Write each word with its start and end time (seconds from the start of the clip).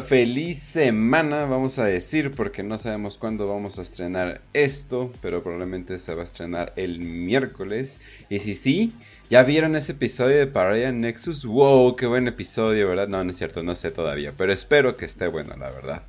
feliz 0.00 0.58
semana, 0.58 1.44
vamos 1.44 1.78
a 1.78 1.84
decir, 1.84 2.32
porque 2.32 2.62
no 2.62 2.78
sabemos 2.78 3.18
cuándo 3.18 3.48
vamos 3.48 3.78
a 3.78 3.82
estrenar 3.82 4.40
esto, 4.52 5.12
pero 5.20 5.42
probablemente 5.42 5.98
se 5.98 6.14
va 6.14 6.22
a 6.22 6.24
estrenar 6.24 6.72
el 6.76 7.00
miércoles. 7.00 7.98
Y 8.28 8.40
si 8.40 8.54
sí, 8.54 8.92
¿ya 9.30 9.42
vieron 9.42 9.76
ese 9.76 9.92
episodio 9.92 10.36
de 10.36 10.46
Paradia 10.46 10.92
Nexus? 10.92 11.44
¡Wow! 11.44 11.96
¡Qué 11.96 12.06
buen 12.06 12.28
episodio, 12.28 12.88
¿verdad? 12.88 13.08
No, 13.08 13.22
no 13.22 13.30
es 13.30 13.38
cierto, 13.38 13.62
no 13.62 13.74
sé 13.74 13.90
todavía, 13.90 14.32
pero 14.36 14.52
espero 14.52 14.96
que 14.96 15.04
esté 15.04 15.26
bueno, 15.28 15.56
la 15.56 15.70
verdad. 15.70 16.02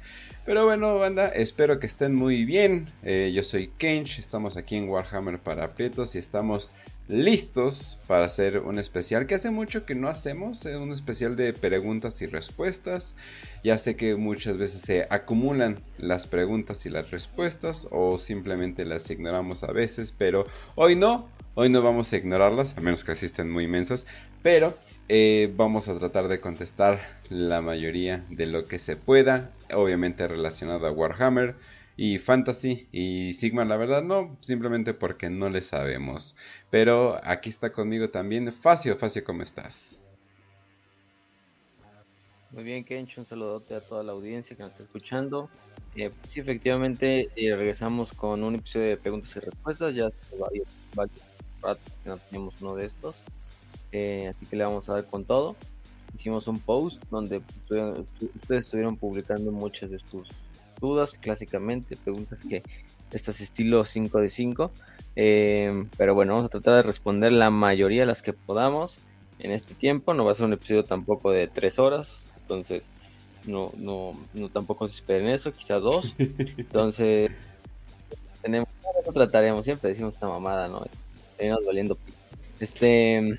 Pero 0.46 0.66
bueno, 0.66 0.98
banda, 0.98 1.30
espero 1.30 1.80
que 1.80 1.88
estén 1.88 2.16
muy 2.16 2.46
bien. 2.46 2.88
Eh, 3.04 3.32
yo 3.34 3.44
soy 3.44 3.72
Kench, 3.78 4.20
estamos 4.20 4.58
aquí 4.58 4.76
en 4.78 4.90
Warhammer 4.90 5.40
para 5.40 5.66
aprietos 5.66 6.16
y 6.16 6.18
estamos 6.18 6.72
listos 7.10 8.00
para 8.06 8.26
hacer 8.26 8.60
un 8.60 8.78
especial 8.78 9.26
que 9.26 9.34
hace 9.34 9.50
mucho 9.50 9.84
que 9.84 9.96
no 9.96 10.10
hacemos, 10.10 10.64
eh, 10.66 10.78
un 10.78 10.92
especial 10.92 11.36
de 11.36 11.54
preguntas 11.54 12.22
y 12.22 12.28
respuestas. 12.28 13.16
Ya 13.64 13.80
sé 13.80 13.96
que 13.96 14.16
muchas 14.16 14.58
veces 14.58 14.82
se 14.82 15.08
acumulan 15.10 15.80
las 15.98 16.28
preguntas 16.28 16.86
y 16.86 16.92
las 16.92 17.10
respuestas 17.10 17.88
o 17.90 18.20
simplemente 18.20 18.86
las 18.86 19.10
ignoramos 19.10 19.64
a 19.64 19.72
veces, 19.72 20.14
pero 20.16 20.46
hoy 20.76 20.96
no, 20.96 21.28
hoy 21.56 21.70
no 21.70 21.82
vamos 21.82 22.14
a 22.14 22.18
ignorarlas, 22.18 22.78
a 22.78 22.82
menos 22.82 23.04
que 23.04 23.14
así 23.14 23.26
estén 23.26 23.50
muy 23.50 23.64
inmensas, 23.64 24.06
pero 24.44 24.78
eh, 25.08 25.52
vamos 25.58 25.88
a 25.88 25.98
tratar 25.98 26.28
de 26.28 26.40
contestar 26.40 27.02
la 27.30 27.62
mayoría 27.62 28.24
de 28.30 28.46
lo 28.46 28.66
que 28.66 28.78
se 28.78 28.96
pueda, 28.96 29.50
obviamente 29.74 30.28
relacionado 30.28 30.86
a 30.86 30.92
Warhammer 30.92 31.56
y 32.02 32.18
Fantasy 32.18 32.88
y 32.94 33.34
Sigma, 33.34 33.66
la 33.66 33.76
verdad 33.76 34.02
no, 34.02 34.38
simplemente 34.40 34.94
porque 34.94 35.30
no 35.30 35.50
le 35.50 35.62
sabemos. 35.62 36.38
Pero 36.70 37.20
aquí 37.24 37.50
está 37.50 37.72
conmigo 37.72 38.10
también 38.10 38.52
Facio, 38.54 38.96
Facio, 38.96 39.24
¿cómo 39.24 39.42
estás? 39.42 40.02
Muy 42.52 42.64
bien, 42.64 42.84
Kench, 42.84 43.18
un 43.18 43.26
saludote 43.26 43.76
a 43.76 43.82
toda 43.82 44.04
la 44.04 44.12
audiencia 44.12 44.56
que 44.56 44.64
nos 44.64 44.72
está 44.72 44.84
escuchando. 44.84 45.50
Eh, 45.96 46.12
sí, 46.24 46.40
efectivamente, 46.40 47.30
eh, 47.36 47.56
regresamos 47.56 48.12
con 48.14 48.44
un 48.44 48.56
episodio 48.56 48.88
de 48.88 48.98
preguntas 48.98 49.36
y 49.36 49.40
respuestas. 49.40 49.94
Ya 49.94 50.10
varios, 50.40 50.68
varios 50.96 51.84
que 52.04 52.10
no 52.10 52.18
teníamos 52.18 52.62
uno 52.62 52.76
de 52.76 52.86
estos. 52.86 53.24
Eh, 53.92 54.28
así 54.30 54.46
que 54.46 54.56
le 54.56 54.64
vamos 54.64 54.90
a 54.90 54.94
dar 54.94 55.06
con 55.06 55.26
todo. 55.26 55.56
Hicimos 56.16 56.48
un 56.48 56.60
post 56.60 57.04
donde 57.12 57.42
ustedes 57.68 58.66
estuvieron 58.66 58.98
publicando 58.98 59.52
muchas 59.52 59.92
de 59.92 60.00
sus 60.00 60.30
dudas, 60.82 61.14
clásicamente, 61.14 61.96
preguntas 61.98 62.44
que 62.44 62.64
estas 63.12 63.42
estilo 63.42 63.86
5 63.86 64.20
de 64.20 64.30
5. 64.30 64.72
Eh, 65.16 65.86
pero 65.98 66.14
bueno, 66.16 66.34
vamos 66.34 66.48
a 66.48 66.50
tratar 66.50 66.76
de 66.76 66.84
responder 66.84 67.32
la 67.32 67.50
mayoría 67.50 68.02
de 68.02 68.06
las 68.06 68.22
que 68.22 68.34
podamos 68.34 69.00
en 69.40 69.52
este 69.52 69.74
tiempo. 69.74 70.14
No 70.14 70.26
va 70.26 70.32
a 70.32 70.36
ser 70.36 70.46
un 70.46 70.54
episodio 70.54 70.84
tampoco 70.84 71.32
de 71.32 71.48
3 71.48 71.80
horas, 71.80 72.28
entonces 72.42 72.90
no, 73.46 73.72
no, 73.78 74.14
no 74.34 74.50
tampoco 74.50 74.88
se 74.88 74.96
esperen 74.96 75.30
eso, 75.30 75.52
quizá 75.52 75.76
dos. 75.76 76.16
Entonces, 76.20 77.32
tenemos, 78.42 78.70
trataremos, 79.14 79.66
siempre 79.66 79.90
decimos 79.90 80.14
esta 80.14 80.28
mamada, 80.28 80.68
¿no? 80.68 80.86
Valiendo. 81.66 81.98
Este. 82.60 83.38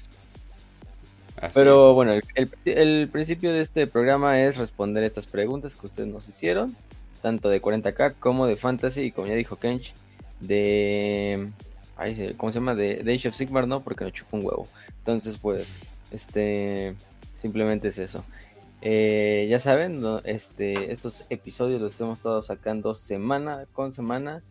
pero 1.53 1.95
bueno, 1.95 2.15
el, 2.15 2.51
el, 2.65 3.09
principio 3.09 3.53
de 3.53 3.61
este 3.61 3.87
programa 3.87 4.41
es 4.41 4.57
responder 4.57 5.05
estas 5.05 5.27
preguntas 5.27 5.77
que 5.77 5.87
ustedes 5.87 6.11
nos 6.11 6.27
hicieron 6.27 6.75
tanto 7.21 7.51
de 7.51 7.61
40k 7.61 8.15
como 8.19 8.47
de 8.47 8.57
fantasy 8.57 9.03
y 9.03 9.13
como 9.13 9.27
ya 9.27 9.35
dijo 9.35 9.57
Kench, 9.57 9.93
de... 10.41 11.51
¿Cómo 12.37 12.51
se 12.51 12.59
llama? 12.59 12.75
De, 12.75 13.01
Age 13.01 13.29
of 13.29 13.35
Sigmar, 13.35 13.69
¿no? 13.69 13.83
Porque 13.83 14.05
no 14.05 14.11
chupa 14.11 14.37
un 14.37 14.45
huevo. 14.45 14.69
Entonces, 14.99 15.39
pues, 15.39 15.81
este... 16.11 16.95
Simplemente 17.35 17.89
es 17.89 17.99
eso. 17.99 18.25
Eh, 18.83 19.47
ya 19.51 19.59
saben, 19.59 20.03
este, 20.25 20.93
estos 20.93 21.25
episodios 21.31 21.81
los 21.81 21.93
estamos 21.93 22.21
todos 22.21 22.47
sacando 22.47 22.95
semana 22.95 23.67
con 23.73 23.93
semana. 23.93 24.43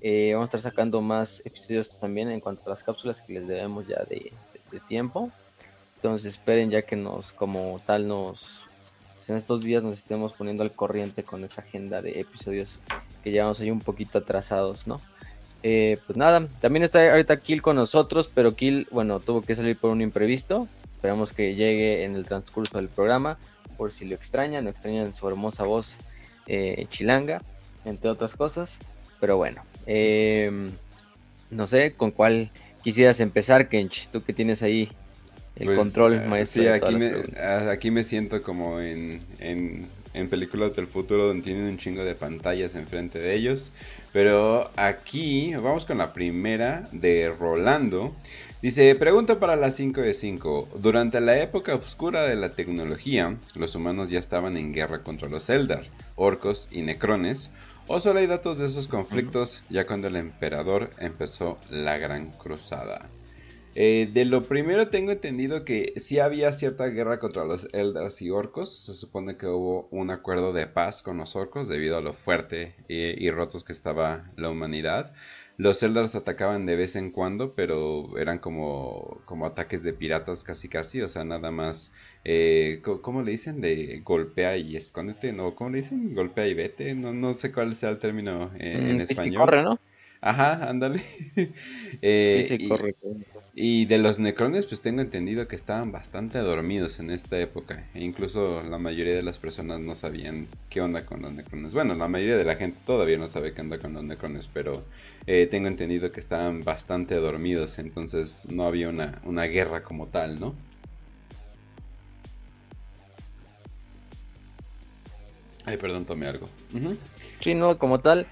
Eh, 0.00 0.32
vamos 0.34 0.46
a 0.46 0.56
estar 0.56 0.72
sacando 0.72 1.00
más 1.00 1.40
episodios 1.44 1.96
también 2.00 2.30
en 2.30 2.40
cuanto 2.40 2.64
a 2.66 2.70
las 2.70 2.82
cápsulas 2.82 3.22
que 3.22 3.34
les 3.34 3.46
debemos 3.46 3.86
ya 3.86 4.02
de 4.08 4.32
tiempo. 4.88 5.30
Entonces 6.02 6.32
esperen 6.32 6.68
ya 6.68 6.82
que 6.82 6.96
nos, 6.96 7.30
como 7.30 7.80
tal, 7.86 8.08
nos, 8.08 8.62
pues, 9.14 9.30
en 9.30 9.36
estos 9.36 9.62
días 9.62 9.84
nos 9.84 9.98
estemos 9.98 10.32
poniendo 10.32 10.64
al 10.64 10.72
corriente 10.72 11.22
con 11.22 11.44
esa 11.44 11.62
agenda 11.62 12.02
de 12.02 12.18
episodios 12.18 12.80
que 13.22 13.30
llevamos 13.30 13.60
ahí 13.60 13.70
un 13.70 13.78
poquito 13.78 14.18
atrasados, 14.18 14.88
¿no? 14.88 15.00
Eh, 15.62 15.98
pues 16.06 16.16
nada, 16.16 16.48
también 16.60 16.82
está 16.82 17.10
ahorita 17.10 17.36
Kill 17.38 17.62
con 17.62 17.76
nosotros, 17.76 18.28
pero 18.32 18.56
Kill, 18.56 18.88
bueno, 18.90 19.20
tuvo 19.20 19.42
que 19.42 19.54
salir 19.54 19.76
por 19.76 19.90
un 19.90 20.00
imprevisto. 20.00 20.68
Esperamos 20.92 21.32
que 21.32 21.54
llegue 21.54 22.04
en 22.04 22.16
el 22.16 22.24
transcurso 22.24 22.78
del 22.78 22.88
programa, 22.88 23.38
por 23.76 23.92
si 23.92 24.04
lo 24.04 24.14
extrañan, 24.14 24.64
no 24.64 24.70
extrañan 24.70 25.14
su 25.14 25.26
hermosa 25.28 25.64
voz 25.64 25.98
eh, 26.46 26.86
chilanga, 26.90 27.42
entre 27.84 28.10
otras 28.10 28.34
cosas. 28.34 28.78
Pero 29.20 29.36
bueno, 29.36 29.62
em, 29.86 30.70
no 31.50 31.66
sé 31.66 31.94
con 31.94 32.10
cuál 32.10 32.50
quisieras 32.82 33.20
empezar, 33.20 33.68
Kench, 33.68 34.08
tú 34.08 34.22
que 34.22 34.32
tienes 34.32 34.62
ahí 34.62 34.90
el 35.56 35.66
pues, 35.66 35.78
control 35.78 36.14
eh, 36.14 36.26
maestro. 36.26 36.62
Sí, 36.62 36.68
aquí, 36.68 36.94
me, 36.96 37.12
ah, 37.40 37.70
aquí 37.70 37.90
me 37.90 38.04
siento 38.04 38.42
como 38.42 38.80
en, 38.80 39.22
en, 39.38 39.86
en, 40.14 40.28
películas 40.28 40.74
del 40.74 40.86
futuro 40.86 41.26
donde 41.26 41.44
tienen 41.44 41.64
un 41.64 41.78
chingo 41.78 42.04
de 42.04 42.14
pantallas 42.14 42.74
enfrente 42.74 43.18
de 43.18 43.34
ellos. 43.34 43.72
Pero 44.12 44.70
aquí 44.76 45.54
vamos 45.54 45.86
con 45.86 45.98
la 45.98 46.12
primera 46.12 46.88
de 46.92 47.30
Rolando. 47.30 48.14
Dice, 48.60 48.94
pregunta 48.94 49.40
para 49.40 49.56
las 49.56 49.76
5 49.76 50.00
de 50.00 50.14
5. 50.14 50.68
Durante 50.80 51.20
la 51.20 51.40
época 51.40 51.74
oscura 51.74 52.22
de 52.22 52.36
la 52.36 52.50
tecnología, 52.50 53.36
los 53.54 53.74
humanos 53.74 54.10
ya 54.10 54.18
estaban 54.18 54.56
en 54.56 54.72
guerra 54.72 55.02
contra 55.02 55.28
los 55.28 55.50
Eldar, 55.50 55.84
orcos 56.16 56.68
y 56.70 56.82
necrones. 56.82 57.50
¿O 57.88 57.98
solo 57.98 58.20
hay 58.20 58.26
datos 58.26 58.58
de 58.58 58.66
esos 58.66 58.86
conflictos 58.86 59.62
ya 59.68 59.86
cuando 59.86 60.08
el 60.08 60.16
emperador 60.16 60.90
empezó 60.98 61.58
la 61.70 61.98
gran 61.98 62.28
cruzada? 62.28 63.08
Eh, 63.74 64.10
de 64.12 64.26
lo 64.26 64.42
primero 64.42 64.88
tengo 64.88 65.12
entendido 65.12 65.64
que 65.64 65.94
sí 65.96 66.18
había 66.18 66.52
cierta 66.52 66.86
guerra 66.86 67.18
contra 67.18 67.44
los 67.44 67.68
Eldars 67.72 68.20
y 68.20 68.30
orcos. 68.30 68.74
Se 68.74 68.94
supone 68.94 69.36
que 69.36 69.46
hubo 69.46 69.88
un 69.90 70.10
acuerdo 70.10 70.52
de 70.52 70.66
paz 70.66 71.02
con 71.02 71.16
los 71.16 71.36
orcos 71.36 71.68
debido 71.68 71.96
a 71.96 72.02
lo 72.02 72.12
fuerte 72.12 72.74
y, 72.88 73.30
rotos 73.30 73.64
que 73.64 73.72
estaba 73.72 74.24
la 74.36 74.50
humanidad. 74.50 75.12
Los 75.58 75.82
Eldars 75.82 76.14
atacaban 76.14 76.66
de 76.66 76.76
vez 76.76 76.96
en 76.96 77.10
cuando, 77.10 77.54
pero 77.54 78.18
eran 78.18 78.38
como, 78.38 79.20
como 79.26 79.46
ataques 79.46 79.82
de 79.82 79.92
piratas 79.92 80.42
casi 80.42 80.68
casi, 80.68 81.02
o 81.02 81.08
sea, 81.08 81.24
nada 81.24 81.50
más, 81.50 81.92
eh, 82.24 82.80
¿cómo 83.02 83.22
le 83.22 83.32
dicen? 83.32 83.60
De 83.60 84.00
golpea 84.02 84.56
y 84.56 84.76
escóndete, 84.76 85.32
¿no? 85.32 85.54
¿Cómo 85.54 85.70
le 85.70 85.78
dicen? 85.78 86.14
Golpea 86.14 86.48
y 86.48 86.54
vete, 86.54 86.94
no, 86.94 87.12
no 87.12 87.34
sé 87.34 87.52
cuál 87.52 87.76
sea 87.76 87.90
el 87.90 87.98
término 87.98 88.50
eh, 88.58 88.86
en 88.90 88.96
mm, 88.96 89.00
español. 89.02 89.40
corre, 89.42 89.62
¿no? 89.62 89.78
Ajá, 90.22 90.68
ándale. 90.68 91.02
eh, 92.02 92.68
corre. 92.68 92.94
Y 93.54 93.84
de 93.84 93.98
los 93.98 94.18
necrones, 94.18 94.64
pues 94.64 94.80
tengo 94.80 95.02
entendido 95.02 95.46
que 95.46 95.56
estaban 95.56 95.92
bastante 95.92 96.38
dormidos 96.38 96.98
en 97.00 97.10
esta 97.10 97.38
época. 97.38 97.86
E 97.92 98.02
incluso 98.02 98.62
la 98.62 98.78
mayoría 98.78 99.14
de 99.14 99.22
las 99.22 99.36
personas 99.36 99.78
no 99.78 99.94
sabían 99.94 100.46
qué 100.70 100.80
onda 100.80 101.04
con 101.04 101.20
los 101.20 101.32
necrones. 101.34 101.74
Bueno, 101.74 101.92
la 101.94 102.08
mayoría 102.08 102.38
de 102.38 102.46
la 102.46 102.56
gente 102.56 102.78
todavía 102.86 103.18
no 103.18 103.28
sabe 103.28 103.52
qué 103.52 103.60
onda 103.60 103.78
con 103.78 103.92
los 103.92 104.04
necrones, 104.04 104.48
pero 104.50 104.82
eh, 105.26 105.46
tengo 105.50 105.68
entendido 105.68 106.12
que 106.12 106.20
estaban 106.20 106.64
bastante 106.64 107.14
dormidos. 107.16 107.78
Entonces 107.78 108.46
no 108.48 108.64
había 108.64 108.88
una, 108.88 109.20
una 109.22 109.44
guerra 109.44 109.82
como 109.82 110.06
tal, 110.06 110.40
¿no? 110.40 110.54
Ay, 115.66 115.76
perdón, 115.76 116.06
tomé 116.06 116.26
algo. 116.26 116.48
Sí, 117.42 117.52
no, 117.54 117.76
como 117.76 118.00
tal. 118.00 118.26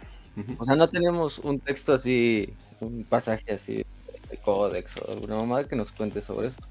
O 0.56 0.64
sea, 0.64 0.76
no 0.76 0.88
tenemos 0.88 1.38
un 1.41 1.60
texto 1.60 1.92
así, 1.92 2.54
un 2.80 3.04
pasaje 3.04 3.53
así 3.53 3.84
el 4.30 4.38
códex 4.38 4.97
o 4.98 5.12
alguna 5.12 5.36
mamada 5.36 5.65
que 5.65 5.77
nos 5.77 5.91
cuente 5.92 6.22
sobre 6.22 6.48
esto. 6.48 6.66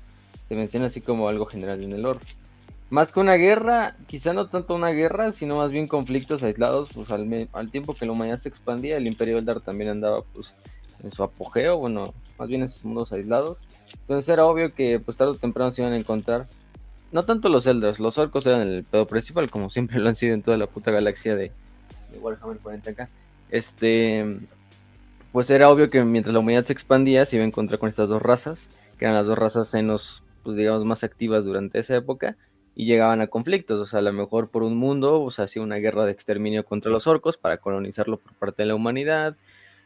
Se 0.47 0.55
menciona 0.55 0.87
así 0.87 1.01
como 1.01 1.27
algo 1.27 1.45
general 1.45 1.83
en 1.83 1.93
el 1.93 2.05
oro. 2.05 2.19
Más 2.89 3.11
que 3.11 3.19
una 3.19 3.35
guerra, 3.35 3.95
quizá 4.07 4.33
no 4.33 4.47
tanto 4.47 4.73
una 4.73 4.89
guerra, 4.89 5.31
sino 5.31 5.57
más 5.57 5.69
bien 5.69 5.87
conflictos 5.87 6.41
aislados, 6.41 6.89
pues 6.93 7.11
al, 7.11 7.71
tiempo 7.71 7.93
que 7.93 8.05
la 8.07 8.13
humanidad 8.13 8.39
se 8.39 8.49
expandía, 8.49 8.97
el 8.97 9.05
Imperio 9.05 9.37
Eldar 9.37 9.61
también 9.61 9.91
andaba 9.91 10.23
pues 10.33 10.55
en 11.03 11.11
su 11.11 11.21
apogeo, 11.21 11.77
bueno, 11.77 12.15
más 12.39 12.49
bien 12.49 12.63
en 12.63 12.69
sus 12.69 12.83
mundos 12.83 13.11
aislados. 13.13 13.59
Entonces 13.93 14.27
era 14.27 14.45
obvio 14.45 14.73
que 14.73 14.99
pues 14.99 15.17
tarde 15.17 15.33
o 15.33 15.35
temprano 15.35 15.71
se 15.71 15.83
iban 15.83 15.93
a 15.93 15.97
encontrar, 15.97 16.47
no 17.11 17.25
tanto 17.25 17.49
los 17.49 17.67
Eldars, 17.67 17.99
los 17.99 18.17
orcos 18.17 18.45
eran 18.45 18.61
el 18.61 18.83
pedo 18.83 19.07
principal, 19.07 19.49
como 19.49 19.69
siempre 19.69 19.99
lo 19.99 20.09
han 20.09 20.15
sido 20.15 20.33
en 20.33 20.41
toda 20.41 20.57
la 20.57 20.67
puta 20.67 20.91
galaxia 20.91 21.35
de, 21.35 21.51
de 22.11 22.19
Warhammer 22.19 22.59
40k. 22.59 23.07
Este, 23.49 24.39
pues 25.31 25.49
era 25.49 25.69
obvio 25.69 25.89
que 25.89 26.03
mientras 26.03 26.33
la 26.33 26.39
humanidad 26.39 26.65
se 26.65 26.73
expandía 26.73 27.25
se 27.25 27.35
iba 27.35 27.45
a 27.45 27.47
encontrar 27.47 27.79
con 27.79 27.89
estas 27.89 28.09
dos 28.09 28.21
razas, 28.21 28.69
que 28.97 29.05
eran 29.05 29.15
las 29.15 29.27
dos 29.27 29.37
razas 29.37 29.69
senos, 29.69 30.23
pues 30.43 30.57
digamos, 30.57 30.85
más 30.85 31.03
activas 31.03 31.45
durante 31.45 31.79
esa 31.79 31.95
época, 31.95 32.37
y 32.75 32.85
llegaban 32.85 33.21
a 33.21 33.27
conflictos, 33.27 33.79
o 33.79 33.85
sea, 33.85 33.99
a 33.99 34.01
lo 34.01 34.13
mejor 34.13 34.49
por 34.49 34.63
un 34.63 34.77
mundo, 34.77 35.21
o 35.21 35.31
sea, 35.31 35.45
hacía 35.45 35.61
una 35.61 35.75
guerra 35.77 36.05
de 36.05 36.11
exterminio 36.11 36.65
contra 36.65 36.91
los 36.91 37.07
orcos 37.07 37.37
para 37.37 37.57
colonizarlo 37.57 38.17
por 38.17 38.33
parte 38.35 38.63
de 38.63 38.67
la 38.67 38.75
humanidad, 38.75 39.35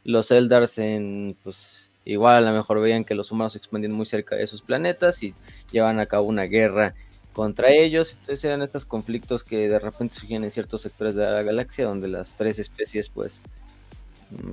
los 0.03 0.31
Eldars 0.31 0.77
en, 0.77 1.35
pues, 1.43 1.91
igual 2.05 2.35
a 2.35 2.51
lo 2.51 2.55
mejor 2.55 2.81
veían 2.81 3.05
que 3.05 3.15
los 3.15 3.31
humanos 3.31 3.53
se 3.53 3.57
expandían 3.57 3.93
muy 3.93 4.05
cerca 4.05 4.35
de 4.35 4.43
esos 4.43 4.61
planetas 4.61 5.23
y 5.23 5.33
llevaban 5.71 5.99
a 5.99 6.05
cabo 6.05 6.27
una 6.27 6.43
guerra 6.43 6.93
contra 7.33 7.71
ellos. 7.71 8.13
Entonces 8.13 8.43
eran 8.43 8.61
estos 8.61 8.85
conflictos 8.85 9.43
que 9.43 9.69
de 9.69 9.79
repente 9.79 10.15
surgían 10.15 10.43
en 10.43 10.51
ciertos 10.51 10.81
sectores 10.81 11.15
de 11.15 11.23
la 11.23 11.41
galaxia 11.41 11.85
donde 11.85 12.07
las 12.07 12.35
tres 12.35 12.59
especies 12.59 13.09
pues 13.09 13.41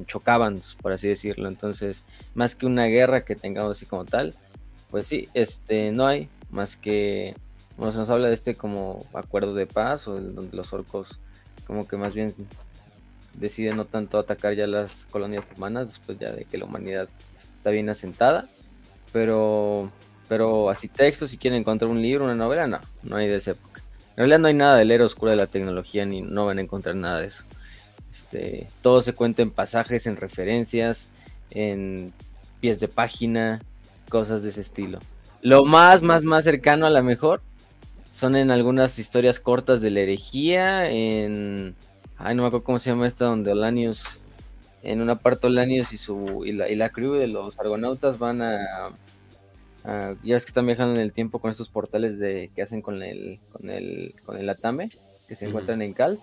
chocaban, 0.07 0.61
por 0.81 0.93
así 0.93 1.09
decirlo. 1.09 1.49
Entonces, 1.49 2.03
más 2.35 2.55
que 2.55 2.67
una 2.67 2.87
guerra 2.87 3.25
que 3.25 3.37
tengamos 3.37 3.77
así 3.77 3.87
como 3.87 4.05
tal, 4.05 4.35
pues 4.91 5.07
sí, 5.07 5.29
este 5.35 5.93
no 5.93 6.07
hay 6.07 6.29
más 6.51 6.77
que 6.77 7.35
bueno, 7.77 7.93
se 7.93 7.99
nos 7.99 8.11
habla 8.11 8.29
de 8.29 8.35
este 8.35 8.57
como 8.57 9.07
acuerdo 9.15 9.55
de 9.55 9.67
paz 9.67 10.07
o 10.07 10.21
donde 10.21 10.55
los 10.57 10.73
orcos 10.73 11.19
como 11.67 11.89
que 11.89 11.97
más 11.97 12.15
bien 12.15 12.35
deciden 13.35 13.77
no 13.77 13.85
tanto 13.87 14.19
atacar 14.19 14.55
ya 14.55 14.67
las 14.67 15.07
colonias 15.07 15.45
humanas 15.57 15.87
después 15.87 16.19
ya 16.19 16.33
de 16.33 16.45
que 16.45 16.59
la 16.59 16.67
humanidad 16.67 17.09
está 17.57 17.71
bien 17.71 17.89
asentada, 17.89 18.49
pero 19.13 19.91
pero 20.29 20.71
así 20.71 20.89
texto, 20.89 21.27
si 21.27 21.39
quieren 21.39 21.61
encontrar 21.61 21.91
un 21.91 22.01
libro, 22.01 22.25
una 22.25 22.37
novela, 22.37 22.67
no, 22.67 22.81
no 23.03 23.17
hay 23.17 23.27
de 23.27 23.37
esa 23.37 23.53
época. 23.53 23.83
En 24.11 24.17
realidad 24.19 24.39
no 24.39 24.49
hay 24.49 24.55
nada 24.55 24.77
del 24.77 24.93
era 24.93 25.05
oscuro 25.05 25.31
de 25.31 25.37
la 25.37 25.47
tecnología, 25.47 26.05
ni 26.07 26.21
no 26.23 26.47
van 26.47 26.59
a 26.59 26.61
encontrar 26.61 26.95
nada 26.95 27.21
de 27.21 27.27
eso. 27.27 27.45
Este, 28.11 28.67
todo 28.83 29.01
se 29.01 29.13
cuenta 29.13 29.43
en 29.43 29.51
pasajes, 29.51 30.07
en 30.07 30.17
referencias, 30.17 31.09
en 31.51 32.13
pies 32.61 32.81
de 32.81 32.89
página, 32.89 33.63
cosas 34.09 34.43
de 34.43 34.51
ese 34.51 34.61
estilo. 34.61 34.99
Lo 35.43 35.65
más, 35.65 36.03
más, 36.03 36.23
más 36.23 36.45
cercano 36.45 36.87
a 36.87 36.91
la 36.91 37.03
mejor 37.03 37.41
son 38.11 38.37
en 38.37 38.51
algunas 38.51 38.99
historias 38.99 39.41
cortas 39.41 39.81
de 39.81 39.91
la 39.91 40.01
herejía, 40.01 40.91
en... 40.91 41.75
Ay, 42.19 42.35
no 42.35 42.43
me 42.43 42.49
acuerdo 42.49 42.65
cómo 42.65 42.79
se 42.79 42.91
llama 42.91 43.07
esta, 43.07 43.25
donde 43.25 43.53
Olanius, 43.53 44.21
en 44.83 45.01
una 45.01 45.19
parte 45.19 45.47
Olanius 45.47 45.93
y, 45.95 45.97
su, 45.97 46.43
y, 46.45 46.53
la, 46.53 46.69
y 46.69 46.75
la 46.75 46.91
crew 46.91 47.15
de 47.15 47.29
los 47.29 47.59
argonautas 47.59 48.19
van 48.19 48.43
a 48.43 48.93
ya 49.85 50.35
ves 50.35 50.45
que 50.45 50.51
están 50.51 50.67
viajando 50.67 50.95
en 50.95 51.01
el 51.01 51.13
tiempo 51.13 51.39
con 51.39 51.51
estos 51.51 51.69
portales 51.69 52.19
de 52.19 52.51
que 52.55 52.63
hacen 52.63 52.83
con 52.83 53.03
el 53.03 53.39
con 53.51 53.71
el 53.71 54.15
con 54.25 54.37
el 54.37 54.49
Atame 54.49 54.89
que 55.27 55.35
se 55.35 55.47
encuentran 55.47 55.81
en 55.81 55.95
Kalt. 55.95 56.21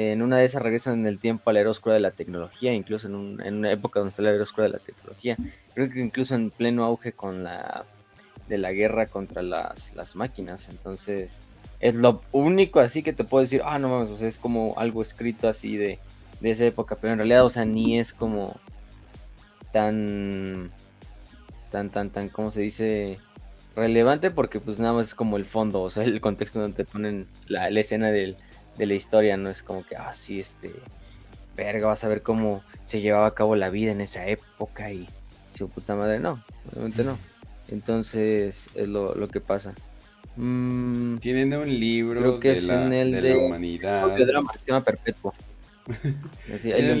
En 0.00 0.22
una 0.22 0.38
de 0.38 0.44
esas 0.44 0.62
regresan 0.62 1.00
en 1.00 1.06
el 1.06 1.18
tiempo 1.18 1.50
a 1.50 1.52
la 1.52 1.60
era 1.60 1.70
oscura 1.70 1.94
de 1.94 2.00
la 2.00 2.12
tecnología, 2.12 2.72
incluso 2.72 3.08
en, 3.08 3.40
en 3.44 3.56
una 3.56 3.72
época 3.72 3.98
donde 3.98 4.10
está 4.10 4.22
la 4.22 4.30
era 4.30 4.42
oscura 4.42 4.68
de 4.68 4.74
la 4.74 4.78
tecnología. 4.78 5.36
Creo 5.74 5.90
que 5.90 6.00
incluso 6.00 6.36
en 6.36 6.50
pleno 6.50 6.84
auge 6.84 7.12
con 7.12 7.42
la 7.42 7.84
de 8.48 8.58
la 8.58 8.72
guerra 8.72 9.06
contra 9.06 9.42
las, 9.42 9.94
las 9.96 10.14
máquinas. 10.14 10.68
Entonces, 10.68 11.40
es 11.80 11.94
lo 11.94 12.22
único 12.30 12.78
así 12.78 13.02
que 13.02 13.12
te 13.12 13.24
puedo 13.24 13.42
decir, 13.42 13.62
ah, 13.64 13.78
no 13.78 13.88
mames, 13.88 14.10
o 14.10 14.16
sea, 14.16 14.28
es 14.28 14.38
como 14.38 14.74
algo 14.78 15.02
escrito 15.02 15.48
así 15.48 15.76
de, 15.76 15.98
de 16.40 16.50
esa 16.50 16.64
época, 16.64 16.96
pero 17.00 17.12
en 17.12 17.18
realidad, 17.18 17.44
o 17.44 17.50
sea, 17.50 17.64
ni 17.64 17.98
es 17.98 18.12
como 18.12 18.56
tan 19.72 20.70
tan, 21.70 21.90
tan, 21.90 22.10
tan, 22.10 22.28
¿cómo 22.28 22.50
se 22.50 22.60
dice? 22.60 23.18
Relevante 23.76 24.30
porque 24.30 24.58
pues 24.58 24.78
nada 24.78 24.92
más 24.92 25.08
es 25.08 25.14
como 25.14 25.36
el 25.36 25.44
fondo, 25.44 25.82
o 25.82 25.90
sea, 25.90 26.02
el 26.04 26.20
contexto 26.20 26.60
donde 26.60 26.76
te 26.76 26.84
ponen 26.84 27.26
la, 27.46 27.68
escena 27.68 28.10
de 28.78 28.86
la 28.86 28.94
historia, 28.94 29.36
no 29.36 29.50
es 29.50 29.62
como 29.62 29.84
que, 29.84 29.96
ah, 29.96 30.12
sí, 30.12 30.40
este, 30.40 30.72
verga, 31.56 31.88
vas 31.88 32.04
a 32.04 32.08
ver 32.08 32.22
cómo 32.22 32.62
se 32.84 33.00
llevaba 33.00 33.26
a 33.26 33.34
cabo 33.34 33.56
la 33.56 33.70
vida 33.70 33.92
en 33.92 34.00
esa 34.00 34.26
época 34.26 34.92
y 34.92 35.08
su 35.54 35.68
puta 35.68 35.94
madre, 35.94 36.20
no, 36.20 36.42
obviamente 36.72 37.04
no. 37.04 37.18
Entonces 37.68 38.66
es 38.74 38.88
lo, 38.88 39.14
lo 39.14 39.28
que 39.28 39.40
pasa. 39.40 39.74
Mm, 40.36 41.18
Tienen 41.18 41.52
un 41.52 41.68
libro 41.68 42.38
que 42.38 42.54
de, 42.54 42.62
la, 42.62 42.84
el 42.96 43.12
de, 43.12 43.34
la 43.34 43.38
humanidad. 43.38 44.84
Perpetuo. 44.84 45.34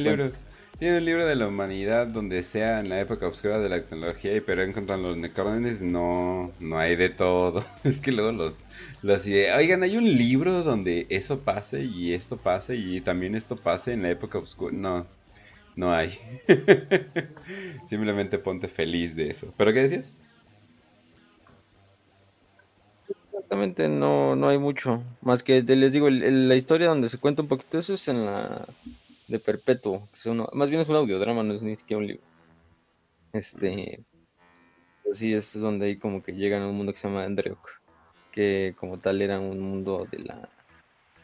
libro 0.02 0.32
tiene 0.78 0.98
un 0.98 1.04
libro 1.04 1.26
de 1.26 1.34
la 1.36 1.48
humanidad 1.48 2.06
donde 2.06 2.42
sea 2.44 2.78
en 2.80 2.88
la 2.88 3.00
época 3.00 3.26
oscura 3.26 3.58
de 3.58 3.68
la 3.68 3.80
tecnología, 3.82 4.36
y 4.36 4.40
pero 4.40 4.62
encuentran 4.62 5.02
los 5.02 5.16
necrones, 5.16 5.82
no, 5.82 6.52
no 6.60 6.78
hay 6.78 6.96
de 6.96 7.10
todo. 7.10 7.64
Es 7.84 8.00
que 8.00 8.12
luego 8.12 8.32
los, 8.32 8.58
los 9.02 9.26
oigan, 9.26 9.82
hay 9.82 9.96
un 9.96 10.04
libro 10.04 10.62
donde 10.62 11.06
eso 11.10 11.40
pase 11.40 11.84
y 11.84 12.12
esto 12.14 12.36
pase 12.38 12.76
y 12.76 13.00
también 13.00 13.34
esto 13.34 13.56
pase 13.56 13.92
en 13.92 14.02
la 14.02 14.10
época 14.10 14.38
oscura. 14.38 14.72
No, 14.76 15.06
no 15.76 15.92
hay. 15.92 16.18
Simplemente 17.84 18.38
ponte 18.38 18.68
feliz 18.68 19.16
de 19.16 19.30
eso. 19.30 19.54
¿Pero 19.56 19.72
qué 19.72 19.82
decías? 19.82 20.18
Exactamente, 23.32 23.88
no, 23.88 24.36
no 24.36 24.48
hay 24.48 24.58
mucho. 24.58 25.02
Más 25.20 25.42
que 25.42 25.62
les 25.62 25.92
digo, 25.92 26.10
la 26.10 26.54
historia 26.56 26.88
donde 26.88 27.08
se 27.08 27.18
cuenta 27.18 27.42
un 27.42 27.48
poquito 27.48 27.78
eso 27.78 27.94
es 27.94 28.08
en 28.08 28.26
la 28.26 28.66
de 29.28 29.38
Perpetuo. 29.38 30.02
más 30.54 30.70
bien 30.70 30.80
es 30.80 30.88
un 30.88 30.96
audiodrama, 30.96 31.42
no 31.42 31.54
es 31.54 31.62
ni 31.62 31.76
siquiera 31.76 31.98
un 31.98 32.06
libro. 32.06 32.22
Este. 33.32 34.02
Pues 35.04 35.18
sí, 35.18 35.32
es 35.32 35.58
donde 35.58 35.86
ahí 35.86 35.98
como 35.98 36.22
que 36.22 36.32
llegan 36.32 36.62
a 36.62 36.68
un 36.68 36.76
mundo 36.76 36.92
que 36.92 36.98
se 36.98 37.08
llama 37.08 37.24
Andreok. 37.24 37.80
Que 38.32 38.74
como 38.78 38.98
tal 38.98 39.22
era 39.22 39.38
un 39.38 39.60
mundo 39.60 40.06
de 40.10 40.18
la. 40.20 40.48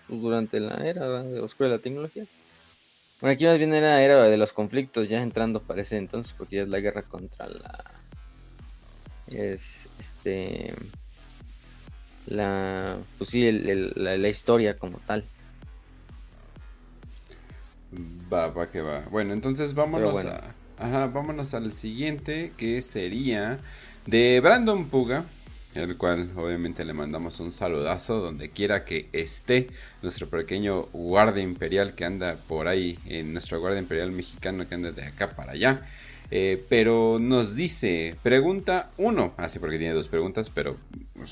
Pues 0.06 0.20
durante 0.20 0.60
la 0.60 0.86
era 0.86 1.22
de 1.22 1.40
oscura 1.40 1.70
de 1.70 1.76
la 1.76 1.82
tecnología. 1.82 2.26
Bueno, 3.20 3.34
aquí 3.34 3.44
más 3.46 3.58
bien 3.58 3.72
era 3.72 4.02
era 4.02 4.24
de 4.24 4.36
los 4.36 4.52
conflictos, 4.52 5.08
ya 5.08 5.22
entrando 5.22 5.62
parece 5.62 5.96
entonces, 5.96 6.34
porque 6.36 6.56
ya 6.56 6.62
es 6.62 6.68
la 6.68 6.80
guerra 6.80 7.02
contra 7.02 7.48
la. 7.48 7.84
Es 9.28 9.88
este. 9.98 10.74
La. 12.26 12.98
Pues 13.16 13.30
sí, 13.30 13.50
la 13.50 14.28
historia 14.28 14.78
como 14.78 14.98
tal. 15.06 15.24
Va, 18.32 18.48
va 18.48 18.70
que 18.70 18.80
va. 18.80 19.00
Bueno, 19.10 19.32
entonces 19.32 19.74
vámonos 19.74 20.24
a. 20.24 20.54
Ajá, 20.76 21.06
vámonos 21.06 21.54
al 21.54 21.70
siguiente 21.72 22.52
que 22.56 22.82
sería 22.82 23.58
de 24.06 24.40
Brandon 24.40 24.90
Puga, 24.90 25.24
el 25.74 25.96
cual 25.96 26.28
obviamente 26.36 26.84
le 26.84 26.92
mandamos 26.94 27.38
un 27.40 27.52
saludazo 27.52 28.20
donde 28.20 28.50
quiera 28.52 28.84
que 28.84 29.08
esté 29.12 29.70
nuestro 30.02 30.28
pequeño 30.28 30.86
guardia 30.92 31.42
imperial 31.42 31.94
que 31.94 32.04
anda 32.04 32.36
por 32.48 32.66
ahí, 32.66 32.98
en 33.04 33.32
nuestro 33.32 33.60
guardia 33.60 33.80
imperial 33.80 34.10
mexicano 34.10 34.66
que 34.68 34.74
anda 34.74 34.90
de 34.92 35.04
acá 35.04 35.36
para 35.36 35.52
allá. 35.52 35.86
Eh, 36.36 36.64
pero 36.68 37.20
nos 37.20 37.54
dice, 37.54 38.16
pregunta 38.24 38.90
uno, 38.96 39.32
así 39.36 39.58
ah, 39.58 39.60
porque 39.60 39.78
tiene 39.78 39.94
dos 39.94 40.08
preguntas, 40.08 40.50
pero 40.52 40.76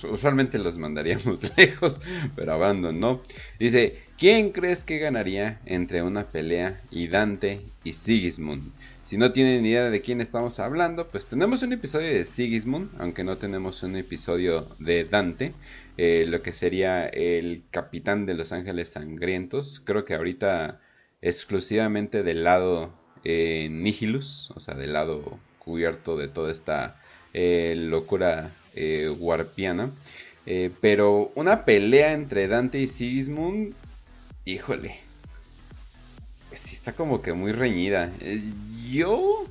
usualmente 0.09 0.61
los 0.61 0.79
mandaríamos 0.79 1.41
lejos, 1.57 2.01
pero 2.37 2.57
Brandon 2.57 3.01
no. 3.01 3.21
Dice, 3.59 3.99
¿quién 4.17 4.53
crees 4.53 4.85
que 4.85 5.01
ganaría 5.01 5.59
entre 5.67 6.05
una 6.05 6.27
pelea 6.27 6.81
y 6.93 7.09
Dante 7.09 7.63
y 7.83 7.95
Sigismund? 7.95 8.71
Si 9.05 9.17
no 9.17 9.33
tienen 9.33 9.67
idea 9.67 9.91
de 9.91 10.03
quién 10.03 10.21
estamos 10.21 10.61
hablando, 10.61 11.09
pues 11.09 11.27
tenemos 11.27 11.65
un 11.65 11.73
episodio 11.73 12.07
de 12.07 12.25
Sigismund, 12.25 12.91
aunque 13.01 13.25
no 13.25 13.39
tenemos 13.39 13.83
un 13.83 13.97
episodio 13.97 14.65
de 14.79 15.03
Dante, 15.03 15.53
eh, 15.97 16.27
lo 16.29 16.43
que 16.43 16.53
sería 16.53 17.09
el 17.09 17.65
capitán 17.73 18.25
de 18.25 18.35
los 18.35 18.53
ángeles 18.53 18.91
sangrientos. 18.91 19.83
Creo 19.85 20.05
que 20.05 20.15
ahorita 20.15 20.81
exclusivamente 21.23 22.23
del 22.23 22.45
lado 22.45 23.02
eh, 23.25 23.69
Nihilus, 23.71 24.51
o 24.55 24.61
sea, 24.61 24.75
del 24.75 24.93
lado 24.93 25.39
cubierto 25.59 26.17
de 26.17 26.29
toda 26.29 26.53
esta 26.53 26.97
eh, 27.35 27.75
locura 27.77 28.51
eh, 28.75 29.09
warpiana. 29.19 29.91
Eh, 30.47 30.71
pero 30.81 31.33
una 31.35 31.65
pelea 31.65 32.13
entre 32.13 32.49
Dante 32.49 32.79
y 32.79 32.89
Sigismund, 32.89 33.75
híjole, 34.45 34.97
sí 36.51 36.75
está 36.75 36.93
como 36.93 37.23
que 37.23 37.33
muy 37.33 37.53
reñida. 37.53 38.11
yo 38.91 39.47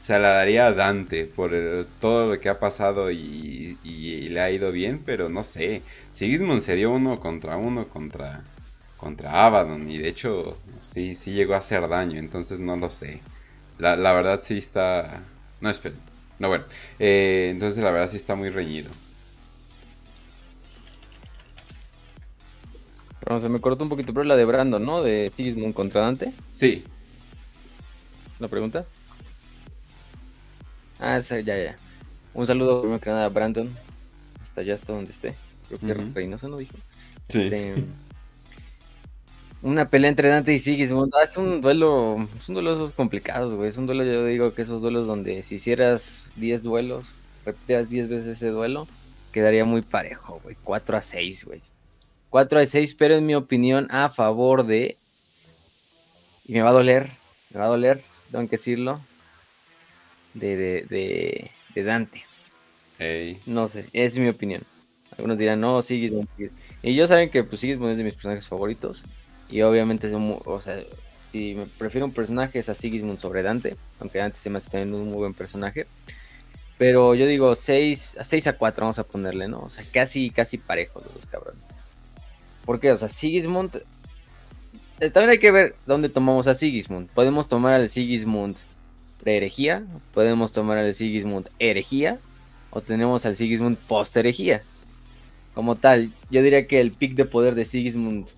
se 0.00 0.18
la 0.18 0.30
daría 0.30 0.68
a 0.68 0.72
Dante 0.72 1.26
por 1.26 1.52
todo 2.00 2.30
lo 2.32 2.40
que 2.40 2.48
ha 2.48 2.58
pasado 2.60 3.10
y, 3.10 3.76
y, 3.84 4.28
le 4.28 4.40
ha 4.40 4.50
ido 4.50 4.72
bien, 4.72 5.02
pero 5.04 5.28
no 5.28 5.44
sé. 5.44 5.82
Sigismund 6.12 6.60
se 6.62 6.76
dio 6.76 6.92
uno 6.92 7.20
contra 7.20 7.56
uno 7.56 7.88
contra 7.88 8.42
contra 8.96 9.46
Abaddon 9.46 9.90
y 9.90 9.98
de 9.98 10.08
hecho 10.08 10.58
sí, 10.80 11.14
sí 11.14 11.32
llegó 11.32 11.54
a 11.54 11.58
hacer 11.58 11.88
daño, 11.88 12.18
entonces 12.18 12.60
no 12.60 12.76
lo 12.76 12.90
sé. 12.90 13.20
La, 13.78 13.96
la 13.96 14.12
verdad 14.12 14.40
sí 14.42 14.58
está... 14.58 15.22
No, 15.60 15.70
espera. 15.70 15.94
No, 16.38 16.48
bueno. 16.48 16.64
Eh, 16.98 17.48
entonces 17.50 17.82
la 17.82 17.90
verdad 17.90 18.10
sí 18.10 18.16
está 18.16 18.34
muy 18.34 18.50
reñido. 18.50 18.90
Pero 23.20 23.40
se 23.40 23.48
me 23.48 23.60
cortó 23.60 23.82
un 23.82 23.90
poquito, 23.90 24.12
pero 24.12 24.24
la 24.24 24.36
de 24.36 24.44
Brandon, 24.44 24.84
¿no? 24.84 25.02
De 25.02 25.32
Sigismund 25.34 25.74
contra 25.74 26.02
Dante. 26.02 26.32
Sí. 26.54 26.84
¿La 28.38 28.48
pregunta? 28.48 28.84
Ah, 31.00 31.18
ya, 31.18 31.40
ya. 31.40 31.76
Un 32.34 32.46
saludo 32.46 32.80
primero 32.82 33.00
que 33.00 33.10
nada 33.10 33.24
a 33.24 33.30
Brandon. 33.30 33.74
Hasta 34.42 34.60
allá, 34.60 34.74
hasta 34.74 34.92
donde 34.92 35.10
esté. 35.10 35.34
Creo 35.68 35.80
que 35.80 35.86
uh 35.86 36.12
Reynoso 36.14 36.48
no 36.48 36.58
dijo. 36.58 36.76
Sí. 37.28 37.42
Este, 37.42 37.84
una 39.66 39.90
pelea 39.90 40.08
entre 40.10 40.28
Dante 40.28 40.54
y 40.54 40.60
Sigismund. 40.60 41.12
Ah, 41.14 41.24
es 41.24 41.36
un 41.36 41.60
duelo, 41.60 42.28
es 42.38 42.48
un 42.48 42.54
duelo 42.54 42.70
de 42.70 42.76
esos 42.76 42.92
complicados, 42.92 43.52
güey. 43.52 43.68
Es 43.68 43.76
un 43.76 43.86
duelo, 43.86 44.04
yo 44.04 44.24
digo 44.24 44.54
que 44.54 44.62
esos 44.62 44.80
duelos 44.80 45.06
donde 45.06 45.42
si 45.42 45.56
hicieras 45.56 46.30
10 46.36 46.62
duelos, 46.62 47.16
repitieras 47.44 47.90
10 47.90 48.08
veces 48.08 48.26
ese 48.36 48.48
duelo, 48.48 48.86
quedaría 49.32 49.64
muy 49.64 49.82
parejo, 49.82 50.40
güey. 50.42 50.56
4 50.62 50.96
a 50.96 51.02
6, 51.02 51.44
güey. 51.44 51.62
4 52.30 52.60
a 52.60 52.64
6, 52.64 52.94
pero 52.94 53.16
en 53.16 53.26
mi 53.26 53.34
opinión, 53.34 53.88
a 53.90 54.08
favor 54.08 54.64
de. 54.64 54.96
Y 56.46 56.52
me 56.52 56.62
va 56.62 56.70
a 56.70 56.74
doler, 56.74 57.10
me 57.50 57.58
va 57.58 57.66
a 57.66 57.70
doler, 57.70 58.02
tengo 58.30 58.44
que 58.44 58.56
decirlo. 58.56 59.00
De, 60.34 60.54
de, 60.54 60.86
de, 60.88 61.50
de 61.74 61.82
Dante. 61.82 62.24
No 63.46 63.66
sé, 63.66 63.86
es 63.92 64.16
mi 64.16 64.28
opinión. 64.28 64.62
Algunos 65.18 65.38
dirán, 65.38 65.60
no, 65.60 65.82
Sigismund. 65.82 66.28
Y 66.82 66.94
yo 66.94 67.06
saben 67.06 67.30
que 67.30 67.42
pues, 67.42 67.60
Sigismund 67.60 67.92
es 67.92 67.98
de 67.98 68.04
mis 68.04 68.14
personajes 68.14 68.46
favoritos. 68.46 69.04
Y 69.48 69.62
obviamente, 69.62 70.12
o 70.14 70.60
sea, 70.60 70.78
si 71.32 71.54
me 71.54 71.66
prefiero 71.66 72.06
un 72.06 72.12
personaje 72.12 72.58
es 72.58 72.68
a 72.68 72.74
Sigismund 72.74 73.18
sobre 73.18 73.42
Dante. 73.42 73.76
Aunque 74.00 74.20
antes 74.20 74.40
se 74.40 74.50
me 74.50 74.58
hace 74.58 74.70
también 74.70 74.94
un 74.94 75.08
muy 75.08 75.18
buen 75.18 75.34
personaje. 75.34 75.86
Pero 76.78 77.14
yo 77.14 77.26
digo 77.26 77.54
6 77.54 78.16
a 78.18 78.24
6 78.24 78.46
a 78.48 78.52
4 78.54 78.82
vamos 78.82 78.98
a 78.98 79.04
ponerle, 79.04 79.48
¿no? 79.48 79.60
O 79.60 79.70
sea, 79.70 79.84
casi, 79.92 80.30
casi 80.30 80.58
parejos 80.58 81.02
los 81.14 81.26
cabrones. 81.26 81.62
¿Por 82.64 82.80
qué? 82.80 82.92
O 82.92 82.96
sea, 82.96 83.08
Sigismund... 83.08 83.82
Eh, 85.00 85.10
también 85.10 85.30
hay 85.30 85.38
que 85.38 85.50
ver 85.50 85.76
dónde 85.86 86.08
tomamos 86.08 86.46
a 86.48 86.54
Sigismund. 86.54 87.08
Podemos 87.10 87.48
tomar 87.48 87.74
al 87.74 87.88
Sigismund 87.88 88.56
pre-herejía, 89.22 89.84
podemos 90.12 90.52
tomar 90.52 90.78
al 90.78 90.94
Sigismund 90.94 91.48
herejía, 91.58 92.18
o 92.70 92.80
tenemos 92.80 93.26
al 93.26 93.36
Sigismund 93.36 93.76
post-herejía. 93.76 94.62
Como 95.54 95.76
tal, 95.76 96.12
yo 96.30 96.42
diría 96.42 96.66
que 96.66 96.80
el 96.80 96.92
pick 96.92 97.14
de 97.14 97.24
poder 97.24 97.54
de 97.54 97.64
Sigismund 97.64 98.28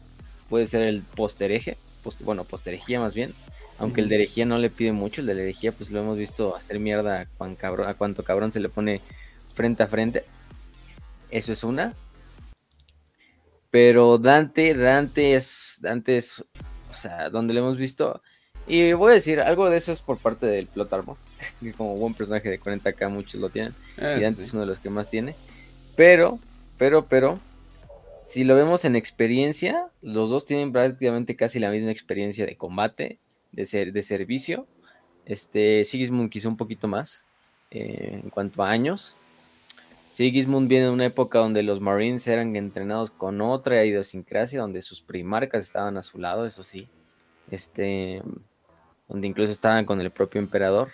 puede 0.48 0.66
ser 0.66 0.82
el 0.82 1.02
post-hereje, 1.02 1.76
bueno, 2.20 2.44
post-herejía 2.44 3.00
más 3.00 3.14
bien. 3.14 3.34
Aunque 3.78 4.00
el 4.00 4.08
de 4.08 4.16
herejía 4.16 4.44
no 4.44 4.58
le 4.58 4.70
pide 4.70 4.90
mucho, 4.90 5.20
el 5.20 5.28
de 5.28 5.34
la 5.34 5.42
herejía 5.42 5.70
pues 5.70 5.90
lo 5.90 6.00
hemos 6.00 6.18
visto 6.18 6.56
hacer 6.56 6.80
mierda 6.80 7.28
a, 7.38 7.54
cabrón, 7.54 7.88
a 7.88 7.94
cuanto 7.94 8.24
cabrón 8.24 8.50
se 8.50 8.58
le 8.58 8.68
pone 8.68 9.00
frente 9.54 9.84
a 9.84 9.86
frente. 9.86 10.24
Eso 11.30 11.52
es 11.52 11.62
una. 11.62 11.94
Pero 13.70 14.18
Dante, 14.18 14.74
Dante 14.74 15.34
es, 15.34 15.78
Dante 15.80 16.16
es, 16.16 16.44
o 16.90 16.94
sea, 16.94 17.28
donde 17.30 17.54
lo 17.54 17.60
hemos 17.60 17.76
visto. 17.76 18.20
Y 18.66 18.92
voy 18.94 19.12
a 19.12 19.14
decir, 19.14 19.40
algo 19.40 19.70
de 19.70 19.76
eso 19.76 19.92
es 19.92 20.00
por 20.00 20.18
parte 20.18 20.46
del 20.46 20.66
Plot 20.66 20.92
Armor. 20.92 21.16
Que 21.60 21.72
como 21.72 21.96
buen 21.96 22.14
personaje 22.14 22.48
de 22.48 22.60
40k 22.60 23.08
muchos 23.08 23.40
lo 23.40 23.50
tienen. 23.50 23.74
Y 23.96 24.20
Dante 24.20 24.42
es 24.42 24.52
uno 24.52 24.62
de 24.62 24.68
los 24.68 24.80
que 24.80 24.90
más 24.90 25.08
tiene. 25.08 25.34
Pero, 25.94 26.38
pero, 26.78 27.04
pero, 27.04 27.38
si 28.28 28.44
lo 28.44 28.54
vemos 28.54 28.84
en 28.84 28.94
experiencia, 28.94 29.86
los 30.02 30.28
dos 30.28 30.44
tienen 30.44 30.70
prácticamente 30.70 31.34
casi 31.34 31.58
la 31.58 31.70
misma 31.70 31.90
experiencia 31.90 32.44
de 32.44 32.58
combate 32.58 33.18
de, 33.52 33.64
ser, 33.64 33.90
de 33.94 34.02
servicio. 34.02 34.66
Este, 35.24 35.82
Sigismund 35.86 36.28
quizá 36.28 36.50
un 36.50 36.58
poquito 36.58 36.88
más 36.88 37.24
eh, 37.70 38.20
en 38.22 38.28
cuanto 38.28 38.62
a 38.62 38.68
años. 38.68 39.16
Sigismund 40.12 40.68
viene 40.68 40.84
de 40.84 40.90
una 40.90 41.06
época 41.06 41.38
donde 41.38 41.62
los 41.62 41.80
Marines 41.80 42.28
eran 42.28 42.54
entrenados 42.54 43.10
con 43.10 43.40
otra 43.40 43.82
idiosincrasia, 43.86 44.60
donde 44.60 44.82
sus 44.82 45.00
primarcas 45.00 45.62
estaban 45.64 45.96
a 45.96 46.02
su 46.02 46.18
lado, 46.18 46.44
eso 46.44 46.62
sí. 46.62 46.86
Este, 47.50 48.20
donde 49.08 49.26
incluso 49.26 49.52
estaban 49.52 49.86
con 49.86 50.02
el 50.02 50.10
propio 50.10 50.38
emperador. 50.38 50.90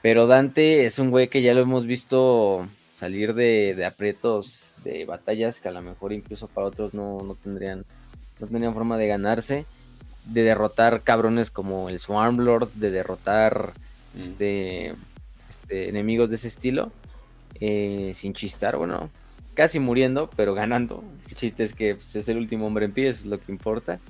Pero 0.00 0.26
Dante 0.26 0.86
es 0.86 0.98
un 0.98 1.10
güey 1.10 1.28
que 1.28 1.42
ya 1.42 1.52
lo 1.52 1.60
hemos 1.60 1.84
visto 1.84 2.66
salir 2.94 3.34
de, 3.34 3.74
de 3.74 3.84
aprietos 3.84 4.72
de 4.84 5.04
batallas 5.04 5.60
que 5.60 5.68
a 5.68 5.72
lo 5.72 5.82
mejor 5.82 6.12
incluso 6.12 6.48
para 6.48 6.66
otros 6.66 6.94
no, 6.94 7.20
no 7.22 7.34
tendrían 7.34 7.84
no 8.40 8.46
tendrían 8.46 8.74
forma 8.74 8.98
de 8.98 9.06
ganarse 9.06 9.66
de 10.26 10.42
derrotar 10.42 11.02
cabrones 11.02 11.50
como 11.50 11.88
el 11.88 11.98
Swarmlord, 11.98 12.70
de 12.74 12.90
derrotar 12.90 13.72
mm. 14.14 14.20
este, 14.20 14.94
este, 15.50 15.88
enemigos 15.88 16.30
de 16.30 16.36
ese 16.36 16.48
estilo, 16.48 16.92
eh, 17.60 18.12
sin 18.14 18.32
chistar, 18.32 18.76
bueno, 18.76 19.10
casi 19.54 19.78
muriendo, 19.78 20.30
pero 20.36 20.54
ganando. 20.54 21.04
El 21.28 21.36
chiste 21.36 21.64
es 21.64 21.74
que 21.74 21.96
pues, 21.96 22.16
es 22.16 22.28
el 22.28 22.38
último 22.38 22.66
hombre 22.66 22.86
en 22.86 22.92
pie, 22.92 23.08
eso 23.08 23.20
es 23.20 23.26
lo 23.26 23.38
que 23.38 23.52
importa. 23.52 24.00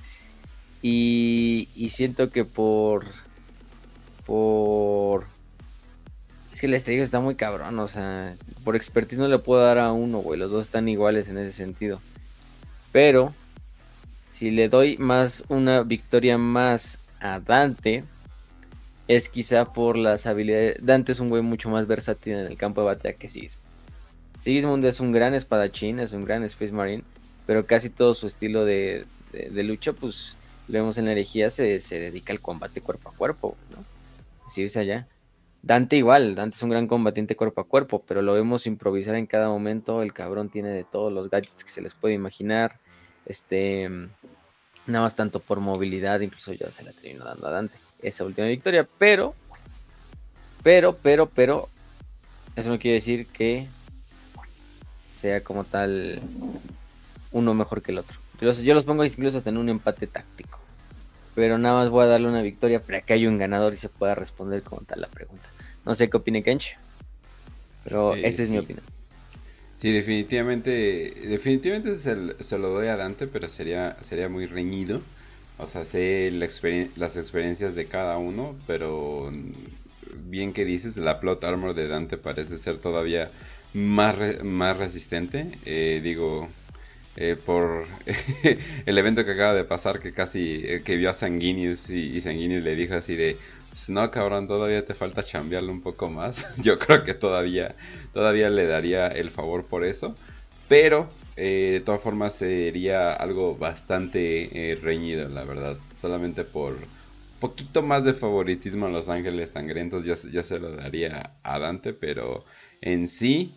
Y, 0.82 1.68
y 1.74 1.88
siento 1.90 2.30
que 2.30 2.44
por. 2.44 3.06
Por. 4.26 5.24
Es 6.64 6.66
que 6.66 6.66
el 6.68 6.74
estrella 6.74 7.02
está 7.02 7.20
muy 7.20 7.34
cabrón, 7.34 7.78
o 7.78 7.86
sea, 7.88 8.36
por 8.64 8.74
expertise 8.74 9.18
no 9.18 9.28
le 9.28 9.38
puedo 9.38 9.60
dar 9.60 9.76
a 9.76 9.92
uno, 9.92 10.20
güey. 10.20 10.40
Los 10.40 10.50
dos 10.50 10.64
están 10.64 10.88
iguales 10.88 11.28
en 11.28 11.36
ese 11.36 11.52
sentido. 11.52 12.00
Pero 12.90 13.34
si 14.32 14.50
le 14.50 14.70
doy 14.70 14.96
más 14.96 15.44
una 15.48 15.82
victoria 15.82 16.38
más 16.38 17.00
a 17.20 17.38
Dante, 17.38 18.02
es 19.08 19.28
quizá 19.28 19.66
por 19.66 19.98
las 19.98 20.24
habilidades. 20.24 20.78
Dante 20.80 21.12
es 21.12 21.20
un 21.20 21.28
güey 21.28 21.42
mucho 21.42 21.68
más 21.68 21.86
versátil 21.86 22.32
en 22.32 22.46
el 22.46 22.56
campo 22.56 22.80
de 22.80 22.86
batalla 22.86 23.14
que 23.14 23.28
Sigismund. 23.28 23.66
Sigismund 24.40 24.84
es 24.86 25.00
un 25.00 25.12
gran 25.12 25.34
espadachín, 25.34 25.98
es 25.98 26.14
un 26.14 26.24
gran 26.24 26.44
Space 26.44 26.72
Marine, 26.72 27.02
pero 27.46 27.66
casi 27.66 27.90
todo 27.90 28.14
su 28.14 28.26
estilo 28.26 28.64
de, 28.64 29.04
lucha, 29.52 29.92
pues 29.92 30.38
lo 30.68 30.78
vemos 30.78 30.96
en 30.96 31.04
la 31.04 31.12
herejía, 31.12 31.50
se, 31.50 31.78
dedica 31.90 32.32
al 32.32 32.40
combate 32.40 32.80
cuerpo 32.80 33.10
a 33.10 33.12
cuerpo, 33.12 33.54
¿no? 33.70 33.84
Decirse 34.46 34.80
allá. 34.80 35.06
Dante 35.64 35.96
igual, 35.96 36.34
Dante 36.34 36.56
es 36.56 36.62
un 36.62 36.68
gran 36.68 36.86
combatiente 36.86 37.36
cuerpo 37.36 37.62
a 37.62 37.66
cuerpo, 37.66 38.04
pero 38.06 38.20
lo 38.20 38.34
vemos 38.34 38.66
improvisar 38.66 39.14
en 39.14 39.26
cada 39.26 39.48
momento. 39.48 40.02
El 40.02 40.12
cabrón 40.12 40.50
tiene 40.50 40.68
de 40.68 40.84
todos 40.84 41.10
los 41.10 41.30
gadgets 41.30 41.64
que 41.64 41.70
se 41.70 41.80
les 41.80 41.94
puede 41.94 42.12
imaginar. 42.12 42.78
Este, 43.24 43.88
nada 44.86 45.04
más 45.04 45.16
tanto 45.16 45.40
por 45.40 45.60
movilidad, 45.60 46.20
incluso 46.20 46.52
yo 46.52 46.70
se 46.70 46.82
la 46.82 46.92
termino 46.92 47.24
dando 47.24 47.46
a 47.46 47.50
Dante 47.50 47.76
esa 48.02 48.24
última 48.24 48.46
victoria, 48.46 48.86
pero, 48.98 49.34
pero, 50.62 50.98
pero, 51.02 51.30
pero, 51.30 51.70
eso 52.56 52.68
no 52.68 52.78
quiere 52.78 52.96
decir 52.96 53.26
que 53.26 53.66
sea 55.16 55.42
como 55.42 55.64
tal 55.64 56.20
uno 57.32 57.54
mejor 57.54 57.80
que 57.80 57.92
el 57.92 57.98
otro. 58.00 58.18
Yo 58.38 58.74
los, 58.74 58.84
pongo 58.84 59.02
incluso 59.02 59.38
hasta 59.38 59.48
en 59.48 59.56
un 59.56 59.70
empate 59.70 60.06
táctico. 60.08 60.60
Pero 61.34 61.58
nada 61.58 61.80
más 61.80 61.90
voy 61.90 62.04
a 62.04 62.06
darle 62.06 62.28
una 62.28 62.42
victoria 62.42 62.80
para 62.80 63.00
que 63.00 63.12
haya 63.12 63.28
un 63.28 63.38
ganador 63.38 63.74
y 63.74 63.76
se 63.76 63.88
pueda 63.88 64.14
responder 64.14 64.62
como 64.62 64.82
tal 64.82 65.00
la 65.00 65.08
pregunta. 65.08 65.48
No 65.84 65.94
sé 65.94 66.08
qué 66.08 66.16
opine 66.16 66.42
Kench. 66.42 66.76
Pero 67.84 68.14
esa 68.14 68.42
es 68.42 68.50
mi 68.50 68.58
opinión. 68.58 68.84
Sí, 69.80 69.92
definitivamente, 69.92 71.12
definitivamente 71.26 71.96
se, 71.96 72.58
lo 72.58 72.70
doy 72.70 72.86
a 72.86 72.96
Dante, 72.96 73.26
pero 73.26 73.48
sería, 73.48 73.96
sería 74.02 74.28
muy 74.28 74.46
reñido. 74.46 75.02
O 75.58 75.66
sea, 75.66 75.84
sé 75.84 76.30
las 76.30 77.16
experiencias 77.16 77.74
de 77.74 77.86
cada 77.86 78.16
uno, 78.16 78.56
pero 78.66 79.30
bien 80.26 80.52
que 80.52 80.64
dices, 80.64 80.96
la 80.96 81.20
plot 81.20 81.44
armor 81.44 81.74
de 81.74 81.88
Dante 81.88 82.16
parece 82.16 82.58
ser 82.58 82.78
todavía 82.78 83.30
más, 83.74 84.16
más 84.42 84.76
resistente. 84.78 85.58
Eh, 85.66 86.00
digo, 86.02 86.48
eh, 87.16 87.36
por 87.36 87.86
el 88.86 88.98
evento 88.98 89.24
que 89.24 89.32
acaba 89.32 89.54
de 89.54 89.64
pasar, 89.64 90.00
que 90.00 90.12
casi 90.12 90.62
eh, 90.64 90.82
que 90.84 90.96
vio 90.96 91.10
a 91.10 91.14
Sanguinius 91.14 91.88
y, 91.90 92.20
Sanguinius 92.20 92.64
le 92.64 92.74
dijo 92.74 92.94
así 92.94 93.14
de, 93.14 93.38
pues 93.70 93.88
no, 93.88 94.10
cabrón, 94.10 94.48
todavía 94.48 94.84
te 94.84 94.94
falta 94.94 95.22
chambearlo 95.22 95.70
un 95.70 95.80
poco 95.80 96.10
más. 96.10 96.48
Yo 96.62 96.78
creo 96.78 97.04
que 97.04 97.14
todavía, 97.14 97.76
todavía 98.12 98.50
le 98.50 98.66
daría 98.66 99.08
el 99.08 99.30
favor 99.30 99.64
por 99.66 99.84
eso. 99.84 100.16
Pero 100.68 101.08
eh, 101.36 101.70
de 101.74 101.80
todas 101.80 102.02
formas 102.02 102.34
sería 102.34 103.12
algo 103.12 103.56
bastante 103.56 104.78
reñido, 104.82 105.28
la 105.28 105.44
verdad. 105.44 105.76
Solamente 106.00 106.42
por 106.44 106.76
poquito 107.40 107.82
más 107.82 108.04
de 108.04 108.14
favoritismo 108.14 108.86
a 108.86 108.90
Los 108.90 109.08
Ángeles 109.08 109.50
Sangrientos 109.50 110.04
yo, 110.04 110.14
yo 110.32 110.42
se 110.42 110.58
lo 110.58 110.74
daría 110.74 111.30
a 111.44 111.58
Dante. 111.60 111.92
Pero 111.92 112.44
en 112.80 113.06
sí, 113.08 113.54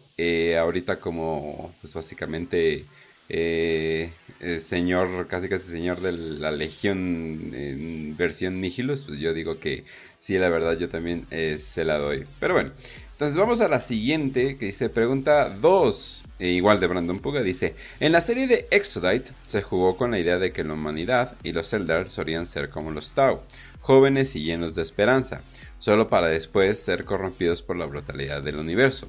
ahorita 0.59 0.99
como 0.99 1.73
pues 1.81 1.93
básicamente 1.93 2.85
señor, 4.60 5.27
casi 5.27 5.50
casi 5.50 5.69
señor 5.69 6.01
de 6.01 6.12
la 6.13 6.51
Legión 6.51 7.51
en 7.53 8.15
versión 8.17 8.62
Nihilus, 8.62 9.03
pues 9.03 9.19
yo 9.19 9.34
digo 9.34 9.60
que 9.60 9.84
Sí, 10.27 10.38
la 10.38 10.50
verdad 10.50 10.77
yo 10.77 10.89
también 10.89 11.25
eh, 11.31 11.57
se 11.57 11.86
la 11.86 11.98
doy. 11.98 12.25
Pero 12.41 12.53
bueno, 12.53 12.72
entonces 13.13 13.38
vamos 13.38 13.62
a 13.62 13.69
la 13.69 13.79
siguiente 13.79 14.57
que 14.57 14.65
dice 14.65 14.89
pregunta 14.89 15.50
2, 15.50 16.25
e 16.39 16.50
igual 16.50 16.81
de 16.81 16.88
Brandon 16.88 17.19
Puga, 17.19 17.43
dice, 17.43 17.75
en 18.01 18.12
la 18.12 18.19
serie 18.19 18.46
de 18.46 18.67
Exodite 18.69 19.31
se 19.46 19.62
jugó 19.62 19.96
con 19.96 20.12
la 20.12 20.19
idea 20.19 20.38
de 20.38 20.51
que 20.51 20.65
la 20.65 20.74
humanidad 20.74 21.38
y 21.43 21.53
los 21.53 21.72
Eldar 21.72 22.10
solían 22.10 22.46
ser 22.46 22.69
como 22.69 22.91
los 22.91 23.13
Tau, 23.13 23.41
jóvenes 23.79 24.36
y 24.36 24.43
llenos 24.43 24.75
de 24.75 24.81
esperanza, 24.81 25.43
solo 25.79 26.10
para 26.10 26.27
después 26.27 26.77
ser 26.77 27.05
corrompidos 27.05 27.62
por 27.62 27.77
la 27.77 27.86
brutalidad 27.86 28.43
del 28.43 28.57
universo. 28.57 29.07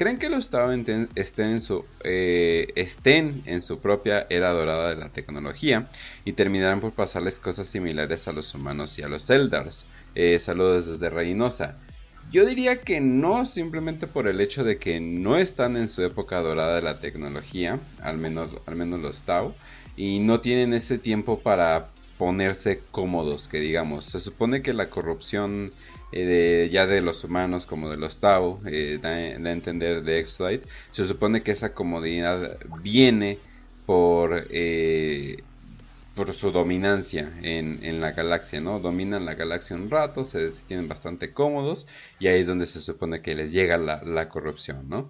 ¿Creen 0.00 0.16
que 0.16 0.30
los 0.30 0.48
Tau 0.48 0.70
estén 0.70 1.50
en, 1.50 1.60
su, 1.60 1.84
eh, 2.04 2.72
estén 2.74 3.42
en 3.44 3.60
su 3.60 3.80
propia 3.80 4.26
era 4.30 4.50
dorada 4.50 4.88
de 4.88 4.96
la 4.96 5.10
tecnología 5.10 5.90
y 6.24 6.32
terminarán 6.32 6.80
por 6.80 6.92
pasarles 6.92 7.38
cosas 7.38 7.68
similares 7.68 8.26
a 8.26 8.32
los 8.32 8.54
humanos 8.54 8.98
y 8.98 9.02
a 9.02 9.08
los 9.08 9.28
Eldars? 9.28 9.84
Eh, 10.14 10.38
saludos 10.38 10.86
desde 10.86 11.10
Reynosa. 11.10 11.76
Yo 12.32 12.46
diría 12.46 12.80
que 12.80 13.02
no, 13.02 13.44
simplemente 13.44 14.06
por 14.06 14.26
el 14.26 14.40
hecho 14.40 14.64
de 14.64 14.78
que 14.78 15.00
no 15.00 15.36
están 15.36 15.76
en 15.76 15.90
su 15.90 16.02
época 16.02 16.40
dorada 16.40 16.76
de 16.76 16.82
la 16.82 16.98
tecnología, 16.98 17.78
al 18.00 18.16
menos, 18.16 18.52
al 18.64 18.76
menos 18.76 19.00
los 19.00 19.20
Tau, 19.24 19.52
y 19.98 20.20
no 20.20 20.40
tienen 20.40 20.72
ese 20.72 20.96
tiempo 20.96 21.40
para 21.40 21.90
ponerse 22.16 22.80
cómodos, 22.90 23.48
que 23.48 23.60
digamos. 23.60 24.06
Se 24.06 24.20
supone 24.20 24.62
que 24.62 24.72
la 24.72 24.88
corrupción 24.88 25.72
eh, 26.12 26.24
de, 26.24 26.70
ya 26.70 26.86
de 26.86 27.00
los 27.00 27.24
humanos 27.24 27.66
como 27.66 27.90
de 27.90 27.96
los 27.96 28.20
Tau, 28.20 28.60
eh, 28.66 28.98
da, 29.00 29.10
a 29.10 29.52
entender 29.52 30.02
de 30.02 30.20
Exodite, 30.20 30.66
se 30.92 31.06
supone 31.06 31.42
que 31.42 31.52
esa 31.52 31.74
comodidad 31.74 32.58
viene 32.82 33.38
por 33.86 34.46
por 36.14 36.34
su 36.34 36.50
dominancia 36.50 37.32
en, 37.42 37.78
en, 37.82 38.00
la 38.00 38.12
galaxia, 38.12 38.60
¿no? 38.60 38.80
Dominan 38.80 39.24
la 39.24 39.34
galaxia 39.34 39.76
un 39.76 39.90
rato, 39.90 40.24
se 40.24 40.50
sienten 40.50 40.88
bastante 40.88 41.32
cómodos 41.32 41.86
y 42.18 42.26
ahí 42.26 42.40
es 42.40 42.46
donde 42.46 42.66
se 42.66 42.80
supone 42.80 43.22
que 43.22 43.34
les 43.34 43.52
llega 43.52 43.78
la, 43.78 44.02
la 44.02 44.28
corrupción, 44.28 44.88
¿no? 44.88 45.08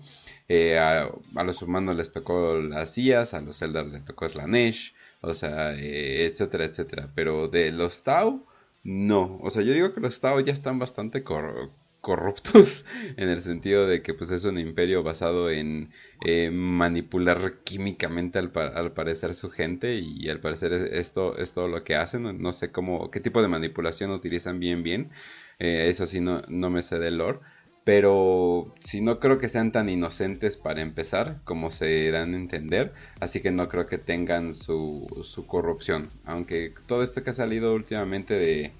Eh, 0.48 0.78
a, 0.78 1.08
los 1.44 1.62
humanos 1.62 1.96
les 1.96 2.12
tocó 2.12 2.56
las 2.56 2.98
IAS, 2.98 3.34
a 3.34 3.40
los 3.40 3.62
Eldar 3.62 3.86
les 3.86 4.04
tocó 4.04 4.26
la 4.28 4.48
Nesh, 4.48 4.94
o 5.20 5.32
sea, 5.32 5.74
eh, 5.74 6.26
etcétera, 6.26 6.64
etcétera. 6.64 7.08
Pero 7.14 7.46
de 7.46 7.70
los 7.70 8.02
Tau, 8.02 8.44
no. 8.82 9.38
O 9.42 9.50
sea, 9.50 9.62
yo 9.62 9.72
digo 9.72 9.92
que 9.94 10.00
los 10.00 10.20
Tau 10.20 10.40
ya 10.40 10.52
están 10.52 10.78
bastante 10.78 11.22
corruptos 12.00 12.84
en 13.16 13.28
el 13.28 13.42
sentido 13.42 13.86
de 13.86 14.02
que 14.02 14.14
pues 14.14 14.30
es 14.30 14.44
un 14.44 14.58
imperio 14.58 15.02
basado 15.02 15.50
en 15.50 15.90
eh, 16.24 16.50
manipular 16.50 17.58
químicamente 17.64 18.38
al, 18.38 18.52
al, 18.54 18.92
parecer 18.92 19.34
su 19.34 19.50
gente 19.50 19.96
y 19.96 20.28
al 20.28 20.40
parecer 20.40 20.72
esto 20.72 21.36
es 21.36 21.52
todo 21.52 21.68
lo 21.68 21.84
que 21.84 21.96
hacen 21.96 22.40
no 22.40 22.52
sé 22.52 22.70
cómo 22.72 23.10
qué 23.10 23.20
tipo 23.20 23.42
de 23.42 23.48
manipulación 23.48 24.10
utilizan 24.12 24.60
bien 24.60 24.82
bien 24.82 25.10
eso 25.58 26.06
sí 26.06 26.20
no, 26.20 26.40
no 26.48 26.70
me 26.70 26.82
sé 26.82 26.98
del 26.98 27.18
lore 27.18 27.40
pero 27.90 28.72
si 28.78 29.00
no 29.00 29.18
creo 29.18 29.38
que 29.38 29.48
sean 29.48 29.72
tan 29.72 29.88
inocentes 29.88 30.56
para 30.56 30.80
empezar 30.80 31.40
como 31.42 31.72
se 31.72 32.12
dan 32.12 32.34
a 32.34 32.36
entender, 32.36 32.92
así 33.18 33.40
que 33.40 33.50
no 33.50 33.68
creo 33.68 33.88
que 33.88 33.98
tengan 33.98 34.54
su, 34.54 35.08
su 35.24 35.44
corrupción, 35.48 36.08
aunque 36.24 36.72
todo 36.86 37.02
esto 37.02 37.24
que 37.24 37.30
ha 37.30 37.32
salido 37.32 37.74
últimamente 37.74 38.34
de, 38.34 38.70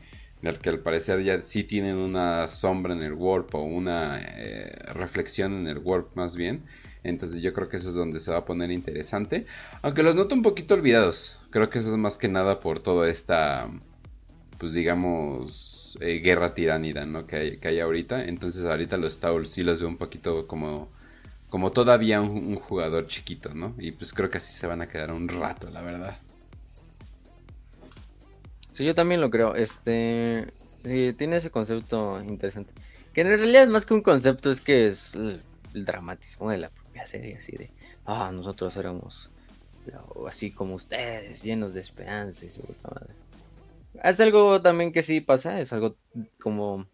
que 0.63 0.71
al 0.71 0.79
parecer 0.79 1.25
ya 1.25 1.41
sí 1.43 1.65
tienen 1.65 1.97
una 1.97 2.47
sombra 2.47 2.93
en 2.93 3.03
el 3.03 3.15
warp 3.15 3.53
o 3.57 3.65
una 3.65 4.21
eh, 4.23 4.79
reflexión 4.95 5.55
en 5.55 5.67
el 5.67 5.79
warp 5.79 6.15
más 6.15 6.37
bien, 6.37 6.63
entonces 7.03 7.43
yo 7.43 7.53
creo 7.53 7.69
que 7.69 7.79
eso 7.79 7.89
es 7.89 7.97
donde 7.97 8.21
se 8.21 8.31
va 8.31 8.37
a 8.37 8.45
poner 8.45 8.71
interesante, 8.71 9.45
aunque 9.83 10.05
los 10.05 10.15
noto 10.15 10.37
un 10.37 10.43
poquito 10.43 10.75
olvidados, 10.75 11.37
creo 11.51 11.69
que 11.69 11.81
eso 11.81 11.91
es 11.91 11.97
más 11.97 12.17
que 12.17 12.29
nada 12.29 12.61
por 12.61 12.79
toda 12.79 13.09
esta 13.09 13.69
pues 14.61 14.75
digamos, 14.75 15.97
eh, 16.03 16.19
guerra 16.19 16.55
tiránida, 16.55 17.07
¿no? 17.07 17.27
Que 17.27 17.37
hay, 17.37 17.57
que 17.57 17.69
hay 17.69 17.81
ahorita. 17.81 18.27
Entonces 18.27 18.67
ahorita 18.67 18.99
los 18.99 19.19
Taul 19.19 19.49
sí 19.49 19.63
los 19.63 19.81
veo 19.81 19.89
un 19.89 19.97
poquito 19.97 20.47
como, 20.47 20.91
como 21.49 21.73
todavía 21.73 22.21
un, 22.21 22.57
jugador 22.57 23.07
chiquito, 23.07 23.55
¿no? 23.55 23.75
Y 23.79 23.93
pues 23.93 24.13
creo 24.13 24.29
que 24.29 24.37
así 24.37 24.53
se 24.53 24.67
van 24.67 24.83
a 24.83 24.89
quedar 24.91 25.13
un 25.13 25.29
rato, 25.29 25.71
la 25.71 25.81
verdad. 25.81 26.19
Sí, 28.75 28.85
yo 28.85 28.95
también 28.95 29.23
lo 29.23 29.31
creo. 29.31 29.55
Este, 29.55 30.53
tiene 30.83 31.37
ese 31.37 31.51
concepto 31.51 32.23
interesante. 32.23 32.75
Que 33.15 33.23
en 33.23 33.29
realidad 33.29 33.67
más 33.69 33.87
que 33.87 33.95
un 33.95 34.03
concepto 34.03 34.51
es 34.51 34.61
que 34.61 34.87
es 34.89 35.15
el, 35.15 35.41
dramatismo 35.73 36.51
de 36.51 36.59
la 36.59 36.69
propia 36.69 37.07
serie, 37.07 37.37
así 37.39 37.53
de, 37.57 37.71
ah, 38.05 38.31
nosotros 38.31 38.77
éramos 38.77 39.31
así 40.29 40.51
como 40.51 40.75
ustedes, 40.75 41.43
llenos 41.43 41.73
de 41.73 41.81
esperanza 41.81 42.45
y 42.45 42.51
su 42.51 42.61
puta 42.61 42.91
madre. 42.91 43.15
Es 44.03 44.21
algo 44.21 44.63
también 44.63 44.93
que 44.93 45.03
sí 45.03 45.21
pasa, 45.21 45.61
es 45.61 45.73
algo 45.73 45.97
como 46.41 46.87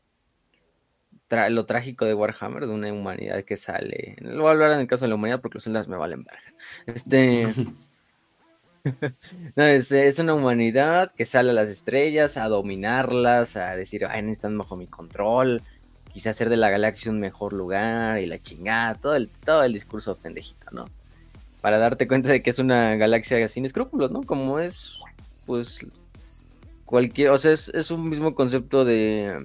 lo 1.28 1.66
trágico 1.66 2.04
de 2.04 2.14
Warhammer, 2.14 2.66
de 2.66 2.72
una 2.72 2.92
humanidad 2.92 3.44
que 3.44 3.56
sale. 3.56 4.16
No 4.20 4.42
voy 4.42 4.48
a 4.48 4.50
hablar 4.52 4.72
en 4.72 4.80
el 4.80 4.86
caso 4.86 5.04
de 5.04 5.08
la 5.08 5.16
humanidad 5.16 5.40
porque 5.40 5.56
los 5.56 5.64
celdas 5.64 5.88
me 5.88 5.96
valen 5.96 6.24
verga. 6.24 6.54
Este. 6.86 7.52
no, 9.56 9.64
es, 9.64 10.18
una 10.18 10.34
humanidad 10.34 11.10
que 11.12 11.24
sale 11.24 11.50
a 11.50 11.54
las 11.54 11.68
estrellas, 11.68 12.36
a 12.36 12.48
dominarlas, 12.48 13.56
a 13.56 13.74
decir, 13.76 14.06
ay, 14.06 14.28
están 14.30 14.56
bajo 14.56 14.76
mi 14.76 14.86
control, 14.86 15.62
quizá 16.12 16.30
hacer 16.30 16.48
de 16.48 16.56
la 16.56 16.70
galaxia 16.70 17.10
un 17.10 17.20
mejor 17.20 17.52
lugar 17.52 18.20
y 18.20 18.26
la 18.26 18.38
chingada, 18.38 18.94
todo 18.94 19.16
el, 19.16 19.28
todo 19.28 19.64
el 19.64 19.72
discurso 19.72 20.14
pendejito, 20.14 20.70
¿no? 20.70 20.86
Para 21.60 21.78
darte 21.78 22.06
cuenta 22.06 22.28
de 22.28 22.42
que 22.42 22.50
es 22.50 22.60
una 22.60 22.94
galaxia 22.94 23.48
sin 23.48 23.64
escrúpulos, 23.64 24.12
¿no? 24.12 24.22
Como 24.22 24.60
es, 24.60 25.00
pues, 25.46 25.80
cualquier, 26.86 27.30
o 27.30 27.38
sea, 27.38 27.52
es, 27.52 27.90
un 27.90 28.08
mismo 28.08 28.34
concepto 28.34 28.84
de, 28.84 29.44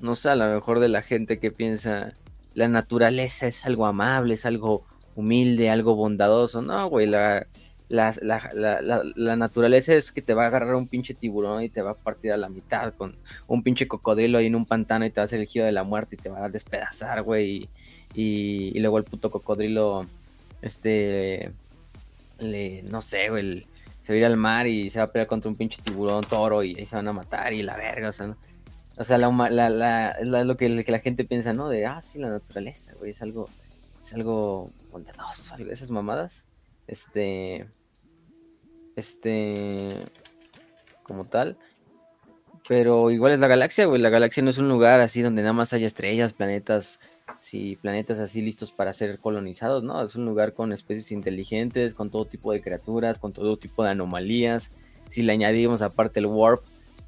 no 0.00 0.16
sé, 0.16 0.28
a 0.28 0.36
lo 0.36 0.52
mejor 0.52 0.80
de 0.80 0.88
la 0.88 1.02
gente 1.02 1.38
que 1.38 1.50
piensa, 1.50 2.12
la 2.54 2.68
naturaleza 2.68 3.46
es 3.46 3.64
algo 3.64 3.86
amable, 3.86 4.34
es 4.34 4.44
algo 4.44 4.84
humilde, 5.16 5.70
algo 5.70 5.94
bondadoso, 5.94 6.60
no, 6.60 6.88
güey, 6.88 7.06
la, 7.06 7.46
la, 7.88 8.12
la, 8.22 9.36
naturaleza 9.36 9.94
es 9.94 10.10
que 10.10 10.22
te 10.22 10.34
va 10.34 10.44
a 10.44 10.46
agarrar 10.48 10.74
un 10.74 10.88
pinche 10.88 11.14
tiburón 11.14 11.62
y 11.62 11.68
te 11.68 11.82
va 11.82 11.92
a 11.92 11.94
partir 11.94 12.32
a 12.32 12.36
la 12.36 12.48
mitad 12.48 12.92
con 12.94 13.14
un 13.46 13.62
pinche 13.62 13.86
cocodrilo 13.86 14.38
ahí 14.38 14.46
en 14.46 14.56
un 14.56 14.66
pantano 14.66 15.06
y 15.06 15.10
te 15.10 15.20
va 15.20 15.22
a 15.22 15.24
hacer 15.26 15.40
el 15.40 15.46
giro 15.46 15.64
de 15.64 15.72
la 15.72 15.84
muerte 15.84 16.16
y 16.16 16.18
te 16.18 16.28
va 16.28 16.44
a 16.44 16.48
despedazar, 16.48 17.22
güey, 17.22 17.68
y, 18.14 18.72
y, 18.74 18.80
luego 18.80 18.98
el 18.98 19.04
puto 19.04 19.30
cocodrilo, 19.30 20.06
este, 20.62 21.52
le, 22.40 22.82
no 22.82 23.00
sé, 23.00 23.28
güey, 23.30 23.66
se 24.04 24.12
va 24.12 24.16
a 24.16 24.18
ir 24.18 24.24
al 24.26 24.36
mar 24.36 24.66
y 24.66 24.90
se 24.90 24.98
va 24.98 25.06
a 25.06 25.10
pelear 25.10 25.26
contra 25.26 25.50
un 25.50 25.56
pinche 25.56 25.80
tiburón 25.80 26.26
toro 26.26 26.62
y 26.62 26.78
ahí 26.78 26.84
se 26.84 26.94
van 26.94 27.08
a 27.08 27.14
matar 27.14 27.54
y 27.54 27.62
la 27.62 27.74
verga, 27.74 28.10
o 28.10 28.12
sea, 28.12 28.26
¿no? 28.26 28.36
O 28.98 29.02
sea, 29.02 29.16
la, 29.16 30.44
lo 30.44 30.56
que, 30.58 30.68
la 30.68 30.98
gente 30.98 31.24
piensa, 31.24 31.54
¿no? 31.54 31.70
De, 31.70 31.86
ah, 31.86 32.02
sí, 32.02 32.18
la 32.18 32.28
naturaleza, 32.28 32.92
güey, 32.98 33.12
es 33.12 33.22
algo, 33.22 33.48
es 34.02 34.12
algo 34.12 34.70
bondadoso, 34.92 35.56
esas 35.56 35.88
mamadas, 35.88 36.44
este, 36.86 37.66
este, 38.94 39.88
como 41.02 41.24
tal, 41.24 41.56
pero 42.68 43.10
igual 43.10 43.32
es 43.32 43.40
la 43.40 43.48
galaxia, 43.48 43.86
güey, 43.86 44.02
la 44.02 44.10
galaxia 44.10 44.42
no 44.42 44.50
es 44.50 44.58
un 44.58 44.68
lugar 44.68 45.00
así 45.00 45.22
donde 45.22 45.40
nada 45.40 45.54
más 45.54 45.72
haya 45.72 45.86
estrellas, 45.86 46.34
planetas, 46.34 47.00
si 47.38 47.76
planetas 47.76 48.18
así 48.18 48.42
listos 48.42 48.72
para 48.72 48.92
ser 48.92 49.18
colonizados, 49.18 49.82
¿no? 49.82 50.02
Es 50.02 50.14
un 50.16 50.24
lugar 50.24 50.52
con 50.52 50.72
especies 50.72 51.12
inteligentes, 51.12 51.94
con 51.94 52.10
todo 52.10 52.24
tipo 52.24 52.52
de 52.52 52.60
criaturas, 52.60 53.18
con 53.18 53.32
todo 53.32 53.56
tipo 53.56 53.84
de 53.84 53.90
anomalías. 53.90 54.70
Si 55.08 55.22
le 55.22 55.32
añadimos 55.32 55.82
aparte 55.82 56.20
el 56.20 56.26
warp, 56.26 56.62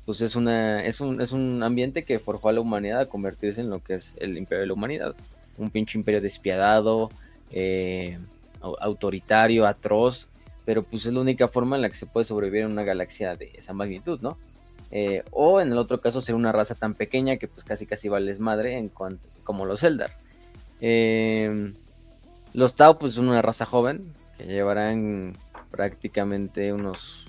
pues 0.04 0.20
es, 0.20 0.36
una, 0.36 0.84
es, 0.84 1.00
un, 1.00 1.20
es 1.20 1.32
un 1.32 1.62
ambiente 1.62 2.04
que 2.04 2.18
forjó 2.18 2.48
a 2.48 2.52
la 2.52 2.60
humanidad 2.60 3.00
a 3.00 3.06
convertirse 3.06 3.60
en 3.60 3.70
lo 3.70 3.82
que 3.82 3.94
es 3.94 4.14
el 4.18 4.36
imperio 4.38 4.60
de 4.60 4.66
la 4.66 4.74
humanidad. 4.74 5.14
Un 5.58 5.70
pinche 5.70 5.98
imperio 5.98 6.20
despiadado, 6.20 7.10
eh, 7.50 8.18
autoritario, 8.60 9.66
atroz, 9.66 10.28
pero 10.64 10.82
pues 10.82 11.06
es 11.06 11.12
la 11.12 11.20
única 11.20 11.48
forma 11.48 11.76
en 11.76 11.82
la 11.82 11.90
que 11.90 11.96
se 11.96 12.06
puede 12.06 12.24
sobrevivir 12.24 12.62
en 12.62 12.72
una 12.72 12.84
galaxia 12.84 13.36
de 13.36 13.52
esa 13.54 13.72
magnitud, 13.72 14.20
¿no? 14.20 14.36
Eh, 14.90 15.24
o 15.32 15.60
en 15.60 15.72
el 15.72 15.78
otro 15.78 16.00
caso 16.00 16.22
ser 16.22 16.34
una 16.34 16.52
raza 16.52 16.74
tan 16.74 16.94
pequeña 16.94 17.38
que 17.38 17.48
pues 17.48 17.64
casi 17.64 17.86
casi 17.86 18.08
vales 18.08 18.38
madre 18.38 18.76
en 18.76 18.88
cuanto, 18.88 19.26
como 19.46 19.64
los 19.64 19.82
Eldar. 19.82 20.12
Eh, 20.82 21.72
los 22.52 22.74
Tau 22.74 22.98
pues 22.98 23.14
son 23.14 23.30
una 23.30 23.40
raza 23.40 23.64
joven 23.64 24.12
que 24.36 24.44
llevarán 24.44 25.38
prácticamente 25.70 26.74
unos 26.74 27.26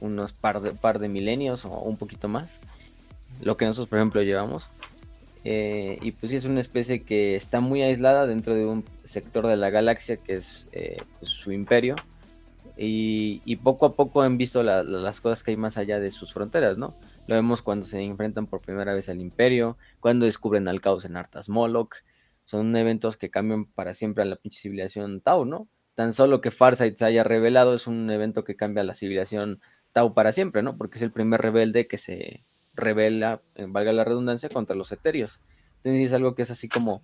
unos 0.00 0.32
par 0.32 0.60
de, 0.60 0.72
par 0.72 0.98
de 0.98 1.08
milenios 1.08 1.64
o 1.64 1.70
un 1.70 1.96
poquito 1.96 2.28
más. 2.28 2.60
Lo 3.40 3.56
que 3.56 3.64
nosotros 3.64 3.88
por 3.88 3.98
ejemplo 3.98 4.22
llevamos. 4.22 4.68
Eh, 5.44 5.98
y 6.02 6.12
pues 6.12 6.30
sí 6.30 6.36
es 6.36 6.44
una 6.44 6.60
especie 6.60 7.02
que 7.02 7.34
está 7.34 7.60
muy 7.60 7.80
aislada 7.80 8.26
dentro 8.26 8.54
de 8.54 8.66
un 8.66 8.84
sector 9.04 9.46
de 9.46 9.56
la 9.56 9.70
galaxia 9.70 10.18
que 10.18 10.36
es 10.36 10.68
pues, 11.18 11.30
su 11.30 11.52
imperio 11.52 11.96
y, 12.80 13.56
poco 13.56 13.86
a 13.86 13.94
poco 13.94 14.22
han 14.22 14.38
visto 14.38 14.62
las 14.62 15.20
cosas 15.20 15.42
que 15.42 15.50
hay 15.50 15.56
más 15.56 15.78
allá 15.78 15.98
de 15.98 16.10
sus 16.10 16.32
fronteras, 16.32 16.78
¿no? 16.78 16.94
Lo 17.28 17.34
vemos 17.34 17.60
cuando 17.60 17.84
se 17.84 18.02
enfrentan 18.02 18.46
por 18.46 18.62
primera 18.62 18.94
vez 18.94 19.10
al 19.10 19.20
imperio, 19.20 19.76
cuando 20.00 20.24
descubren 20.24 20.66
al 20.66 20.80
caos 20.80 21.04
en 21.04 21.14
Artas 21.14 21.50
Moloch. 21.50 21.96
Son 22.46 22.74
eventos 22.74 23.18
que 23.18 23.30
cambian 23.30 23.66
para 23.66 23.92
siempre 23.92 24.22
a 24.22 24.26
la 24.26 24.36
pinche 24.36 24.58
civilización 24.58 25.20
Tau, 25.20 25.44
¿no? 25.44 25.68
Tan 25.94 26.14
solo 26.14 26.40
que 26.40 26.50
Farsight 26.50 26.96
se 26.96 27.04
haya 27.04 27.24
revelado 27.24 27.74
es 27.74 27.86
un 27.86 28.10
evento 28.10 28.44
que 28.44 28.56
cambia 28.56 28.80
a 28.80 28.86
la 28.86 28.94
civilización 28.94 29.60
Tau 29.92 30.14
para 30.14 30.32
siempre, 30.32 30.62
¿no? 30.62 30.78
Porque 30.78 30.96
es 30.96 31.02
el 31.02 31.12
primer 31.12 31.42
rebelde 31.42 31.86
que 31.86 31.98
se 31.98 32.44
revela, 32.72 33.42
eh, 33.56 33.66
valga 33.68 33.92
la 33.92 34.04
redundancia, 34.04 34.48
contra 34.48 34.74
los 34.74 34.90
eterios. 34.90 35.42
Entonces 35.76 36.06
es 36.06 36.12
algo 36.14 36.34
que 36.34 36.42
es 36.42 36.50
así 36.50 36.66
como 36.66 37.02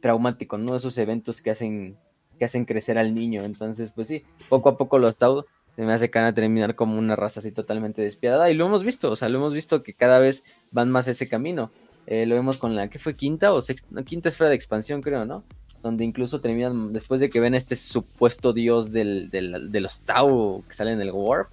traumático, 0.00 0.56
¿no? 0.56 0.74
Esos 0.74 0.96
eventos 0.96 1.42
que 1.42 1.50
hacen 1.50 1.98
que 2.38 2.46
hacen 2.46 2.64
crecer 2.64 2.96
al 2.96 3.12
niño. 3.12 3.42
Entonces, 3.42 3.92
pues 3.92 4.08
sí, 4.08 4.24
poco 4.48 4.70
a 4.70 4.78
poco 4.78 4.98
los 4.98 5.18
Tau 5.18 5.44
se 5.76 5.82
me 5.82 5.92
hace 5.92 6.10
que 6.10 6.18
van 6.18 6.28
a 6.28 6.34
terminar 6.34 6.74
como 6.74 6.98
una 6.98 7.16
raza 7.16 7.40
así 7.40 7.52
totalmente 7.52 8.00
despiadada. 8.00 8.50
Y 8.50 8.54
lo 8.54 8.64
hemos 8.64 8.82
visto, 8.82 9.10
o 9.10 9.16
sea, 9.16 9.28
lo 9.28 9.38
hemos 9.38 9.52
visto 9.52 9.82
que 9.82 9.92
cada 9.92 10.18
vez 10.18 10.42
van 10.72 10.90
más 10.90 11.06
ese 11.06 11.28
camino. 11.28 11.70
Eh, 12.06 12.24
lo 12.24 12.34
vemos 12.34 12.56
con 12.56 12.74
la, 12.74 12.88
¿qué 12.88 12.98
fue? 12.98 13.14
Quinta 13.14 13.52
o 13.52 13.60
sexta? 13.60 14.02
quinta 14.02 14.30
esfera 14.30 14.48
de 14.48 14.56
expansión, 14.56 15.02
creo, 15.02 15.26
¿no? 15.26 15.44
Donde 15.82 16.04
incluso 16.04 16.40
terminan, 16.40 16.94
después 16.94 17.20
de 17.20 17.28
que 17.28 17.40
ven 17.40 17.54
este 17.54 17.76
supuesto 17.76 18.54
dios 18.54 18.90
del, 18.90 19.28
de 19.30 19.80
los 19.80 20.00
Tau 20.00 20.64
que 20.66 20.74
salen 20.74 20.94
en 20.94 21.02
el 21.02 21.10
Warp, 21.12 21.50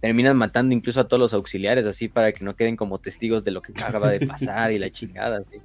terminan 0.00 0.36
matando 0.36 0.74
incluso 0.74 1.00
a 1.00 1.08
todos 1.08 1.20
los 1.20 1.32
auxiliares, 1.32 1.86
así 1.86 2.08
para 2.08 2.32
que 2.32 2.44
no 2.44 2.54
queden 2.54 2.76
como 2.76 2.98
testigos 2.98 3.44
de 3.44 3.50
lo 3.50 3.62
que 3.62 3.72
acaba 3.82 4.10
de 4.10 4.26
pasar 4.26 4.72
y 4.72 4.78
la 4.78 4.90
chingada, 4.90 5.38
así 5.38 5.56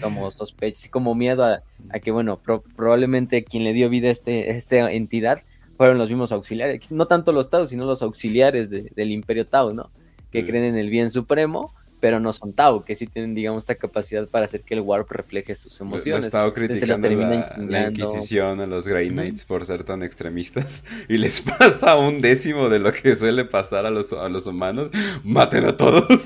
como 0.00 0.30
sospechas, 0.30 0.86
y 0.86 0.88
como 0.88 1.14
miedo 1.14 1.44
a, 1.44 1.62
que, 2.00 2.10
bueno, 2.10 2.38
probablemente 2.76 3.44
quien 3.44 3.64
le 3.64 3.72
dio 3.72 3.88
vida 3.88 4.08
a 4.08 4.12
este, 4.12 4.50
esta 4.50 4.90
entidad 4.90 5.42
fueron 5.80 5.96
los 5.96 6.10
mismos 6.10 6.30
auxiliares, 6.30 6.90
no 6.90 7.06
tanto 7.06 7.32
los 7.32 7.48
Tau, 7.48 7.64
sino 7.66 7.86
los 7.86 8.02
auxiliares 8.02 8.68
del 8.68 9.10
Imperio 9.10 9.46
Tau, 9.46 9.72
¿no? 9.72 9.88
Que 10.30 10.42
mm. 10.42 10.46
creen 10.46 10.64
en 10.64 10.76
el 10.76 10.90
bien 10.90 11.08
supremo 11.08 11.72
pero 12.00 12.20
no 12.20 12.34
son 12.34 12.52
Tau, 12.52 12.82
que 12.84 12.94
sí 12.94 13.06
tienen, 13.06 13.34
digamos, 13.34 13.62
esta 13.62 13.76
capacidad 13.76 14.28
para 14.28 14.44
hacer 14.44 14.60
que 14.62 14.74
el 14.74 14.80
Warp 14.80 15.10
refleje 15.10 15.54
sus 15.54 15.80
emociones. 15.80 16.26
estado 16.26 16.52
criticando 16.52 17.08
la, 17.08 17.56
la, 17.56 17.88
Inquisición 17.88 18.60
a 18.60 18.66
los 18.66 18.86
Grey 18.86 19.08
Knights 19.08 19.46
por 19.46 19.64
ser 19.64 19.82
tan 19.84 20.02
extremistas 20.02 20.84
y 21.08 21.16
les 21.16 21.40
pasa 21.40 21.96
un 21.96 22.20
décimo 22.20 22.68
de 22.68 22.78
lo 22.78 22.92
que 22.92 23.16
suele 23.16 23.46
pasar 23.46 23.86
a 23.86 23.90
los, 23.90 24.12
a 24.12 24.28
los 24.28 24.46
humanos. 24.46 24.90
Maten 25.24 25.64
a 25.64 25.78
todos. 25.78 26.04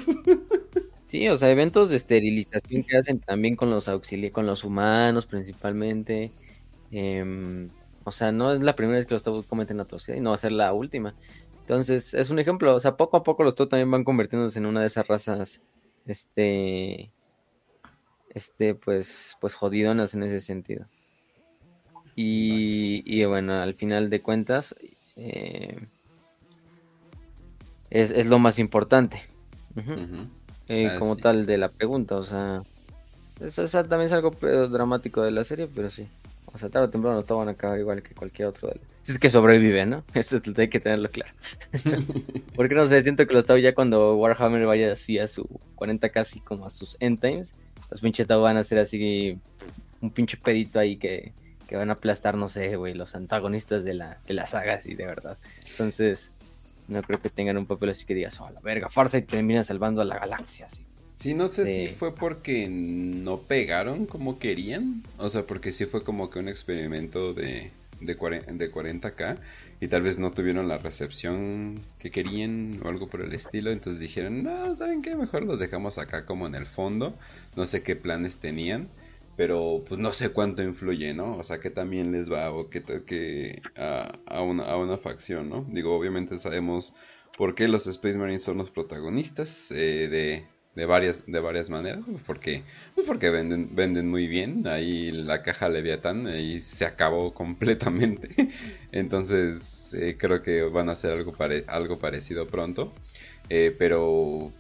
Sí, 1.07 1.29
o 1.29 1.37
sea, 1.37 1.49
eventos 1.49 1.91
de 1.91 1.97
esterilización 1.97 2.83
que 2.83 2.97
hacen 2.97 3.21
también 3.21 3.55
con 3.55 3.71
los 3.71 3.87
auxili 3.87 4.31
con 4.31 4.47
los 4.47 4.65
humanos 4.65 5.27
principalmente. 5.27 6.33
Em, 6.91 7.69
o 8.05 8.13
sea, 8.13 8.33
no 8.33 8.53
es 8.53 8.63
la 8.63 8.77
primera 8.77 8.99
vez 8.99 9.07
que 9.07 9.15
los 9.15 9.23
Tau 9.23 9.43
cometen 9.45 9.81
atrocidad 9.81 10.17
y 10.17 10.21
no 10.21 10.31
va 10.31 10.37
a 10.37 10.39
ser 10.39 10.53
la 10.53 10.73
última. 10.73 11.15
Entonces, 11.61 12.13
es 12.15 12.31
un 12.31 12.39
ejemplo. 12.39 12.75
O 12.75 12.81
sea, 12.81 12.97
poco 12.97 13.17
a 13.17 13.23
poco 13.23 13.43
los 13.43 13.55
Tau 13.55 13.67
también 13.67 13.91
van 13.91 14.05
convirtiéndose 14.05 14.59
en 14.59 14.67
una 14.67 14.83
de 14.83 14.87
esas 14.87 15.09
razas, 15.09 15.63
este, 16.07 17.11
este, 18.31 18.75
pues, 18.75 19.37
pues 19.41 19.55
jodidonas 19.55 20.13
en 20.15 20.23
ese 20.23 20.41
sentido. 20.41 20.87
Y, 22.15 23.03
y 23.07 23.25
bueno, 23.25 23.55
al 23.55 23.75
final 23.75 24.11
de 24.11 24.21
cuentas, 24.23 24.77
eh, 25.17 25.77
es, 27.91 28.11
es, 28.11 28.27
lo 28.27 28.39
más 28.39 28.59
importante. 28.59 29.23
Eh, 30.69 30.97
como 30.99 31.17
tal 31.17 31.47
de 31.47 31.59
la 31.59 31.69
pregunta, 31.69 32.17
o 32.17 32.23
sea, 32.23 32.63
eso, 33.41 33.67
también 33.85 34.03
es 34.03 34.13
algo 34.13 34.31
dramático 34.31 35.23
de 35.23 35.31
la 35.31 35.45
serie, 35.45 35.69
pero 35.75 35.91
sí. 35.91 36.09
O 36.55 36.59
sea, 36.59 36.69
tarde 36.71 36.87
o 36.87 36.91
temprano 36.91 37.23
todos 37.25 37.41
van 37.41 37.49
a 37.49 37.53
acabar 37.53 37.79
igual 37.81 38.01
que 38.01 38.15
cualquier 38.15 38.47
otro. 38.47 38.69
De 38.69 38.81
Si 39.03 39.11
es 39.11 39.19
que 39.19 39.29
sobrevive, 39.29 39.85
¿no? 39.87 40.05
Eso 40.15 40.41
hay 40.57 40.69
que 40.69 40.79
tenerlo 40.79 41.11
claro. 41.11 41.33
Porque 42.55 42.77
no 42.77 42.87
sé, 42.87 43.03
siento 43.03 43.27
que 43.27 43.35
los 43.35 43.45
Tau 43.45 43.57
ya 43.59 43.75
cuando 43.75 44.17
Warhammer 44.17 44.65
vaya 44.65 44.93
así 44.93 45.19
a 45.19 45.27
su 45.27 45.49
40 45.75 46.09
casi 46.11 46.39
como 46.39 46.65
a 46.65 46.71
sus 46.71 46.97
end 47.01 47.21
times, 47.21 47.55
los 47.91 48.01
pinches 48.01 48.29
Tau 48.29 48.41
van 48.41 48.57
a 48.57 48.63
ser 48.63 48.79
así 48.79 49.37
un 50.01 50.11
pinche 50.11 50.37
pedito 50.37 50.79
ahí 50.79 50.97
que, 50.97 51.33
que 51.67 51.75
van 51.75 51.91
a 51.91 51.95
aplastar, 51.95 52.37
no 52.37 52.47
sé, 52.47 52.77
güey, 52.77 52.95
los 52.95 53.17
antagonistas 53.17 53.83
de 53.83 53.95
la, 53.95 54.21
de 54.25 54.35
la 54.35 54.47
saga, 54.47 54.75
así 54.75 54.95
de 54.95 55.07
verdad. 55.07 55.39
Entonces, 55.73 56.31
no 56.87 57.03
creo 57.03 57.21
que 57.21 57.31
tengan 57.31 57.57
un 57.57 57.67
papel 57.67 57.91
así 57.91 58.05
que 58.05 58.15
digas, 58.15 58.41
oh, 58.41 58.49
la 58.51 58.61
verga, 58.61 58.89
farsa 58.91 59.19
y 59.19 59.23
termina 59.23 59.65
salvando 59.65 60.03
a 60.03 60.05
la 60.05 60.21
galaxia, 60.21 60.67
así. 60.67 60.85
Sí, 61.25 61.33
no 61.33 61.49
sé 61.49 61.65
si 61.65 61.95
fue 61.95 62.15
porque 62.15 62.69
no 62.69 63.39
pegaron 63.39 64.05
como 64.05 64.39
querían. 64.39 65.03
O 65.17 65.31
sea, 65.31 65.47
porque 65.47 65.73
sí 65.73 65.87
fue 65.87 66.05
como 66.05 66.29
que 66.29 66.39
un 66.39 66.49
experimento 66.49 67.33
de, 67.33 67.71
de, 68.03 68.19
40k 68.19 69.39
y 69.81 69.89
tal 69.89 70.03
vez 70.03 70.19
no 70.19 70.33
tuvieron 70.33 70.69
la 70.69 70.77
recepción 70.77 71.81
que 71.99 72.11
querían 72.11 72.79
o 72.85 72.91
algo 72.91 73.09
por 73.09 73.23
el 73.23 73.33
estilo. 73.33 73.71
Entonces 73.71 74.01
dijeron, 74.01 74.43
no, 74.43 74.77
¿saben 74.77 75.01
qué? 75.01 75.17
Mejor 75.17 75.45
los 75.45 75.59
dejamos 75.59 75.97
acá 75.97 76.27
como 76.27 76.47
en 76.47 76.57
el 76.57 76.67
fondo. 76.67 77.17
No 77.57 77.65
sé 77.65 77.83
qué 77.83 77.97
planes 77.97 78.37
tenían. 78.37 78.87
Pero 79.35 79.83
pues 79.89 79.99
no 79.99 80.13
sé 80.13 80.29
cuánto 80.29 80.63
influye, 80.63 81.15
¿no? 81.15 81.39
O 81.39 81.43
sea, 81.43 81.59
que 81.59 81.71
también 81.71 82.13
les 82.13 82.31
va 82.31 82.53
o 82.53 82.69
que, 82.69 82.83
que 82.83 83.63
a, 83.77 84.13
a, 84.27 84.43
una, 84.43 84.65
a 84.65 84.77
una 84.77 84.99
facción, 84.99 85.49
¿no? 85.49 85.65
Digo, 85.71 85.97
obviamente 85.97 86.39
sabemos 86.39 86.93
por 87.39 87.55
qué 87.55 87.67
los 87.67 87.87
Space 87.87 88.19
Marines 88.19 88.43
son 88.43 88.59
los 88.59 88.71
protagonistas 88.71 89.71
eh, 89.71 90.09
de, 90.09 90.45
de 90.75 90.87
varias, 90.87 91.23
de 91.27 91.41
varias 91.41 91.71
maneras, 91.71 92.03
pues 92.07 92.23
porque, 92.23 92.63
pues 92.95 93.07
porque 93.07 93.31
venden, 93.31 93.75
venden 93.75 94.09
muy 94.09 94.27
bien, 94.27 94.67
ahí 94.67 95.13
la 95.13 95.43
caja 95.43 95.69
Leviatán 95.69 96.27
ahí 96.27 96.61
se 96.61 96.85
acabó 96.85 97.33
completamente, 97.35 98.51
entonces 98.93 99.95
eh, 99.95 100.17
creo 100.19 100.43
que 100.43 100.63
van 100.63 100.89
a 100.89 100.93
hacer 100.93 101.13
algo, 101.13 101.35
algo 101.69 101.99
parecido 101.99 102.47
pronto, 102.47 102.93
eh, 103.49 103.75
pero 103.79 104.53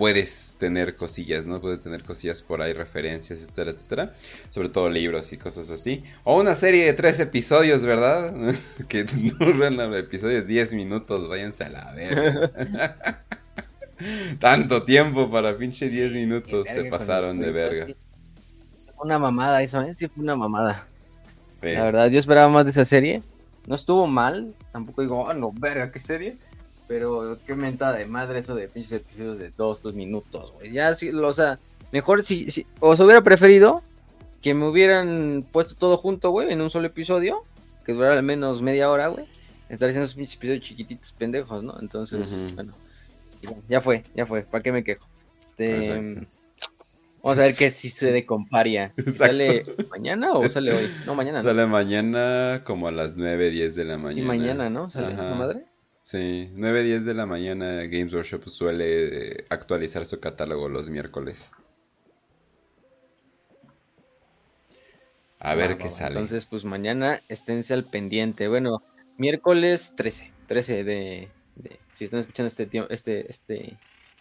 puedes 0.00 0.56
tener 0.58 0.96
cosillas, 0.96 1.44
¿no? 1.44 1.60
Puedes 1.60 1.82
tener 1.82 2.02
cosillas 2.04 2.40
por 2.40 2.62
ahí, 2.62 2.72
referencias, 2.72 3.40
etcétera, 3.40 3.72
etcétera. 3.72 4.14
Sobre 4.48 4.70
todo 4.70 4.88
libros 4.88 5.30
y 5.34 5.36
cosas 5.36 5.70
así. 5.70 6.02
O 6.24 6.40
una 6.40 6.54
serie 6.54 6.86
de 6.86 6.94
tres 6.94 7.20
episodios, 7.20 7.84
¿verdad? 7.84 8.32
que 8.88 9.04
duran 9.38 9.76
los 9.76 9.94
episodios 9.94 10.46
10 10.46 10.72
minutos, 10.72 11.28
váyanse 11.28 11.64
a 11.64 11.68
la 11.68 11.92
verga. 11.92 13.20
Tanto 14.38 14.82
tiempo 14.82 15.30
para 15.30 15.56
pinche 15.56 15.88
10 15.88 16.12
minutos 16.12 16.66
se 16.68 16.84
pasaron 16.84 17.38
de 17.38 17.50
verga. 17.50 17.86
Una 19.02 19.18
mamada 19.18 19.62
eso, 19.62 19.80
¿eh? 19.82 19.94
Sí, 19.94 20.08
fue 20.08 20.22
una 20.22 20.36
mamada. 20.36 20.86
La 21.62 21.84
verdad, 21.84 22.10
yo 22.10 22.18
esperaba 22.18 22.48
más 22.48 22.64
de 22.64 22.70
esa 22.70 22.84
serie. 22.84 23.22
No 23.66 23.74
estuvo 23.74 24.06
mal. 24.06 24.54
Tampoco 24.72 25.02
digo, 25.02 25.20
oh, 25.20 25.34
no, 25.34 25.52
verga, 25.52 25.90
qué 25.90 25.98
serie. 25.98 26.36
Pero 26.88 27.38
qué 27.46 27.54
mentada 27.54 27.98
de 27.98 28.06
madre 28.06 28.40
eso 28.40 28.54
de 28.54 28.68
pinches 28.68 28.92
episodios 28.92 29.38
de 29.38 29.50
2, 29.56 29.82
2 29.82 29.94
minutos, 29.94 30.52
güey. 30.52 30.72
Ya, 30.72 30.94
sí, 30.94 31.10
o 31.10 31.32
sea, 31.32 31.58
mejor 31.92 32.22
si, 32.22 32.50
si. 32.50 32.66
O 32.80 32.96
se 32.96 33.04
hubiera 33.04 33.22
preferido 33.22 33.82
que 34.42 34.54
me 34.54 34.66
hubieran 34.66 35.44
puesto 35.52 35.74
todo 35.74 35.98
junto, 35.98 36.30
güey, 36.30 36.50
en 36.50 36.60
un 36.60 36.70
solo 36.70 36.86
episodio. 36.86 37.42
Que 37.84 37.92
durara 37.92 38.14
al 38.14 38.22
menos 38.22 38.60
media 38.60 38.90
hora, 38.90 39.08
güey. 39.08 39.24
Estar 39.68 39.88
haciendo 39.88 40.06
esos 40.06 40.16
pinches 40.16 40.36
episodios 40.36 40.64
chiquititos 40.64 41.12
pendejos, 41.12 41.62
¿no? 41.62 41.78
Entonces, 41.80 42.28
bueno 42.54 42.74
ya 43.68 43.80
fue, 43.80 44.02
ya 44.14 44.26
fue, 44.26 44.42
¿para 44.42 44.62
qué 44.62 44.72
me 44.72 44.84
quejo? 44.84 45.06
Este, 45.44 46.26
vamos 47.22 47.38
a 47.38 47.42
ver 47.42 47.54
qué 47.54 47.70
si 47.70 47.90
se 47.90 48.12
de 48.12 48.24
comparia. 48.26 48.92
¿Sale 49.14 49.64
mañana 49.90 50.32
o 50.32 50.48
sale 50.48 50.72
hoy? 50.72 50.90
No, 51.06 51.14
mañana. 51.14 51.42
Sale 51.42 51.66
mañana 51.66 52.62
como 52.64 52.88
a 52.88 52.92
las 52.92 53.16
9, 53.16 53.50
10 53.50 53.74
de 53.74 53.84
la 53.84 53.98
mañana. 53.98 54.20
Y 54.20 54.24
mañana, 54.24 54.70
¿no? 54.70 54.90
¿Sale 54.90 55.12
esa 55.12 55.34
madre? 55.34 55.64
Sí, 56.02 56.50
9, 56.54 56.82
10 56.82 57.04
de 57.04 57.14
la 57.14 57.26
mañana 57.26 57.86
Games 57.86 58.12
Workshop 58.12 58.48
suele 58.48 59.44
actualizar 59.48 60.06
su 60.06 60.18
catálogo 60.18 60.68
los 60.68 60.90
miércoles. 60.90 61.52
A 65.38 65.54
ver 65.54 65.78
qué 65.78 65.90
sale. 65.90 66.16
Entonces, 66.16 66.46
pues 66.46 66.64
mañana 66.64 67.20
esténse 67.28 67.74
al 67.74 67.84
pendiente. 67.84 68.48
Bueno, 68.48 68.82
miércoles 69.16 69.94
13, 69.96 70.32
13 70.48 70.84
de, 70.84 71.28
si 71.94 72.04
están 72.04 72.20
escuchando 72.20 72.48
este, 72.48 72.68
este, 72.90 73.30
este, 73.30 73.76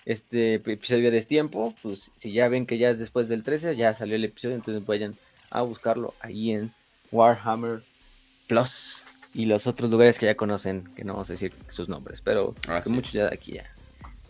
este 0.06 0.54
episodio 0.56 1.12
de 1.12 1.22
tiempo, 1.22 1.74
pues 1.82 2.12
si 2.16 2.32
ya 2.32 2.48
ven 2.48 2.66
que 2.66 2.78
ya 2.78 2.90
es 2.90 3.00
después 3.00 3.30
del 3.30 3.44
13, 3.44 3.76
ya 3.76 3.94
salió 3.94 4.16
el 4.16 4.26
episodio, 4.26 4.56
entonces 4.56 4.86
vayan 4.86 5.16
a 5.50 5.62
buscarlo 5.62 6.14
ahí 6.22 6.52
en 6.52 6.72
Warhammer 7.12 7.82
Plus 8.48 9.04
y 9.34 9.46
los 9.46 9.68
otros 9.68 9.92
lugares 9.92 10.18
que 10.18 10.26
ya 10.26 10.36
conocen, 10.36 10.84
que 10.96 11.04
no 11.04 11.14
vamos 11.14 11.30
a 11.30 11.34
decir 11.34 11.54
sus 11.70 11.90
nombres, 11.90 12.22
pero 12.22 12.56
muchos 12.88 13.14
ya 13.14 13.28
de 13.28 13.36
aquí 13.36 13.54
ya 13.54 13.70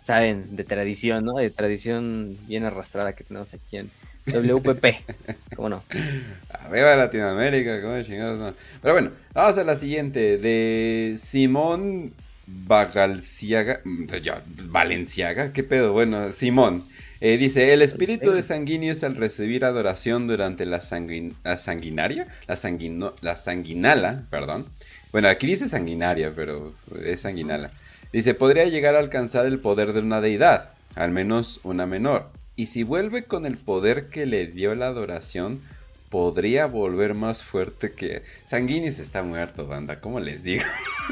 saben 0.09 0.55
de 0.55 0.63
tradición, 0.63 1.25
¿no? 1.25 1.35
De 1.35 1.49
tradición 1.49 2.37
bien 2.47 2.65
arrastrada 2.65 3.13
que 3.13 3.23
tenemos 3.23 3.53
aquí 3.53 3.77
en 3.77 3.91
WPP, 4.25 4.85
¿cómo 5.55 5.69
no? 5.69 5.83
Arriba 6.49 6.95
Latinoamérica, 6.95 7.81
¿cómo 7.81 8.01
chingados 8.01 8.39
no? 8.39 8.53
Pero 8.81 8.93
bueno, 8.93 9.11
vamos 9.33 9.57
a 9.57 9.63
la 9.63 9.75
siguiente, 9.75 10.37
de 10.37 11.15
Simón 11.17 12.13
Bagalciaga, 12.67 13.81
mm, 13.83 14.07
Valenciaga, 14.71 15.53
¿qué 15.53 15.63
pedo? 15.63 15.93
Bueno, 15.93 16.31
Simón. 16.33 16.85
Eh, 17.21 17.37
dice, 17.37 17.73
el 17.73 17.81
espíritu 17.81 18.31
de 18.31 18.41
sanguíneos 18.41 19.03
al 19.03 19.15
recibir 19.15 19.65
adoración 19.65 20.27
durante 20.27 20.65
la, 20.65 20.79
sanguinaria, 20.79 22.27
la, 22.47 23.13
la 23.21 23.35
sanguinala, 23.37 24.23
perdón. 24.29 24.67
Bueno, 25.11 25.27
aquí 25.27 25.47
dice 25.47 25.67
sanguinaria, 25.67 26.31
pero 26.33 26.73
es 27.03 27.21
sanguinala. 27.21 27.71
Dice, 28.13 28.33
podría 28.33 28.65
llegar 28.65 28.95
a 28.95 28.99
alcanzar 28.99 29.45
el 29.45 29.59
poder 29.59 29.93
de 29.93 29.99
una 29.99 30.21
deidad, 30.21 30.71
al 30.95 31.11
menos 31.11 31.59
una 31.63 31.85
menor. 31.85 32.29
Y 32.55 32.67
si 32.67 32.83
vuelve 32.83 33.23
con 33.23 33.45
el 33.45 33.57
poder 33.57 34.09
que 34.09 34.25
le 34.25 34.47
dio 34.47 34.73
la 34.75 34.87
adoración, 34.87 35.61
podría 36.09 36.65
volver 36.65 37.13
más 37.13 37.43
fuerte 37.43 37.93
que... 37.93 38.23
Sanguinis 38.45 38.99
está 38.99 39.23
muerto, 39.23 39.67
banda, 39.67 40.01
¿cómo 40.01 40.19
les 40.19 40.43
digo? 40.43 40.65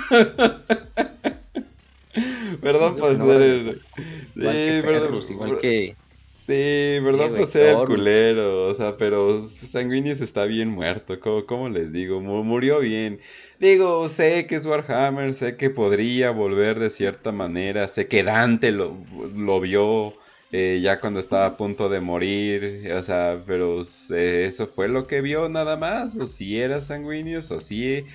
perdón 2.62 2.98
por 2.98 3.16
ser... 3.16 3.80
Sí, 3.96 4.82
perdón. 4.82 5.22
Igual 5.30 5.60
que... 5.60 5.96
Sí, 6.34 7.00
perdón 7.04 7.36
por 7.36 7.48
ser 7.48 7.76
el 7.76 7.86
culero, 7.88 8.68
o 8.68 8.74
sea, 8.74 8.96
pero 8.96 9.42
Sanguinis 9.42 10.22
está 10.22 10.46
bien 10.46 10.70
muerto, 10.70 11.20
¿cómo, 11.20 11.68
les 11.68 11.92
digo? 11.92 12.22
Murió 12.22 12.80
bien. 12.80 13.20
Digo, 13.60 14.08
sé 14.08 14.46
que 14.48 14.56
es 14.56 14.66
Warhammer, 14.66 15.34
sé 15.34 15.58
que 15.58 15.70
podría 15.70 16.30
volver 16.30 16.80
de 16.80 16.90
cierta 16.90 17.32
manera, 17.32 17.88
sé 17.88 18.08
que 18.08 18.24
Dante 18.24 18.72
lo, 18.72 18.98
lo 19.36 19.60
vio 19.60 20.14
eh, 20.52 20.80
ya 20.82 21.00
cuando 21.00 21.20
estaba 21.20 21.46
a 21.46 21.58
punto 21.58 21.90
de 21.90 22.00
morir, 22.00 22.92
o 22.94 23.04
sea, 23.04 23.38
pero 23.46 23.84
eh, 24.12 24.46
eso 24.48 24.68
fue 24.68 24.88
lo 24.88 25.06
que 25.08 25.22
vio 25.22 25.50
nada 25.50 25.78
más, 25.78 26.16
o 26.18 26.28
si 26.28 26.60
era 26.60 26.82
sanguíneo, 26.82 27.40
o 27.40 27.60
si... 27.60 28.06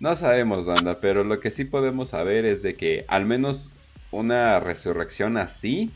No 0.00 0.16
sabemos, 0.16 0.66
Danda, 0.66 0.98
pero 1.00 1.22
lo 1.22 1.38
que 1.38 1.52
sí 1.52 1.64
podemos 1.64 2.08
saber 2.08 2.44
es 2.44 2.62
de 2.62 2.74
que 2.74 3.04
al 3.06 3.24
menos 3.24 3.70
una 4.10 4.58
resurrección 4.58 5.36
así 5.36 5.90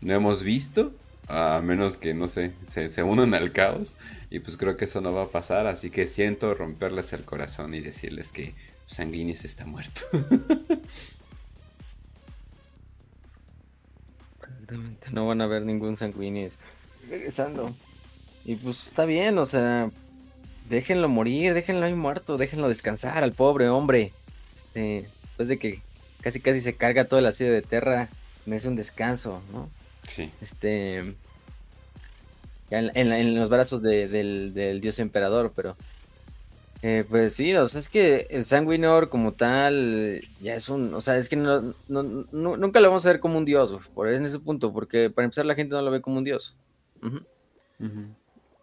no 0.00 0.14
hemos 0.14 0.42
visto, 0.42 0.92
a 1.28 1.60
menos 1.62 1.96
que, 1.96 2.12
no 2.14 2.28
sé, 2.28 2.52
se, 2.68 2.88
se 2.88 3.02
unan 3.02 3.34
al 3.34 3.52
caos, 3.52 3.96
y 4.30 4.40
pues 4.40 4.56
creo 4.56 4.76
que 4.76 4.86
eso 4.86 5.00
no 5.00 5.12
va 5.12 5.24
a 5.24 5.30
pasar, 5.30 5.66
así 5.66 5.90
que 5.90 6.06
siento 6.06 6.54
romperles 6.54 7.12
el 7.12 7.24
corazón 7.24 7.74
y 7.74 7.80
decirles 7.80 8.32
que 8.32 8.54
Sanguinius 8.86 9.44
está 9.44 9.64
muerto. 9.66 10.02
Exactamente, 14.66 15.10
no 15.12 15.28
van 15.28 15.40
a 15.40 15.46
ver 15.46 15.62
ningún 15.62 15.96
sanguíneo 15.96 16.50
regresando. 17.08 17.72
Y 18.44 18.56
pues 18.56 18.88
está 18.88 19.04
bien, 19.04 19.38
o 19.38 19.46
sea, 19.46 19.90
déjenlo 20.68 21.08
morir, 21.08 21.54
déjenlo 21.54 21.86
ahí 21.86 21.94
muerto, 21.94 22.36
déjenlo 22.36 22.68
descansar 22.68 23.22
al 23.22 23.32
pobre 23.32 23.68
hombre. 23.68 24.10
Este, 24.54 25.08
después 25.22 25.48
de 25.48 25.58
que 25.58 25.80
casi 26.20 26.40
casi 26.40 26.60
se 26.60 26.74
carga 26.74 27.04
todo 27.04 27.20
el 27.20 27.26
asedio 27.26 27.52
de 27.52 27.62
Terra, 27.62 28.08
merece 28.44 28.68
un 28.68 28.74
descanso, 28.76 29.40
¿no? 29.52 29.68
Sí. 30.08 30.30
Este, 30.40 31.14
en, 32.70 33.34
los 33.34 33.48
brazos 33.48 33.82
del, 33.82 34.80
dios 34.80 34.98
emperador, 34.98 35.52
pero 35.54 35.76
eh, 36.82 37.04
pues 37.08 37.34
sí, 37.34 37.54
o 37.54 37.68
sea, 37.68 37.80
es 37.80 37.88
que 37.88 38.26
el 38.30 38.44
Sanguinor 38.44 39.08
como 39.08 39.32
tal 39.32 40.20
ya 40.40 40.54
es 40.54 40.68
un, 40.68 40.92
o 40.94 41.00
sea, 41.00 41.16
es 41.16 41.28
que 41.28 41.36
no, 41.36 41.74
nunca 41.88 42.80
lo 42.80 42.88
vamos 42.88 43.06
a 43.06 43.10
ver 43.10 43.20
como 43.20 43.38
un 43.38 43.44
dios, 43.44 43.80
por 43.94 44.08
en 44.08 44.24
ese 44.24 44.38
punto, 44.38 44.72
porque 44.72 45.10
para 45.10 45.24
empezar 45.24 45.46
la 45.46 45.54
gente 45.54 45.74
no 45.74 45.82
lo 45.82 45.90
ve 45.90 46.00
como 46.02 46.18
un 46.18 46.24
dios. 46.24 46.54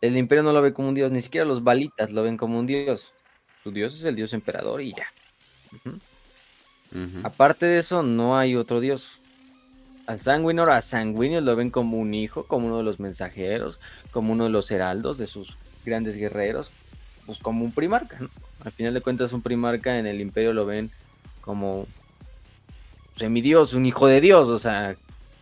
El 0.02 0.18
imperio 0.18 0.44
no 0.44 0.54
lo 0.54 0.62
ve 0.62 0.74
como 0.74 0.90
un 0.90 0.96
dios, 0.96 1.12
ni 1.12 1.22
siquiera 1.22 1.46
los 1.46 1.64
balitas 1.64 2.12
lo 2.12 2.24
ven 2.24 2.38
como 2.38 2.60
un 2.60 2.68
dios. 2.68 3.14
Su 3.64 3.72
dios 3.72 3.96
es 3.96 4.06
el 4.06 4.16
dios 4.16 4.34
emperador 4.34 4.82
y 4.82 4.94
ya. 4.94 5.08
Aparte 7.24 7.66
de 7.66 7.80
eso, 7.80 8.04
no 8.04 8.38
hay 8.38 8.56
otro 8.56 8.80
dios. 8.80 9.20
Al 10.06 10.20
Sanguinor, 10.20 10.70
a 10.70 10.82
Sanguinio 10.82 11.42
lo 11.42 11.56
ven 11.56 11.72
como 11.72 11.98
un 11.98 12.14
hijo, 12.14 12.46
como 12.46 12.68
uno 12.68 12.78
de 12.78 12.84
los 12.84 13.00
mensajeros, 13.00 13.80
como 14.12 14.34
uno 14.34 14.44
de 14.44 14.50
los 14.50 14.70
heraldos 14.70 15.18
de 15.18 15.26
sus 15.26 15.58
grandes 15.86 16.18
guerreros, 16.18 16.72
pues 17.26 17.40
como 17.40 17.66
un 17.66 17.72
primarca. 17.72 18.20
Al 18.64 18.72
final 18.72 18.94
de 18.94 19.02
cuentas, 19.02 19.34
un 19.34 19.42
primarca 19.42 19.98
en 20.00 20.08
el 20.08 20.22
imperio 20.22 20.54
lo 20.54 20.66
ven 20.66 20.92
como 21.42 21.88
semidios, 23.16 23.74
un 23.74 23.86
hijo 23.86 24.08
de 24.08 24.22
Dios, 24.22 24.48
o 24.48 24.60
sea, 24.60 24.96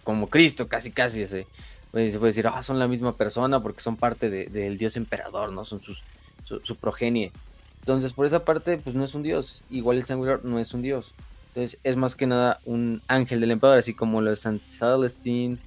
como 0.04 0.28
Cristo, 0.28 0.68
casi, 0.68 0.92
casi. 0.92 1.22
Ese. 1.22 1.46
Pues, 1.92 2.14
se 2.14 2.20
puede 2.20 2.32
decir, 2.32 2.48
ah, 2.48 2.64
son 2.64 2.80
la 2.80 2.88
misma 2.88 3.16
persona 3.16 3.62
porque 3.62 3.82
son 3.82 3.98
parte 3.98 4.30
del 4.30 4.78
dios 4.78 4.96
emperador, 4.98 5.52
¿no? 5.52 5.66
Son 5.66 5.82
sus, 5.82 6.04
su, 6.46 6.76
progenie. 6.76 7.32
Entonces, 7.82 8.14
por 8.14 8.26
esa 8.26 8.46
parte, 8.46 8.78
pues 8.78 8.96
no 8.96 9.04
es 9.04 9.14
un 9.14 9.24
dios. 9.24 9.64
Igual 9.70 9.98
el 9.98 10.06
Sanguinor 10.06 10.46
no 10.46 10.60
es 10.60 10.74
un 10.74 10.82
dios. 10.82 11.14
Entonces 11.54 11.80
es 11.84 11.98
más 11.98 12.16
que 12.16 12.28
nada 12.28 12.62
un 12.64 13.02
ángel 13.10 13.42
del 13.42 13.52
emperador, 13.52 13.80
así 13.80 13.94
como 13.94 14.22
lo 14.22 14.32
es 14.32 14.40
San 14.40 14.60
Celestine, 14.60 15.58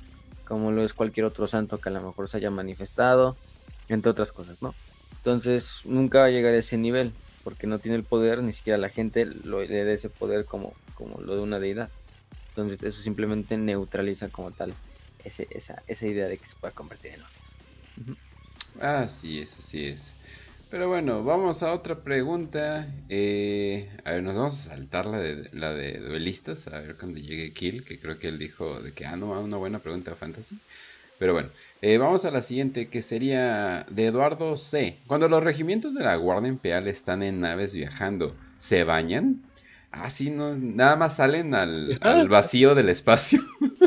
como 0.46 0.70
lo 0.70 0.82
es 0.82 0.94
cualquier 0.94 1.26
otro 1.26 1.46
santo 1.46 1.78
que 1.78 1.90
a 1.90 1.92
lo 1.92 2.00
mejor 2.00 2.26
se 2.26 2.38
haya 2.38 2.50
manifestado, 2.50 3.36
entre 3.88 4.10
otras 4.10 4.32
cosas, 4.32 4.62
¿no? 4.62 4.74
Entonces 5.24 5.80
nunca 5.84 6.18
va 6.18 6.26
a 6.26 6.30
llegar 6.30 6.52
a 6.52 6.58
ese 6.58 6.76
nivel, 6.76 7.14
porque 7.44 7.66
no 7.66 7.78
tiene 7.78 7.96
el 7.96 8.04
poder, 8.04 8.42
ni 8.42 8.52
siquiera 8.52 8.76
la 8.76 8.90
gente 8.90 9.24
lo, 9.24 9.64
le 9.64 9.82
da 9.82 9.92
ese 9.92 10.10
poder 10.10 10.44
como, 10.44 10.74
como 10.92 11.18
lo 11.22 11.34
de 11.34 11.40
una 11.40 11.58
deidad. 11.58 11.88
Entonces 12.50 12.82
eso 12.82 13.00
simplemente 13.00 13.56
neutraliza 13.56 14.28
como 14.28 14.50
tal 14.50 14.74
ese, 15.24 15.48
esa, 15.50 15.82
esa 15.86 16.06
idea 16.06 16.28
de 16.28 16.36
que 16.36 16.44
se 16.44 16.56
pueda 16.56 16.74
convertir 16.74 17.12
en 17.12 17.22
otros. 17.22 17.56
Así 18.78 19.40
es, 19.40 19.58
así 19.58 19.86
es. 19.86 20.14
Pero 20.68 20.88
bueno, 20.88 21.24
vamos 21.24 21.62
a 21.62 21.72
otra 21.72 22.02
pregunta. 22.02 22.86
Eh, 23.08 23.88
a 24.04 24.10
ver, 24.12 24.22
nos 24.24 24.36
vamos 24.36 24.66
a 24.66 24.70
saltar 24.70 25.06
la 25.06 25.18
de, 25.20 25.48
la 25.52 25.72
de 25.72 26.00
duelistas. 26.00 26.66
A 26.66 26.80
ver 26.80 26.96
cuando 26.98 27.18
llegue 27.18 27.54
Kill, 27.54 27.82
que 27.82 27.98
creo 27.98 28.18
que 28.18 28.28
él 28.28 28.38
dijo 28.38 28.82
de 28.82 28.92
que, 28.92 29.06
ah, 29.06 29.16
no, 29.16 29.40
una 29.40 29.56
buena 29.56 29.78
pregunta 29.78 30.14
fantasy. 30.16 30.58
Pero 31.18 31.32
bueno, 31.32 31.48
eh, 31.82 31.98
vamos 31.98 32.24
a 32.24 32.30
la 32.30 32.42
siguiente, 32.42 32.88
que 32.88 33.02
sería 33.02 33.86
de 33.90 34.06
Eduardo 34.06 34.56
C. 34.56 34.98
Cuando 35.06 35.28
los 35.28 35.42
regimientos 35.42 35.94
de 35.94 36.04
la 36.04 36.16
Guardia 36.16 36.48
Imperial 36.48 36.88
están 36.88 37.22
en 37.22 37.40
naves 37.40 37.74
viajando, 37.74 38.34
¿se 38.58 38.84
bañan? 38.84 39.42
Ah, 39.92 40.10
sí, 40.10 40.30
no, 40.30 40.56
nada 40.56 40.96
más 40.96 41.16
salen 41.16 41.54
al, 41.54 41.98
al 42.02 42.28
vacío 42.28 42.74
del 42.74 42.88
espacio. 42.88 43.40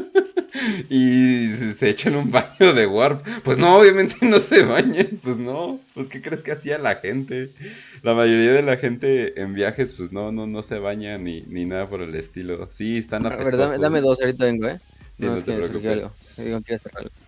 y 0.90 1.48
se 1.74 1.90
echan 1.90 2.16
un 2.16 2.32
baño 2.32 2.74
de 2.74 2.88
warp. 2.88 3.26
Pues 3.44 3.58
no, 3.58 3.78
obviamente 3.78 4.16
no 4.22 4.40
se 4.40 4.64
bañan, 4.64 5.20
pues 5.22 5.38
no. 5.38 5.80
Pues 5.94 6.08
qué 6.10 6.22
crees 6.22 6.44
que 6.44 6.52
hacía 6.52 6.78
la 6.78 6.96
gente. 6.96 7.50
La 8.04 8.14
mayoría 8.14 8.54
de 8.54 8.62
la 8.62 8.78
gente 8.78 9.42
en 9.42 9.54
viajes, 9.54 9.94
pues 9.94 10.12
no, 10.12 10.32
no, 10.32 10.48
no 10.48 10.64
se 10.64 10.80
baña 10.80 11.18
ni, 11.18 11.42
ni 11.42 11.66
nada 11.66 11.88
por 11.88 12.02
el 12.02 12.16
estilo. 12.16 12.70
Sí, 12.72 12.98
están 12.98 13.26
apestosos. 13.26 13.60
A 13.60 13.68
ver, 13.72 13.80
dame, 13.80 14.02
dos, 14.02 14.22
ahorita 14.22 14.46
vengo, 14.46 14.68
¿eh? 14.68 14.80
Sí, 15.18 15.26
no, 15.26 15.36
te 15.36 15.54
preocupes. 15.54 16.10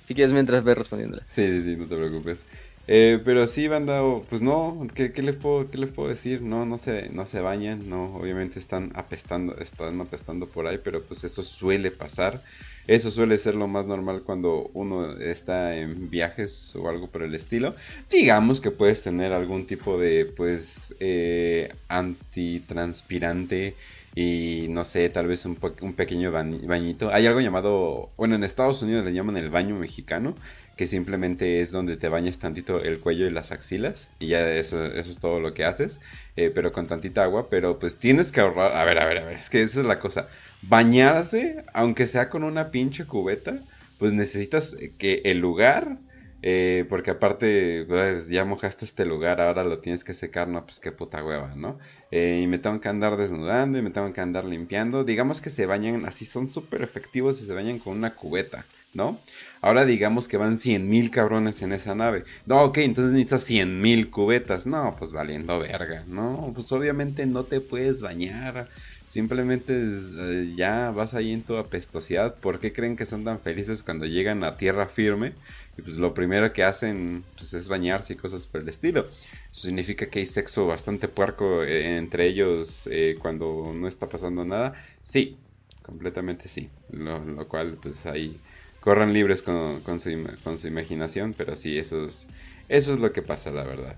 Si 0.04 0.14
quieres 0.16 0.34
mientras 0.34 0.64
ve 0.64 0.76
respondiéndole. 0.76 1.24
Sí, 1.30 1.46
sí, 1.48 1.62
sí, 1.62 1.76
no 1.76 1.88
te 1.88 1.96
preocupes. 1.96 2.46
Eh, 2.88 3.22
pero 3.24 3.46
sí, 3.46 3.68
banda, 3.68 4.02
pues 4.28 4.42
no, 4.42 4.80
¿qué, 4.96 5.14
¿qué, 5.14 5.22
les 5.22 5.36
puedo, 5.36 5.70
¿qué 5.70 5.78
les 5.78 5.92
puedo 5.92 6.10
decir? 6.10 6.42
No, 6.42 6.66
no 6.66 6.78
se, 6.80 7.10
no 7.10 7.28
se 7.28 7.40
bañan, 7.40 7.88
no, 7.88 8.16
obviamente 8.16 8.58
están 8.58 8.92
apestando, 8.96 9.56
están 9.58 10.02
apestando 10.02 10.52
por 10.52 10.66
ahí, 10.66 10.80
pero 10.84 11.06
pues 11.06 11.24
eso 11.24 11.44
suele 11.44 11.92
pasar. 11.92 12.44
Eso 12.88 13.12
suele 13.12 13.38
ser 13.38 13.56
lo 13.56 13.68
más 13.68 13.86
normal 13.86 14.24
cuando 14.26 14.70
uno 14.74 15.18
está 15.20 15.76
en 15.78 16.10
viajes 16.10 16.76
o 16.76 16.90
algo 16.90 17.08
por 17.08 17.24
el 17.24 17.36
estilo. 17.36 17.76
Digamos 18.10 18.62
que 18.62 18.72
puedes 18.72 19.02
tener 19.04 19.32
algún 19.32 19.66
tipo 19.68 20.00
de, 20.00 20.26
pues, 20.26 20.96
eh, 21.00 21.72
antitranspirante 21.88 23.76
y 24.16 24.68
no 24.70 24.86
sé, 24.86 25.10
tal 25.10 25.28
vez 25.28 25.46
un, 25.46 25.58
un 25.82 25.94
pequeño 25.94 26.32
bañito. 26.32 27.14
Hay 27.14 27.28
algo 27.28 27.42
llamado, 27.42 28.10
bueno, 28.18 28.36
en 28.36 28.44
Estados 28.44 28.82
Unidos 28.82 29.06
le 29.06 29.14
llaman 29.14 29.38
el 29.38 29.50
baño 29.50 29.76
mexicano, 29.76 30.36
que 30.80 30.88
simplemente 30.88 31.60
es 31.60 31.72
donde 31.72 31.98
te 31.98 32.08
bañas 32.08 32.40
tantito 32.40 32.82
el 32.82 33.02
cuello 33.02 33.28
y 33.28 33.32
las 33.32 33.52
axilas 33.52 34.10
y 34.18 34.28
ya 34.28 34.50
eso, 34.50 34.86
eso 34.86 35.12
es 35.12 35.20
todo 35.20 35.42
lo 35.42 35.54
que 35.54 35.66
haces, 35.66 36.00
eh, 36.38 36.54
pero 36.56 36.72
con 36.72 36.88
tantita 36.88 37.22
agua, 37.26 37.50
pero 37.50 37.80
pues 37.80 37.98
tienes 38.00 38.32
que 38.32 38.40
ahorrar, 38.40 38.72
a 38.72 38.86
ver, 38.86 38.98
a 38.98 39.06
ver, 39.06 39.18
a 39.18 39.26
ver, 39.26 39.34
es 39.34 39.50
que 39.50 39.62
esa 39.62 39.82
es 39.82 39.86
la 39.86 40.00
cosa, 40.00 40.30
bañarse, 40.62 41.66
aunque 41.74 42.08
sea 42.08 42.30
con 42.30 42.46
una 42.46 42.72
pinche 42.72 43.06
cubeta, 43.06 43.56
pues 43.98 44.14
necesitas 44.14 44.78
que 44.98 45.22
el 45.26 45.40
lugar, 45.40 45.98
eh, 46.42 46.86
porque 46.88 47.12
aparte 47.12 47.84
pues, 47.86 48.30
ya 48.30 48.46
mojaste 48.46 48.86
este 48.86 49.04
lugar, 49.04 49.42
ahora 49.42 49.66
lo 49.66 49.80
tienes 49.80 50.06
que 50.06 50.14
secar, 50.14 50.48
no, 50.48 50.64
pues 50.64 50.80
qué 50.80 50.94
puta 50.94 51.26
hueva, 51.26 51.56
¿no? 51.58 51.78
Eh, 52.10 52.40
y 52.42 52.48
me 52.48 52.58
tengo 52.58 52.80
que 52.80 52.88
andar 52.88 53.18
desnudando 53.18 53.78
y 53.78 53.82
me 53.82 53.92
tengo 53.92 54.14
que 54.14 54.22
andar 54.22 54.46
limpiando, 54.46 55.04
digamos 55.04 55.42
que 55.42 55.50
se 55.50 55.66
bañan 55.66 56.06
así, 56.06 56.24
son 56.24 56.48
súper 56.48 56.84
efectivos 56.84 57.42
y 57.42 57.46
se 57.46 57.54
bañan 57.54 57.80
con 57.80 57.98
una 57.98 58.16
cubeta. 58.16 58.66
¿No? 58.94 59.24
Ahora 59.62 59.86
digamos 59.86 60.28
que 60.28 60.38
van 60.38 60.58
100.000 60.58 61.12
cabrones 61.12 61.62
en 61.62 61.72
esa 61.74 61.96
nave. 61.96 62.24
No, 62.46 62.64
ok, 62.64 62.78
entonces 62.80 63.14
necesitas 63.14 63.44
100.000 63.44 64.10
cubetas. 64.10 64.66
No, 64.66 64.96
pues 64.98 65.12
valiendo 65.12 65.60
verga, 65.60 66.06
¿no? 66.08 66.52
Pues 66.56 66.72
obviamente 66.72 67.26
no 67.26 67.46
te 67.48 67.62
puedes 67.62 68.02
bañar. 68.02 68.70
Simplemente 69.06 69.74
eh, 69.76 70.54
ya 70.56 70.92
vas 70.92 71.14
ahí 71.14 71.32
en 71.32 71.46
tu 71.46 71.58
apestosidad. 71.58 72.40
¿Por 72.40 72.60
qué 72.60 72.74
creen 72.74 72.96
que 72.96 73.06
son 73.06 73.24
tan 73.24 73.42
felices 73.42 73.84
cuando 73.84 74.06
llegan 74.06 74.44
a 74.44 74.58
tierra 74.58 74.88
firme? 74.88 75.36
Y 75.78 75.82
pues 75.82 75.98
lo 75.98 76.14
primero 76.14 76.52
que 76.54 76.64
hacen 76.64 77.26
pues, 77.36 77.54
es 77.54 77.68
bañarse 77.68 78.14
y 78.14 78.18
cosas 78.18 78.48
por 78.48 78.62
el 78.62 78.70
estilo. 78.70 79.06
Eso 79.52 79.62
significa 79.68 80.10
que 80.10 80.20
hay 80.20 80.26
sexo 80.26 80.68
bastante 80.68 81.08
puerco 81.08 81.64
eh, 81.64 81.98
entre 81.98 82.28
ellos 82.28 82.88
eh, 82.92 83.18
cuando 83.20 83.72
no 83.74 83.88
está 83.88 84.08
pasando 84.10 84.46
nada. 84.46 84.74
Sí, 85.04 85.40
completamente 85.82 86.48
sí. 86.48 86.72
Lo, 86.90 87.24
lo 87.26 87.48
cual 87.48 87.78
pues 87.82 88.06
ahí 88.06 88.42
corran 88.80 89.14
libres 89.14 89.42
con, 89.42 89.82
su, 90.00 90.28
con 90.44 90.58
su 90.58 90.68
imaginación, 90.68 91.34
pero 91.34 91.56
sí, 91.58 91.78
eso 91.78 92.06
es, 92.06 92.28
eso 92.70 92.94
es 92.94 93.00
lo 93.00 93.12
que 93.12 93.22
pasa, 93.22 93.52
la 93.52 93.64
verdad. 93.64 93.96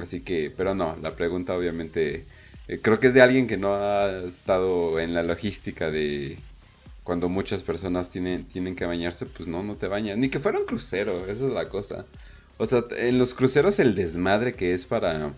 Así 0.00 0.20
que, 0.20 0.52
pero 0.56 0.74
no, 0.74 0.96
la 1.02 1.14
pregunta 1.14 1.56
obviamente 1.56 2.24
eh, 2.68 2.80
creo 2.80 2.98
que 3.00 3.08
es 3.08 3.14
de 3.14 3.22
alguien 3.22 3.46
que 3.46 3.56
no 3.56 3.74
ha 3.74 4.20
estado 4.20 4.98
en 4.98 5.14
la 5.14 5.22
logística 5.22 5.90
de 5.90 6.38
cuando 7.02 7.28
muchas 7.28 7.62
personas 7.62 8.10
tienen, 8.10 8.46
tienen 8.46 8.76
que 8.76 8.86
bañarse, 8.86 9.26
pues 9.26 9.46
no, 9.48 9.62
no 9.62 9.76
te 9.76 9.88
bañas. 9.88 10.16
Ni 10.16 10.30
que 10.30 10.40
fuera 10.40 10.58
un 10.58 10.64
crucero, 10.66 11.26
esa 11.26 11.46
es 11.46 11.52
la 11.52 11.68
cosa. 11.68 12.06
O 12.56 12.66
sea, 12.66 12.84
en 12.96 13.18
los 13.18 13.34
cruceros 13.34 13.78
el 13.78 13.94
desmadre 13.94 14.54
que 14.54 14.72
es 14.74 14.86
para 14.86 15.32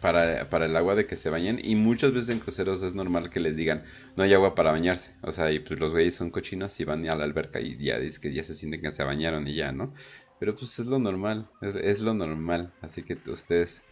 para, 0.00 0.48
para 0.48 0.66
el 0.66 0.76
agua 0.76 0.94
de 0.94 1.06
que 1.06 1.16
se 1.16 1.30
bañen. 1.30 1.60
Y 1.62 1.74
muchas 1.74 2.12
veces 2.12 2.30
en 2.30 2.40
cruceros 2.40 2.82
es 2.82 2.94
normal 2.94 3.30
que 3.30 3.40
les 3.40 3.56
digan, 3.56 3.82
no 4.16 4.22
hay 4.22 4.32
agua 4.34 4.54
para 4.54 4.72
bañarse. 4.72 5.14
O 5.22 5.32
sea, 5.32 5.50
y 5.52 5.58
pues 5.60 5.78
los 5.80 5.92
güeyes 5.92 6.14
son 6.14 6.30
cochinos 6.30 6.78
y 6.80 6.84
van 6.84 7.08
a 7.08 7.14
la 7.14 7.24
alberca 7.24 7.60
y 7.60 7.76
ya 7.78 7.98
dicen 7.98 8.20
que 8.20 8.32
ya 8.32 8.44
se 8.44 8.54
sienten 8.54 8.80
que 8.80 8.90
se 8.90 9.04
bañaron 9.04 9.46
y 9.46 9.54
ya, 9.54 9.72
¿no? 9.72 9.94
Pero 10.38 10.54
pues 10.54 10.78
es 10.78 10.86
lo 10.86 10.98
normal, 10.98 11.48
es, 11.60 12.00
lo 12.00 12.14
normal. 12.14 12.72
Así 12.80 13.02
que 13.02 13.18
ustedes, 13.26 13.82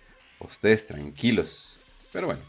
ustedes 0.41 0.87
tranquilos. 0.87 1.81
Pero 2.13 2.27
bueno. 2.27 2.43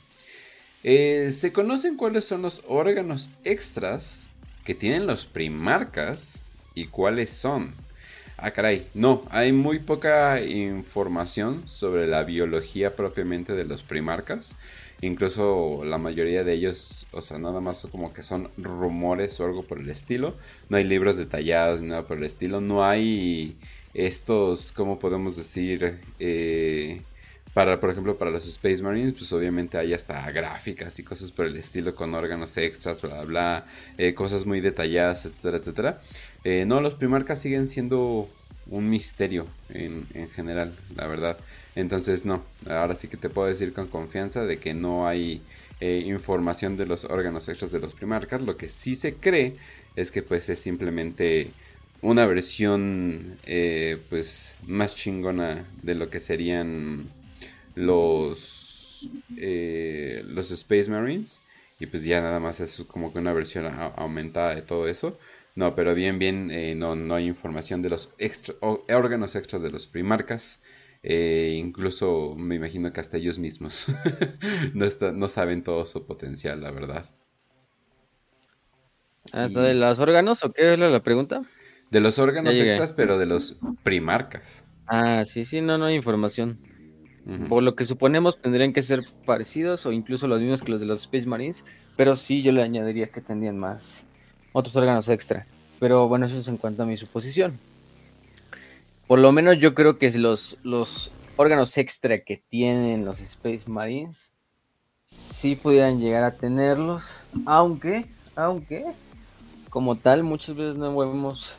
Eh, 0.83 1.31
¿Se 1.31 1.51
conocen 1.51 1.97
cuáles 1.97 2.25
son 2.25 2.43
los 2.43 2.61
órganos 2.67 3.31
extras 3.43 4.29
que 4.63 4.75
tienen 4.75 5.07
los 5.07 5.25
primarcas 5.25 6.41
y 6.75 6.85
cuáles 6.85 7.31
son? 7.31 7.73
Ah, 8.39 8.51
caray, 8.51 8.89
no, 8.93 9.25
hay 9.31 9.51
muy 9.51 9.79
poca 9.79 10.39
información 10.41 11.67
sobre 11.67 12.05
la 12.07 12.23
biología 12.23 12.95
propiamente 12.95 13.53
de 13.53 13.65
los 13.65 13.83
primarcas. 13.83 14.57
Incluso 15.01 15.83
la 15.83 15.97
mayoría 15.97 16.43
de 16.43 16.53
ellos, 16.53 17.07
o 17.11 17.21
sea, 17.21 17.39
nada 17.39 17.61
más 17.61 17.87
como 17.91 18.13
que 18.13 18.21
son 18.23 18.51
rumores 18.57 19.39
o 19.39 19.45
algo 19.45 19.65
por 19.65 19.79
el 19.79 19.89
estilo. 19.89 20.37
No 20.69 20.77
hay 20.77 20.83
libros 20.83 21.17
detallados 21.17 21.81
ni 21.81 21.87
nada 21.87 22.05
por 22.05 22.17
el 22.17 22.25
estilo. 22.25 22.61
No 22.61 22.83
hay 22.83 23.59
estos, 23.93 24.71
¿cómo 24.71 24.99
podemos 24.99 25.35
decir? 25.35 26.05
Eh, 26.19 27.07
para, 27.57 27.79
por 27.79 27.89
ejemplo, 27.89 28.19
para 28.19 28.29
los 28.29 28.47
Space 28.47 28.83
Marines, 28.83 29.13
pues 29.13 29.33
obviamente 29.33 29.79
hay 29.79 29.91
hasta 29.91 30.29
gráficas 30.31 30.99
y 30.99 31.03
cosas 31.03 31.31
por 31.31 31.47
el 31.47 31.57
estilo 31.57 31.95
con 31.95 32.13
órganos 32.13 32.55
extras, 32.55 33.01
bla, 33.01 33.15
bla, 33.15 33.25
bla 33.25 33.67
eh, 33.97 34.13
cosas 34.13 34.45
muy 34.45 34.61
detalladas, 34.61 35.25
etcétera, 35.25 35.57
etcétera. 35.57 35.97
Eh, 36.43 36.65
no, 36.67 36.81
los 36.81 36.93
primarcas 36.93 37.41
siguen 37.41 37.67
siendo 37.67 38.29
un 38.67 38.87
misterio 38.87 39.47
en, 39.69 40.05
en 40.13 40.29
general, 40.29 40.71
la 40.95 41.07
verdad. 41.07 41.39
Entonces, 41.73 42.25
no, 42.25 42.45
ahora 42.67 42.93
sí 42.93 43.07
que 43.07 43.17
te 43.17 43.31
puedo 43.31 43.47
decir 43.47 43.73
con 43.73 43.87
confianza 43.87 44.45
de 44.45 44.59
que 44.59 44.75
no 44.75 45.07
hay 45.07 45.41
eh, 45.79 46.03
información 46.05 46.77
de 46.77 46.85
los 46.85 47.05
órganos 47.05 47.49
extras 47.49 47.71
de 47.71 47.79
los 47.79 47.95
primarcas. 47.95 48.43
Lo 48.43 48.55
que 48.55 48.69
sí 48.69 48.93
se 48.93 49.15
cree 49.15 49.57
es 49.95 50.11
que 50.11 50.21
pues 50.21 50.47
es 50.49 50.59
simplemente 50.59 51.55
una 52.01 52.27
versión 52.27 53.39
pues 54.09 54.53
más 54.67 54.95
chingona 54.95 55.65
de 55.81 55.95
lo 55.95 56.11
que 56.11 56.19
serían 56.19 57.16
los, 57.77 59.07
eh, 59.37 60.23
los 60.27 60.51
Space 60.51 60.89
Marines. 60.89 61.41
Y 61.79 61.85
pues 61.85 62.03
ya 62.03 62.21
nada 62.21 62.39
más 62.39 62.59
es 62.59 62.83
como 62.87 63.13
que 63.13 63.19
una 63.19 63.33
versión 63.33 63.67
aumentada 63.67 64.55
de 64.55 64.63
todo 64.63 64.87
eso. 64.87 65.17
No, 65.55 65.75
pero 65.75 65.93
bien, 65.93 66.19
bien, 66.19 66.49
eh, 66.51 66.75
no, 66.75 66.95
no 66.95 67.15
hay 67.15 67.25
información 67.27 67.81
de 67.81 67.89
los 67.89 68.13
extra, 68.17 68.55
órganos 68.61 69.35
extras 69.35 69.61
de 69.61 69.69
los 69.71 69.87
primarcas. 69.87 70.61
Eh, 71.03 71.55
incluso 71.57 72.35
me 72.35 72.55
imagino 72.55 72.91
que 72.91 72.99
hasta 72.99 73.17
ellos 73.17 73.37
mismos 73.37 73.87
no, 74.73 74.87
no 75.13 75.29
saben 75.29 75.63
todo 75.63 75.85
su 75.85 76.05
potencial, 76.05 76.61
la 76.61 76.71
verdad. 76.71 77.05
¿Hasta 79.31 79.61
de 79.61 79.73
los 79.73 79.99
órganos 79.99 80.43
o 80.43 80.51
qué 80.51 80.73
es 80.73 80.79
la 80.79 81.03
pregunta? 81.03 81.43
De 81.91 81.99
los 81.99 82.17
órganos 82.19 82.55
extras, 82.55 82.93
pero 82.93 83.17
de 83.17 83.25
los 83.25 83.57
primarcas. 83.83 84.65
Ah, 84.87 85.23
sí, 85.25 85.45
sí, 85.45 85.61
no, 85.61 85.77
no 85.77 85.85
hay 85.85 85.95
información. 85.95 86.57
Por 87.49 87.61
lo 87.61 87.75
que 87.75 87.83
suponemos 87.83 88.41
tendrían 88.41 88.71
que 88.71 88.81
ser 88.81 89.01
parecidos 89.25 89.85
o 89.85 89.91
incluso 89.91 90.27
los 90.27 90.39
mismos 90.39 90.61
que 90.61 90.71
los 90.71 90.79
de 90.79 90.85
los 90.85 91.01
Space 91.01 91.25
Marines, 91.25 91.65
pero 91.97 92.15
sí 92.15 92.41
yo 92.41 92.53
le 92.53 92.63
añadiría 92.63 93.07
que 93.07 93.19
tendrían 93.19 93.57
más 93.57 94.05
otros 94.53 94.73
órganos 94.77 95.09
extra. 95.09 95.45
Pero 95.79 96.07
bueno, 96.07 96.25
eso 96.25 96.39
es 96.39 96.47
en 96.47 96.55
cuanto 96.55 96.83
a 96.83 96.85
mi 96.85 96.95
suposición. 96.95 97.59
Por 99.07 99.19
lo 99.19 99.33
menos 99.33 99.59
yo 99.59 99.73
creo 99.73 99.97
que 99.97 100.09
los, 100.17 100.57
los 100.63 101.11
órganos 101.35 101.77
extra 101.77 102.19
que 102.19 102.41
tienen 102.49 103.03
los 103.03 103.19
Space 103.19 103.69
Marines 103.69 104.31
sí 105.03 105.55
pudieran 105.55 105.99
llegar 105.99 106.23
a 106.23 106.35
tenerlos, 106.35 107.09
aunque, 107.45 108.05
aunque, 108.35 108.85
como 109.69 109.95
tal, 109.95 110.23
muchas 110.23 110.55
veces 110.55 110.77
no 110.77 110.95
vemos 110.95 111.57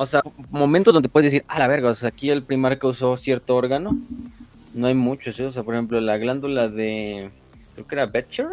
o 0.00 0.06
sea, 0.06 0.22
momentos 0.50 0.94
donde 0.94 1.08
puedes 1.08 1.32
decir, 1.32 1.44
ah, 1.48 1.58
la 1.58 1.66
verga, 1.66 1.90
o 1.90 1.94
sea, 1.94 2.10
aquí 2.10 2.30
el 2.30 2.44
primarca 2.44 2.86
usó 2.86 3.16
cierto 3.16 3.56
órgano. 3.56 3.98
No 4.72 4.86
hay 4.86 4.94
muchos, 4.94 5.40
¿eh? 5.40 5.46
O 5.46 5.50
sea, 5.50 5.64
por 5.64 5.74
ejemplo, 5.74 6.00
la 6.00 6.18
glándula 6.18 6.68
de. 6.68 7.30
Creo 7.74 7.86
que 7.88 7.94
era 7.96 8.06
Betcher, 8.06 8.46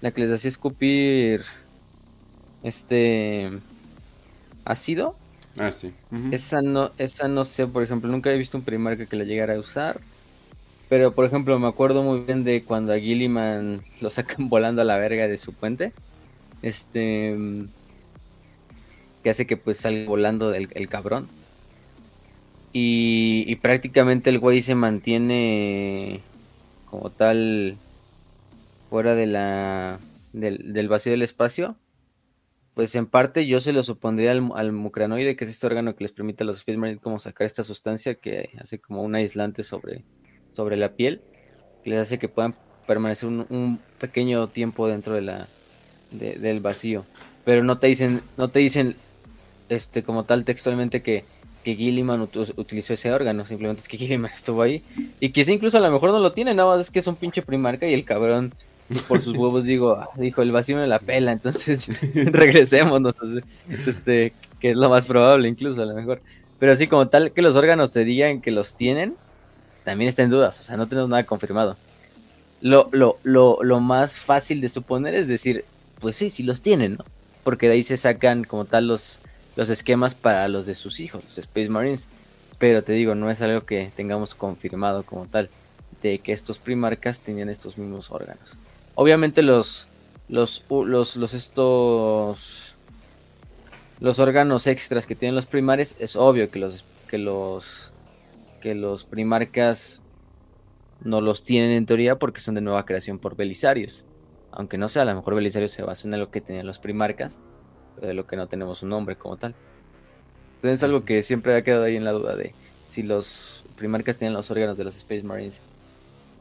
la 0.00 0.10
que 0.10 0.20
les 0.20 0.32
hacía 0.32 0.48
escupir. 0.48 1.42
Este. 2.64 3.50
Ácido. 4.64 5.14
Ah, 5.58 5.70
sí. 5.70 5.92
Esa 6.32 6.60
no, 6.60 6.90
esa 6.98 7.28
no 7.28 7.44
sé, 7.44 7.68
por 7.68 7.84
ejemplo, 7.84 8.10
nunca 8.10 8.32
he 8.32 8.36
visto 8.36 8.58
un 8.58 8.64
primarca 8.64 9.06
que 9.06 9.14
la 9.14 9.22
llegara 9.22 9.54
a 9.54 9.60
usar. 9.60 10.00
Pero, 10.88 11.12
por 11.12 11.24
ejemplo, 11.24 11.56
me 11.60 11.68
acuerdo 11.68 12.02
muy 12.02 12.18
bien 12.18 12.42
de 12.42 12.64
cuando 12.64 12.92
a 12.92 12.98
Gilliman 12.98 13.84
lo 14.00 14.10
sacan 14.10 14.48
volando 14.48 14.82
a 14.82 14.84
la 14.84 14.98
verga 14.98 15.28
de 15.28 15.38
su 15.38 15.52
puente. 15.52 15.92
Este 16.62 17.36
que 19.22 19.30
hace 19.30 19.46
que 19.46 19.56
pues 19.56 19.78
salga 19.78 20.06
volando 20.06 20.54
el, 20.54 20.68
el 20.74 20.88
cabrón. 20.88 21.28
Y, 22.72 23.56
prácticamente 23.56 24.30
el 24.30 24.38
güey 24.38 24.62
se 24.62 24.74
mantiene 24.74 26.22
como 26.86 27.10
tal 27.10 27.76
fuera 28.88 29.14
de 29.14 29.26
la 29.26 29.98
del, 30.32 30.88
vacío 30.88 31.12
del 31.12 31.22
espacio. 31.22 31.76
Pues 32.74 32.94
en 32.94 33.06
parte 33.06 33.46
yo 33.46 33.60
se 33.60 33.74
lo 33.74 33.82
supondría 33.82 34.32
al, 34.32 34.50
al, 34.54 34.72
mucranoide, 34.72 35.36
que 35.36 35.44
es 35.44 35.50
este 35.50 35.66
órgano 35.66 35.94
que 35.94 36.04
les 36.04 36.12
permite 36.12 36.44
a 36.44 36.46
los 36.46 36.58
Space 36.58 36.78
Marines 36.78 37.02
como 37.02 37.18
sacar 37.18 37.44
esta 37.44 37.62
sustancia 37.62 38.14
que 38.14 38.48
hace 38.58 38.78
como 38.78 39.02
un 39.02 39.14
aislante 39.14 39.62
sobre, 39.62 40.04
sobre 40.50 40.78
la 40.78 40.94
piel, 40.94 41.20
que 41.84 41.90
les 41.90 42.00
hace 42.00 42.18
que 42.18 42.30
puedan 42.30 42.54
permanecer 42.86 43.28
un, 43.28 43.78
pequeño 44.00 44.48
tiempo 44.48 44.88
dentro 44.88 45.14
de 45.14 45.20
la, 45.20 45.48
del 46.10 46.60
vacío. 46.60 47.04
Pero 47.44 47.62
no 47.62 47.78
te 47.78 47.88
dicen, 47.88 48.22
no 48.38 48.48
te 48.48 48.60
dicen 48.60 48.96
este, 49.68 50.02
como 50.02 50.24
tal 50.24 50.44
textualmente 50.44 51.02
que, 51.02 51.24
que 51.64 51.74
Gilliman 51.74 52.20
utilizó 52.56 52.94
ese 52.94 53.12
órgano, 53.12 53.46
simplemente 53.46 53.82
es 53.82 53.88
que 53.88 53.96
Gilliman 53.98 54.30
estuvo 54.32 54.62
ahí 54.62 54.82
y 55.20 55.30
que 55.30 55.42
incluso 55.52 55.78
a 55.78 55.80
lo 55.80 55.90
mejor 55.90 56.10
no 56.10 56.20
lo 56.20 56.32
tiene, 56.32 56.54
nada 56.54 56.68
más 56.68 56.80
es 56.80 56.90
que 56.90 56.98
es 56.98 57.06
un 57.06 57.16
pinche 57.16 57.42
primarca 57.42 57.86
y 57.86 57.94
el 57.94 58.04
cabrón 58.04 58.52
por 59.08 59.22
sus 59.22 59.36
huevos 59.36 59.64
digo, 59.64 59.92
ah, 60.00 60.08
dijo 60.16 60.42
el 60.42 60.52
vacío 60.52 60.76
me 60.76 60.86
la 60.86 60.98
pela, 60.98 61.32
entonces 61.32 61.88
regresemos, 62.14 63.16
este, 63.86 64.32
que 64.60 64.70
es 64.70 64.76
lo 64.76 64.90
más 64.90 65.06
probable 65.06 65.48
incluso 65.48 65.82
a 65.82 65.86
lo 65.86 65.94
mejor. 65.94 66.20
Pero 66.58 66.72
así 66.72 66.86
como 66.86 67.08
tal 67.08 67.32
que 67.32 67.42
los 67.42 67.56
órganos 67.56 67.92
te 67.92 68.04
digan 68.04 68.40
que 68.40 68.52
los 68.52 68.76
tienen, 68.76 69.16
también 69.84 70.08
está 70.08 70.22
en 70.22 70.30
dudas, 70.30 70.60
o 70.60 70.62
sea, 70.62 70.76
no 70.76 70.86
tenemos 70.86 71.10
nada 71.10 71.24
confirmado. 71.24 71.76
Lo, 72.60 72.88
lo, 72.92 73.18
lo, 73.24 73.58
lo 73.62 73.80
más 73.80 74.16
fácil 74.16 74.60
de 74.60 74.68
suponer 74.68 75.14
es 75.14 75.26
decir, 75.26 75.64
pues 75.98 76.16
sí, 76.16 76.30
sí 76.30 76.44
los 76.44 76.60
tienen, 76.60 76.94
¿no? 76.94 77.04
Porque 77.42 77.66
de 77.66 77.74
ahí 77.74 77.82
se 77.82 77.96
sacan 77.96 78.44
como 78.44 78.66
tal 78.66 78.86
los, 78.86 79.21
los 79.56 79.68
esquemas 79.70 80.14
para 80.14 80.48
los 80.48 80.66
de 80.66 80.74
sus 80.74 81.00
hijos, 81.00 81.22
los 81.24 81.38
Space 81.38 81.68
Marines. 81.68 82.08
Pero 82.58 82.82
te 82.82 82.92
digo, 82.92 83.14
no 83.14 83.30
es 83.30 83.42
algo 83.42 83.66
que 83.66 83.90
tengamos 83.94 84.34
confirmado 84.34 85.02
como 85.04 85.26
tal, 85.26 85.50
de 86.02 86.18
que 86.18 86.32
estos 86.32 86.58
primarcas 86.58 87.20
tenían 87.20 87.48
estos 87.48 87.76
mismos 87.76 88.10
órganos. 88.10 88.56
Obviamente 88.94 89.42
los, 89.42 89.88
los, 90.28 90.64
los, 90.70 91.16
los 91.16 91.34
estos, 91.34 92.74
los 94.00 94.18
órganos 94.18 94.66
extras 94.66 95.06
que 95.06 95.16
tienen 95.16 95.34
los 95.34 95.46
primares, 95.46 95.96
es 95.98 96.16
obvio 96.16 96.50
que 96.50 96.58
los, 96.58 96.84
que 97.08 97.18
los, 97.18 97.92
que 98.60 98.74
los 98.74 99.04
primarcas 99.04 100.02
no 101.02 101.20
los 101.20 101.42
tienen 101.42 101.72
en 101.72 101.86
teoría 101.86 102.18
porque 102.18 102.40
son 102.40 102.54
de 102.54 102.60
nueva 102.60 102.86
creación 102.86 103.18
por 103.18 103.34
Belisarios. 103.34 104.04
Aunque 104.52 104.78
no 104.78 104.88
sea, 104.88 105.02
a 105.02 105.06
lo 105.06 105.16
mejor 105.16 105.34
Belisarios 105.34 105.72
se 105.72 105.82
basa 105.82 106.06
en 106.06 106.18
lo 106.18 106.30
que 106.30 106.40
tenían 106.40 106.66
los 106.66 106.78
primarcas 106.78 107.40
de 108.00 108.14
lo 108.14 108.26
que 108.26 108.36
no 108.36 108.46
tenemos 108.46 108.82
un 108.82 108.90
nombre 108.90 109.16
como 109.16 109.36
tal. 109.36 109.54
Entonces 110.56 110.80
es 110.80 110.84
algo 110.84 111.04
que 111.04 111.22
siempre 111.22 111.56
ha 111.56 111.62
quedado 111.62 111.84
ahí 111.84 111.96
en 111.96 112.04
la 112.04 112.12
duda 112.12 112.36
de 112.36 112.54
si 112.88 113.02
los 113.02 113.64
primarcas 113.76 114.16
tienen 114.16 114.34
los 114.34 114.50
órganos 114.50 114.76
de 114.76 114.84
los 114.84 114.96
Space 114.96 115.22
Marines. 115.22 115.60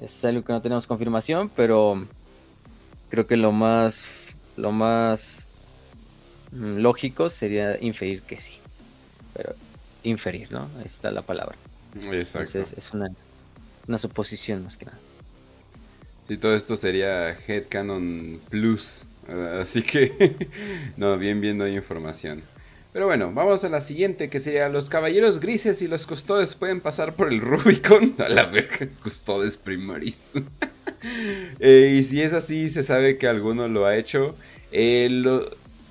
Es 0.01 0.23
algo 0.25 0.43
que 0.43 0.53
no 0.53 0.61
tenemos 0.61 0.87
confirmación, 0.87 1.49
pero 1.55 2.05
creo 3.09 3.25
que 3.25 3.37
lo 3.37 3.51
más 3.51 4.11
lo 4.57 4.71
más 4.71 5.47
mm, 6.51 6.77
lógico 6.77 7.29
sería 7.29 7.79
inferir 7.81 8.21
que 8.21 8.39
sí. 8.39 8.53
Pero 9.33 9.55
inferir, 10.03 10.51
¿no? 10.51 10.67
Ahí 10.77 10.85
está 10.85 11.11
la 11.11 11.21
palabra. 11.21 11.55
Exacto. 11.95 12.39
Entonces 12.39 12.73
es 12.77 12.93
una, 12.93 13.07
una 13.87 13.97
suposición 13.97 14.63
más 14.63 14.77
que 14.77 14.85
nada. 14.85 14.97
Sí, 16.27 16.37
todo 16.37 16.55
esto 16.55 16.75
sería 16.75 17.31
Headcanon 17.31 18.39
Plus. 18.49 19.03
Así 19.27 19.81
que, 19.83 20.35
no, 20.97 21.17
bien, 21.17 21.41
bien, 21.41 21.57
no 21.57 21.63
hay 21.63 21.75
información. 21.75 22.41
Pero 22.93 23.05
bueno, 23.05 23.31
vamos 23.33 23.63
a 23.63 23.69
la 23.69 23.79
siguiente, 23.79 24.29
que 24.29 24.41
sería 24.41 24.67
los 24.67 24.89
caballeros 24.89 25.39
grises 25.39 25.81
y 25.81 25.87
los 25.87 26.05
custodes 26.05 26.55
pueden 26.55 26.81
pasar 26.81 27.13
por 27.13 27.29
el 27.29 27.39
Rubicon. 27.41 28.15
A 28.17 28.27
la 28.27 28.45
verga, 28.45 28.87
custodes 29.03 29.57
primaris. 29.57 30.33
Eh, 31.59 31.97
y 31.97 32.03
si 32.03 32.21
es 32.21 32.31
así, 32.31 32.69
se 32.69 32.83
sabe 32.83 33.17
que 33.17 33.27
alguno 33.27 33.67
lo 33.67 33.87
ha 33.87 33.97
hecho. 33.97 34.35
Eh, 34.71 35.09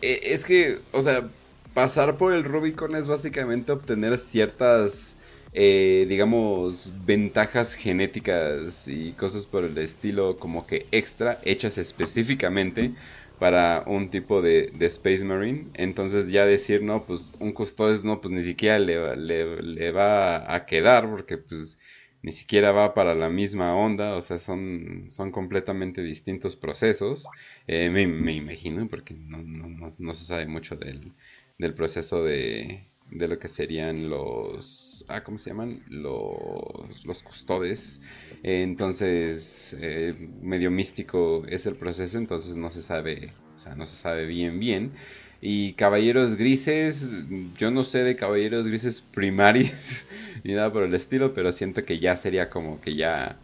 eh, 0.02 0.20
es 0.22 0.44
que, 0.44 0.78
o 0.92 1.02
sea, 1.02 1.28
pasar 1.74 2.16
por 2.16 2.32
el 2.32 2.44
Rubicon 2.44 2.94
es 2.94 3.08
básicamente 3.08 3.72
obtener 3.72 4.20
ciertas, 4.20 5.16
digamos, 5.52 6.92
ventajas 7.04 7.74
genéticas 7.74 8.86
y 8.86 9.10
cosas 9.12 9.46
por 9.48 9.64
el 9.64 9.76
estilo 9.78 10.36
como 10.36 10.64
que 10.64 10.86
extra, 10.92 11.40
hechas 11.42 11.76
específicamente 11.76 12.92
para 13.40 13.84
un 13.86 14.10
tipo 14.10 14.42
de, 14.42 14.70
Space 14.80 15.24
Marine. 15.24 15.70
Entonces 15.74 16.30
ya 16.30 16.44
decir, 16.46 16.82
no, 16.82 17.04
pues 17.04 17.32
un 17.40 17.52
Custodes 17.52 18.04
no, 18.04 18.20
pues 18.20 18.32
ni 18.32 18.42
siquiera 18.42 18.78
le, 18.78 19.90
va 19.92 20.54
a 20.54 20.66
quedar 20.66 21.10
porque 21.10 21.38
pues 21.38 21.78
ni 22.22 22.32
siquiera 22.32 22.72
va 22.72 22.94
para 22.94 23.14
la 23.14 23.30
misma 23.30 23.74
onda, 23.74 24.14
o 24.16 24.22
sea, 24.22 24.38
son, 24.38 25.06
son 25.08 25.32
completamente 25.32 26.02
distintos 26.02 26.54
procesos, 26.54 27.26
eh, 27.66 27.88
me, 27.88 28.02
imagino, 28.34 28.86
porque 28.88 29.14
no, 29.14 29.38
no, 29.42 29.88
no, 29.98 30.14
se 30.14 30.24
sabe 30.26 30.46
mucho 30.46 30.76
del, 30.76 31.12
del 31.58 31.72
proceso 31.72 32.22
de, 32.22 32.89
de 33.10 33.28
lo 33.28 33.38
que 33.38 33.48
serían 33.48 34.08
los, 34.08 35.04
ah, 35.08 35.22
¿cómo 35.24 35.38
se 35.38 35.50
llaman? 35.50 35.82
Los, 35.88 37.04
los 37.04 37.22
custodes. 37.22 38.00
entonces, 38.42 39.76
eh, 39.80 40.14
medio 40.40 40.70
místico 40.70 41.44
es 41.46 41.66
el 41.66 41.76
proceso, 41.76 42.18
entonces 42.18 42.56
no 42.56 42.70
se 42.70 42.82
sabe, 42.82 43.34
o 43.54 43.58
sea, 43.58 43.74
no 43.74 43.86
se 43.86 43.96
sabe 43.96 44.26
bien 44.26 44.58
bien. 44.60 44.94
Y 45.40 45.74
caballeros 45.74 46.36
grises, 46.36 47.12
yo 47.56 47.70
no 47.70 47.82
sé 47.84 48.00
de 48.04 48.16
caballeros 48.16 48.66
grises 48.66 49.00
primarios, 49.00 50.06
ni 50.44 50.52
nada 50.54 50.72
por 50.72 50.82
el 50.84 50.94
estilo, 50.94 51.32
pero 51.34 51.52
siento 51.52 51.84
que 51.84 51.98
ya 51.98 52.16
sería 52.16 52.50
como 52.50 52.80
que 52.80 52.94
ya 52.94 53.42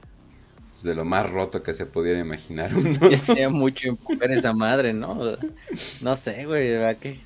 pues, 0.72 0.84
de 0.84 0.94
lo 0.94 1.04
más 1.04 1.28
roto 1.30 1.62
que 1.62 1.74
se 1.74 1.86
pudiera 1.86 2.20
imaginar. 2.20 2.70
Ya 3.10 3.18
sería 3.18 3.48
mucho 3.50 3.88
empujar 3.88 4.30
esa 4.32 4.52
madre, 4.52 4.92
¿no? 4.92 5.38
No 6.02 6.16
sé, 6.16 6.44
güey, 6.46 6.70
¿verdad 6.70 6.98
qué? 7.00 7.25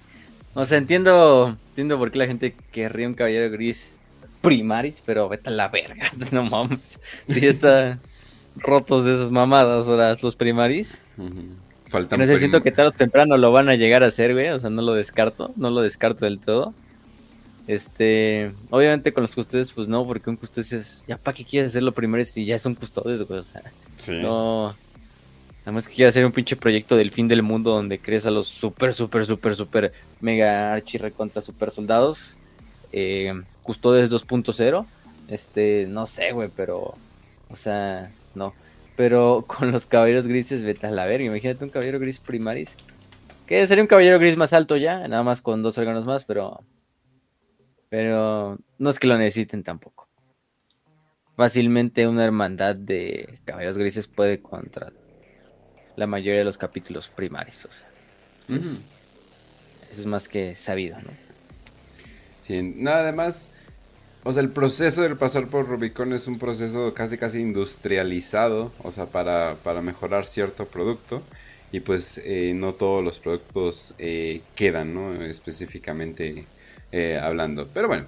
O 0.55 0.67
sea, 0.67 0.79
entiendo, 0.79 1.57
entiendo 1.69 1.99
por 1.99 2.11
qué 2.11 2.19
la 2.19 2.27
gente 2.27 2.55
querría 2.73 3.07
un 3.07 3.15
caballero 3.15 3.51
gris 3.51 3.93
primaris, 4.41 5.03
pero 5.05 5.29
vete 5.29 5.51
a 5.51 5.53
la 5.53 5.69
verga, 5.69 6.07
no 6.33 6.45
mames. 6.45 6.99
Si 7.29 7.47
está 7.47 7.99
rotos 8.57 9.05
de 9.05 9.15
esas 9.15 9.31
mamadas, 9.31 9.87
¿verdad? 9.87 10.19
Los 10.21 10.37
primaris. 10.37 10.99
Faltan 11.89 12.21
Necesito 12.21 12.63
que 12.63 12.71
tarde 12.73 12.91
o 12.91 12.93
temprano 12.93 13.37
lo 13.37 13.53
van 13.53 13.69
a 13.69 13.75
llegar 13.75 14.03
a 14.03 14.07
hacer, 14.07 14.33
güey. 14.33 14.49
O 14.49 14.59
sea, 14.59 14.71
no 14.71 14.83
lo 14.83 14.95
descarto, 14.95 15.53
no 15.57 15.71
lo 15.71 15.83
descarto 15.83 16.25
del 16.25 16.39
todo. 16.39 16.75
Este, 17.67 18.51
obviamente 18.71 19.13
con 19.13 19.23
los 19.23 19.35
custodios, 19.35 19.73
pues 19.73 19.87
no, 19.87 20.05
porque 20.07 20.31
un 20.31 20.37
custodio 20.37 20.79
es, 20.79 21.05
ya 21.07 21.17
para 21.17 21.37
qué 21.37 21.45
quieres 21.45 21.71
hacerlo 21.71 21.93
primero 21.93 22.25
si 22.25 22.45
ya 22.45 22.59
son 22.59 22.75
custodios, 22.75 23.23
güey. 23.27 23.41
O 23.41 23.43
sea, 23.45 23.63
no. 24.23 24.75
Nada 25.61 25.73
más 25.73 25.87
que 25.87 25.95
quieras 25.95 26.13
hacer 26.13 26.25
un 26.25 26.33
pinche 26.33 26.57
proyecto 26.57 26.97
del 26.97 27.11
fin 27.11 27.29
del 27.29 27.43
mundo 27.43 27.73
donde 27.73 27.99
crees 27.99 28.25
a 28.25 28.31
los 28.31 28.49
super, 28.49 28.95
super, 28.95 29.27
super, 29.27 29.55
super, 29.55 29.93
mega 30.21 30.73
archirre 30.73 31.13
contra 31.13 31.43
super 31.43 31.71
soldados. 31.71 32.39
Eh, 32.93 33.33
custodios 33.63 34.11
2.0. 34.11 34.87
Este, 35.29 35.87
no 35.87 36.07
sé, 36.07 36.33
güey, 36.33 36.49
pero, 36.57 36.95
o 37.51 37.57
sea, 37.57 38.11
no. 38.35 38.55
Pero 38.97 39.45
con 39.49 39.71
los 39.71 39.87
caballeros 39.87 40.27
grises, 40.27 40.63
vete 40.65 40.87
a 40.87 40.91
la 40.91 41.07
verga. 41.07 41.27
Imagínate 41.27 41.65
un 41.65 41.71
caballero 41.71 41.99
gris 41.99 42.19
primaris. 42.19 42.75
Que 43.47 43.67
sería 43.67 43.83
un 43.83 43.89
caballero 43.89 44.19
gris 44.19 44.37
más 44.37 44.53
alto 44.53 44.77
ya, 44.77 45.07
nada 45.09 45.23
más 45.23 45.43
con 45.43 45.63
dos 45.63 45.77
órganos 45.77 46.07
más, 46.07 46.25
pero. 46.25 46.65
Pero 47.91 48.59
no 48.79 48.91
es 48.91 48.99
que 48.99 49.09
lo 49.09 49.19
necesiten 49.19 49.63
tampoco. 49.63 50.09
Fácilmente 51.37 52.07
una 52.07 52.25
hermandad 52.25 52.77
de 52.77 53.41
caballeros 53.45 53.79
grises 53.79 54.07
puede 54.07 54.41
contra 54.41 54.93
la 55.97 56.07
mayoría 56.07 56.41
de 56.41 56.45
los 56.45 56.59
capítulos 56.59 57.09
primarios. 57.09 57.65
O 57.65 57.71
sea, 57.71 57.89
Eso 59.91 60.01
es 60.01 60.07
más 60.07 60.29
que 60.29 60.55
sabido, 60.55 60.99
¿no? 61.01 61.11
Sí, 62.45 62.63
nada 62.63 63.13
más 63.13 63.53
o 64.23 64.33
sea, 64.33 64.43
el 64.43 64.51
proceso 64.51 65.03
del 65.03 65.17
pasar 65.17 65.47
por 65.49 65.67
Rubicon 65.67 66.13
es 66.13 66.27
un 66.27 66.39
proceso 66.39 66.93
casi 66.93 67.17
casi 67.17 67.41
industrializado, 67.41 68.71
o 68.83 68.93
sea, 68.93 69.07
para, 69.07 69.57
para 69.65 69.81
mejorar 69.81 70.27
cierto 70.27 70.67
producto. 70.67 71.23
Y 71.73 71.81
pues 71.81 72.21
eh, 72.25 72.53
no 72.55 72.75
todos 72.75 73.03
los 73.03 73.19
productos 73.19 73.95
eh, 73.99 74.43
quedan, 74.57 74.95
¿no? 74.95 75.15
Específicamente 75.25 76.45
eh, 76.93 77.19
hablando. 77.23 77.69
Pero 77.73 77.89
bueno, 77.89 78.07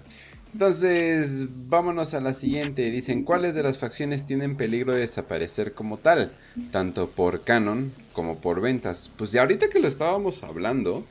entonces 0.53 1.46
vámonos 1.68 2.14
a 2.14 2.20
la 2.20 2.34
siguiente. 2.34 2.90
Dicen, 2.90 3.24
¿cuáles 3.24 3.55
de 3.55 3.62
las 3.62 3.78
facciones 3.78 4.26
tienen 4.26 4.57
peligro 4.57 4.92
de 4.92 5.00
desaparecer 5.00 5.72
como 5.72 5.98
tal? 5.98 6.32
Tanto 6.70 7.09
por 7.09 7.42
canon 7.42 7.92
como 8.12 8.38
por 8.38 8.61
ventas. 8.61 9.11
Pues 9.16 9.32
ya 9.32 9.42
ahorita 9.42 9.68
que 9.68 9.80
lo 9.80 9.88
estábamos 9.88 10.42
hablando, 10.42 11.05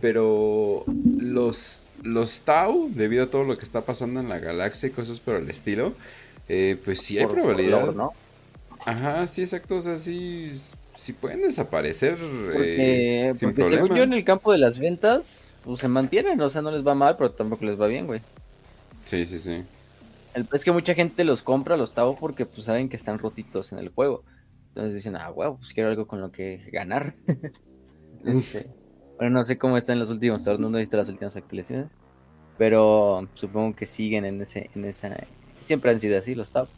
pero 0.00 0.84
los 1.20 1.86
los 2.02 2.40
Tau, 2.40 2.90
debido 2.92 3.24
a 3.24 3.30
todo 3.30 3.44
lo 3.44 3.56
que 3.56 3.64
está 3.64 3.82
pasando 3.82 4.20
en 4.20 4.28
la 4.28 4.38
galaxia 4.38 4.88
y 4.88 4.92
cosas 4.92 5.20
por 5.20 5.36
el 5.36 5.50
estilo, 5.50 5.92
eh, 6.48 6.76
pues 6.84 7.00
sí 7.00 7.18
hay 7.18 7.26
probabilidad. 7.26 7.94
¿no? 7.94 8.12
Ajá, 8.84 9.26
sí, 9.26 9.42
exacto. 9.42 9.76
O 9.76 9.82
sea, 9.82 9.98
sí, 9.98 10.60
sí 10.98 11.12
pueden 11.12 11.42
desaparecer. 11.42 12.16
Porque, 12.16 13.28
eh, 13.28 13.34
porque 13.40 13.64
según 13.64 13.94
yo 13.94 14.02
en 14.02 14.12
el 14.12 14.24
campo 14.24 14.52
de 14.52 14.58
las 14.58 14.78
ventas, 14.78 15.50
pues 15.64 15.80
se 15.80 15.88
mantienen. 15.88 16.40
O 16.40 16.50
sea, 16.50 16.62
no 16.62 16.70
les 16.70 16.86
va 16.86 16.94
mal, 16.94 17.16
pero 17.16 17.30
tampoco 17.32 17.64
les 17.64 17.80
va 17.80 17.86
bien, 17.86 18.06
güey. 18.06 18.20
Sí, 19.06 19.24
sí, 19.24 19.38
sí. 19.38 19.64
El 20.34 20.46
es 20.52 20.64
que 20.64 20.72
mucha 20.72 20.94
gente 20.94 21.24
los 21.24 21.42
compra, 21.42 21.78
los 21.78 21.94
Tau, 21.94 22.16
porque 22.16 22.44
pues 22.44 22.66
saben 22.66 22.90
que 22.90 22.96
están 22.96 23.18
rotitos 23.18 23.72
en 23.72 23.78
el 23.78 23.88
juego. 23.88 24.22
Entonces 24.68 24.92
dicen, 24.92 25.16
ah, 25.16 25.30
wow, 25.30 25.56
pues 25.56 25.72
quiero 25.72 25.88
algo 25.88 26.06
con 26.06 26.20
lo 26.20 26.30
que 26.30 26.58
ganar. 26.70 27.14
este. 28.26 28.68
Bueno, 29.16 29.38
no 29.38 29.44
sé 29.44 29.56
cómo 29.56 29.78
está 29.78 29.94
en 29.94 29.98
los 29.98 30.10
últimos 30.10 30.44
no 30.46 30.76
he 30.76 30.80
visto 30.80 30.98
las 30.98 31.08
últimas 31.08 31.34
actualizaciones. 31.36 31.88
Pero 32.58 33.26
supongo 33.34 33.74
que 33.74 33.86
siguen 33.86 34.26
en 34.26 34.42
ese, 34.42 34.68
en 34.74 34.84
esa. 34.84 35.16
Siempre 35.62 35.90
han 35.90 36.00
sido 36.00 36.18
así 36.18 36.34
los 36.34 36.50
top. 36.50 36.68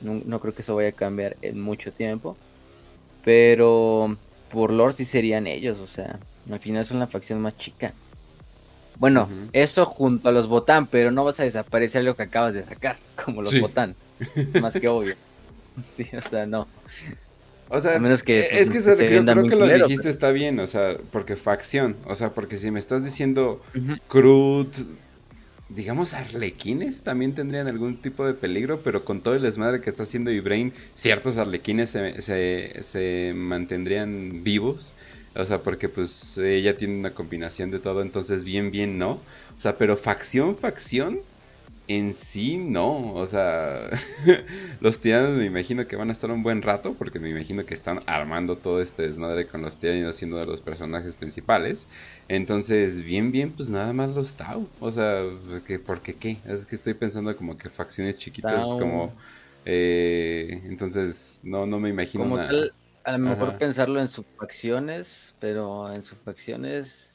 No, 0.00 0.40
creo 0.40 0.54
que 0.54 0.62
eso 0.62 0.74
vaya 0.74 0.88
a 0.88 0.92
cambiar 0.92 1.36
en 1.42 1.60
mucho 1.60 1.92
tiempo. 1.92 2.36
Pero 3.24 4.16
por 4.50 4.72
lore 4.72 4.94
sí 4.94 5.04
serían 5.04 5.46
ellos, 5.46 5.78
o 5.78 5.86
sea, 5.86 6.18
al 6.50 6.58
final 6.58 6.84
son 6.84 6.98
la 6.98 7.06
facción 7.06 7.40
más 7.40 7.56
chica. 7.56 7.92
Bueno, 8.98 9.28
eso 9.52 9.86
junto 9.86 10.28
a 10.28 10.32
los 10.32 10.48
Botán, 10.48 10.86
pero 10.86 11.10
no 11.10 11.24
vas 11.24 11.40
a 11.40 11.44
desaparecer 11.44 12.04
lo 12.04 12.16
que 12.16 12.24
acabas 12.24 12.54
de 12.54 12.62
sacar, 12.62 12.96
como 13.24 13.42
los 13.42 13.58
Botán. 13.60 13.94
Más 14.60 14.74
que 14.74 14.88
obvio. 14.88 15.14
Sí, 15.94 16.06
o 16.14 16.28
sea, 16.28 16.44
no. 16.44 16.68
O 17.70 17.80
sea, 17.80 17.98
menos 17.98 18.22
que, 18.22 18.40
es 18.40 18.68
que 18.68 18.82
se, 18.82 18.94
creo, 18.94 19.24
que 19.24 19.56
lo 19.56 19.66
dijiste 19.66 20.10
está 20.10 20.30
bien, 20.30 20.60
o 20.60 20.66
sea, 20.66 20.98
porque 21.10 21.34
facción, 21.34 21.96
o 22.04 22.14
sea, 22.14 22.28
porque 22.34 22.58
si 22.58 22.70
me 22.70 22.78
estás 22.78 23.02
diciendo 23.02 23.62
uh 23.74 24.66
digamos, 25.74 26.14
arlequines 26.14 27.02
también 27.02 27.34
tendrían 27.34 27.66
algún 27.66 27.96
tipo 27.96 28.26
de 28.26 28.34
peligro, 28.34 28.80
pero 28.82 29.04
con 29.04 29.20
todo 29.20 29.34
el 29.34 29.42
desmadre 29.42 29.80
que 29.80 29.90
está 29.90 30.02
haciendo 30.02 30.30
Ibrain, 30.30 30.72
ciertos 30.94 31.38
arlequines 31.38 31.90
se, 31.90 32.20
se, 32.20 32.82
se, 32.82 33.32
mantendrían 33.34 34.42
vivos, 34.42 34.94
o 35.34 35.44
sea, 35.44 35.62
porque 35.62 35.88
pues 35.88 36.36
ella 36.38 36.76
tiene 36.76 36.98
una 36.98 37.14
combinación 37.14 37.70
de 37.70 37.80
todo, 37.80 38.02
entonces 38.02 38.44
bien, 38.44 38.70
bien, 38.70 38.98
no, 38.98 39.10
o 39.12 39.60
sea, 39.60 39.78
pero 39.78 39.96
facción, 39.96 40.56
facción, 40.56 41.20
en 41.88 42.14
sí, 42.14 42.56
no. 42.58 43.14
O 43.14 43.26
sea, 43.26 43.90
los 44.80 45.00
tiranos 45.00 45.36
me 45.36 45.46
imagino 45.46 45.86
que 45.86 45.96
van 45.96 46.10
a 46.10 46.12
estar 46.12 46.30
un 46.30 46.42
buen 46.42 46.62
rato, 46.62 46.94
porque 46.94 47.18
me 47.18 47.30
imagino 47.30 47.64
que 47.66 47.74
están 47.74 48.00
armando 48.06 48.56
todo 48.58 48.80
este 48.80 49.02
desmadre 49.02 49.46
con 49.46 49.62
los 49.62 49.78
tiranos 49.78 50.16
siendo 50.16 50.38
de 50.38 50.46
los 50.46 50.60
personajes 50.60 51.14
principales. 51.14 51.88
Entonces, 52.28 53.02
bien, 53.02 53.32
bien, 53.32 53.52
pues 53.52 53.68
nada 53.68 53.92
más 53.92 54.14
los 54.14 54.36
Tau. 54.36 54.68
O 54.78 54.90
sea, 54.92 55.22
que, 55.66 55.78
¿por 55.78 56.02
qué 56.02 56.14
qué? 56.14 56.38
Es 56.46 56.66
que 56.66 56.76
estoy 56.76 56.94
pensando 56.94 57.36
como 57.36 57.56
que 57.56 57.68
facciones 57.70 58.18
chiquitas, 58.18 58.62
como... 58.64 59.12
Eh, 59.64 60.60
entonces, 60.64 61.38
no, 61.44 61.66
no 61.66 61.78
me 61.78 61.88
imagino 61.88 62.24
como 62.24 62.36
Tal, 62.36 62.72
a 63.04 63.12
lo 63.12 63.18
mejor 63.18 63.58
pensarlo 63.58 64.00
en 64.00 64.08
subfacciones, 64.08 65.36
pero 65.40 65.92
en 65.92 66.02
subfacciones... 66.02 67.14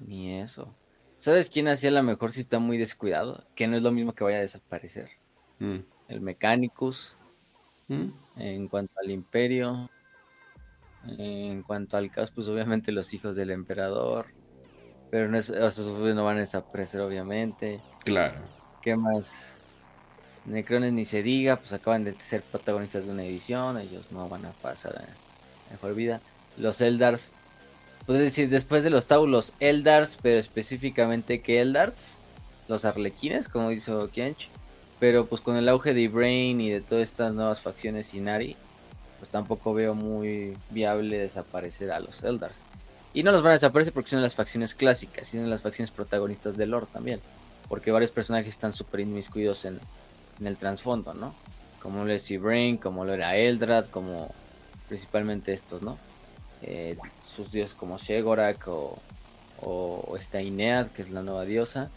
Ni 0.00 0.40
eso. 0.40 0.74
¿Sabes 1.16 1.48
quién 1.48 1.68
hacía 1.68 1.90
la 1.90 2.02
mejor 2.02 2.32
si 2.32 2.40
está 2.40 2.58
muy 2.58 2.76
descuidado? 2.76 3.44
Que 3.54 3.66
no 3.66 3.76
es 3.76 3.82
lo 3.82 3.92
mismo 3.92 4.12
que 4.12 4.24
vaya 4.24 4.38
a 4.38 4.42
desaparecer. 4.42 5.08
Mm. 5.58 5.78
El 6.08 6.20
Mechanicus. 6.20 7.16
Mm. 7.88 8.08
En 8.36 8.68
cuanto 8.68 8.92
al 9.00 9.10
Imperio. 9.10 9.88
En 11.06 11.62
cuanto 11.62 11.96
al 11.96 12.10
caos, 12.10 12.30
pues 12.30 12.48
obviamente 12.48 12.92
los 12.92 13.14
hijos 13.14 13.36
del 13.36 13.50
emperador. 13.50 14.26
Pero 15.10 15.28
no, 15.28 15.38
es, 15.38 15.50
no 15.50 16.24
van 16.24 16.36
a 16.36 16.40
desaparecer, 16.40 17.00
obviamente. 17.00 17.80
Claro. 18.04 18.40
¿Qué 18.82 18.96
más? 18.96 19.58
Necrones 20.46 20.92
ni 20.92 21.04
se 21.04 21.22
diga, 21.22 21.56
pues 21.56 21.72
acaban 21.72 22.04
de 22.04 22.14
ser 22.20 22.42
protagonistas 22.42 23.04
de 23.04 23.10
una 23.10 23.24
edición. 23.24 23.78
Ellos 23.78 24.10
no 24.10 24.28
van 24.28 24.44
a 24.46 24.50
pasar 24.50 24.96
a 24.96 25.72
mejor 25.72 25.94
vida. 25.94 26.20
Los 26.56 26.80
Eldars 26.80 27.32
Puedes 28.06 28.22
decir, 28.22 28.50
después 28.50 28.84
de 28.84 28.90
los 28.90 29.06
Tau, 29.06 29.26
los 29.26 29.54
Eldars, 29.60 30.18
pero 30.20 30.38
específicamente 30.38 31.40
que 31.40 31.62
Eldars, 31.62 32.18
los 32.68 32.84
Arlequines, 32.84 33.48
como 33.48 33.70
dijo 33.70 34.08
Kiench. 34.10 34.50
Pero 35.00 35.24
pues 35.24 35.40
con 35.40 35.56
el 35.56 35.68
auge 35.70 35.94
de 35.94 36.08
Brain 36.08 36.60
y 36.60 36.70
de 36.70 36.82
todas 36.82 37.08
estas 37.08 37.32
nuevas 37.32 37.62
facciones 37.62 38.12
Inari, 38.12 38.56
pues 39.18 39.30
tampoco 39.30 39.72
veo 39.72 39.94
muy 39.94 40.54
viable 40.68 41.18
desaparecer 41.18 41.90
a 41.92 42.00
los 42.00 42.22
Eldars. 42.22 42.62
Y 43.14 43.22
no 43.22 43.32
los 43.32 43.42
van 43.42 43.50
a 43.50 43.54
desaparecer 43.54 43.94
porque 43.94 44.10
son 44.10 44.22
las 44.22 44.34
facciones 44.34 44.74
clásicas, 44.74 45.28
sino 45.28 45.46
las 45.46 45.62
facciones 45.62 45.90
protagonistas 45.90 46.58
del 46.58 46.70
lore 46.70 46.86
también. 46.92 47.20
Porque 47.70 47.90
varios 47.90 48.10
personajes 48.10 48.50
están 48.50 48.74
súper 48.74 49.00
inmiscuidos 49.00 49.64
en, 49.64 49.80
en 50.40 50.46
el 50.46 50.56
trasfondo, 50.56 51.14
¿no? 51.14 51.34
Como 51.82 52.04
lo 52.04 52.12
es 52.12 52.40
Brain, 52.40 52.76
como 52.76 53.04
lo 53.04 53.14
era 53.14 53.36
Eldrad, 53.36 53.86
como 53.90 54.32
principalmente 54.88 55.52
estos, 55.52 55.82
¿no? 55.82 55.98
Eh, 56.62 56.96
sus 57.34 57.52
dioses 57.52 57.74
como 57.74 57.98
Shegorak 57.98 58.68
o, 58.68 58.98
o, 59.60 60.16
esta 60.18 60.40
Inead, 60.40 60.88
que 60.88 61.02
es 61.02 61.10
la 61.10 61.22
nueva 61.22 61.44
diosa, 61.44 61.90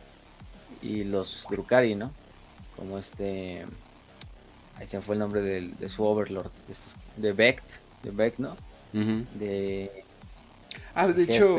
y 0.82 1.04
los 1.04 1.46
Drukari, 1.50 1.96
¿no? 1.96 2.12
Como 2.76 2.98
este. 2.98 3.66
Ahí 4.78 4.86
se 4.86 5.02
fue 5.02 5.16
el 5.16 5.20
nombre 5.20 5.42
de, 5.42 5.90
su 5.90 6.04
overlord, 6.04 6.52
de, 6.68 6.74
estos, 6.74 6.96
de 7.16 7.32
Vect, 7.32 7.64
de 8.04 8.12
Vect, 8.12 8.40
¿no? 8.40 8.56
De. 8.94 10.04
Ah, 10.94 11.08
de 11.08 11.24
hecho, 11.24 11.56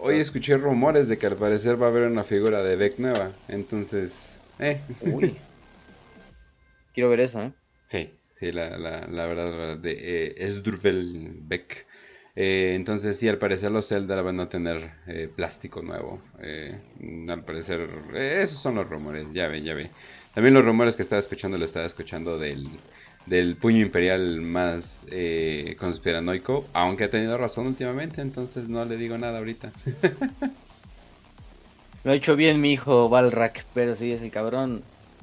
hoy 0.00 0.18
escuché 0.18 0.56
rumores 0.56 1.08
de 1.08 1.18
que 1.18 1.26
al 1.26 1.36
parecer 1.36 1.80
va 1.80 1.86
a 1.86 1.90
haber 1.90 2.08
una 2.08 2.24
figura 2.24 2.62
de 2.62 2.76
Beck 2.76 2.98
nueva, 2.98 3.32
entonces. 3.48 4.40
Eh. 4.58 4.80
Uy. 5.02 5.36
Quiero 6.96 7.10
ver 7.10 7.20
eso, 7.20 7.42
¿eh? 7.42 7.52
Sí, 7.88 8.10
sí, 8.36 8.52
la, 8.52 8.78
la, 8.78 9.06
la 9.06 9.26
verdad, 9.26 9.76
de 9.76 9.92
eh, 9.92 10.34
Esdrufel 10.38 11.40
Beck. 11.42 11.86
Eh, 12.34 12.72
entonces 12.74 13.18
sí, 13.18 13.28
al 13.28 13.36
parecer 13.36 13.70
los 13.70 13.88
Zelda 13.88 14.22
van 14.22 14.40
a 14.40 14.48
tener 14.48 14.92
eh, 15.06 15.28
plástico 15.28 15.82
nuevo. 15.82 16.22
Eh, 16.40 16.80
al 17.28 17.44
parecer, 17.44 17.86
esos 18.14 18.58
son 18.58 18.76
los 18.76 18.88
rumores, 18.88 19.26
ya 19.34 19.46
ve, 19.46 19.62
ya 19.62 19.74
ve. 19.74 19.90
También 20.32 20.54
los 20.54 20.64
rumores 20.64 20.96
que 20.96 21.02
estaba 21.02 21.20
escuchando, 21.20 21.58
lo 21.58 21.66
estaba 21.66 21.84
escuchando 21.84 22.38
del, 22.38 22.66
del 23.26 23.56
puño 23.56 23.82
imperial 23.82 24.40
más 24.40 25.06
conspiranoico, 25.78 26.64
aunque 26.72 27.04
ha 27.04 27.10
tenido 27.10 27.36
razón 27.36 27.66
últimamente, 27.66 28.22
entonces 28.22 28.70
no 28.70 28.86
le 28.86 28.96
digo 28.96 29.18
nada 29.18 29.36
ahorita. 29.36 29.70
Lo 32.04 32.12
ha 32.12 32.14
hecho 32.14 32.36
bien 32.36 32.62
mi 32.62 32.72
hijo 32.72 33.10
Balrak, 33.10 33.66
pero 33.74 33.94
sí, 33.94 34.12
ese 34.12 34.30
cabrón 34.30 34.82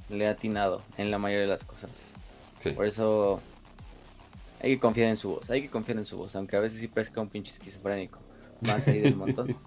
le 0.09 0.27
ha 0.27 0.31
atinado 0.31 0.81
en 0.97 1.11
la 1.11 1.17
mayoría 1.17 1.43
de 1.43 1.49
las 1.49 1.63
cosas. 1.63 1.89
Por 2.75 2.85
eso 2.85 3.41
hay 4.61 4.75
que 4.75 4.79
confiar 4.79 5.09
en 5.09 5.17
su 5.17 5.29
voz, 5.29 5.49
hay 5.49 5.63
que 5.63 5.69
confiar 5.69 5.97
en 5.97 6.05
su 6.05 6.17
voz, 6.17 6.35
aunque 6.35 6.55
a 6.55 6.61
veces 6.61 6.79
sí 6.79 6.87
parezca 6.87 7.19
un 7.19 7.27
pinche 7.27 7.51
esquizofrénico, 7.51 8.19
más 8.61 8.87
ahí 8.87 8.99
del 8.99 9.15
montón. 9.15 9.55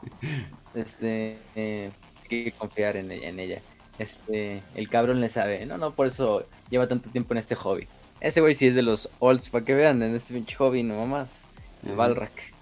Este, 0.74 1.38
eh, 1.54 1.90
hay 2.20 2.28
que 2.28 2.52
confiar 2.52 2.98
en 2.98 3.10
ella, 3.10 3.28
en 3.28 3.40
ella. 3.40 3.60
Este, 3.98 4.60
el 4.74 4.90
cabrón 4.90 5.22
le 5.22 5.30
sabe, 5.30 5.64
no, 5.64 5.78
no, 5.78 5.92
por 5.92 6.06
eso 6.06 6.44
lleva 6.68 6.86
tanto 6.86 7.08
tiempo 7.08 7.32
en 7.32 7.38
este 7.38 7.54
hobby. 7.54 7.88
Ese 8.20 8.42
güey 8.42 8.54
sí 8.54 8.66
es 8.66 8.74
de 8.74 8.82
los 8.82 9.08
olds, 9.18 9.48
para 9.48 9.64
que 9.64 9.74
vean, 9.74 10.02
en 10.02 10.14
este 10.14 10.34
pinche 10.34 10.54
hobby, 10.56 10.82
no 10.82 11.06
más. 11.06 11.46
El 11.86 11.94
Balrak. 11.94 12.52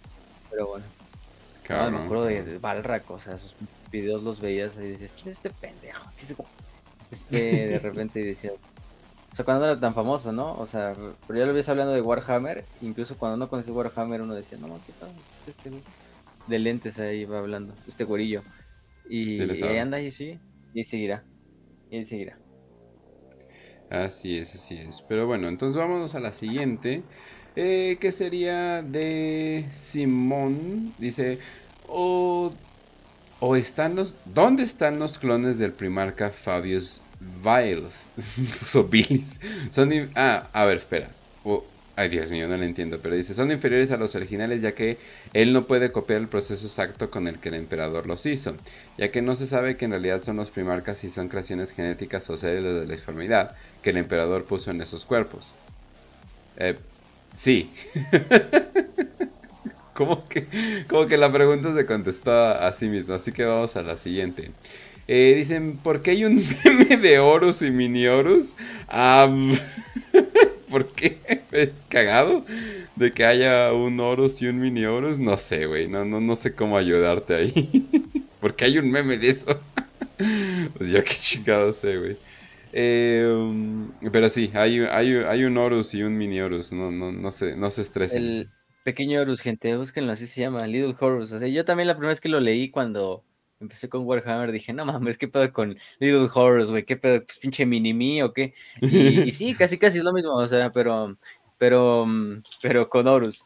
Pero 0.48 0.68
bueno. 0.68 0.84
Claro. 1.64 1.90
me 1.90 2.04
acuerdo 2.04 2.24
de, 2.26 2.58
Balrak, 2.58 3.10
o 3.10 3.18
sea, 3.18 3.36
sus 3.36 3.54
videos 3.90 4.22
los 4.22 4.40
veías 4.40 4.76
y 4.76 4.90
decías, 4.90 5.12
¿quién 5.12 5.30
es 5.30 5.36
este 5.36 5.50
pendejo? 5.50 6.04
Este, 7.14 7.68
de 7.68 7.78
repente 7.78 8.24
decías, 8.24 8.54
o 9.32 9.36
sea, 9.36 9.44
cuando 9.44 9.66
no 9.66 9.72
era 9.72 9.80
tan 9.80 9.94
famoso, 9.94 10.32
¿no? 10.32 10.54
O 10.54 10.66
sea, 10.66 10.94
pero 11.26 11.38
ya 11.38 11.46
lo 11.46 11.52
ves 11.52 11.68
hablando 11.68 11.92
de 11.92 12.00
Warhammer, 12.00 12.64
incluso 12.82 13.16
cuando 13.16 13.36
no 13.36 13.48
conoces 13.48 13.72
Warhammer 13.72 14.22
uno 14.22 14.34
decía, 14.34 14.58
no, 14.58 14.68
¿qué 14.86 14.92
tal? 15.00 15.10
Este, 15.46 15.70
este 15.70 15.82
De 16.46 16.58
lentes 16.58 16.98
ahí 16.98 17.24
va 17.24 17.38
hablando, 17.38 17.74
este 17.88 18.04
güerillo. 18.04 18.42
Y, 19.08 19.40
ahí 19.40 19.78
anda 19.78 20.00
y 20.00 20.10
sí, 20.10 20.38
y 20.72 20.84
seguirá, 20.84 21.24
y 21.90 22.04
seguirá. 22.04 22.38
Así 23.90 24.38
es, 24.38 24.54
así 24.54 24.76
es. 24.76 25.04
Pero 25.08 25.26
bueno, 25.26 25.48
entonces 25.48 25.76
vámonos 25.76 26.14
a 26.14 26.20
la 26.20 26.32
siguiente, 26.32 27.02
eh, 27.56 27.98
que 28.00 28.12
sería 28.12 28.82
de 28.82 29.68
Simón. 29.72 30.94
Dice, 30.98 31.38
o, 31.88 32.50
o 33.40 33.56
están 33.56 33.96
los, 33.96 34.16
¿dónde 34.26 34.62
están 34.62 34.98
los 34.98 35.18
clones 35.18 35.58
del 35.58 35.72
primarca 35.72 36.30
Fabius 36.30 37.02
Viles. 37.44 38.08
o 38.74 38.88
Son. 39.72 39.90
Ah, 40.14 40.50
a 40.52 40.64
ver, 40.64 40.78
espera. 40.78 41.16
ay, 41.96 42.08
Dios 42.08 42.30
mío, 42.30 42.48
no 42.48 42.56
lo 42.56 42.64
entiendo. 42.64 43.00
Pero 43.02 43.14
dice: 43.16 43.34
son 43.34 43.50
inferiores 43.50 43.90
a 43.90 43.96
los 43.96 44.14
originales, 44.14 44.62
ya 44.62 44.74
que 44.74 45.00
él 45.32 45.52
no 45.52 45.66
puede 45.66 45.92
copiar 45.92 46.20
el 46.20 46.28
proceso 46.28 46.66
exacto 46.66 47.10
con 47.10 47.26
el 47.28 47.40
que 47.40 47.48
el 47.50 47.54
emperador 47.56 48.06
los 48.06 48.26
hizo. 48.26 48.60
Ya 48.96 49.10
que 49.10 49.22
no 49.22 49.36
se 49.36 49.46
sabe 49.46 49.76
que 49.76 49.84
en 49.86 49.92
realidad 49.92 50.20
son 50.20 50.36
los 50.36 50.50
primarcas 50.50 51.02
y 51.04 51.10
son 51.10 51.28
creaciones 51.28 51.72
genéticas 51.72 52.28
o 52.30 52.36
células 52.36 52.80
de 52.82 52.86
la 52.86 52.94
enfermedad 52.94 53.54
que 53.80 53.90
el 53.90 53.96
emperador 53.98 54.46
puso 54.46 54.70
en 54.70 54.80
esos 54.82 55.04
cuerpos. 55.04 55.58
Eh, 56.56 56.80
sí. 57.32 57.74
como 59.92 60.28
que, 60.28 60.48
como 60.88 61.06
que 61.06 61.16
la 61.16 61.32
pregunta 61.32 61.74
se 61.74 61.86
contestó 61.86 62.32
a 62.32 62.72
sí 62.72 62.88
mismo. 62.88 63.14
Así 63.14 63.32
que 63.32 63.44
vamos 63.44 63.76
a 63.76 63.82
la 63.82 63.96
siguiente. 63.96 64.56
Eh, 65.06 65.34
dicen, 65.36 65.76
¿por 65.76 66.02
qué 66.02 66.12
hay 66.12 66.24
un 66.24 66.42
meme 66.64 66.96
de 66.96 67.18
Horus 67.18 67.62
y 67.62 67.70
Mini 67.70 68.06
Horus? 68.06 68.54
Ah, 68.88 69.28
¿Por 70.70 70.86
qué? 70.88 71.18
¿Cagado? 71.88 72.44
De 72.96 73.12
que 73.12 73.24
haya 73.24 73.72
un 73.72 74.00
Horus 74.00 74.40
y 74.40 74.46
un 74.46 74.60
Mini 74.60 74.84
Horus. 74.86 75.18
No 75.18 75.36
sé, 75.36 75.66
güey. 75.66 75.88
No, 75.88 76.04
no, 76.04 76.20
no 76.20 76.36
sé 76.36 76.54
cómo 76.54 76.76
ayudarte 76.76 77.34
ahí. 77.34 77.86
Porque 78.40 78.64
hay 78.64 78.78
un 78.78 78.90
meme 78.90 79.18
de 79.18 79.28
eso. 79.28 79.60
pues 80.76 80.90
yo 80.90 81.04
qué 81.04 81.14
chingado 81.14 81.72
sé, 81.72 81.98
güey. 81.98 82.16
Eh, 82.72 83.24
pero 84.10 84.28
sí, 84.28 84.50
hay, 84.54 84.80
hay, 84.80 85.14
hay, 85.14 85.44
un 85.44 85.56
Horus 85.56 85.94
y 85.94 86.02
un 86.02 86.16
Mini 86.16 86.40
Horus. 86.40 86.72
No, 86.72 86.90
no, 86.90 87.12
no, 87.12 87.30
se, 87.30 87.56
no 87.56 87.70
se 87.70 87.82
estresen. 87.82 88.24
El 88.24 88.48
pequeño 88.84 89.20
Horus, 89.20 89.42
gente. 89.42 89.76
Búsquenlo, 89.76 90.12
así 90.12 90.26
se 90.26 90.40
llama. 90.40 90.66
Little 90.66 90.96
Horus. 90.98 91.32
O 91.32 91.38
sea, 91.38 91.48
yo 91.48 91.64
también 91.64 91.88
la 91.88 91.94
primera 91.94 92.10
vez 92.10 92.20
que 92.20 92.28
lo 92.28 92.40
leí 92.40 92.70
cuando 92.70 93.22
empecé 93.64 93.88
con 93.88 94.06
Warhammer, 94.06 94.52
dije, 94.52 94.72
no 94.72 94.84
mames, 94.84 95.18
¿qué 95.18 95.28
pedo 95.28 95.52
con 95.52 95.76
Little 95.98 96.28
Horrors, 96.32 96.70
güey? 96.70 96.84
¿Qué 96.84 96.96
pedo? 96.96 97.24
Pues 97.24 97.38
pinche 97.38 97.66
mini 97.66 98.22
o 98.22 98.32
qué? 98.32 98.54
Y, 98.80 99.30
sí, 99.32 99.54
casi 99.58 99.78
casi 99.78 99.98
es 99.98 100.04
lo 100.04 100.12
mismo, 100.12 100.34
o 100.34 100.46
sea, 100.46 100.70
pero, 100.70 101.16
pero, 101.58 102.06
pero 102.62 102.88
con 102.88 103.06
Horus. 103.06 103.44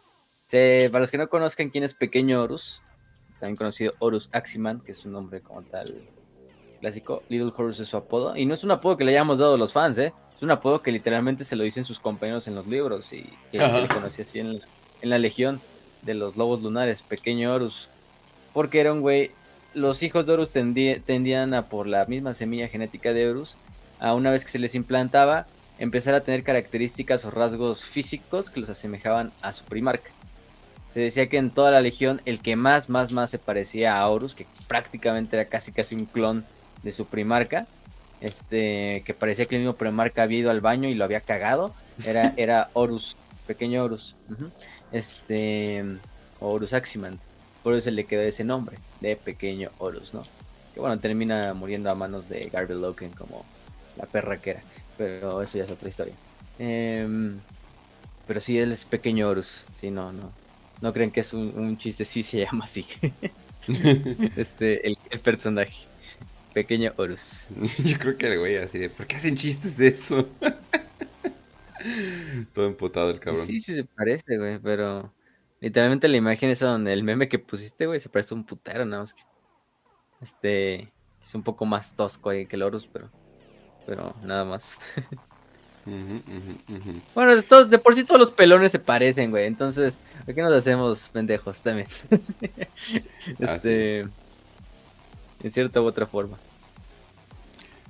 para 0.50 1.00
los 1.00 1.10
que 1.10 1.18
no 1.18 1.28
conozcan 1.28 1.70
quién 1.70 1.84
es 1.84 1.94
Pequeño 1.94 2.42
Horus, 2.42 2.82
también 3.40 3.56
conocido 3.56 3.94
Horus 3.98 4.28
Aximan, 4.32 4.80
que 4.80 4.92
es 4.92 5.04
un 5.04 5.12
nombre 5.12 5.40
como 5.40 5.62
tal 5.62 5.86
clásico, 6.80 7.22
Little 7.28 7.52
Horus 7.56 7.80
es 7.80 7.88
su 7.88 7.96
apodo, 7.96 8.36
y 8.36 8.46
no 8.46 8.54
es 8.54 8.62
un 8.62 8.70
apodo 8.70 8.96
que 8.96 9.04
le 9.04 9.12
hayamos 9.12 9.38
dado 9.38 9.54
a 9.54 9.58
los 9.58 9.72
fans, 9.72 9.98
¿eh? 9.98 10.12
Es 10.36 10.42
un 10.42 10.50
apodo 10.52 10.82
que 10.82 10.92
literalmente 10.92 11.44
se 11.44 11.56
lo 11.56 11.64
dicen 11.64 11.84
sus 11.84 11.98
compañeros 11.98 12.46
en 12.46 12.54
los 12.54 12.66
libros 12.66 13.12
y 13.12 13.22
que 13.50 13.58
se 13.58 13.80
le 13.80 13.88
conocía 13.88 14.24
así 14.24 14.38
en 14.38 14.60
la, 14.60 14.66
en 15.02 15.10
la 15.10 15.18
Legión 15.18 15.60
de 16.02 16.14
los 16.14 16.36
Lobos 16.36 16.62
Lunares, 16.62 17.02
Pequeño 17.02 17.52
Horus, 17.52 17.88
porque 18.52 18.80
era 18.80 18.92
un 18.92 19.00
güey 19.00 19.32
los 19.78 20.02
hijos 20.02 20.26
de 20.26 20.32
Horus 20.32 20.52
tendían 20.52 21.54
a, 21.54 21.66
por 21.66 21.86
la 21.86 22.04
misma 22.04 22.34
semilla 22.34 22.68
genética 22.68 23.12
de 23.12 23.28
Horus, 23.28 23.56
a 24.00 24.14
una 24.14 24.30
vez 24.30 24.44
que 24.44 24.50
se 24.50 24.58
les 24.58 24.74
implantaba, 24.74 25.46
empezar 25.78 26.14
a 26.14 26.22
tener 26.22 26.42
características 26.42 27.24
o 27.24 27.30
rasgos 27.30 27.84
físicos 27.84 28.50
que 28.50 28.60
los 28.60 28.68
asemejaban 28.68 29.32
a 29.40 29.52
su 29.52 29.64
primarca. 29.64 30.10
Se 30.92 31.00
decía 31.00 31.28
que 31.28 31.38
en 31.38 31.50
toda 31.50 31.70
la 31.70 31.80
legión 31.80 32.20
el 32.24 32.40
que 32.40 32.56
más, 32.56 32.88
más, 32.88 33.12
más 33.12 33.30
se 33.30 33.38
parecía 33.38 33.98
a 33.98 34.08
Horus, 34.08 34.34
que 34.34 34.46
prácticamente 34.66 35.36
era 35.36 35.48
casi 35.48 35.72
casi 35.72 35.94
un 35.94 36.06
clon 36.06 36.44
de 36.82 36.92
su 36.92 37.06
primarca, 37.06 37.66
este, 38.20 39.02
que 39.06 39.14
parecía 39.14 39.44
que 39.44 39.56
el 39.56 39.62
mismo 39.62 39.76
primarca 39.76 40.22
había 40.22 40.38
ido 40.38 40.50
al 40.50 40.60
baño 40.60 40.88
y 40.88 40.94
lo 40.94 41.04
había 41.04 41.20
cagado, 41.20 41.72
era, 42.04 42.34
era 42.36 42.70
Horus, 42.72 43.16
pequeño 43.46 43.84
Horus, 43.84 44.16
este, 44.92 45.84
Horus 46.40 46.72
Aximant. 46.72 47.20
Por 47.68 47.74
eso 47.74 47.84
se 47.84 47.90
le 47.90 48.04
quedó 48.04 48.22
ese 48.22 48.44
nombre 48.44 48.78
de 49.02 49.14
Pequeño 49.14 49.68
Horus, 49.76 50.14
¿no? 50.14 50.22
Que 50.72 50.80
bueno, 50.80 50.98
termina 50.98 51.52
muriendo 51.52 51.90
a 51.90 51.94
manos 51.94 52.26
de 52.26 52.48
Garby 52.50 52.72
Loken 52.72 53.10
como 53.10 53.44
la 53.98 54.06
perra 54.06 54.40
que 54.40 54.52
era. 54.52 54.62
Pero 54.96 55.42
eso 55.42 55.58
ya 55.58 55.64
es 55.64 55.70
otra 55.70 55.90
historia. 55.90 56.14
Em, 56.58 57.38
pero 58.26 58.40
sí, 58.40 58.58
él 58.58 58.72
es 58.72 58.86
Pequeño 58.86 59.28
Horus. 59.28 59.66
Sí, 59.78 59.90
no, 59.90 60.14
no. 60.14 60.32
No 60.80 60.94
creen 60.94 61.10
que 61.10 61.20
es 61.20 61.34
un, 61.34 61.76
chiste, 61.76 62.06
sí 62.06 62.22
se 62.22 62.38
llama 62.46 62.64
así. 62.64 62.86
este, 64.34 64.88
el, 64.88 64.96
personaje. 65.22 65.84
Pequeño 66.54 66.94
Horus. 66.96 67.48
Yo 67.84 67.98
creo 67.98 68.16
que 68.16 68.32
el 68.32 68.38
güey 68.38 68.56
así 68.56 68.78
de, 68.78 68.88
¿por 68.88 69.06
qué 69.06 69.16
hacen 69.16 69.36
chistes 69.36 69.76
de 69.76 69.88
eso? 69.88 70.26
Todo 72.54 72.66
emputado 72.66 73.10
el 73.10 73.20
cabrón. 73.20 73.46
Sí, 73.46 73.60
sí 73.60 73.74
se 73.74 73.84
parece, 73.84 74.38
güey, 74.38 74.58
pero 74.58 75.12
Literalmente 75.60 76.08
la 76.08 76.16
imagen 76.16 76.50
esa 76.50 76.66
donde 76.66 76.92
el 76.92 77.02
meme 77.02 77.28
que 77.28 77.38
pusiste, 77.38 77.86
güey, 77.86 78.00
se 78.00 78.08
parece 78.08 78.34
un 78.34 78.44
putero, 78.44 78.84
nada 78.84 79.02
más 79.02 79.14
que. 79.14 79.22
Este. 80.20 80.92
Es 81.24 81.34
un 81.34 81.42
poco 81.42 81.66
más 81.66 81.94
tosco 81.94 82.30
ahí 82.30 82.46
que 82.46 82.56
el 82.56 82.62
Horus, 82.62 82.88
pero. 82.92 83.10
Pero 83.86 84.14
nada 84.22 84.44
más. 84.44 84.78
Bueno, 87.14 87.34
de, 87.34 87.42
todos, 87.42 87.70
de 87.70 87.78
por 87.78 87.94
sí 87.94 88.04
todos 88.04 88.20
los 88.20 88.30
pelones 88.30 88.72
se 88.72 88.78
parecen, 88.78 89.30
güey. 89.30 89.46
Entonces, 89.46 89.98
¿por 90.26 90.34
qué 90.34 90.42
nos 90.42 90.52
hacemos 90.52 91.08
pendejos 91.08 91.62
también? 91.62 91.88
este. 93.38 94.00
En 95.42 95.50
cierta 95.50 95.80
u 95.80 95.86
otra 95.86 96.06
forma. 96.06 96.36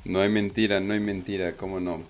No 0.05 0.21
hay 0.21 0.29
mentira, 0.29 0.79
no 0.79 0.93
hay 0.93 1.01
mentira, 1.01 1.55
cómo 1.55 1.81
no. 1.81 2.03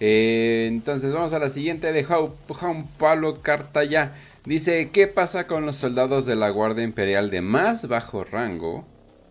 Eh, 0.00 0.66
entonces 0.68 1.12
vamos 1.12 1.32
a 1.32 1.38
la 1.38 1.50
siguiente 1.50 1.92
de 1.92 2.04
Juan 2.04 2.86
Pablo 2.98 3.40
Cartaya. 3.42 4.12
Dice, 4.48 4.88
¿qué 4.94 5.06
pasa 5.06 5.46
con 5.46 5.66
los 5.66 5.76
soldados 5.76 6.24
de 6.24 6.34
la 6.34 6.48
Guardia 6.48 6.82
Imperial 6.82 7.28
de 7.30 7.42
más 7.42 7.86
bajo 7.86 8.24
rango? 8.24 8.86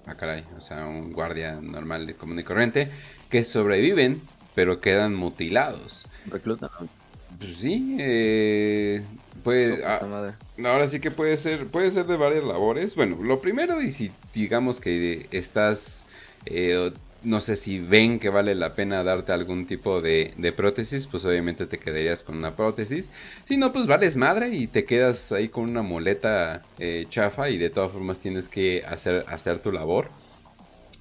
Ah, 0.06 0.14
caray, 0.14 0.46
o 0.56 0.62
sea, 0.62 0.86
un 0.86 1.12
guardia 1.12 1.56
normal 1.60 2.06
de 2.06 2.14
común 2.14 2.38
y 2.38 2.44
corriente, 2.44 2.92
que 3.32 3.44
sobreviven, 3.44 4.22
pero 4.54 4.80
quedan 4.80 5.16
mutilados. 5.16 6.08
Reclutan. 6.28 6.70
Pues 7.40 7.58
sí, 7.58 7.98
eh, 8.00 9.04
pues, 9.44 9.80
ahora 10.64 10.88
sí 10.88 11.00
que 11.00 11.10
puede 11.10 11.36
ser, 11.38 11.66
puede 11.66 11.90
ser 11.90 12.06
de 12.06 12.16
varias 12.16 12.44
labores. 12.44 12.94
Bueno, 12.94 13.18
lo 13.24 13.42
primero, 13.42 13.82
y 13.82 13.92
si 13.92 14.12
digamos 14.36 14.80
que 14.80 15.26
estás 15.32 16.06
eh, 16.46 16.92
no 17.28 17.42
sé 17.42 17.58
si 17.58 17.80
ven 17.80 18.20
que 18.20 18.30
vale 18.30 18.56
la 18.56 18.74
pena 18.74 19.04
darte 19.04 19.34
algún 19.34 19.68
tipo 19.68 20.02
de, 20.02 20.34
prótesis, 20.56 21.08
pues 21.08 21.26
obviamente 21.26 21.68
te 21.68 21.78
quedarías 21.80 22.24
con 22.24 22.38
una 22.38 22.56
prótesis. 22.56 23.12
Si 23.46 23.58
no, 23.58 23.74
pues 23.74 23.86
vales 23.88 24.16
madre 24.16 24.50
y 24.50 24.68
te 24.68 24.86
quedas 24.86 25.32
ahí 25.32 25.50
con 25.50 25.70
una 25.70 25.82
muleta 25.82 26.66
eh, 26.78 27.06
chafa 27.10 27.50
y 27.50 27.58
de 27.58 27.70
todas 27.70 27.92
formas 27.92 28.20
tienes 28.20 28.48
que 28.50 28.84
hacer, 28.88 29.26
hacer 29.28 29.60
tu 29.60 29.72
labor. 29.72 30.10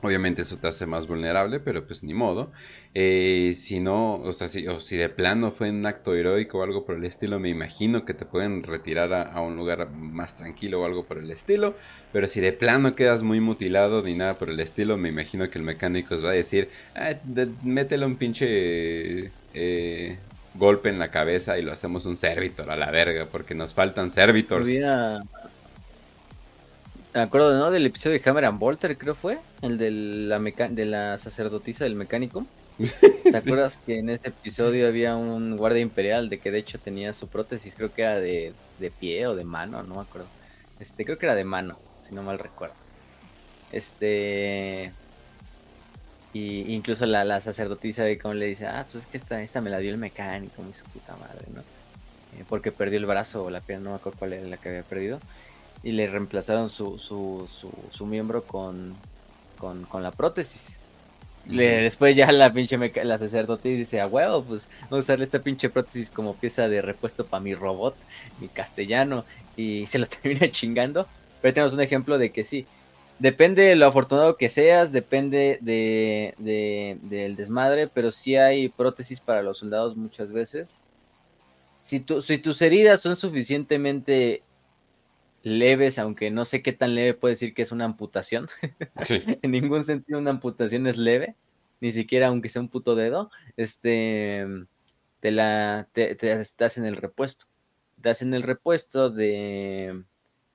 Obviamente 0.02 0.42
eso 0.42 0.58
te 0.58 0.68
hace 0.68 0.84
más 0.86 1.06
vulnerable, 1.06 1.58
pero 1.58 1.86
pues 1.86 2.02
ni 2.02 2.12
modo. 2.12 2.52
Eh, 2.92 3.54
si 3.54 3.80
no, 3.80 4.16
o 4.16 4.32
sea, 4.34 4.46
si, 4.48 4.66
o 4.68 4.78
si 4.78 4.96
de 4.96 5.08
plano 5.08 5.50
fue 5.50 5.70
un 5.70 5.84
acto 5.86 6.14
heroico 6.14 6.58
o 6.58 6.62
algo 6.62 6.84
por 6.84 6.96
el 6.96 7.04
estilo, 7.04 7.40
me 7.40 7.48
imagino 7.48 8.04
que 8.04 8.12
te 8.12 8.26
pueden 8.26 8.62
retirar 8.62 9.14
a, 9.14 9.40
un 9.40 9.56
lugar 9.56 9.90
más 9.90 10.34
tranquilo 10.34 10.82
o 10.82 10.84
algo 10.84 11.06
por 11.06 11.18
el 11.18 11.30
estilo. 11.30 11.76
Pero 12.12 12.26
si 12.26 12.40
de 12.40 12.52
plano 12.52 12.94
quedas 12.94 13.22
muy 13.22 13.40
mutilado 13.40 14.02
ni 14.02 14.14
nada 14.14 14.36
por 14.38 14.50
el 14.50 14.60
estilo, 14.60 14.98
me 14.98 15.08
imagino 15.08 15.48
que 15.50 15.58
el 15.58 15.64
mecánico 15.64 16.14
os 16.14 16.24
va 16.24 16.30
a 16.30 16.32
decir, 16.32 16.68
ah, 16.94 17.14
métele 17.62 18.04
un 18.04 18.16
pinche 18.16 19.32
eh, 19.54 20.18
golpe 20.54 20.90
en 20.90 20.98
la 20.98 21.10
cabeza 21.10 21.58
y 21.58 21.62
lo 21.62 21.72
hacemos 21.72 22.04
un 22.06 22.16
servitor 22.16 22.70
a 22.70 22.76
la 22.76 22.90
verga, 22.90 23.26
porque 23.30 23.54
nos 23.54 23.72
faltan 23.72 24.10
servitors. 24.10 24.68
Me 27.16 27.22
acuerdo, 27.22 27.58
¿no? 27.58 27.70
Del 27.70 27.86
episodio 27.86 28.20
de 28.20 28.28
Hammer 28.28 28.44
and 28.44 28.58
Bolter, 28.58 28.98
creo 28.98 29.14
fue. 29.14 29.38
El 29.62 29.78
de 29.78 29.90
la, 29.90 30.38
de 30.38 30.84
la 30.84 31.16
sacerdotisa 31.16 31.84
del 31.84 31.94
mecánico. 31.94 32.44
¿Te 33.22 33.34
acuerdas 33.34 33.78
que 33.78 34.00
en 34.00 34.10
este 34.10 34.28
episodio 34.28 34.86
había 34.86 35.16
un 35.16 35.56
guardia 35.56 35.80
imperial 35.80 36.28
de 36.28 36.38
que 36.38 36.50
de 36.50 36.58
hecho 36.58 36.78
tenía 36.78 37.14
su 37.14 37.26
prótesis, 37.28 37.74
creo 37.74 37.94
que 37.94 38.02
era 38.02 38.20
de, 38.20 38.52
pie 39.00 39.26
o 39.28 39.34
de 39.34 39.44
mano, 39.44 39.82
no 39.82 39.94
me 39.94 40.00
acuerdo. 40.02 40.26
Este, 40.78 41.06
creo 41.06 41.16
que 41.16 41.24
era 41.24 41.34
de 41.34 41.44
mano, 41.44 41.78
si 42.06 42.14
no 42.14 42.22
mal 42.22 42.38
recuerdo. 42.38 42.74
Este. 43.72 44.92
Y 46.34 46.70
incluso 46.74 47.06
la, 47.06 47.24
la 47.24 47.40
sacerdotisa 47.40 48.04
de 48.04 48.18
cómo 48.18 48.34
le 48.34 48.44
dice, 48.44 48.66
ah, 48.66 48.84
pues 48.92 49.04
es 49.04 49.10
que 49.10 49.16
esta, 49.16 49.40
esta 49.40 49.62
me 49.62 49.70
la 49.70 49.78
dio 49.78 49.90
el 49.90 49.96
mecánico, 49.96 50.62
mi 50.62 50.74
su 50.74 50.84
puta 50.84 51.16
madre, 51.16 51.46
¿no? 51.54 51.62
Eh, 52.38 52.44
porque 52.46 52.72
perdió 52.72 52.98
el 52.98 53.06
brazo 53.06 53.44
o 53.44 53.48
la 53.48 53.62
pierna, 53.62 53.84
no 53.84 53.90
me 53.92 53.96
acuerdo 53.96 54.18
cuál 54.18 54.34
era 54.34 54.46
la 54.46 54.58
que 54.58 54.68
había 54.68 54.82
perdido 54.82 55.18
y 55.86 55.92
le 55.92 56.08
reemplazaron 56.08 56.68
su, 56.68 56.98
su, 56.98 57.48
su, 57.92 58.06
miembro 58.06 58.42
con, 58.42 58.96
con, 59.56 60.02
la 60.02 60.10
prótesis. 60.10 60.76
Le, 61.48 61.82
después 61.82 62.16
ya 62.16 62.32
la 62.32 62.52
pinche 62.52 62.76
la 63.04 63.18
sacerdote 63.18 63.68
dice, 63.68 64.00
a 64.00 64.08
huevo, 64.08 64.42
pues 64.42 64.68
voy 64.90 64.96
a 64.96 65.00
usarle 65.00 65.22
esta 65.22 65.38
pinche 65.38 65.70
prótesis 65.70 66.10
como 66.10 66.34
pieza 66.34 66.68
de 66.68 66.82
repuesto 66.82 67.24
para 67.24 67.40
mi 67.40 67.54
robot, 67.54 67.94
mi 68.40 68.48
castellano, 68.48 69.24
y 69.56 69.86
se 69.86 70.00
lo 70.00 70.06
termina 70.08 70.50
chingando. 70.50 71.06
Pero 71.40 71.54
tenemos 71.54 71.74
un 71.74 71.80
ejemplo 71.80 72.18
de 72.18 72.32
que 72.32 72.42
sí, 72.42 72.66
depende 73.20 73.62
de 73.62 73.76
lo 73.76 73.86
afortunado 73.86 74.36
que 74.36 74.48
seas, 74.48 74.90
depende 74.90 75.60
de, 75.60 76.34
de, 76.38 76.98
del 77.02 77.36
desmadre, 77.36 77.86
pero 77.86 78.10
sí 78.10 78.34
hay 78.34 78.70
prótesis 78.70 79.20
para 79.20 79.44
los 79.44 79.58
soldados 79.58 79.96
muchas 79.96 80.32
veces. 80.32 80.78
Si, 81.84 82.00
tu, 82.00 82.22
si 82.22 82.38
tus 82.38 82.60
heridas 82.60 83.00
son 83.00 83.14
suficientemente 83.14 84.42
leves, 85.46 86.00
aunque 86.00 86.32
no 86.32 86.44
sé 86.44 86.60
qué 86.60 86.72
tan 86.72 86.96
leve 86.96 87.14
puede 87.14 87.34
decir 87.34 87.54
que 87.54 87.62
es 87.62 87.70
una 87.70 87.84
amputación. 87.84 88.48
en 89.08 89.50
ningún 89.52 89.84
sentido 89.84 90.18
una 90.18 90.30
amputación 90.30 90.88
es 90.88 90.96
leve, 90.98 91.36
ni 91.80 91.92
siquiera 91.92 92.26
aunque 92.26 92.48
sea 92.48 92.62
un 92.62 92.68
puto 92.68 92.96
dedo. 92.96 93.30
Este, 93.56 94.44
te 95.20 95.30
la, 95.30 95.88
te, 95.92 96.16
estás 96.40 96.78
en 96.78 96.84
el 96.84 96.96
repuesto. 96.96 97.46
Estás 97.96 98.22
en 98.22 98.34
el 98.34 98.42
repuesto 98.42 99.08
de, 99.08 100.02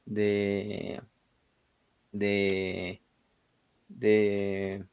de, 0.05 1.01
de, 2.11 3.01
de, 3.87 4.85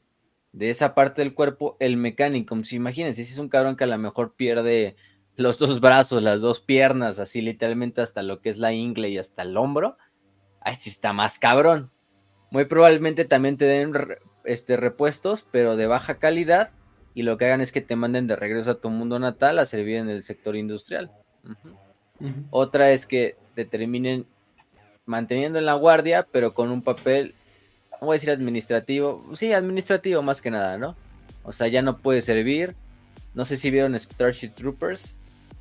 de 0.53 0.71
esa 0.71 0.95
parte 0.95 1.23
del 1.23 1.35
cuerpo, 1.35 1.77
el 1.81 1.97
mecánico. 1.97 2.57
Si 2.63 2.77
imagínense, 2.77 3.25
si 3.25 3.33
es 3.33 3.39
un 3.39 3.49
cabrón 3.49 3.77
que 3.77 3.83
a 3.83 3.89
lo 3.89 3.99
mejor 3.99 4.35
pierde 4.35 4.95
los 5.39 5.57
dos 5.57 5.80
brazos, 5.80 6.20
las 6.20 6.41
dos 6.41 6.61
piernas, 6.61 7.20
así 7.20 7.41
literalmente 7.41 8.01
hasta 8.01 8.22
lo 8.22 8.41
que 8.41 8.51
es 8.51 8.59
la 8.59 8.72
ingle 8.72 9.09
y 9.09 9.18
hasta 9.18 9.43
el 9.43 9.57
hombro, 9.57 9.97
ahí 10.61 10.74
sí 10.74 10.91
está 10.91 11.12
más 11.12 11.39
cabrón. 11.39 11.91
Muy 12.51 12.64
probablemente 12.64 13.24
también 13.24 13.57
te 13.57 13.64
den 13.64 13.95
este, 14.45 14.76
repuestos, 14.76 15.47
pero 15.51 15.76
de 15.76 15.86
baja 15.86 16.18
calidad, 16.18 16.70
y 17.14 17.22
lo 17.22 17.39
que 17.39 17.47
hagan 17.47 17.61
es 17.61 17.70
que 17.70 17.80
te 17.80 17.95
manden 17.95 18.26
de 18.26 18.34
regreso 18.34 18.72
a 18.72 18.80
tu 18.80 18.91
mundo 18.91 19.20
natal 19.20 19.61
a 19.61 19.66
servir 19.66 19.99
en 19.99 20.11
el 20.11 20.24
sector 20.24 20.57
industrial. 20.57 21.12
Otra 22.51 22.91
es 22.91 23.07
que 23.07 23.36
te 23.55 23.64
terminen 23.64 24.26
manteniendo 25.07 25.61
en 25.61 25.66
la 25.66 25.74
guardia, 25.74 26.26
pero 26.32 26.53
con 26.53 26.72
un 26.72 26.82
papel, 26.82 27.36
voy 28.01 28.11
a 28.11 28.12
decir 28.14 28.30
administrativo, 28.30 29.24
sí, 29.34 29.53
administrativo 29.53 30.20
más 30.20 30.43
que 30.43 30.51
nada, 30.51 30.78
¿no? 30.78 30.97
O 31.45 31.53
sea, 31.53 31.68
ya 31.68 31.80
no 31.80 31.99
puede 31.99 32.22
servir. 32.22 32.74
No 33.34 33.45
sé 33.45 33.57
si 33.57 33.70
vieron 33.70 33.97
Starship 33.97 34.51
Troopers, 34.51 35.14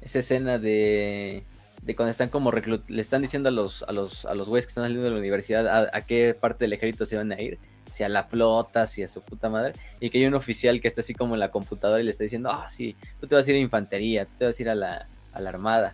esa 0.08 0.20
escena 0.20 0.58
de, 0.58 1.44
de 1.82 1.96
cuando 1.96 2.12
están 2.12 2.30
como 2.30 2.52
le 2.52 3.02
están 3.02 3.22
diciendo 3.22 3.50
a 3.50 3.52
los 3.52 3.84
a 3.84 3.92
los 3.92 4.26
a 4.26 4.34
los 4.34 4.48
güeyes 4.48 4.66
que 4.66 4.72
están 4.72 4.86
saliendo 4.86 5.04
de 5.04 5.12
la 5.12 5.18
universidad 5.18 5.90
a, 5.94 6.02
qué 6.02 6.34
parte 6.34 6.66
del 6.66 6.74
ejército 6.74 7.06
se 7.06 7.18
van 7.18 7.32
a 7.32 7.42
ir, 7.42 7.60
si 7.94 8.04
a 8.04 8.10
la 8.10 8.24
flota, 8.24 8.88
si 8.88 9.04
a 9.04 9.08
su 9.08 9.22
puta 9.22 9.50
madre, 9.50 9.74
y 10.00 10.10
que 10.10 10.18
hay 10.18 10.26
un 10.26 10.34
oficial 10.34 10.82
que 10.82 10.88
está 10.88 11.02
así 11.02 11.14
como 11.14 11.36
en 11.36 11.40
la 11.40 11.52
computadora 11.52 12.02
y 12.02 12.04
le 12.04 12.12
está 12.12 12.24
diciendo, 12.24 12.50
ah, 12.52 12.68
sí, 12.70 12.96
tú 13.20 13.28
te 13.28 13.36
vas 13.36 13.48
a 13.48 13.52
ir 13.52 13.58
a 13.58 13.60
infantería, 13.60 14.26
tú 14.26 14.32
te 14.40 14.46
vas 14.46 14.60
a 14.60 14.62
ir 14.62 14.70
a 14.70 14.76
la, 14.76 15.08
a 15.34 15.42
la 15.42 15.50
armada. 15.50 15.94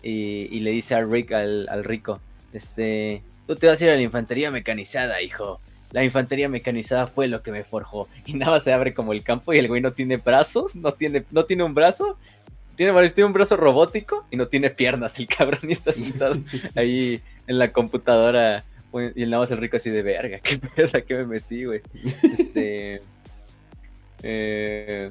Y, 0.00 0.60
le 0.60 0.70
dice 0.70 0.94
al, 0.94 1.10
Rick, 1.10 1.32
al, 1.32 1.68
al 1.68 1.84
rico, 1.84 2.20
este, 2.52 3.22
tú 3.46 3.56
te 3.56 3.66
vas 3.66 3.80
a 3.80 3.84
ir 3.84 3.90
a 3.90 3.96
la 3.96 4.02
infantería 4.02 4.50
mecanizada, 4.50 5.20
hijo. 5.20 5.60
La 5.90 6.04
infantería 6.04 6.48
mecanizada 6.48 7.06
fue 7.06 7.28
lo 7.28 7.42
que 7.42 7.50
me 7.50 7.64
forjó. 7.64 8.08
Y 8.26 8.34
nada 8.34 8.60
se 8.60 8.72
abre 8.72 8.94
como 8.94 9.12
el 9.12 9.22
campo 9.22 9.52
y 9.52 9.58
el 9.58 9.68
güey 9.68 9.80
no 9.80 9.92
tiene 9.92 10.18
brazos, 10.18 10.76
no 10.76 10.92
tiene, 10.92 11.24
no 11.30 11.44
tiene 11.46 11.64
un 11.64 11.74
brazo, 11.74 12.18
tiene, 12.78 13.10
tiene 13.10 13.26
un 13.26 13.32
brazo 13.32 13.56
robótico 13.56 14.24
y 14.30 14.36
no 14.36 14.46
tiene 14.46 14.70
piernas. 14.70 15.18
El 15.18 15.26
cabrón 15.26 15.62
y 15.68 15.72
está 15.72 15.90
sentado 15.90 16.36
ahí 16.76 17.20
en 17.48 17.58
la 17.58 17.72
computadora. 17.72 18.64
Y 19.16 19.22
el 19.24 19.30
nada 19.30 19.42
más 19.42 19.50
el 19.50 19.58
rico 19.58 19.76
así 19.76 19.90
de 19.90 20.02
verga. 20.02 20.38
¿Qué 20.38 20.58
pedo? 20.58 21.04
¿Qué 21.04 21.14
me 21.16 21.26
metí, 21.26 21.64
güey? 21.64 21.82
Este. 22.22 23.02
Eh, 24.22 25.10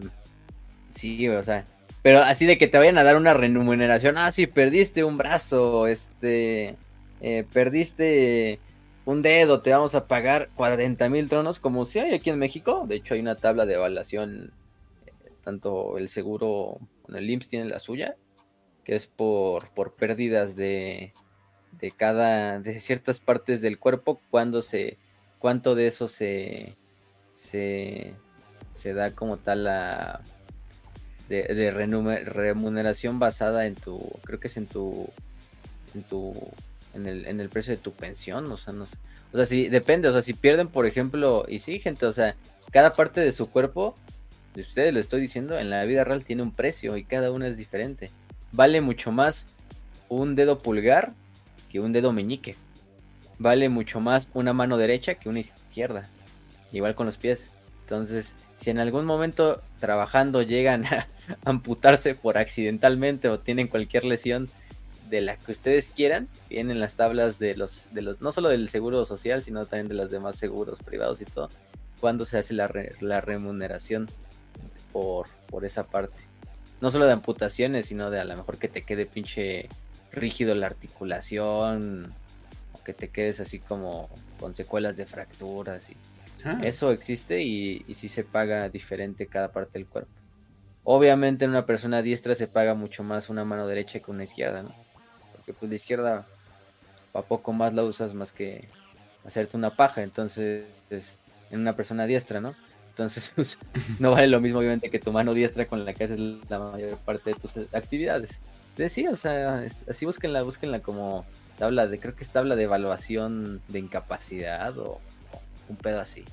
sí, 0.88 1.28
o 1.28 1.44
sea. 1.44 1.66
Pero 2.02 2.22
así 2.22 2.46
de 2.46 2.58
que 2.58 2.70
te 2.70 2.78
vayan 2.78 2.98
a 2.98 3.04
dar 3.04 3.18
una 3.18 3.34
remuneración. 3.34 4.18
Ah, 4.18 4.32
sí, 4.32 4.48
perdiste 4.48 5.04
un 5.04 5.18
brazo. 5.18 5.88
Este. 5.88 6.78
Eh, 7.20 7.44
perdiste 7.52 8.60
un 9.04 9.22
dedo. 9.22 9.60
Te 9.60 9.72
vamos 9.72 9.94
a 9.94 10.08
pagar 10.08 10.48
40 10.56 11.10
mil 11.10 11.28
tronos. 11.28 11.60
Como 11.60 11.86
si 11.86 12.00
hay 12.00 12.14
aquí 12.14 12.30
en 12.30 12.40
México. 12.40 12.86
De 12.88 12.96
hecho, 12.96 13.14
hay 13.14 13.20
una 13.20 13.36
tabla 13.36 13.66
de 13.66 13.74
evaluación. 13.74 14.54
Eh, 15.06 15.12
tanto 15.44 15.98
el 15.98 16.08
seguro 16.08 16.80
el 17.14 17.30
IMSS 17.30 17.50
tiene 17.50 17.70
la 17.70 17.80
suya, 17.80 18.16
que 18.84 18.96
es 18.96 19.06
por, 19.06 19.70
por 19.72 19.96
pérdidas 19.96 20.56
de, 20.56 21.14
de 21.74 21.92
cada, 21.92 22.60
de 22.60 22.80
ciertas 22.80 23.20
partes 23.20 23.62
del 23.62 23.80
cuerpo, 23.80 24.20
cuando 24.30 24.62
se, 24.62 24.98
cuánto 25.40 25.76
de 25.76 25.88
eso 25.88 26.08
se, 26.08 26.76
se, 27.34 28.14
se 28.72 28.94
da 28.94 29.12
como 29.12 29.38
tal 29.38 29.66
la 29.66 30.22
de, 31.30 31.44
de 31.44 31.72
remuneración 31.72 33.20
basada 33.20 33.66
en 33.66 33.76
tu, 33.76 34.00
creo 34.24 34.40
que 34.40 34.48
es 34.48 34.58
en 34.58 34.68
tu, 34.68 35.10
en 35.94 36.04
tu, 36.04 36.34
en 36.94 37.08
el, 37.08 37.26
en 37.26 37.40
el 37.40 37.50
precio 37.50 37.76
de 37.76 37.82
tu 37.82 37.92
pensión, 37.92 38.52
o 38.52 38.58
sea, 38.58 38.74
no 38.74 38.88
o 39.34 39.38
sea, 39.38 39.46
si 39.46 39.68
depende, 39.68 40.08
o 40.08 40.14
sea, 40.14 40.22
si 40.22 40.34
pierden, 40.34 40.70
por 40.70 40.86
ejemplo, 40.86 41.46
y 41.48 41.60
sí, 41.60 41.80
gente, 41.80 42.06
o 42.06 42.14
sea, 42.14 42.36
cada 42.72 42.94
parte 42.94 43.22
de 43.22 43.32
su 43.32 43.50
cuerpo 43.50 43.96
ustedes 44.62 44.94
lo 44.94 45.00
estoy 45.00 45.22
diciendo, 45.22 45.58
en 45.58 45.70
la 45.70 45.84
vida 45.86 46.04
real 46.04 46.24
tiene 46.24 46.44
un 46.44 46.52
precio 46.52 46.98
y 46.98 47.04
cada 47.04 47.32
uno 47.32 47.46
es 47.46 47.58
diferente. 47.58 48.12
Vale 48.52 48.82
mucho 48.82 49.12
más 49.12 49.46
un 50.10 50.36
dedo 50.36 50.60
pulgar 50.60 51.14
que 51.70 51.80
un 51.80 51.92
dedo 51.92 52.12
meñique. 52.12 52.56
Vale 53.40 53.70
mucho 53.70 54.00
más 54.00 54.30
una 54.34 54.54
mano 54.54 54.78
derecha 54.78 55.16
que 55.16 55.30
una 55.30 55.40
izquierda. 55.40 56.10
Igual 56.72 56.96
con 56.96 57.06
los 57.06 57.18
pies. 57.18 57.50
Entonces, 57.82 58.36
si 58.56 58.72
en 58.72 58.80
algún 58.80 59.06
momento 59.06 59.62
trabajando 59.80 60.42
llegan 60.42 60.86
a 60.86 61.08
amputarse 61.46 62.16
por 62.16 62.38
accidentalmente 62.38 63.30
o 63.30 63.40
tienen 63.40 63.68
cualquier 63.68 64.04
lesión 64.06 64.50
de 65.10 65.22
la 65.22 65.38
que 65.38 65.52
ustedes 65.52 65.90
quieran, 65.90 66.28
vienen 66.50 66.80
las 66.80 66.96
tablas 66.96 67.40
de 67.40 67.56
los, 67.56 67.88
de 67.94 68.02
los, 68.02 68.22
no 68.22 68.32
solo 68.32 68.50
del 68.50 68.68
seguro 68.70 69.06
social, 69.06 69.42
sino 69.42 69.66
también 69.66 69.88
de 69.88 69.94
los 69.94 70.12
demás 70.12 70.36
seguros 70.36 70.80
privados 70.84 71.22
y 71.22 71.26
todo, 71.26 71.50
cuando 72.02 72.26
se 72.26 72.38
hace 72.38 72.54
la, 72.54 72.70
la 73.00 73.22
remuneración 73.22 74.10
por, 74.92 75.28
esa 75.64 75.84
parte. 75.84 76.18
No 76.82 76.90
solo 76.90 77.06
de 77.06 77.14
amputaciones, 77.14 77.88
sino 77.88 78.12
de 78.12 78.20
a 78.20 78.26
lo 78.26 78.36
mejor 78.36 78.58
que 78.58 78.68
te 78.68 78.84
quede 78.84 79.06
pinche 79.06 79.70
rígido 80.12 80.54
la 80.56 80.68
articulación, 80.68 82.14
o 82.74 82.84
que 82.84 82.94
te 82.94 83.10
quedes 83.10 83.40
así 83.40 83.60
como 83.60 84.10
con 84.40 84.54
secuelas 84.54 84.98
de 84.98 85.06
fracturas. 85.06 85.90
Y 85.90 85.98
ah. 86.44 86.60
Eso 86.64 86.92
existe 86.92 87.42
y, 87.42 87.84
y 87.88 87.94
sí 87.96 88.10
se 88.10 88.24
paga 88.24 88.70
diferente 88.70 89.28
cada 89.28 89.52
parte 89.52 89.80
del 89.80 89.88
cuerpo. 89.88 90.12
Obviamente 90.84 91.46
en 91.46 91.52
una 91.52 91.66
persona 91.66 92.02
diestra 92.02 92.36
se 92.36 92.48
paga 92.48 92.74
mucho 92.74 93.04
más 93.04 93.30
una 93.30 93.44
mano 93.44 93.68
derecha 93.68 94.00
que 94.00 94.12
una 94.12 94.24
izquierda, 94.24 94.64
¿no? 94.64 94.74
Porque 95.34 95.54
pues 95.54 95.70
la 95.70 95.76
izquierda 95.76 96.28
a 97.14 97.22
poco 97.24 97.52
más 97.52 97.74
la 97.74 97.84
usas 97.84 98.14
más 98.14 98.32
que 98.32 98.70
hacerte 99.26 99.58
una 99.58 99.76
paja, 99.76 100.04
entonces 100.04 100.66
en 100.90 101.60
una 101.60 101.76
persona 101.76 102.06
diestra, 102.06 102.40
¿no? 102.40 102.56
Entonces, 102.98 103.32
pues, 103.36 103.60
no 104.00 104.12
vale 104.12 104.28
lo 104.28 104.42
mismo, 104.42 104.60
obviamente, 104.60 104.90
que 104.90 105.00
tu 105.00 105.12
mano 105.12 105.36
diestra 105.36 105.68
con 105.68 105.86
la 105.86 105.94
que 105.94 106.06
haces 106.06 106.20
la 106.50 106.60
mayor 106.60 106.98
parte 106.98 107.32
de 107.32 107.40
tus 107.40 107.56
actividades. 107.72 108.40
Entonces, 108.72 108.92
sí, 108.92 109.08
o 109.08 109.16
sea, 109.16 109.64
así 109.88 110.06
búsquenla, 110.06 110.42
búsquenla 110.42 110.80
como 110.80 111.26
tabla 111.60 111.88
de, 111.88 112.00
creo 112.00 112.16
que 112.16 112.24
es 112.24 112.30
tabla 112.32 112.56
de 112.56 112.64
evaluación 112.64 113.62
de 113.68 113.80
incapacidad 113.80 114.78
o, 114.80 115.00
un 115.70 115.76
pedo 115.76 116.00
así. 116.00 116.26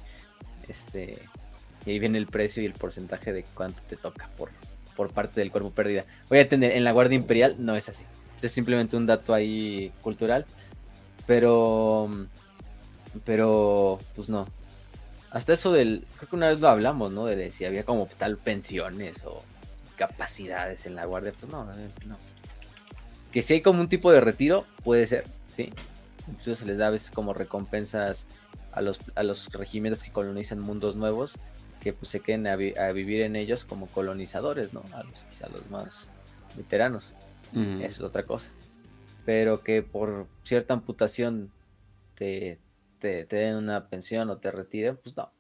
Este, 0.69 1.19
y 1.85 1.91
ahí 1.91 1.99
viene 1.99 2.17
el 2.17 2.27
precio 2.27 2.63
y 2.63 2.67
el 2.67 2.73
porcentaje 2.73 3.33
de 3.33 3.45
cuánto 3.55 3.83
te 3.83 3.97
toca 3.97 4.31
por, 4.39 4.51
por 4.97 5.11
parte 5.11 5.41
del 5.41 5.51
cuerpo 5.51 5.71
pérdida. 5.71 6.05
Voy 6.31 6.39
a 6.39 6.43
entender, 6.43 6.73
en 6.73 6.85
la 6.85 6.93
Guardia 6.93 7.17
Imperial 7.17 7.57
no 7.59 7.77
es 7.77 7.91
así. 7.91 8.05
Este 8.37 8.47
es 8.47 8.53
simplemente 8.53 8.97
un 8.97 9.07
dato 9.07 9.35
ahí 9.35 9.93
cultural. 10.01 10.47
Pero, 11.27 12.09
pero, 13.25 13.99
pues 14.15 14.29
no. 14.29 14.47
Hasta 15.35 15.53
eso 15.53 15.73
del, 15.73 16.07
creo 16.17 16.31
que 16.31 16.37
una 16.37 16.49
vez 16.49 16.61
lo 16.61 16.69
hablamos, 16.69 17.11
¿no? 17.13 17.27
De 17.27 17.51
si 17.51 17.65
había 17.65 17.85
como 17.85 18.07
tal 18.07 18.37
pensiones 18.39 19.25
o 19.25 19.43
capacidades 19.97 20.87
en 20.87 20.95
la 20.95 21.07
Guardia. 21.07 21.33
Pues 21.39 21.51
no, 21.51 21.65
no. 21.65 22.17
Que 23.33 23.43
si 23.43 23.55
hay 23.55 23.61
como 23.61 23.81
un 23.81 23.89
tipo 23.89 24.13
de 24.13 24.21
retiro, 24.21 24.65
puede 24.85 25.07
ser, 25.09 25.25
sí. 25.51 25.73
Incluso 26.29 26.55
se 26.55 26.67
les 26.67 26.79
da 26.79 26.87
a 26.87 26.91
veces 26.91 27.11
como 27.11 27.35
recompensas 27.35 28.29
a 28.71 28.81
los, 28.81 29.01
a 29.17 29.25
los 29.25 29.53
regimientos 29.53 30.05
que 30.05 30.13
colonizan 30.13 30.61
mundos 30.61 30.95
nuevos 30.95 31.37
que 31.81 31.93
pues, 31.93 32.09
se 32.11 32.21
queden 32.21 32.47
a, 32.47 32.57
vivir 32.57 33.23
en 33.23 33.35
ellos 33.35 33.65
como 33.65 33.89
colonizadores, 33.89 34.73
¿no? 34.73 34.83
A 34.93 35.03
los, 35.03 35.25
quizá 35.31 35.49
los 35.49 35.69
más 35.69 36.11
veteranos. 36.57 37.13
Eso 37.53 37.83
es 37.83 38.01
otra 38.01 38.23
cosa. 38.23 38.49
Pero 39.27 39.63
que 39.63 39.83
por 39.83 40.27
cierta 40.45 40.75
amputación 40.75 41.51
te, 42.15 42.59
te, 43.05 43.37
den 43.37 43.57
una 43.57 43.89
pensión 43.89 44.31
o 44.31 44.39
te 44.39 44.51
retiren, 44.51 44.97
pues 44.97 45.17
no. 45.17 45.31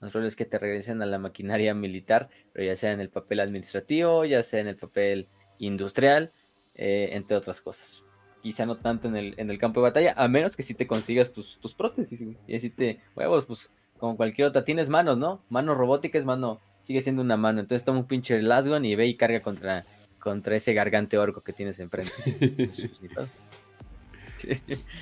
Lo 0.00 0.10
probable 0.10 0.28
es 0.28 0.36
que 0.36 0.44
te 0.44 0.58
regresen 0.58 1.00
a 1.02 1.06
la 1.06 1.18
maquinaria 1.18 1.74
militar, 1.74 2.28
pero 2.52 2.66
ya 2.66 2.76
sea 2.76 2.92
en 2.92 3.00
el 3.00 3.08
papel 3.08 3.40
administrativo, 3.40 4.24
ya 4.24 4.42
sea 4.42 4.60
en 4.60 4.68
el 4.68 4.76
papel 4.76 5.28
industrial, 5.58 6.32
eh, 6.74 7.10
entre 7.12 7.36
otras 7.36 7.60
cosas. 7.60 8.02
Quizá 8.42 8.66
no 8.66 8.76
tanto 8.76 9.08
en 9.08 9.16
el, 9.16 9.34
en 9.38 9.50
el 9.50 9.58
campo 9.58 9.80
de 9.80 9.84
batalla, 9.84 10.14
a 10.16 10.28
menos 10.28 10.56
que 10.56 10.62
si 10.62 10.74
te 10.74 10.86
consigas 10.86 11.32
tus, 11.32 11.58
tus 11.58 11.74
prótesis, 11.74 12.22
y 12.46 12.56
así 12.56 12.70
te, 12.70 13.00
huevos, 13.14 13.46
pues 13.46 13.70
como 13.98 14.16
cualquier 14.16 14.48
otra. 14.48 14.64
Tienes 14.64 14.88
manos, 14.88 15.16
¿no? 15.16 15.42
Mano 15.48 15.74
robótica 15.74 16.18
es 16.18 16.24
mano, 16.24 16.60
sigue 16.82 17.00
siendo 17.00 17.22
una 17.22 17.36
mano. 17.36 17.60
Entonces 17.60 17.84
toma 17.84 18.00
un 18.00 18.06
pinche 18.06 18.40
Lasgon 18.42 18.84
y 18.84 18.94
ve 18.94 19.06
y 19.06 19.16
carga 19.16 19.40
contra, 19.40 19.86
contra 20.18 20.56
ese 20.56 20.74
gargante 20.74 21.16
orco 21.16 21.42
que 21.42 21.52
tienes 21.52 21.80
enfrente. 21.80 22.12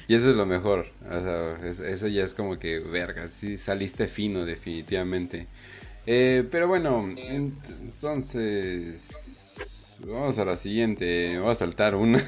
Y 0.09 0.15
eso 0.15 0.31
es 0.31 0.37
lo 0.37 0.47
mejor. 0.47 0.87
eso 1.63 2.09
ya 2.09 2.25
es 2.25 2.35
como 2.35 2.59
que, 2.59 2.79
verga, 2.79 3.29
sí, 3.29 3.59
saliste 3.59 4.07
fino 4.09 4.45
definitivamente. 4.45 5.47
Eh, 6.07 6.45
pero 6.51 6.69
bueno, 6.69 7.09
entonces... 7.17 9.11
Vamos 10.01 10.39
a 10.39 10.45
la 10.45 10.57
siguiente. 10.57 11.39
Voy 11.39 11.51
a 11.51 11.55
saltar 11.55 11.95
una. 11.95 12.23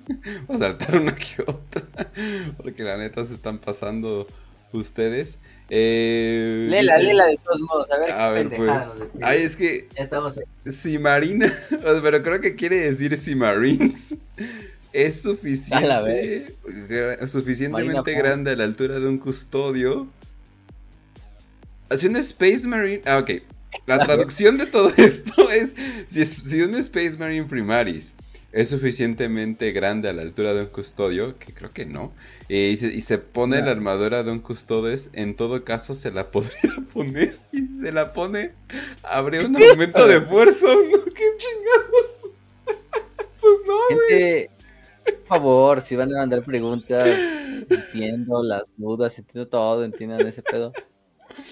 Voy 0.46 0.56
a 0.56 0.58
saltar 0.58 0.96
una 0.96 1.14
que 1.14 1.42
otra. 1.42 1.82
Porque 2.56 2.82
la 2.82 2.96
neta 2.96 3.24
se 3.24 3.34
están 3.34 3.58
pasando 3.58 4.26
ustedes. 4.72 5.38
Eh, 5.68 6.66
lela, 6.70 6.98
lela 6.98 7.26
de 7.26 7.38
todos 7.42 7.60
modos, 7.60 7.90
a 7.90 7.98
ver, 7.98 8.10
a 8.12 8.30
ver 8.30 8.48
pues. 8.54 8.70
Ay, 9.22 9.42
es 9.42 9.56
que. 9.56 9.88
Ya 9.96 10.04
estamos. 10.04 10.40
Simarina, 10.66 11.52
pero 12.02 12.22
creo 12.22 12.40
que 12.40 12.54
quiere 12.54 12.76
decir 12.80 13.16
Simarines. 13.16 14.14
Es 14.96 15.20
suficiente, 15.20 16.56
suficientemente 17.26 18.14
grande 18.14 18.52
a 18.52 18.56
la 18.56 18.64
altura 18.64 18.98
de 18.98 19.06
un 19.06 19.18
custodio. 19.18 20.08
Si 21.94 22.06
un 22.06 22.16
Space 22.16 22.66
Marine. 22.66 23.02
Ah, 23.04 23.18
ok. 23.18 23.42
La 23.84 23.98
traducción 24.06 24.56
de 24.56 24.64
todo 24.64 24.88
esto 24.96 25.50
es: 25.50 25.76
si, 26.08 26.24
si 26.24 26.62
un 26.62 26.74
Space 26.76 27.18
Marine 27.18 27.44
Primaris 27.44 28.14
es 28.52 28.70
suficientemente 28.70 29.72
grande 29.72 30.08
a 30.08 30.14
la 30.14 30.22
altura 30.22 30.54
de 30.54 30.62
un 30.62 30.68
custodio, 30.68 31.38
que 31.38 31.52
creo 31.52 31.72
que 31.72 31.84
no, 31.84 32.14
y, 32.48 32.78
se, 32.78 33.18
pone 33.18 33.60
la 33.60 33.72
armadura 33.72 34.22
de 34.22 34.30
un 34.30 34.40
custodes, 34.40 35.10
en 35.12 35.36
todo 35.36 35.62
caso 35.62 35.94
se 35.94 36.10
la 36.10 36.30
podría 36.30 36.72
poner 36.94 37.38
y 37.52 37.66
si 37.66 37.80
se 37.80 37.92
la 37.92 38.14
pone, 38.14 38.52
habría 39.02 39.44
un 39.44 39.54
aumento 39.56 40.06
de 40.06 40.22
fuerza, 40.22 40.68
¿no? 40.68 41.04
¿Qué 41.04 41.24
chingados? 41.36 42.30
pues 43.42 43.58
no, 43.66 43.76
güey. 44.08 44.55
Por 45.06 45.26
favor, 45.26 45.80
si 45.80 45.96
van 45.96 46.14
a 46.14 46.18
mandar 46.18 46.44
preguntas, 46.44 47.18
entiendo 47.68 48.42
las 48.42 48.70
dudas, 48.76 49.18
entiendo 49.18 49.48
todo, 49.48 49.84
entiendan 49.84 50.26
ese 50.26 50.42
pedo. 50.42 50.72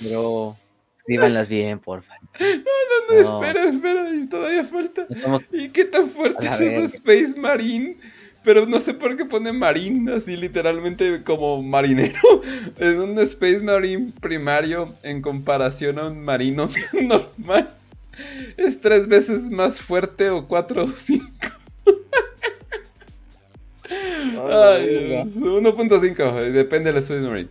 Pero 0.00 0.56
escríbanlas 0.96 1.48
bien, 1.48 1.78
porfa. 1.78 2.14
No, 2.40 2.46
no, 2.46 3.22
no, 3.22 3.44
espera, 3.44 3.68
espera, 3.68 4.28
todavía 4.28 4.64
falta. 4.64 5.06
¿Y 5.52 5.68
qué 5.68 5.84
tan 5.84 6.08
fuerte 6.08 6.46
es 6.46 6.60
ese 6.60 6.84
Space 6.84 7.34
Marine? 7.38 7.96
Pero 8.44 8.66
no 8.66 8.78
sé 8.78 8.92
por 8.92 9.16
qué 9.16 9.24
pone 9.24 9.52
Marine, 9.52 10.12
así 10.12 10.36
literalmente 10.36 11.22
como 11.24 11.62
marinero. 11.62 12.20
Es 12.78 12.94
un 12.96 13.18
Space 13.18 13.60
Marine 13.60 14.12
primario 14.20 14.94
en 15.02 15.22
comparación 15.22 15.98
a 15.98 16.08
un 16.08 16.22
marino 16.22 16.68
normal. 16.92 17.70
Es 18.56 18.80
tres 18.80 19.08
veces 19.08 19.50
más 19.50 19.80
fuerte 19.80 20.30
o 20.30 20.46
cuatro 20.46 20.84
o 20.84 20.90
cinco. 20.90 21.48
Ay, 24.50 25.22
1.5, 25.24 26.50
depende 26.52 26.90
de 26.90 26.92
la 26.94 27.00
Space 27.00 27.20
Marine. 27.20 27.48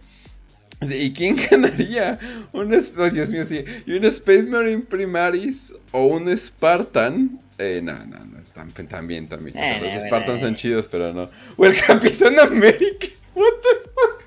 ¿Y 0.89 1.13
quién 1.13 1.37
ganaría? 1.49 2.19
Un, 2.51 2.71
Dios 2.71 3.31
mío, 3.31 3.45
sí. 3.45 3.63
¿Y 3.85 3.93
un 3.93 4.05
Space 4.05 4.47
Marine 4.47 4.81
Primaris 4.81 5.73
o 5.91 6.05
un 6.05 6.35
Spartan? 6.35 7.39
Eh, 7.57 7.81
no, 7.83 7.93
no, 8.05 8.17
no, 8.25 8.39
están, 8.39 8.71
también, 8.87 9.27
también. 9.27 9.57
Eh, 9.57 9.79
los 9.81 10.05
Spartans 10.05 10.41
son 10.41 10.55
chidos, 10.55 10.87
pero 10.91 11.13
no. 11.13 11.29
O 11.57 11.65
el 11.65 11.79
Capitán 11.87 12.39
América. 12.39 13.07
What 13.35 13.53
the 13.61 13.89
fuck? 13.93 14.23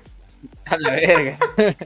A 0.65 0.77
la 0.77 0.91
verga. 0.91 1.39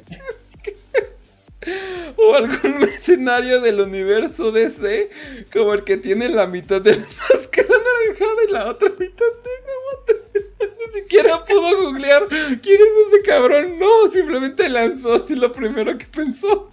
o 2.15 2.35
algún 2.35 2.79
mercenario 2.79 3.61
del 3.61 3.81
universo 3.81 4.51
DC, 4.51 5.09
como 5.53 5.73
el 5.73 5.83
que 5.83 5.97
tiene 5.97 6.29
la 6.29 6.47
mitad 6.47 6.81
de 6.81 6.95
la 6.95 7.07
máscara 7.33 7.67
naranjada 7.69 8.43
y 8.47 8.51
la 8.51 8.69
otra 8.69 8.89
mitad 8.89 9.25
negra. 9.45 10.47
Ni 10.79 11.01
siquiera 11.01 11.43
pudo 11.45 11.83
googlear 11.83 12.27
quién 12.27 12.79
es 12.79 13.07
ese 13.07 13.21
cabrón. 13.23 13.79
No, 13.79 14.07
simplemente 14.09 14.69
lanzó 14.69 15.15
así 15.15 15.35
lo 15.35 15.51
primero 15.51 15.97
que 15.97 16.05
pensó. 16.05 16.69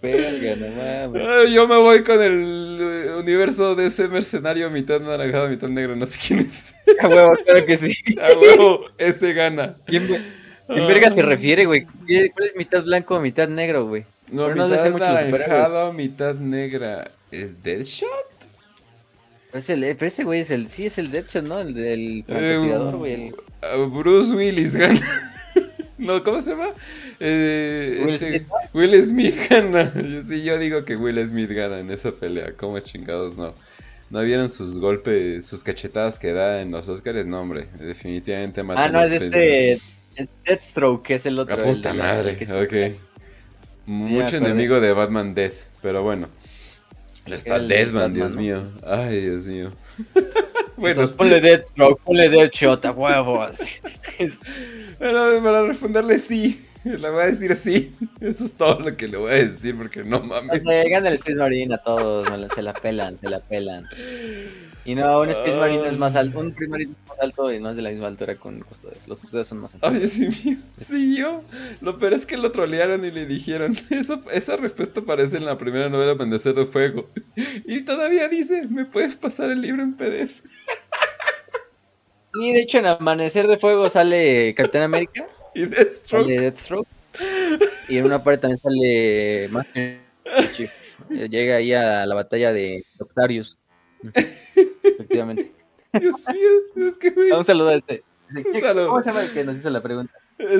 Verga, 0.00 0.56
no 0.56 0.68
mames. 0.68 1.52
yo 1.52 1.68
me 1.68 1.76
voy 1.76 2.02
con 2.02 2.22
el 2.22 2.78
eh, 2.80 3.14
universo 3.16 3.74
de 3.74 3.86
ese 3.86 4.08
mercenario 4.08 4.70
mitad 4.70 5.00
naranjado, 5.00 5.48
mitad 5.48 5.68
negro. 5.68 5.94
No 5.94 6.06
sé 6.06 6.18
quién 6.24 6.40
es. 6.40 6.74
A 7.00 7.08
huevo, 7.08 7.34
claro 7.44 7.66
que 7.66 7.76
sí. 7.76 7.92
A 8.20 8.38
huevo, 8.38 8.86
ese 8.98 9.32
gana. 9.32 9.76
¿Quién, 9.86 10.08
¿Quién 10.68 10.86
verga 10.86 11.10
se 11.10 11.22
refiere, 11.22 11.66
güey? 11.66 11.84
¿Cuál 11.84 12.46
es 12.46 12.56
mitad 12.56 12.82
blanco 12.84 13.16
o 13.16 13.20
mitad 13.20 13.48
negro, 13.48 13.86
güey? 13.86 14.04
No, 14.30 14.46
Pero 14.46 14.66
mitad 14.66 15.68
no 15.68 15.92
mitad 15.92 16.34
negra. 16.34 17.10
¿Es 17.30 17.62
Deadshot? 17.62 18.08
Es 19.52 19.68
el, 19.68 19.80
pero 19.80 20.06
ese 20.06 20.24
güey 20.24 20.40
es 20.40 20.50
el, 20.50 20.68
sí 20.68 20.86
es 20.86 20.96
el 20.96 21.10
Deadshot, 21.10 21.44
¿no? 21.44 21.60
El 21.60 21.74
del 21.74 22.24
francotirador, 22.26 22.96
güey. 22.96 23.32
Uh, 23.76 23.86
Bruce 23.86 24.34
Willis 24.34 24.74
gana. 24.74 25.00
no, 25.98 26.24
¿cómo 26.24 26.40
se 26.40 26.50
llama? 26.50 26.70
Eh, 27.20 28.00
Will, 28.02 28.14
este, 28.14 28.38
Smith, 28.38 28.48
Will 28.72 29.02
Smith 29.02 29.36
gana. 29.50 29.92
Sí, 30.26 30.42
yo 30.42 30.58
digo 30.58 30.84
que 30.86 30.96
Will 30.96 31.26
Smith 31.28 31.50
gana 31.50 31.80
en 31.80 31.90
esa 31.90 32.12
pelea. 32.12 32.52
¿Cómo 32.56 32.80
chingados 32.80 33.36
no? 33.36 33.52
¿No 34.08 34.22
vieron 34.22 34.48
sus 34.48 34.78
golpes, 34.78 35.46
sus 35.46 35.62
cachetadas 35.62 36.18
que 36.18 36.32
da 36.32 36.62
en 36.62 36.70
los 36.70 36.88
Oscars? 36.88 37.26
No, 37.26 37.40
hombre, 37.40 37.66
definitivamente 37.78 38.62
Ah, 38.74 38.88
no, 38.88 39.02
es 39.02 39.12
este 39.12 39.72
es 39.72 39.82
Deathstroke, 40.44 41.02
que 41.02 41.14
es 41.14 41.26
el 41.26 41.38
otro. 41.38 41.56
La 41.56 41.64
puta 41.64 41.94
madre, 41.94 42.38
ok. 42.50 42.96
Mucho 43.86 44.36
enemigo 44.36 44.80
de 44.80 44.92
Batman 44.92 45.34
Death, 45.34 45.54
pero 45.80 46.02
bueno. 46.02 46.28
Está 47.26 47.58
Deathman, 47.58 48.12
Dios 48.12 48.34
mío. 48.34 48.64
Ay, 48.84 49.20
Dios 49.20 49.46
mío. 49.46 49.72
bueno, 50.76 51.02
Entonces, 51.02 51.16
ponle 51.16 51.40
Deathstroke, 51.40 52.02
ponle 52.02 52.28
Deadshot 52.28 52.84
a 52.84 52.90
huevos. 52.90 53.58
bueno, 54.98 55.42
para 55.42 55.62
responderle 55.62 56.18
sí. 56.18 56.66
Le 56.84 57.10
voy 57.10 57.22
a 57.22 57.26
decir 57.26 57.54
sí. 57.54 57.94
Eso 58.20 58.44
es 58.44 58.54
todo 58.54 58.80
lo 58.80 58.96
que 58.96 59.06
le 59.06 59.16
voy 59.16 59.30
a 59.30 59.34
decir 59.34 59.76
porque 59.76 60.02
no 60.02 60.20
mames. 60.20 60.60
O 60.60 60.68
sea, 60.68 60.88
gana 60.88 61.08
el 61.08 61.14
Space 61.14 61.38
Marine 61.38 61.74
a 61.74 61.78
todos, 61.78 62.28
se 62.54 62.62
la 62.62 62.72
pelan, 62.72 63.18
se 63.20 63.28
la 63.28 63.40
pelan. 63.40 63.86
Y 64.84 64.96
no, 64.96 65.20
un 65.20 65.30
Space 65.30 65.56
Marine 65.56 65.86
es 65.86 65.96
más 65.96 66.16
alto, 66.16 66.40
un 66.40 66.48
Space 66.48 66.82
es 66.82 66.88
más 66.88 67.20
alto 67.20 67.52
y 67.52 67.60
no 67.60 67.70
es 67.70 67.76
de 67.76 67.82
la 67.82 67.90
misma 67.90 68.08
altura 68.08 68.34
con 68.36 68.60
Custodes. 68.60 69.06
Los 69.06 69.20
Custodes 69.20 69.46
son 69.46 69.58
más 69.58 69.74
altos. 69.74 69.92
Ay, 69.92 70.08
sí, 70.08 70.28
mío. 70.44 70.58
Sí, 70.78 71.16
yo. 71.16 71.42
Lo 71.80 71.96
peor 71.98 72.14
es 72.14 72.26
que 72.26 72.36
lo 72.36 72.50
trolearon 72.50 73.04
y 73.04 73.12
le 73.12 73.26
dijeron, 73.26 73.76
eso, 73.90 74.20
esa 74.32 74.56
respuesta 74.56 75.00
aparece 75.00 75.36
en 75.36 75.44
la 75.44 75.56
primera 75.56 75.88
novela 75.88 76.12
Amanecer 76.12 76.54
de 76.54 76.64
Fuego. 76.64 77.08
Y 77.64 77.82
todavía 77.82 78.28
dice, 78.28 78.66
¿me 78.68 78.84
puedes 78.84 79.14
pasar 79.14 79.50
el 79.50 79.62
libro 79.62 79.82
en 79.82 79.94
PDF? 79.94 80.42
Y 82.34 82.54
de 82.54 82.62
hecho 82.62 82.78
en 82.78 82.86
Amanecer 82.86 83.46
de 83.46 83.58
Fuego 83.58 83.90
sale 83.90 84.54
Capitán 84.54 84.82
América. 84.82 85.26
Y 85.54 85.66
Deathstroke. 85.66 86.24
Sale 86.24 86.40
Deathstroke. 86.40 86.88
Y 87.88 87.98
en 87.98 88.06
una 88.06 88.24
parte 88.24 88.40
también 88.40 88.56
sale 88.56 89.48
Master 89.50 89.98
Chief. 90.54 90.70
Llega 91.10 91.56
ahí 91.56 91.74
a 91.74 92.06
la 92.06 92.14
batalla 92.14 92.52
de 92.54 92.84
Octarius. 92.98 93.58
Efectivamente. 95.12 95.52
Dios 96.00 96.24
mío, 96.28 96.88
es 96.88 96.96
que 96.96 97.10
Un 97.10 97.44
saludo 97.44 97.68
a 97.68 97.74
este. 97.74 98.02
Un 98.34 98.60
saludo. 98.60 98.88
¿Cómo 98.88 99.02
se 99.02 99.10
llama 99.10 99.22
el 99.24 99.32
que 99.32 99.44
nos 99.44 99.56
hizo 99.56 99.68
la 99.68 99.82
pregunta? 99.82 100.14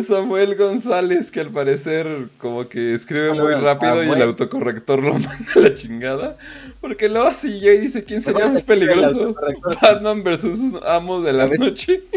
Samuel 0.07 0.55
González, 0.55 1.30
que 1.30 1.40
al 1.40 1.50
parecer 1.50 2.28
como 2.38 2.68
que 2.68 2.94
escribe 2.94 3.32
muy 3.32 3.55
rápido 3.55 4.05
y 4.05 4.11
el 4.11 4.22
autocorrector 4.22 5.03
lo 5.03 5.14
manda 5.18 5.46
a 5.57 5.59
la 5.59 5.74
chingada. 5.74 6.36
Porque 6.80 7.09
luego 7.09 7.28
así 7.28 7.48
y 7.48 7.78
dice, 7.78 8.05
¿quién 8.05 8.20
sería 8.20 8.46
más 8.46 8.62
peligroso? 8.62 9.34
Batman 9.80 10.22
versus 10.22 10.61
un 10.61 10.78
amo 10.86 11.22
de 11.22 11.32
la 11.32 11.48
noche. 11.48 12.03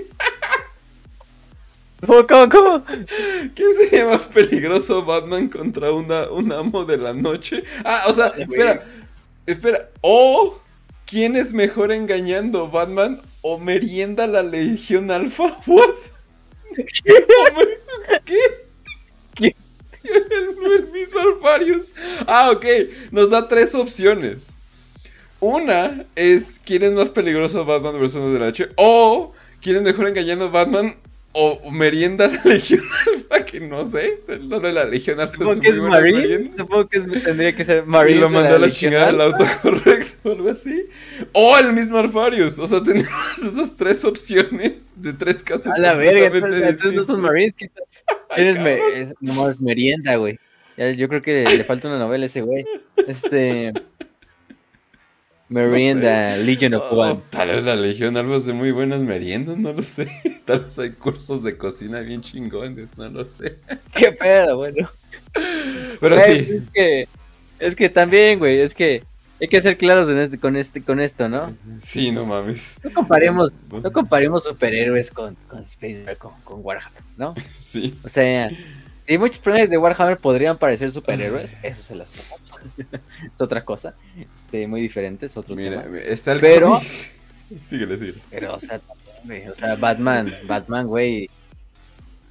¿Cómo, 2.05 2.27
cómo, 2.27 2.49
cómo? 2.49 2.85
¿Quién 3.55 3.73
sería 3.73 4.05
más 4.05 4.25
peligroso 4.27 5.03
Batman 5.03 5.47
contra 5.47 5.91
una, 5.91 6.29
un 6.29 6.51
amo 6.51 6.85
de 6.85 6.97
la 6.97 7.13
noche? 7.13 7.63
Ah, 7.83 8.03
o 8.07 8.13
sea, 8.13 8.27
espera, 8.27 8.83
espera. 9.47 9.89
O, 10.01 10.59
¿quién 11.05 11.35
es 11.35 11.53
mejor 11.53 11.91
engañando, 11.91 12.69
Batman 12.69 13.21
o 13.41 13.57
merienda 13.57 14.27
la 14.27 14.43
Legión 14.43 15.11
Alfa? 15.11 15.57
¿What? 15.67 15.95
¿Qué? 18.25 18.39
¿Qué? 19.35 19.55
El, 20.03 20.91
mismo 20.91 21.19
Alfarius. 21.19 21.91
Ah, 22.27 22.51
ok. 22.51 22.65
Nos 23.11 23.29
da 23.29 23.47
tres 23.47 23.73
opciones. 23.75 24.55
Una 25.39 26.05
es 26.15 26.59
quién 26.63 26.83
es 26.83 26.93
más 26.93 27.09
peligroso 27.09 27.65
Batman 27.65 27.99
versus 27.99 28.33
de 28.33 28.39
la 28.39 28.45
noche. 28.47 28.69
O 28.75 29.33
quién 29.61 29.77
es 29.77 29.81
mejor 29.83 30.07
engañando 30.07 30.51
Batman 30.51 30.95
o 31.37 31.69
merienda 31.69 32.29
la 32.29 32.41
Legión 32.45 32.81
Alfa, 33.07 33.45
que 33.45 33.59
no 33.59 33.83
sé. 33.83 34.21
El 34.29 34.49
de 34.49 34.71
la 34.71 34.85
Legión 34.85 35.19
Alfa. 35.19 35.33
Supongo 35.33 35.59
que 35.59 35.67
es 35.67 35.77
Marine. 35.77 36.51
Supongo 36.57 36.87
que 36.87 37.01
tendría 37.01 37.53
que 37.53 37.65
ser 37.65 37.85
Marine. 37.85 38.17
Y 38.17 38.21
lo 38.21 38.29
mandó 38.29 38.55
a 38.55 38.59
la 38.59 38.69
chingada 38.69 39.09
al 39.09 39.19
autocorrecto 39.19 40.29
o 40.29 40.31
algo 40.35 40.49
así. 40.49 40.85
O 41.33 41.57
el 41.57 41.73
mismo 41.73 41.97
Alfarius. 41.97 42.57
O 42.57 42.65
sea, 42.65 42.81
tenemos 42.83 43.09
esas 43.37 43.75
tres 43.75 44.05
opciones 44.05 44.81
de 44.95 45.11
tres 45.11 45.43
casos. 45.43 45.67
A 45.67 45.77
la 45.77 45.93
verga, 45.95 46.27
entonces 46.27 46.93
no 46.93 47.03
son 47.03 47.19
Marines. 47.19 47.53
Eres 48.37 48.57
me, 48.59 49.01
es, 49.01 49.13
merienda, 49.59 50.15
güey. 50.15 50.39
Yo 50.95 51.09
creo 51.09 51.21
que 51.21 51.43
le 51.43 51.63
falta 51.65 51.89
una 51.89 51.99
novela 51.99 52.23
a 52.23 52.27
ese 52.27 52.41
güey. 52.41 52.65
Este. 53.07 53.73
Merienda, 55.47 56.37
Legion 56.37 56.73
of 56.73 56.83
oh, 56.91 56.95
One. 56.95 57.19
Tal 57.29 57.49
vez 57.49 57.63
la 57.63 57.75
Legión 57.75 58.17
algo 58.17 58.35
hace 58.35 58.53
muy 58.53 58.71
buenas 58.71 59.01
meriendas, 59.01 59.57
no 59.57 59.73
lo 59.73 59.83
sé. 59.83 60.09
Tal 60.45 60.61
vez 60.61 60.79
hay 60.79 60.91
cursos 60.91 61.43
de 61.43 61.57
cocina 61.57 61.99
bien 62.01 62.21
chingones, 62.21 62.89
no 62.97 63.09
lo 63.09 63.29
sé. 63.29 63.57
Qué 63.95 64.11
pedo, 64.11 64.57
bueno. 64.57 64.89
Pero 65.99 66.19
sí. 66.21 66.47
Es 66.49 66.65
que, 66.73 67.07
es 67.59 67.75
que 67.75 67.89
también, 67.89 68.39
güey, 68.39 68.59
es 68.59 68.73
que 68.73 69.03
hay 69.39 69.47
que 69.47 69.61
ser 69.61 69.77
claros 69.77 70.09
este, 70.09 70.39
con, 70.39 70.55
este, 70.55 70.81
con 70.81 70.99
esto, 70.99 71.27
¿no? 71.27 71.53
Sí, 71.83 72.11
no 72.11 72.25
mames. 72.25 72.77
No 72.83 72.93
comparemos, 72.93 73.53
no 73.69 73.91
comparemos 73.91 74.43
superhéroes 74.45 75.11
con, 75.11 75.35
con 75.47 75.63
Space 75.63 76.05
con, 76.17 76.31
con 76.43 76.59
Warhammer, 76.63 77.01
¿no? 77.17 77.35
Sí. 77.59 77.99
O 78.03 78.09
sea, 78.09 78.49
si 79.03 79.17
muchos 79.17 79.39
personajes 79.39 79.69
de 79.69 79.77
Warhammer 79.77 80.17
podrían 80.17 80.57
parecer 80.57 80.91
superhéroes, 80.91 81.55
eso 81.61 81.83
se 81.83 81.93
las 81.93 82.11
es 83.35 83.41
otra 83.41 83.63
cosa. 83.63 83.95
Este, 84.35 84.67
muy 84.67 84.81
diferente, 84.81 85.25
es 85.25 85.37
otro 85.37 85.55
Mira, 85.55 85.83
tema. 85.83 85.99
Está 85.99 86.33
el 86.33 86.39
pero. 86.39 86.79
Síguele, 87.69 87.97
síguele. 87.97 88.19
Pero, 88.31 88.55
o 88.55 88.59
sea, 88.59 88.79
o 88.79 89.55
sea, 89.55 89.75
Batman, 89.75 90.33
Batman, 90.47 90.87
güey. 90.87 91.29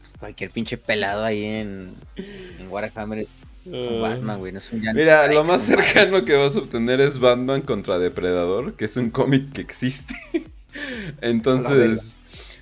Pues, 0.00 0.12
cualquier 0.18 0.50
pinche 0.50 0.76
pelado 0.76 1.24
ahí 1.24 1.44
en, 1.44 1.94
en 2.16 2.68
Warhammer 2.68 3.20
es 3.20 3.28
un 3.64 3.74
ah. 3.74 4.08
Batman, 4.08 4.38
güey. 4.38 4.52
No 4.52 4.58
es 4.58 4.72
un 4.72 4.80
Mira, 4.80 5.26
lo 5.28 5.44
más 5.44 5.62
cercano 5.62 6.24
que 6.24 6.34
vas 6.34 6.56
a 6.56 6.60
obtener 6.60 7.00
es 7.00 7.18
Batman 7.18 7.62
contra 7.62 7.98
Depredador, 7.98 8.74
que 8.74 8.86
es 8.86 8.96
un 8.96 9.10
cómic 9.10 9.52
que 9.52 9.60
existe. 9.60 10.14
Entonces. 11.20 12.16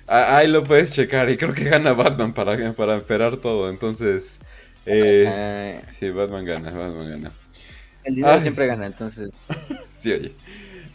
Ahí 0.05 0.47
lo 0.47 0.65
puedes 0.65 0.91
checar 0.91 1.29
y 1.29 1.37
creo 1.37 1.53
que 1.53 1.63
gana 1.63 1.93
Batman 1.93 2.33
para, 2.33 2.73
para 2.73 2.97
esperar 2.97 3.37
todo. 3.37 3.69
Entonces, 3.69 4.37
eh, 4.85 5.81
sí, 5.97 6.09
Batman 6.09 6.45
gana, 6.45 6.71
Batman 6.71 7.09
gana. 7.09 7.31
El 8.03 8.15
dinero 8.15 8.39
siempre 8.39 8.67
gana, 8.67 8.85
entonces. 8.85 9.31
sí, 9.95 10.11
oye. 10.11 10.33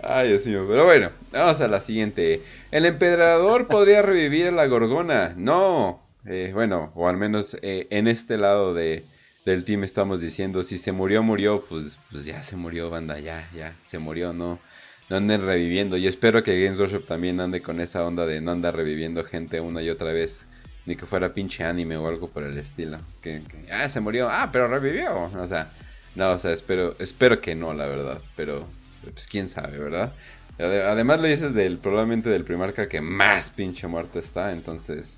Ay, 0.02 0.28
Dios 0.28 0.46
mío. 0.46 0.64
Pero 0.68 0.84
bueno, 0.84 1.10
vamos 1.32 1.60
a 1.60 1.68
la 1.68 1.80
siguiente. 1.80 2.42
¿El 2.70 2.86
emperador 2.86 3.66
podría 3.66 4.02
revivir 4.02 4.48
a 4.48 4.52
la 4.52 4.66
gorgona? 4.66 5.34
No. 5.36 6.00
Eh, 6.26 6.50
bueno, 6.52 6.92
o 6.94 7.08
al 7.08 7.16
menos 7.16 7.56
eh, 7.62 7.86
en 7.90 8.06
este 8.06 8.36
lado 8.36 8.74
de, 8.74 9.04
del 9.44 9.64
team 9.64 9.84
estamos 9.84 10.20
diciendo, 10.20 10.62
si 10.62 10.78
se 10.78 10.92
murió, 10.92 11.22
murió, 11.22 11.64
pues, 11.68 11.98
pues 12.10 12.26
ya 12.26 12.42
se 12.42 12.56
murió, 12.56 12.90
banda, 12.90 13.18
ya, 13.18 13.48
ya, 13.54 13.74
se 13.86 13.98
murió, 13.98 14.32
no, 14.32 14.60
no 15.08 15.16
anden 15.16 15.44
reviviendo. 15.44 15.96
Y 15.96 16.06
espero 16.06 16.42
que 16.42 16.62
Games 16.62 16.78
Workshop 16.78 17.06
también 17.06 17.40
ande 17.40 17.60
con 17.60 17.80
esa 17.80 18.04
onda 18.04 18.26
de 18.26 18.40
no 18.40 18.52
andar 18.52 18.76
reviviendo 18.76 19.24
gente 19.24 19.60
una 19.60 19.82
y 19.82 19.90
otra 19.90 20.12
vez, 20.12 20.46
ni 20.86 20.96
que 20.96 21.06
fuera 21.06 21.32
pinche 21.32 21.64
anime 21.64 21.96
o 21.96 22.06
algo 22.06 22.28
por 22.28 22.44
el 22.44 22.58
estilo. 22.58 22.98
Que, 23.22 23.42
que 23.48 23.72
ah, 23.72 23.88
se 23.88 24.00
murió, 24.00 24.28
ah, 24.30 24.50
pero 24.52 24.68
revivió, 24.68 25.30
o 25.34 25.48
sea 25.48 25.70
no, 26.18 26.32
o 26.32 26.38
sea, 26.38 26.52
espero, 26.52 26.96
espero 26.98 27.40
que 27.40 27.54
no, 27.54 27.72
la 27.72 27.86
verdad. 27.86 28.20
Pero, 28.34 28.66
pues 29.14 29.28
quién 29.28 29.48
sabe, 29.48 29.78
¿verdad? 29.78 30.12
Además 30.58 31.20
le 31.20 31.28
dices 31.28 31.54
del 31.54 31.78
probablemente 31.78 32.28
del 32.28 32.42
primarca 32.42 32.88
que 32.88 33.00
más 33.00 33.50
pinche 33.50 33.86
muerto 33.86 34.18
está, 34.18 34.50
entonces 34.50 35.16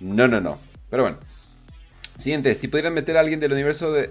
no, 0.00 0.26
no, 0.26 0.40
no. 0.40 0.58
Pero 0.90 1.04
bueno. 1.04 1.18
Siguiente, 2.18 2.56
si 2.56 2.66
pudieran 2.66 2.94
meter 2.94 3.16
a 3.16 3.20
alguien 3.20 3.38
del 3.38 3.52
universo 3.52 3.92
de 3.92 4.10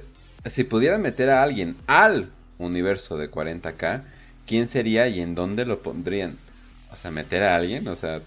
si 0.50 0.64
pudieran 0.64 1.02
meter 1.02 1.30
a 1.30 1.44
alguien 1.44 1.76
al 1.88 2.30
universo 2.58 3.18
de 3.18 3.30
40K, 3.30 4.04
¿quién 4.48 4.68
sería 4.68 5.10
y 5.10 5.20
en 5.20 5.36
dónde 5.36 5.66
lo 5.66 5.80
pondrían? 5.80 6.38
O 6.94 6.98
sea, 6.98 7.12
meter 7.12 7.44
a 7.44 7.56
alguien, 7.56 7.86
o 7.88 7.96
sea, 7.98 8.22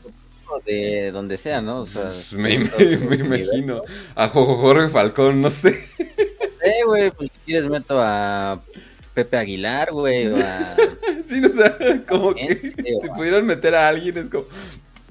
de 0.65 1.11
donde 1.13 1.37
sea, 1.39 1.61
¿no? 1.61 1.81
O 1.81 1.87
sea, 1.87 2.11
pues 2.11 2.33
me, 2.35 2.55
imagino 3.15 3.83
a 4.15 4.29
Jorge 4.29 4.91
Falcón, 4.91 5.41
no 5.41 5.51
sé. 5.51 5.89
Eh, 6.67 6.85
güey, 6.85 7.11
pues 7.13 7.31
si 7.33 7.39
quieres 7.45 7.71
meto 7.71 8.01
a 8.03 8.61
Pepe 9.15 9.37
Aguilar, 9.37 9.93
güey, 9.93 10.27
o 10.27 10.37
a... 10.37 10.77
Sí, 11.25 11.45
o 11.45 11.49
sea, 11.49 11.77
como 12.09 12.35
que 12.35 12.75
si 13.01 13.09
pudieran 13.09 13.47
meter 13.47 13.75
a 13.75 13.89
alguien 13.89 14.19
es 14.19 14.29
como... 14.29 14.47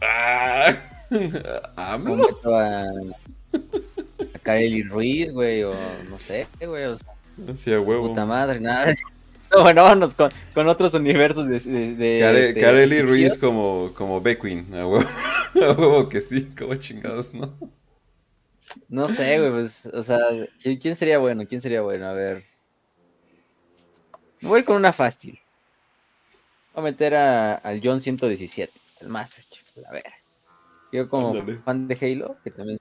¡Ah! 0.01 0.76
¿Hablo? 1.78 2.18
meto 2.18 2.56
a... 2.56 2.82
a 2.82 4.39
Kareli 4.43 4.84
Ruiz, 4.84 5.32
güey, 5.32 5.64
o 5.64 5.74
no 6.10 6.20
sé, 6.20 6.45
güey, 6.60 6.84
o 6.86 6.97
sea... 6.97 7.08
Sí, 7.56 7.74
a 7.74 7.80
huevo. 7.80 8.10
Puta 8.10 8.26
madre, 8.26 8.60
nada. 8.60 8.93
No, 9.51 9.62
bueno, 9.62 9.84
vámonos 9.84 10.16
con, 10.16 10.32
con 10.56 10.68
otros 10.68 10.95
universos 10.95 11.47
de... 11.47 11.60
de, 11.95 12.53
de, 12.53 13.01
Ruiz 13.03 13.38
como, 13.38 13.91
como 13.93 14.20
Beckwin, 14.20 14.66
a 14.74 14.88
huevo. 14.88 15.08
a 15.56 15.72
huevo 15.72 16.10
que 16.10 16.20
sí, 16.20 16.49
como 16.58 16.76
chingados, 16.76 17.32
¿no? 17.34 17.53
No 18.88 19.07
sé, 19.09 19.39
güey, 19.39 19.51
pues, 19.51 19.88
o 19.88 20.03
sea, 20.03 20.19
¿quién 20.61 20.95
sería 20.95 21.17
bueno? 21.17 21.45
¿Quién 21.47 21.61
sería 21.61 21.82
bueno? 21.82 22.07
A 22.07 22.13
ver. 22.13 22.43
voy 24.41 24.63
con 24.63 24.76
una 24.78 24.93
fácil. 24.93 25.39
Voy 26.73 26.82
a 26.82 26.84
meter 26.84 27.15
a, 27.15 27.55
al 27.55 27.82
John 27.84 28.01
117, 28.01 28.71
el 29.01 29.07
Master 29.07 29.43
Chief, 29.49 29.86
a 29.89 29.93
ver. 29.93 30.03
Yo 30.91 31.09
como 31.09 31.34
fan 31.63 31.88
de 31.88 31.97
Halo, 31.99 32.38
que 32.43 32.51
también, 32.51 32.78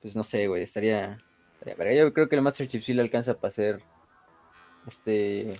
pues 0.00 0.14
no 0.14 0.22
sé, 0.22 0.46
güey, 0.46 0.62
estaría, 0.62 1.18
estaría 1.60 1.94
Yo 1.94 2.12
creo 2.12 2.28
que 2.28 2.36
el 2.36 2.42
Master 2.42 2.68
Chief 2.68 2.84
sí 2.84 2.94
le 2.94 3.02
alcanza 3.02 3.34
para 3.34 3.50
ser, 3.50 3.82
este, 4.86 5.54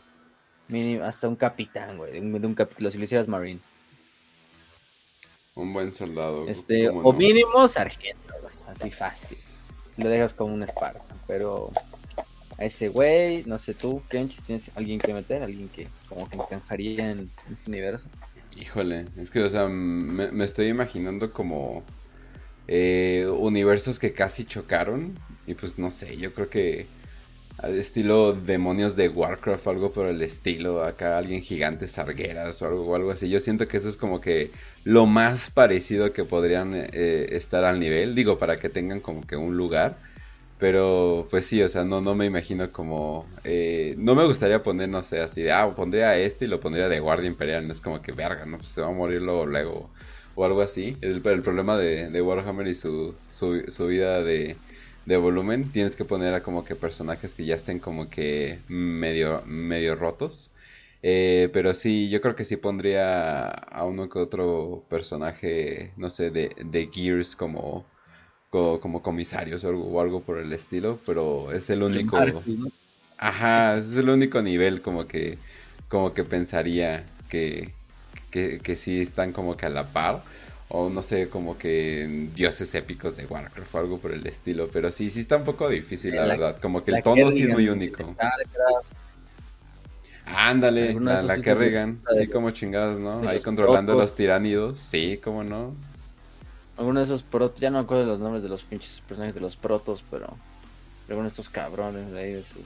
mínimo, 0.68 1.04
hasta 1.04 1.28
un 1.28 1.36
capitán, 1.36 1.96
güey, 1.96 2.12
de 2.12 2.20
un, 2.20 2.54
capítulo, 2.54 2.90
si 2.90 2.98
lo 2.98 3.04
hicieras 3.04 3.26
Marine. 3.26 3.60
Un 5.54 5.72
buen 5.72 5.92
soldado. 5.92 6.48
Este, 6.48 6.88
o 6.88 7.12
mínimo 7.12 7.66
sargento, 7.68 8.34
güey, 8.40 8.54
así 8.68 8.90
fácil 8.90 9.38
lo 9.96 10.08
dejas 10.08 10.34
como 10.34 10.54
un 10.54 10.66
Spartan. 10.66 11.02
Pero 11.26 11.70
a 12.58 12.64
ese 12.64 12.88
güey, 12.88 13.44
no 13.46 13.58
sé 13.58 13.74
tú, 13.74 14.02
Kench, 14.08 14.42
¿tienes 14.42 14.70
alguien 14.74 14.98
que 14.98 15.14
meter? 15.14 15.42
¿Alguien 15.42 15.68
que 15.68 15.88
como 16.08 16.28
que 16.28 16.36
encajaría 16.36 17.10
en, 17.10 17.30
este 17.52 17.70
universo? 17.70 18.08
Híjole, 18.56 19.06
es 19.16 19.30
que, 19.30 19.40
o 19.40 19.48
sea, 19.48 19.68
me, 19.68 20.44
estoy 20.44 20.68
imaginando 20.68 21.32
como 21.32 21.82
eh, 22.68 23.26
universos 23.28 23.98
que 23.98 24.12
casi 24.12 24.44
chocaron. 24.44 25.18
Y 25.46 25.54
pues 25.54 25.78
no 25.78 25.90
sé, 25.90 26.16
yo 26.18 26.32
creo 26.34 26.48
que 26.48 26.86
al 27.62 27.78
estilo 27.78 28.32
demonios 28.32 28.96
de 28.96 29.08
Warcraft, 29.08 29.66
algo 29.68 29.92
por 29.92 30.06
el 30.06 30.20
estilo, 30.20 30.82
acá 30.84 31.16
alguien 31.16 31.42
gigante, 31.42 31.86
sargueras 31.86 32.60
o 32.60 32.66
algo, 32.66 32.96
algo 32.96 33.12
así. 33.12 33.28
Yo 33.28 33.40
siento 33.40 33.68
que 33.68 33.76
eso 33.76 33.88
es 33.88 33.96
como 33.96 34.20
que 34.20 34.50
lo 34.84 35.06
más 35.06 35.50
parecido 35.50 36.12
que 36.12 36.24
podrían 36.24 36.72
eh, 36.74 37.28
estar 37.30 37.64
al 37.64 37.78
nivel, 37.78 38.16
digo, 38.16 38.36
para 38.38 38.58
que 38.58 38.68
tengan 38.68 39.00
como 39.00 39.26
que 39.26 39.36
un 39.36 39.56
lugar. 39.56 39.96
Pero 40.58 41.26
pues 41.30 41.46
sí, 41.46 41.62
o 41.62 41.68
sea, 41.68 41.84
no, 41.84 42.00
no 42.00 42.14
me 42.14 42.26
imagino 42.26 42.70
como... 42.72 43.26
Eh, 43.44 43.94
no 43.98 44.14
me 44.14 44.24
gustaría 44.24 44.62
poner, 44.62 44.88
no 44.88 45.02
sé, 45.02 45.20
así 45.20 45.42
de, 45.42 45.52
ah, 45.52 45.68
pondría 45.74 46.16
este 46.18 46.44
y 46.44 46.48
lo 46.48 46.60
pondría 46.60 46.88
de 46.88 47.00
guardia 47.00 47.28
imperial. 47.28 47.66
No 47.66 47.72
es 47.72 47.80
como 47.80 48.02
que, 48.02 48.12
verga, 48.12 48.44
no, 48.46 48.58
pues 48.58 48.70
se 48.70 48.80
va 48.80 48.88
a 48.88 48.92
morir 48.92 49.22
luego, 49.22 49.46
luego 49.46 49.90
o 50.34 50.44
algo 50.44 50.62
así. 50.62 50.96
El, 51.00 51.22
el 51.24 51.42
problema 51.42 51.76
de, 51.78 52.10
de, 52.10 52.22
Warhammer 52.22 52.66
y 52.68 52.74
su, 52.74 53.14
su 53.28 53.86
vida 53.86 54.22
de, 54.22 54.56
de 55.04 55.16
volumen, 55.16 55.72
tienes 55.72 55.96
que 55.96 56.04
poner 56.04 56.34
a 56.34 56.42
como 56.42 56.64
que 56.64 56.76
personajes 56.76 57.34
que 57.34 57.44
ya 57.46 57.54
estén 57.56 57.80
como 57.80 58.08
que 58.10 58.64
medio, 58.68 59.42
medio 59.46 59.96
rotos. 59.96 60.54
Eh, 61.02 61.50
pero 61.52 61.74
sí, 61.74 62.08
yo 62.10 62.20
creo 62.20 62.36
que 62.36 62.44
sí 62.44 62.56
pondría 62.56 63.48
a 63.48 63.84
uno 63.84 64.08
que 64.08 64.18
otro 64.20 64.86
personaje, 64.88 65.94
no 65.96 66.10
sé, 66.10 66.30
de, 66.30 66.54
de 66.64 66.90
Gears 66.92 67.34
como, 67.36 67.92
como 68.50 69.02
comisarios 69.02 69.64
o 69.64 69.68
algo, 69.68 70.00
algo, 70.00 70.24
por 70.24 70.38
el 70.38 70.52
estilo, 70.52 71.02
pero 71.04 71.52
es 71.52 71.70
el 71.70 71.82
único... 71.82 72.18
Ajá, 73.18 73.76
es 73.78 73.96
el 73.96 74.08
único 74.10 74.42
nivel 74.42 74.82
como 74.82 75.06
que, 75.06 75.42
como 75.88 76.12
que 76.14 76.24
pensaría 76.24 77.14
que, 77.28 77.76
que, 78.30 78.60
que 78.62 78.76
sí 78.76 79.00
están 79.02 79.32
como 79.32 79.56
que 79.56 79.66
a 79.66 79.70
la 79.70 79.92
par 79.92 80.24
o 80.74 80.88
no 80.88 81.02
sé, 81.02 81.28
como 81.28 81.58
que 81.58 82.28
dioses 82.34 82.74
épicos 82.74 83.14
de 83.16 83.26
Warcraft 83.26 83.74
o 83.74 83.78
algo 83.78 83.98
por 83.98 84.10
el 84.10 84.26
estilo, 84.26 84.70
pero 84.72 84.90
sí, 84.90 85.10
sí 85.10 85.20
está 85.20 85.36
un 85.36 85.44
poco 85.44 85.68
difícil, 85.68 86.16
la, 86.16 86.24
verdad, 86.24 86.56
como 86.60 86.82
que 86.82 86.92
el 86.92 87.02
tono 87.02 87.30
sí 87.30 87.42
es 87.42 87.50
muy 87.50 87.68
único. 87.68 88.16
Ándale, 90.24 90.94
la, 90.98 91.20
la 91.20 91.40
Kerrigan, 91.42 92.00
sí 92.18 92.26
como 92.26 92.52
chingados, 92.52 92.98
¿no? 92.98 93.28
Ahí 93.28 93.40
controlando 93.40 93.94
los 93.94 94.14
tiránidos, 94.14 94.80
sí, 94.80 95.20
cómo 95.22 95.44
no. 95.44 95.74
Alguno 96.78 97.00
de 97.00 97.04
esos 97.04 97.22
protos, 97.22 97.60
ya 97.60 97.68
no 97.68 97.76
me 97.76 97.84
acuerdo 97.84 98.06
los 98.06 98.20
nombres 98.20 98.42
de 98.42 98.48
los 98.48 98.64
pinches 98.64 99.02
personajes 99.06 99.34
de 99.34 99.42
los 99.42 99.56
protos, 99.56 100.02
pero 100.10 100.38
algunos 101.06 101.32
de 101.32 101.42
estos 101.42 101.50
cabrones 101.50 102.12
de 102.12 102.18
ahí, 102.18 102.32
de 102.32 102.44
sus, 102.44 102.64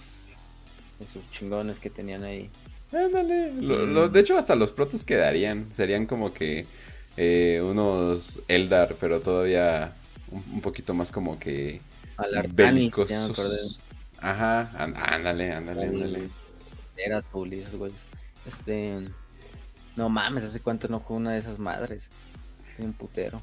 de 1.01 1.09
sus 1.09 1.29
chingones 1.33 1.81
que 1.81 1.91
tenían 1.91 2.23
ahí. 2.23 2.51
Ándale, 2.93 3.51
mm. 3.51 4.13
de 4.13 4.21
hecho 4.21 4.39
hasta 4.39 4.55
los 4.55 4.71
protos 4.71 5.05
quedarían, 5.05 5.67
serían 5.75 6.07
como 6.07 6.33
que 6.33 6.67
eh, 7.17 7.61
unos 7.63 8.41
Eldar, 8.49 8.97
pero 9.01 9.21
todavía 9.21 9.93
un, 10.31 10.61
poquito 10.61 10.95
más 10.95 11.11
como 11.11 11.39
que 11.39 11.81
bélicos. 12.49 13.09
Ajá, 14.19 14.71
ándale, 14.79 15.53
ándale, 15.53 15.87
ándale. 15.87 16.29
Era 16.97 17.19
esos 17.19 17.77
güeyes. 17.77 18.01
Este. 18.47 18.99
No 19.97 20.09
mames, 20.09 20.45
¿hace 20.45 20.61
cuánto 20.61 20.89
no 20.89 21.01
juego 21.01 21.21
una 21.21 21.33
de 21.33 21.39
esas 21.39 21.59
madres? 21.59 22.09
Un 22.79 22.93
putero. 22.93 23.41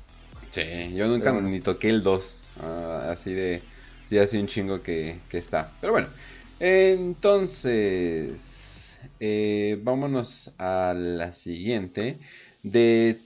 Sí, 0.52 0.94
yo 0.94 1.08
nunca 1.08 1.32
ni 1.32 1.60
toqué 1.62 1.90
el 1.90 2.04
2. 2.04 2.48
Ah, 2.62 3.10
así 3.12 3.34
de. 3.34 3.64
Sí, 4.10 4.20
así 4.20 4.38
un 4.38 4.48
chingo 4.48 4.84
que, 4.84 5.20
que 5.30 5.38
está. 5.40 5.72
Pero 5.82 5.94
bueno. 5.94 6.08
Entonces. 6.60 8.52
Eh, 9.20 9.80
vámonos 9.82 10.52
a 10.58 10.94
la 10.96 11.34
siguiente. 11.34 12.18
De 12.62 13.20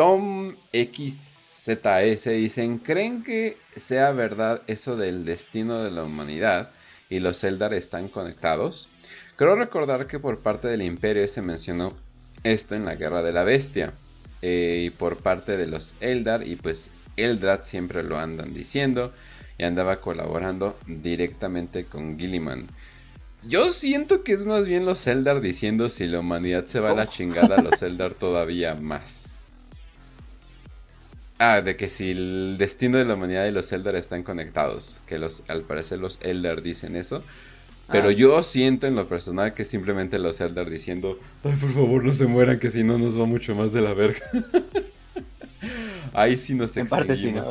Tom 0.00 0.54
XZS 0.72 2.24
dicen, 2.30 2.78
¿creen 2.78 3.22
que 3.22 3.58
sea 3.76 4.12
verdad 4.12 4.62
eso 4.66 4.96
del 4.96 5.26
destino 5.26 5.82
de 5.82 5.90
la 5.90 6.04
humanidad 6.04 6.70
y 7.10 7.20
los 7.20 7.44
Eldar 7.44 7.74
están 7.74 8.08
conectados? 8.08 8.88
Creo 9.36 9.56
recordar 9.56 10.06
que 10.06 10.18
por 10.18 10.38
parte 10.38 10.68
del 10.68 10.80
Imperio 10.80 11.28
se 11.28 11.42
mencionó 11.42 11.92
esto 12.44 12.76
en 12.76 12.86
la 12.86 12.94
Guerra 12.94 13.22
de 13.22 13.32
la 13.32 13.44
Bestia 13.44 13.92
eh, 14.40 14.84
y 14.86 14.88
por 14.88 15.18
parte 15.18 15.58
de 15.58 15.66
los 15.66 15.94
Eldar 16.00 16.46
y 16.46 16.56
pues 16.56 16.90
Eldrad 17.18 17.60
siempre 17.64 18.02
lo 18.02 18.18
andan 18.18 18.54
diciendo 18.54 19.12
y 19.58 19.64
andaba 19.64 19.96
colaborando 19.96 20.78
directamente 20.86 21.84
con 21.84 22.18
Gilliman. 22.18 22.68
Yo 23.42 23.70
siento 23.70 24.24
que 24.24 24.32
es 24.32 24.46
más 24.46 24.66
bien 24.66 24.86
los 24.86 25.06
Eldar 25.06 25.42
diciendo 25.42 25.90
si 25.90 26.06
la 26.06 26.20
humanidad 26.20 26.64
se 26.64 26.80
va 26.80 26.92
a 26.92 26.94
la 26.94 27.06
chingada, 27.06 27.60
los 27.60 27.82
Eldar 27.82 28.14
todavía 28.14 28.74
más. 28.76 29.29
Ah, 31.42 31.62
de 31.62 31.74
que 31.74 31.88
si 31.88 32.10
el 32.10 32.56
destino 32.58 32.98
de 32.98 33.06
la 33.06 33.14
humanidad 33.14 33.46
y 33.46 33.50
los 33.50 33.72
Eldar 33.72 33.96
están 33.96 34.22
conectados. 34.22 35.00
Que 35.06 35.18
los, 35.18 35.42
al 35.48 35.62
parecer 35.62 35.98
los 35.98 36.18
Eldar 36.20 36.60
dicen 36.60 36.96
eso. 36.96 37.24
Pero 37.90 38.10
ah. 38.10 38.12
yo 38.12 38.42
siento 38.42 38.86
en 38.86 38.94
lo 38.94 39.08
personal 39.08 39.54
que 39.54 39.64
simplemente 39.64 40.18
los 40.18 40.38
Eldar 40.42 40.68
diciendo, 40.68 41.18
ay, 41.42 41.56
por 41.58 41.72
favor 41.72 42.04
no 42.04 42.12
se 42.12 42.26
mueran, 42.26 42.58
que 42.58 42.70
si 42.70 42.84
no 42.84 42.98
nos 42.98 43.18
va 43.18 43.24
mucho 43.24 43.54
más 43.54 43.72
de 43.72 43.80
la 43.80 43.94
verga. 43.94 44.20
Ahí 46.12 46.36
sí 46.36 46.54
nos 46.54 46.76
extinguimos. 46.76 47.48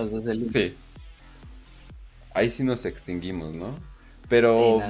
sí, 0.51 0.75
Ahí 2.35 2.51
sí 2.51 2.63
nos 2.63 2.85
extinguimos, 2.85 3.55
¿no? 3.55 3.75
Pero 4.27 4.83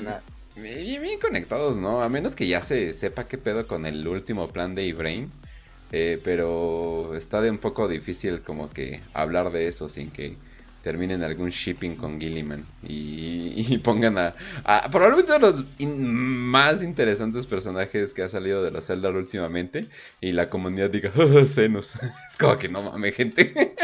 Bien, 0.58 1.02
bien, 1.02 1.20
conectados, 1.22 1.78
¿no? 1.78 2.02
A 2.02 2.10
menos 2.10 2.36
que 2.36 2.48
ya 2.48 2.62
se 2.62 2.92
sepa 2.92 3.30
qué 3.30 3.38
pedo 3.38 3.66
con 3.66 3.86
el 3.86 4.06
último 4.06 4.50
plan 4.50 4.76
de 4.76 4.86
Ibrain. 4.86 5.32
Eh, 5.92 6.22
pero 6.24 7.16
está 7.16 7.42
de 7.42 7.50
un 7.50 7.58
poco 7.58 7.88
difícil 7.88 8.42
como 8.42 8.70
que 8.70 9.02
hablar 9.14 9.52
de 9.52 9.68
eso 9.68 9.90
sin 9.90 10.12
que 10.12 10.36
terminen 10.84 11.24
algún 11.24 11.50
shipping 11.50 11.96
con 11.96 12.20
Gilliman 12.20 12.66
y, 12.84 13.78
pongan 13.80 14.18
a, 14.18 14.34
probablemente 14.92 15.36
uno 15.36 15.52
de 15.52 15.58
los 15.58 15.66
más 15.80 16.84
interesantes 16.84 17.46
personajes 17.48 18.14
que 18.14 18.24
ha 18.24 18.30
salido 18.30 18.64
de 18.64 18.72
los 18.72 18.86
Zelda 18.86 19.10
últimamente 19.10 19.88
y 20.22 20.32
la 20.32 20.50
comunidad 20.50 20.90
diga, 20.90 21.12
oh, 21.18 21.46
senos. 21.46 21.96
es 22.28 22.38
como 22.38 22.58
que 22.58 22.70
no 22.70 22.82
mames, 22.84 23.16
gente. 23.16 23.54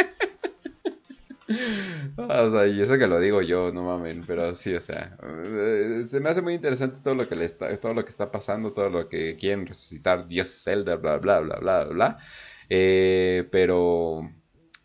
o 2.17 2.49
sea, 2.49 2.67
y 2.67 2.81
eso 2.81 2.97
que 2.97 3.07
lo 3.07 3.19
digo 3.19 3.41
yo, 3.41 3.71
no 3.71 3.83
mames, 3.83 4.17
pero 4.25 4.55
sí, 4.55 4.73
o 4.73 4.81
sea, 4.81 5.17
eh, 5.23 6.03
se 6.05 6.19
me 6.19 6.29
hace 6.29 6.41
muy 6.41 6.53
interesante 6.53 6.99
todo 7.03 7.15
lo 7.15 7.27
que 7.27 7.35
le 7.35 7.45
está, 7.45 7.75
todo 7.79 7.93
lo 7.93 8.03
que 8.03 8.09
está 8.09 8.31
pasando, 8.31 8.73
todo 8.73 8.89
lo 8.89 9.07
que 9.07 9.35
quieren 9.35 9.67
resucitar 9.67 10.27
Dios 10.27 10.63
Zelda, 10.63 10.95
bla, 10.95 11.17
bla, 11.17 11.39
bla, 11.41 11.59
bla, 11.59 11.83
bla, 11.85 12.17
eh, 12.69 13.47
pero, 13.51 14.31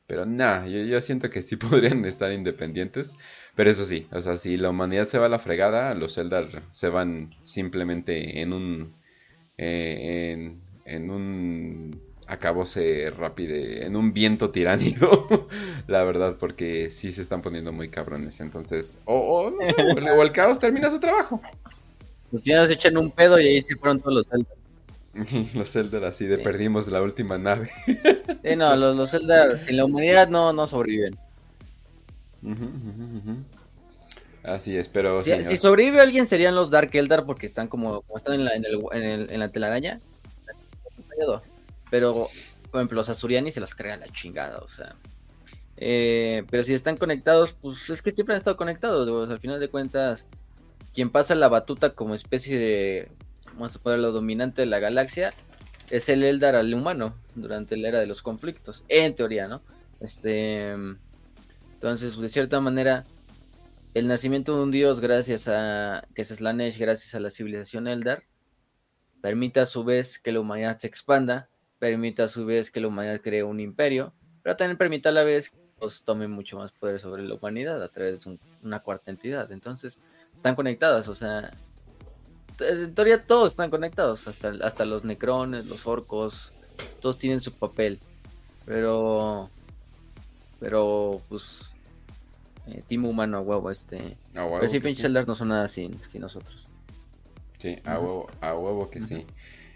pero 0.07 0.27
nada, 0.27 0.67
yo, 0.67 1.01
siento 1.01 1.31
que 1.31 1.43
sí 1.43 1.57
podrían 1.57 2.05
estar 2.05 2.33
independientes, 2.33 3.17
pero 3.57 3.71
eso 3.71 3.85
sí, 3.85 4.07
o 4.13 4.21
sea, 4.21 4.37
si 4.37 4.57
la 4.57 4.71
humanidad 4.71 5.05
se 5.05 5.19
va 5.19 5.27
a 5.27 5.31
la 5.31 5.39
fregada, 5.39 5.95
los 5.95 6.15
Zelda 6.15 6.47
se 6.73 6.89
van 6.89 7.31
simplemente 7.43 8.43
en 8.43 8.53
un, 8.53 8.95
eh, 9.57 10.33
en, 10.33 10.61
en 10.85 11.11
un 11.11 12.10
acabóse 12.31 13.11
rápido 13.11 13.57
en 13.57 13.97
un 13.97 14.13
viento 14.13 14.51
tiránico, 14.51 15.27
la 15.89 16.05
verdad, 16.05 16.37
porque 16.39 16.91
sí 16.91 17.13
se 17.13 17.23
están 17.23 17.43
poniendo 17.43 17.73
muy 17.73 17.89
cabrones. 17.89 18.41
Entonces, 18.41 18.99
o, 19.05 19.51
no 19.51 19.65
sé, 19.65 19.75
o 19.77 20.23
el 20.23 20.33
caos 20.33 20.59
termina 20.59 20.89
su 20.91 21.01
trabajo. 21.01 21.43
Pues 22.31 22.45
ya 22.45 22.65
se 22.67 22.75
echan 22.75 22.97
un 22.97 23.11
pedo 23.11 23.41
y 23.41 23.49
ahí 23.49 23.63
se 23.63 23.75
fueron 23.77 24.01
todos 24.01 24.15
los 24.15 24.27
Eldar. 24.33 24.57
los 25.55 25.75
Eldar 25.75 26.05
así 26.05 26.27
de 26.27 26.39
perdimos 26.39 26.87
la 26.87 27.03
última 27.03 27.37
nave. 27.37 27.69
sí, 27.87 28.57
no, 28.57 28.77
los, 28.77 28.97
los 28.97 29.13
Eldar 29.13 29.59
sin 29.59 29.77
la 29.77 29.85
humanidad 29.85 30.29
no, 30.29 30.53
no 30.53 30.69
sobreviven. 30.69 31.19
Así 34.45 34.77
es, 34.77 34.89
pero... 34.89 35.21
Si, 35.21 35.57
sobrevive 35.57 36.01
alguien 36.01 36.27
serían 36.27 36.55
los 36.55 36.71
Dark 36.71 36.91
Eldar 36.93 37.27
porque 37.27 37.47
están 37.47 37.67
como, 37.67 38.03
como 38.03 38.17
están 38.17 38.35
en 38.35 38.45
la, 38.45 38.55
en, 38.55 38.65
el, 38.65 38.81
en, 38.93 39.31
en 39.31 39.41
la 39.41 39.51
telaraña. 39.51 40.01
Pero, 41.91 42.29
por 42.71 42.81
ejemplo, 42.81 42.97
los 42.97 43.09
Azuriani 43.09 43.53
se 43.53 43.61
las 43.61 43.75
carga 43.75 43.97
la 43.97 44.09
chingada, 44.09 44.59
o 44.59 44.69
sea. 44.69 44.95
Eh, 45.77 46.45
pero 46.51 46.63
si 46.63 46.75
están 46.75 46.97
conectados, 46.97 47.55
pues 47.61 47.89
es 47.89 48.03
que 48.03 48.13
siempre 48.13 48.35
han 48.35 48.39
estado 48.39 48.57
conectados. 48.57 49.31
al 49.31 49.41
final 49.41 49.59
de 49.61 49.69
cuentas, 49.69 50.27
quien 50.95 51.11
pasa 51.11 51.35
la 51.35 51.49
batuta 51.49 51.95
como 51.95 52.15
especie 52.15 52.59
de, 52.59 53.09
vamos 53.55 53.77
a 53.77 53.79
ponerlo, 53.79 54.13
dominante 54.13 54.63
de 54.63 54.67
la 54.67 54.79
galaxia, 54.79 55.33
es 55.91 56.09
el 56.09 56.23
Eldar 56.23 56.55
al 56.55 56.73
humano 56.73 57.15
durante 57.35 57.77
la 57.77 57.89
era 57.89 58.01
de 58.01 58.07
los 58.07 58.23
conflictos. 58.23 58.85
En 58.89 59.15
teoría, 59.15 59.49
¿no? 59.49 59.63
Este. 60.01 60.73
Entonces, 61.75 62.17
de 62.19 62.29
cierta 62.29 62.61
manera, 62.61 63.05
el 63.95 64.07
nacimiento 64.07 64.55
de 64.55 64.63
un 64.63 64.71
dios, 64.71 65.01
gracias 65.01 65.49
a. 65.49 66.07
que 66.15 66.23
es 66.23 66.29
Slanesh, 66.29 66.79
gracias 66.79 67.15
a 67.15 67.21
la 67.21 67.31
civilización 67.31 67.89
Eldar, 67.89 68.25
permite 69.21 69.61
a 69.61 69.67
su 69.67 69.83
vez 69.83 70.19
que 70.19 70.33
la 70.33 70.41
humanidad 70.41 70.79
se 70.79 70.87
expanda 70.87 71.49
permite 71.81 72.23
a 72.23 72.29
su 72.29 72.47
vez 72.47 72.71
que 72.71 72.79
la 72.79 72.87
humanidad 72.87 73.21
cree 73.21 73.43
un 73.43 73.59
imperio, 73.59 74.13
pero 74.45 74.57
también 74.57 74.77
permite 74.77 75.09
a 75.09 75.13
la 75.13 75.25
vez 75.25 75.51
que 75.51 75.57
pues, 75.81 76.05
tome 76.05 76.29
mucho 76.29 76.59
más 76.59 76.71
poder 76.71 77.01
sobre 77.01 77.25
la 77.25 77.35
humanidad 77.35 77.83
a 77.83 77.89
través 77.89 78.23
de 78.23 78.39
una 78.63 78.81
cuarta 78.81 79.11
entidad. 79.11 79.51
Entonces, 79.51 79.99
están 80.37 80.55
conectadas, 80.55 81.09
o 81.09 81.15
sea, 81.15 81.51
en 82.61 82.95
teoría 82.95 83.25
todos 83.25 83.53
están 83.53 83.71
conectados, 83.71 84.29
hasta, 84.29 84.53
hasta 84.63 84.85
los 84.85 85.05
necrones, 85.05 85.67
los 85.67 85.87
orcos, 85.87 86.53
todos 87.01 87.19
tienen 87.19 87.41
su 87.41 87.53
papel, 87.53 87.99
pero, 88.67 89.49
pero, 90.61 91.23
pues, 91.31 91.73
eh, 92.67 92.83
Team 92.87 93.07
Humano 93.07 93.39
a 93.39 93.41
huevo, 93.41 93.71
este, 93.71 94.19
a 94.35 94.45
huevo 94.45 94.59
pero 94.61 94.69
sí, 94.71 94.81
pinches 94.81 95.11
no 95.27 95.35
son 95.35 95.49
nada 95.49 95.67
sin, 95.67 95.99
sin 96.11 96.21
nosotros. 96.21 96.67
Sí, 97.59 97.77
a 97.85 97.99
huevo, 97.99 98.29
a 98.43 98.55
huevo 98.55 98.91
que 98.91 99.03
sí. 99.03 99.27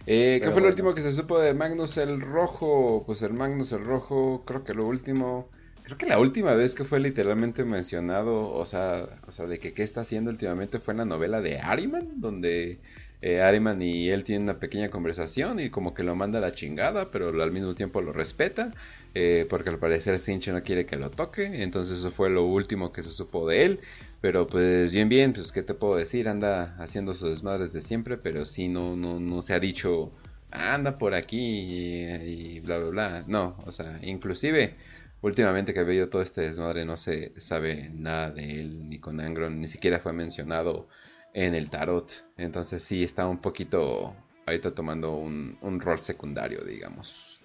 Eh, 0.07 0.41
¿Qué 0.43 0.51
fue 0.51 0.61
lo 0.61 0.69
último 0.69 0.95
que 0.95 1.03
se 1.03 1.13
supo 1.13 1.39
de 1.39 1.55
Magnus 1.55 1.97
el 1.97 2.21
Rojo? 2.21 3.05
Pues 3.07 3.23
el 3.23 3.33
Magnus 3.33 3.73
el 3.73 3.85
Rojo, 3.85 4.45
creo 4.45 4.63
que 4.63 4.75
lo 4.75 4.87
último, 4.87 5.51
creo 5.83 5.97
que 5.97 6.07
la 6.07 6.19
última 6.19 6.53
vez 6.55 6.75
que 6.75 6.85
fue 6.85 7.01
literalmente 7.01 7.65
mencionado, 7.65 8.53
o 8.53 8.67
sea, 8.67 9.09
o 9.27 9.33
sea, 9.33 9.47
de 9.47 9.59
que 9.59 9.73
qué 9.73 9.83
está 9.83 10.03
haciendo 10.03 10.31
últimamente 10.31 10.79
fue 10.79 10.93
en 10.93 10.99
la 10.99 11.05
novela 11.07 11.41
de 11.41 11.59
Ariman, 11.59 12.21
donde 12.21 12.81
eh, 13.23 13.41
Ariman 13.41 13.81
y 13.81 14.11
él 14.11 14.25
tienen 14.25 14.43
una 14.45 14.59
pequeña 14.61 14.91
conversación 14.91 15.59
y 15.59 15.71
como 15.71 15.95
que 15.95 16.03
lo 16.03 16.15
manda 16.15 16.39
a 16.39 16.43
la 16.43 16.53
chingada, 16.53 17.11
pero 17.11 17.29
al 17.43 17.53
mismo 17.53 17.75
tiempo 17.75 18.03
lo 18.03 18.13
respeta, 18.13 18.73
eh, 19.15 19.47
porque 19.49 19.71
al 19.71 19.79
parecer 19.79 20.19
Sinch 20.21 20.49
no 20.49 20.63
quiere 20.63 20.85
que 20.85 20.97
lo 20.97 21.11
toque, 21.11 21.63
entonces 21.63 22.01
eso 22.01 22.11
fue 22.11 22.29
lo 22.29 22.45
último 22.45 22.93
que 22.93 23.03
se 23.03 23.11
supo 23.11 23.49
de 23.49 23.65
él. 23.65 23.81
Pero 24.25 24.47
pues 24.47 24.91
bien, 24.91 25.11
bien, 25.11 25.35
pues 25.35 25.53
qué 25.53 25.63
te 25.63 25.75
puedo 25.75 25.97
decir, 25.97 26.31
anda 26.31 26.77
haciendo 26.79 27.13
sus 27.13 27.29
desmadres 27.29 27.75
de 27.75 27.83
siempre, 27.83 28.17
pero 28.17 28.47
sí 28.47 28.69
no, 28.69 28.97
no, 28.97 29.21
no 29.21 29.43
se 29.43 29.53
ha 29.53 29.61
dicho, 29.61 30.13
anda 30.51 30.97
por 30.97 31.13
aquí 31.15 31.37
y, 31.37 32.61
bla, 32.61 32.79
bla, 32.79 32.89
bla. 32.89 33.25
No, 33.27 33.55
o 33.67 33.71
sea, 33.71 33.99
inclusive 34.03 34.77
últimamente 35.21 35.75
que 35.75 35.83
veo 35.83 36.09
todo 36.09 36.23
este 36.23 36.41
desmadre 36.41 36.87
no 36.87 36.97
se 36.97 37.39
sabe 37.39 37.91
nada 37.93 38.31
de 38.31 38.61
él, 38.61 38.89
ni 38.89 38.99
con 38.99 39.21
Angron, 39.21 39.61
ni 39.61 39.69
siquiera 39.69 40.01
fue 40.01 40.15
mencionado 40.15 40.89
en 41.35 41.55
el 41.55 41.69
tarot. 41.69 42.25
Entonces 42.39 42.83
sí 42.83 43.05
está 43.05 43.27
un 43.27 43.43
poquito 43.43 44.17
ahorita 44.47 44.75
tomando 44.75 45.17
un, 45.17 45.59
un 45.61 45.81
rol 45.81 46.01
secundario, 46.01 46.65
digamos. 46.65 47.43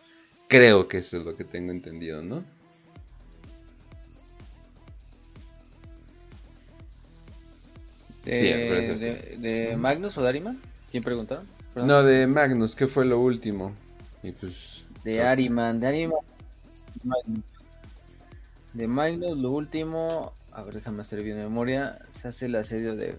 Creo 0.48 0.88
que 0.88 1.00
eso 1.00 1.18
es 1.18 1.26
lo 1.26 1.36
que 1.36 1.44
tengo 1.44 1.74
entendido, 1.74 2.22
¿no? 2.22 2.46
De, 8.30 9.76
Magnus 9.78 10.18
o 10.18 10.24
de 10.24 10.56
¿Quién 10.92 11.04
preguntaron? 11.04 11.46
No, 11.76 12.04
de 12.04 12.28
Magnus, 12.28 12.76
¿qué 12.76 12.88
fue 12.88 13.06
lo 13.06 13.20
último? 13.20 13.74
Y 14.24 14.32
pues, 14.32 14.84
de 15.04 15.22
Ariman, 15.22 15.80
de 15.80 15.88
Ariman. 15.88 16.20
De 18.74 18.88
Magnus, 18.88 19.38
lo 19.38 19.52
último. 19.52 20.34
A 20.52 20.64
ver, 20.64 20.76
déjame 20.76 21.02
hacer 21.02 21.24
bien 21.24 21.38
memoria. 21.38 22.00
Se 22.12 22.28
hace 22.28 22.48
el 22.48 22.56
asedio 22.56 22.96
de, 22.96 23.16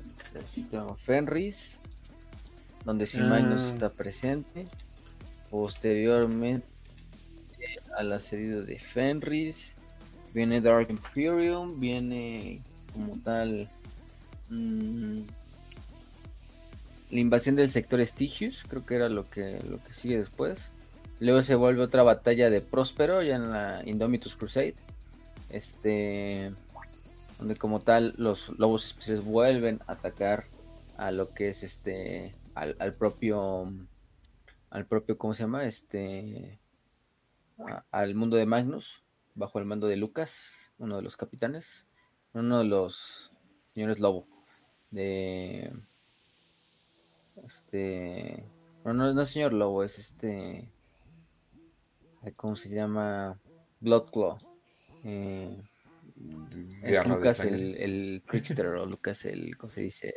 Fenris. 0.98 1.78
Donde 2.84 3.06
si 3.06 3.18
Magnus 3.18 3.62
ah. 3.62 3.72
está 3.72 3.90
presente. 3.90 4.66
Posteriormente 5.50 6.66
al 7.96 8.12
asedio 8.12 8.62
de 8.62 8.78
Fenris. 8.78 9.74
Viene 10.34 10.60
Dark 10.60 10.90
Imperium. 10.90 11.80
Viene 11.80 12.62
como 12.92 13.16
tal 13.22 13.68
Mm. 14.50 15.22
la 17.10 17.20
invasión 17.20 17.54
del 17.54 17.70
sector 17.70 18.00
Estigius, 18.00 18.64
creo 18.68 18.84
que 18.84 18.96
era 18.96 19.08
lo 19.08 19.30
que, 19.30 19.60
lo 19.68 19.82
que 19.82 19.92
sigue 19.92 20.18
después. 20.18 20.70
Luego 21.20 21.42
se 21.42 21.54
vuelve 21.54 21.82
otra 21.82 22.02
batalla 22.02 22.50
de 22.50 22.60
Próspero, 22.60 23.22
ya 23.22 23.36
en 23.36 23.50
la 23.50 23.82
Indomitus 23.84 24.34
Crusade. 24.34 24.74
Este. 25.50 26.52
Donde 27.38 27.56
como 27.56 27.80
tal 27.80 28.14
los 28.16 28.48
lobos 28.58 28.86
especiales 28.86 29.24
vuelven 29.24 29.80
a 29.86 29.92
atacar 29.92 30.44
a 30.96 31.10
lo 31.10 31.32
que 31.32 31.48
es 31.48 31.62
este. 31.62 32.34
Al, 32.54 32.94
propio. 32.94 33.70
Al 34.70 34.86
propio, 34.86 35.18
¿cómo 35.18 35.34
se 35.34 35.44
llama? 35.44 35.64
Este. 35.64 36.58
al 37.90 38.14
mundo 38.14 38.36
de 38.36 38.46
Magnus. 38.46 39.04
Bajo 39.34 39.58
el 39.58 39.64
mando 39.64 39.86
de 39.86 39.96
Lucas, 39.96 40.72
uno 40.78 40.96
de 40.96 41.02
los 41.02 41.16
capitanes. 41.16 41.86
Uno 42.32 42.58
de 42.58 42.64
los 42.64 43.30
señores 43.74 43.98
lobo 44.00 44.39
de 44.90 45.72
este 47.44 48.44
no, 48.84 48.92
no, 48.94 49.22
es 49.22 49.28
señor 49.30 49.52
lobo 49.52 49.84
es 49.84 49.98
este 49.98 50.68
cómo 52.36 52.56
se 52.56 52.68
llama 52.68 53.38
Bloodclaw. 53.80 54.38
Eh, 55.04 55.56
es 56.82 57.06
Lucas 57.06 57.40
el, 57.40 57.74
el 57.76 58.22
trickster 58.28 58.66
o 58.66 58.86
Lucas 58.86 59.24
el 59.24 59.56
cómo 59.56 59.70
se 59.70 59.82
dice 59.82 60.14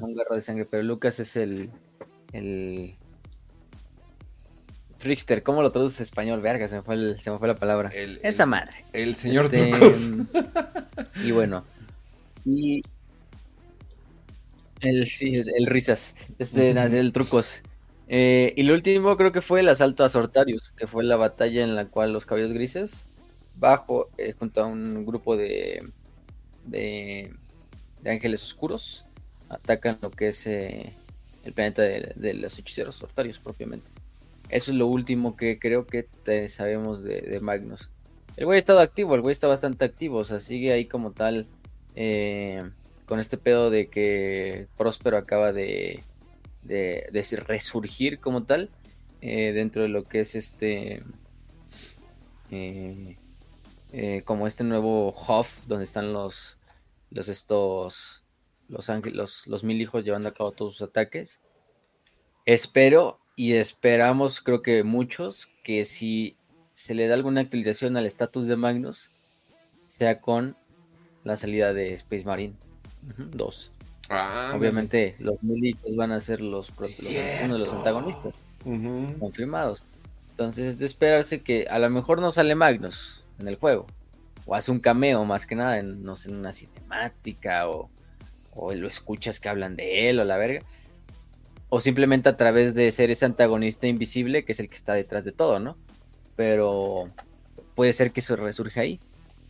un 0.00 0.14
garro 0.14 0.34
de 0.34 0.40
sangre 0.40 0.64
pero 0.64 0.82
Lucas 0.82 1.20
es 1.20 1.36
el 1.36 1.70
el 2.32 2.96
trickster. 4.98 5.42
Cómo 5.42 5.60
lo 5.60 5.70
traduce 5.70 6.02
español 6.02 6.40
verga 6.40 6.66
se 6.68 6.76
me 6.76 6.82
fue 6.82 7.18
se 7.18 7.30
me 7.30 7.38
fue 7.38 7.48
la 7.48 7.54
palabra. 7.56 7.90
Esa 7.90 8.46
madre. 8.46 8.84
el 8.92 9.14
señor 9.14 9.46
este, 9.46 9.70
trucos. 9.70 10.12
y 11.24 11.32
bueno 11.32 11.64
y 12.44 12.82
el, 14.80 15.06
sí, 15.06 15.34
el 15.34 15.66
risas, 15.66 16.14
este, 16.38 16.70
el 16.70 17.12
trucos. 17.12 17.62
Eh, 18.08 18.52
y 18.56 18.64
lo 18.64 18.74
último 18.74 19.16
creo 19.16 19.32
que 19.32 19.40
fue 19.40 19.60
el 19.60 19.68
asalto 19.68 20.04
a 20.04 20.08
Sortarius, 20.08 20.70
que 20.72 20.86
fue 20.86 21.04
la 21.04 21.16
batalla 21.16 21.62
en 21.62 21.74
la 21.74 21.86
cual 21.86 22.12
los 22.12 22.26
caballos 22.26 22.52
grises, 22.52 23.06
bajo, 23.56 24.08
eh, 24.18 24.34
junto 24.38 24.62
a 24.62 24.66
un 24.66 25.06
grupo 25.06 25.36
de, 25.36 25.82
de, 26.66 27.32
ángeles 28.04 28.42
oscuros, 28.42 29.04
atacan 29.48 29.98
lo 30.02 30.10
que 30.10 30.28
es 30.28 30.46
eh, 30.46 30.92
el 31.44 31.52
planeta 31.52 31.82
de, 31.82 32.34
los 32.34 32.58
hechiceros 32.58 32.96
Sortarius 32.96 33.38
propiamente. 33.38 33.88
Eso 34.50 34.70
es 34.72 34.76
lo 34.76 34.86
último 34.86 35.36
que 35.36 35.58
creo 35.58 35.86
que 35.86 36.06
sabemos 36.50 37.02
de, 37.02 37.22
de 37.22 37.40
Magnus. 37.40 37.90
El 38.36 38.44
güey 38.44 38.56
ha 38.56 38.58
estado 38.58 38.80
activo, 38.80 39.14
el 39.14 39.22
güey 39.22 39.32
está 39.32 39.46
bastante 39.46 39.84
activo, 39.84 40.18
o 40.18 40.24
sea, 40.24 40.40
sigue 40.40 40.72
ahí 40.72 40.84
como 40.84 41.12
tal 41.12 41.46
eh, 41.94 42.70
con 43.06 43.20
este 43.20 43.36
pedo 43.36 43.70
de 43.70 43.88
que 43.88 44.66
Próspero 44.76 45.16
acaba 45.16 45.52
de, 45.52 46.02
resurgir 47.46 48.18
como 48.20 48.44
tal 48.44 48.70
eh, 49.20 49.52
dentro 49.52 49.82
de 49.82 49.88
lo 49.88 50.04
que 50.04 50.20
es 50.20 50.34
este 50.34 51.02
eh, 52.50 53.16
como 54.24 54.46
este 54.46 54.64
nuevo 54.64 55.10
Huff 55.10 55.66
donde 55.66 55.84
están 55.84 56.12
los 56.12 56.58
los 57.10 57.28
estos 57.28 58.24
los 58.68 58.90
ángeles 58.90 59.46
los, 59.46 59.64
mil 59.64 59.80
hijos 59.80 60.04
llevando 60.04 60.28
a 60.28 60.34
cabo 60.34 60.52
todos 60.52 60.76
sus 60.76 60.88
ataques. 60.88 61.38
Espero 62.46 63.20
y 63.36 63.52
esperamos 63.52 64.40
creo 64.40 64.62
que 64.62 64.82
muchos 64.82 65.48
que 65.62 65.84
si 65.84 66.36
se 66.74 66.94
le 66.94 67.06
da 67.06 67.14
alguna 67.14 67.40
actualización 67.40 67.96
al 67.96 68.06
estatus 68.06 68.46
de 68.46 68.56
Magnus 68.56 69.10
sea 69.86 70.20
con 70.20 70.56
la 71.24 71.36
salida 71.36 71.72
de 71.72 71.94
Space 71.94 72.24
Marine 72.24 72.54
2. 73.18 73.70
Ah, 74.10 74.52
Obviamente 74.54 75.16
los 75.18 75.42
milicos 75.42 75.96
van 75.96 76.12
a 76.12 76.20
ser 76.20 76.40
los, 76.40 76.70
uno 77.44 77.54
de 77.54 77.58
los 77.58 77.72
antagonistas 77.72 78.34
confirmados. 79.18 79.84
Entonces 80.30 80.66
es 80.66 80.78
de 80.78 80.86
esperarse 80.86 81.42
que 81.42 81.66
a 81.68 81.78
lo 81.78 81.88
mejor 81.90 82.20
no 82.20 82.32
sale 82.32 82.54
Magnus 82.54 83.24
en 83.38 83.48
el 83.48 83.56
juego. 83.56 83.86
O 84.46 84.54
hace 84.54 84.70
un 84.70 84.80
cameo 84.80 85.24
más 85.24 85.46
que 85.46 85.54
nada 85.54 85.78
en, 85.78 86.02
no 86.02 86.16
sé, 86.16 86.28
en 86.28 86.36
una 86.36 86.52
cinemática 86.52 87.68
o, 87.68 87.88
o 88.54 88.72
lo 88.74 88.88
escuchas 88.88 89.40
que 89.40 89.48
hablan 89.48 89.76
de 89.76 90.10
él 90.10 90.20
o 90.20 90.24
la 90.24 90.36
verga. 90.36 90.60
O 91.70 91.80
simplemente 91.80 92.28
a 92.28 92.36
través 92.36 92.74
de 92.74 92.92
ser 92.92 93.10
ese 93.10 93.24
antagonista 93.24 93.86
invisible 93.86 94.44
que 94.44 94.52
es 94.52 94.60
el 94.60 94.68
que 94.68 94.76
está 94.76 94.92
detrás 94.92 95.24
de 95.24 95.32
todo, 95.32 95.60
¿no? 95.60 95.76
Pero 96.36 97.08
puede 97.74 97.92
ser 97.92 98.12
que 98.12 98.20
eso 98.20 98.36
resurja 98.36 98.82
ahí. 98.82 99.00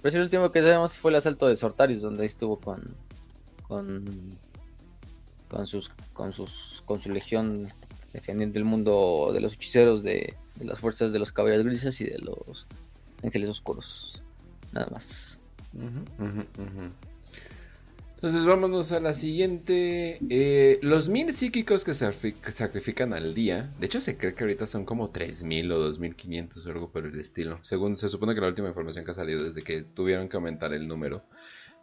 Pero 0.04 0.12
si 0.12 0.16
el 0.18 0.24
último 0.24 0.52
que 0.52 0.60
sabemos 0.60 0.98
fue 0.98 1.12
el 1.12 1.16
asalto 1.16 1.48
de 1.48 1.56
Sortarius, 1.56 2.02
donde 2.02 2.26
estuvo 2.26 2.60
con. 2.60 2.94
con. 3.66 4.36
con 5.48 5.66
sus. 5.66 5.90
con 6.12 6.34
sus. 6.34 6.82
con 6.84 7.00
su 7.00 7.08
legión 7.08 7.68
defendiendo 8.12 8.58
el 8.58 8.66
mundo 8.66 9.30
de 9.32 9.40
los 9.40 9.54
hechiceros, 9.54 10.02
de, 10.02 10.34
de 10.56 10.64
las 10.66 10.78
fuerzas 10.78 11.10
de 11.10 11.18
los 11.18 11.32
caballeros 11.32 11.64
grises 11.64 11.98
y 12.02 12.04
de 12.04 12.18
los 12.18 12.66
ángeles 13.22 13.48
oscuros. 13.48 14.22
Nada 14.72 14.88
más. 14.92 15.38
Entonces 18.24 18.46
vámonos 18.46 18.90
a 18.92 19.00
la 19.00 19.12
siguiente. 19.12 20.18
Eh, 20.30 20.78
los 20.80 21.10
mil 21.10 21.34
psíquicos 21.34 21.84
que 21.84 21.92
sacrifican 21.92 23.12
al 23.12 23.34
día. 23.34 23.70
De 23.78 23.84
hecho 23.84 24.00
se 24.00 24.16
cree 24.16 24.32
que 24.32 24.44
ahorita 24.44 24.66
son 24.66 24.86
como 24.86 25.10
3000 25.10 25.70
o 25.72 25.78
2500 25.78 26.64
o 26.64 26.70
algo 26.70 26.90
por 26.90 27.04
el 27.04 27.20
estilo. 27.20 27.58
Según 27.60 27.98
se 27.98 28.08
supone 28.08 28.34
que 28.34 28.40
la 28.40 28.46
última 28.46 28.68
información 28.68 29.04
que 29.04 29.10
ha 29.10 29.14
salido 29.14 29.44
desde 29.44 29.60
que 29.60 29.78
tuvieron 29.94 30.30
que 30.30 30.38
aumentar 30.38 30.72
el 30.72 30.88
número. 30.88 31.22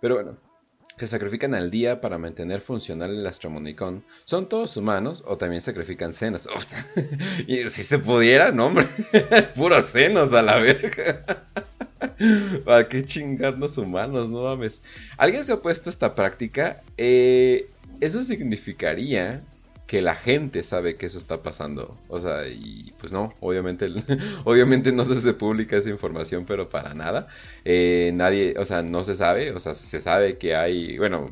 Pero 0.02 0.16
bueno. 0.16 0.40
Que 0.98 1.06
sacrifican 1.06 1.54
al 1.54 1.70
día 1.70 2.02
para 2.02 2.18
mantener 2.18 2.62
funcional 2.62 3.12
el 3.12 3.28
Astromonicon. 3.28 4.04
¿Son 4.26 4.50
todos 4.50 4.76
humanos 4.76 5.24
o 5.28 5.38
también 5.38 5.62
sacrifican 5.62 6.12
senos? 6.12 6.50
y 7.48 7.70
si 7.70 7.84
se 7.84 8.00
pudiera, 8.00 8.52
no 8.52 8.66
hombre. 8.66 8.88
Puros 9.56 9.86
senos 9.86 10.34
a 10.34 10.42
la 10.42 10.58
verga. 10.58 11.24
¿Para 12.66 12.88
qué 12.88 13.06
chingarnos 13.06 13.78
humanos? 13.78 14.30
No 14.30 14.44
mames. 14.44 14.84
¿Alguien 15.18 15.44
se 15.44 15.54
ha 15.54 15.58
puesto 15.58 15.90
esta 15.90 16.16
práctica? 16.16 16.82
Eh, 16.98 17.68
eso 18.00 18.24
significaría 18.24 19.42
que 19.88 20.02
la 20.02 20.16
gente 20.16 20.64
sabe 20.64 20.96
que 20.96 21.08
eso 21.08 21.18
está 21.18 21.44
pasando. 21.44 21.98
O 22.08 22.22
sea, 22.22 22.48
y 22.48 22.94
pues 22.98 23.12
no, 23.12 23.34
obviamente, 23.42 23.88
obviamente 24.46 24.92
no 24.92 25.06
se 25.06 25.14
hace 25.14 25.34
pública 25.34 25.78
esa 25.78 25.90
información, 25.90 26.46
pero 26.48 26.70
para 26.70 26.94
nada. 26.94 27.28
Eh, 27.66 28.12
nadie, 28.14 28.56
o 28.58 28.66
sea, 28.66 28.82
no 28.84 29.04
se 29.04 29.16
sabe, 29.16 29.52
o 29.52 29.60
sea, 29.60 29.74
se 29.74 30.00
sabe 30.00 30.38
que 30.38 30.56
hay, 30.56 30.98
bueno, 30.98 31.30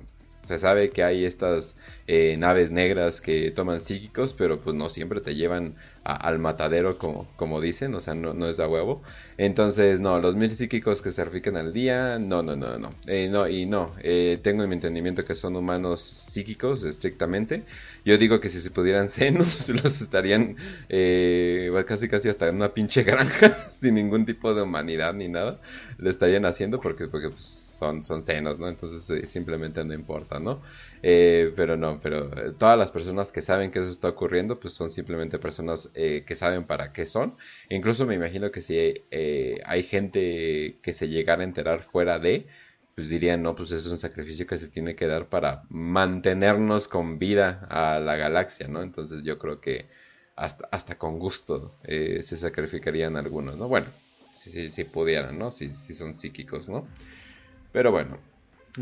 se 0.49 0.57
sabe 0.57 0.89
que 0.89 1.03
hay 1.03 1.25
estas 1.25 1.75
eh, 2.07 2.35
naves 2.35 2.71
negras 2.71 3.21
que 3.21 3.51
toman 3.51 3.81
psíquicos, 3.81 4.33
pero 4.33 4.59
pues 4.59 4.75
no 4.75 4.89
siempre 4.89 5.21
te 5.21 5.35
llevan 5.35 5.75
al 6.03 6.39
matadero 6.39 6.97
como, 6.97 7.27
como 7.35 7.61
dicen, 7.61 7.93
o 7.93 7.99
sea, 7.99 8.15
no, 8.15 8.33
no 8.33 8.49
es 8.49 8.59
a 8.59 8.67
huevo. 8.67 9.03
Entonces, 9.37 10.01
no, 10.01 10.19
los 10.19 10.35
mil 10.35 10.51
psíquicos 10.55 11.03
que 11.03 11.11
se 11.11 11.17
sacrifican 11.17 11.55
al 11.55 11.71
día, 11.71 12.17
no, 12.17 12.41
no, 12.41 12.55
no, 12.55 12.79
no. 12.79 12.89
Eh, 13.05 13.29
no 13.29 13.47
y 13.47 13.67
no, 13.67 13.93
eh, 14.01 14.39
tengo 14.41 14.63
en 14.63 14.69
mi 14.69 14.75
entendimiento 14.75 15.23
que 15.23 15.35
son 15.35 15.55
humanos 15.55 16.01
psíquicos 16.01 16.83
estrictamente. 16.83 17.61
Yo 18.03 18.17
digo 18.17 18.39
que 18.39 18.49
si 18.49 18.59
se 18.59 18.71
pudieran 18.71 19.07
senos, 19.19 19.69
los 19.69 20.01
estarían 20.01 20.55
casi 21.85 22.07
casi 22.09 22.27
hasta 22.29 22.47
en 22.47 22.55
una 22.55 22.69
pinche 22.69 23.03
granja, 23.03 23.67
sin 23.71 23.93
ningún 23.93 24.25
tipo 24.25 24.55
de 24.55 24.63
humanidad 24.63 25.13
ni 25.13 25.27
nada, 25.27 25.61
lo 25.99 26.09
estarían 26.09 26.45
haciendo 26.45 26.81
porque, 26.81 27.07
porque 27.07 27.29
pues 27.29 27.58
son, 27.79 28.03
son 28.03 28.23
senos, 28.23 28.59
¿no? 28.59 28.67
Entonces 28.67 29.09
eh, 29.09 29.25
simplemente 29.25 29.83
no 29.83 29.93
importa, 29.93 30.39
¿no? 30.39 30.61
Eh, 31.01 31.51
pero 31.55 31.77
no, 31.77 31.99
pero 32.01 32.53
todas 32.55 32.77
las 32.77 32.91
personas 32.91 33.31
que 33.31 33.41
saben 33.41 33.71
que 33.71 33.79
eso 33.79 33.89
está 33.89 34.09
ocurriendo, 34.09 34.59
pues 34.59 34.73
son 34.73 34.91
simplemente 34.91 35.39
personas 35.39 35.89
que 35.93 36.35
saben 36.35 36.65
para 36.65 36.91
qué 36.93 37.05
son. 37.05 37.35
incluso 37.69 38.05
me 38.05 38.15
imagino 38.15 38.51
que 38.51 38.61
si 38.61 39.05
hay 39.65 39.83
gente 39.83 40.77
que 40.81 40.93
se 40.93 41.07
llegara 41.07 41.41
a 41.41 41.45
enterar 41.45 41.83
fuera 41.83 42.19
de, 42.19 42.47
pues 42.99 43.09
dirían, 43.09 43.41
no, 43.41 43.55
pues 43.55 43.71
es 43.71 43.85
un 43.85 43.97
sacrificio 43.97 44.45
que 44.45 44.57
se 44.57 44.67
tiene 44.67 44.93
que 44.93 45.07
dar 45.07 45.29
para 45.29 45.63
mantenernos 45.69 46.89
con 46.89 47.17
vida 47.17 47.65
a 47.69 47.97
la 47.97 48.17
galaxia, 48.17 48.67
¿no? 48.67 48.83
Entonces 48.83 49.23
yo 49.23 49.39
creo 49.39 49.61
que 49.61 49.87
hasta, 50.35 50.67
hasta 50.69 50.97
con 50.97 51.17
gusto 51.17 51.77
eh, 51.85 52.21
se 52.23 52.35
sacrificarían 52.35 53.15
algunos, 53.15 53.55
¿no? 53.55 53.69
Bueno, 53.69 53.87
si, 54.31 54.49
si, 54.49 54.69
si 54.69 54.83
pudieran, 54.83 55.39
¿no? 55.39 55.49
Si, 55.51 55.73
si 55.73 55.95
son 55.95 56.13
psíquicos, 56.13 56.67
¿no? 56.67 56.87
Pero 57.71 57.91
bueno, 57.91 58.17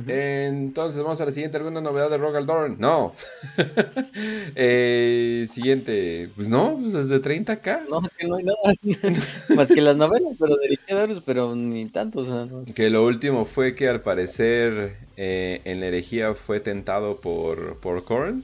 entonces 0.06 1.02
vamos 1.02 1.20
a 1.22 1.26
la 1.26 1.32
siguiente. 1.32 1.58
¿Alguna 1.58 1.82
novedad 1.82 2.10
de 2.10 2.18
Rogal 2.18 2.46
Doran? 2.46 2.76
No. 2.80 3.14
eh, 4.56 5.48
siguiente. 5.50 6.30
Pues 6.36 6.50
no, 6.50 6.78
pues 6.80 6.94
es 6.94 7.10
de 7.10 7.22
30k. 7.22 7.88
No, 7.90 8.02
es 8.06 8.14
que 8.14 8.28
no 8.28 8.36
hay 8.36 8.44
nada. 8.44 8.58
Más 9.56 9.72
que 9.72 9.82
las 9.82 9.96
novelas, 9.96 10.34
pero 10.38 10.56
de 10.58 10.70
liquidadores, 10.70 11.20
pero 11.26 11.56
ni 11.56 11.86
tanto. 11.88 12.20
O 12.20 12.26
sea, 12.26 12.46
no. 12.46 12.66
Que 12.74 12.90
lo 12.90 13.06
último 13.06 13.46
fue 13.46 13.76
que 13.76 13.88
al 13.88 14.02
parecer 14.02 14.98
eh, 15.16 15.62
en 15.64 15.80
la 15.80 15.88
herejía 15.88 16.34
fue 16.34 16.60
tentado 16.60 17.18
por, 17.18 17.78
por 17.78 18.04
Korn. 18.04 18.44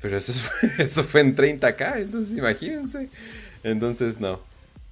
Pero 0.00 0.18
eso 0.18 0.32
fue, 0.32 0.70
eso 0.84 1.02
fue 1.02 1.22
en 1.22 1.34
30k, 1.34 2.02
entonces 2.02 2.36
imagínense. 2.36 3.08
Entonces 3.64 4.20
no, 4.20 4.38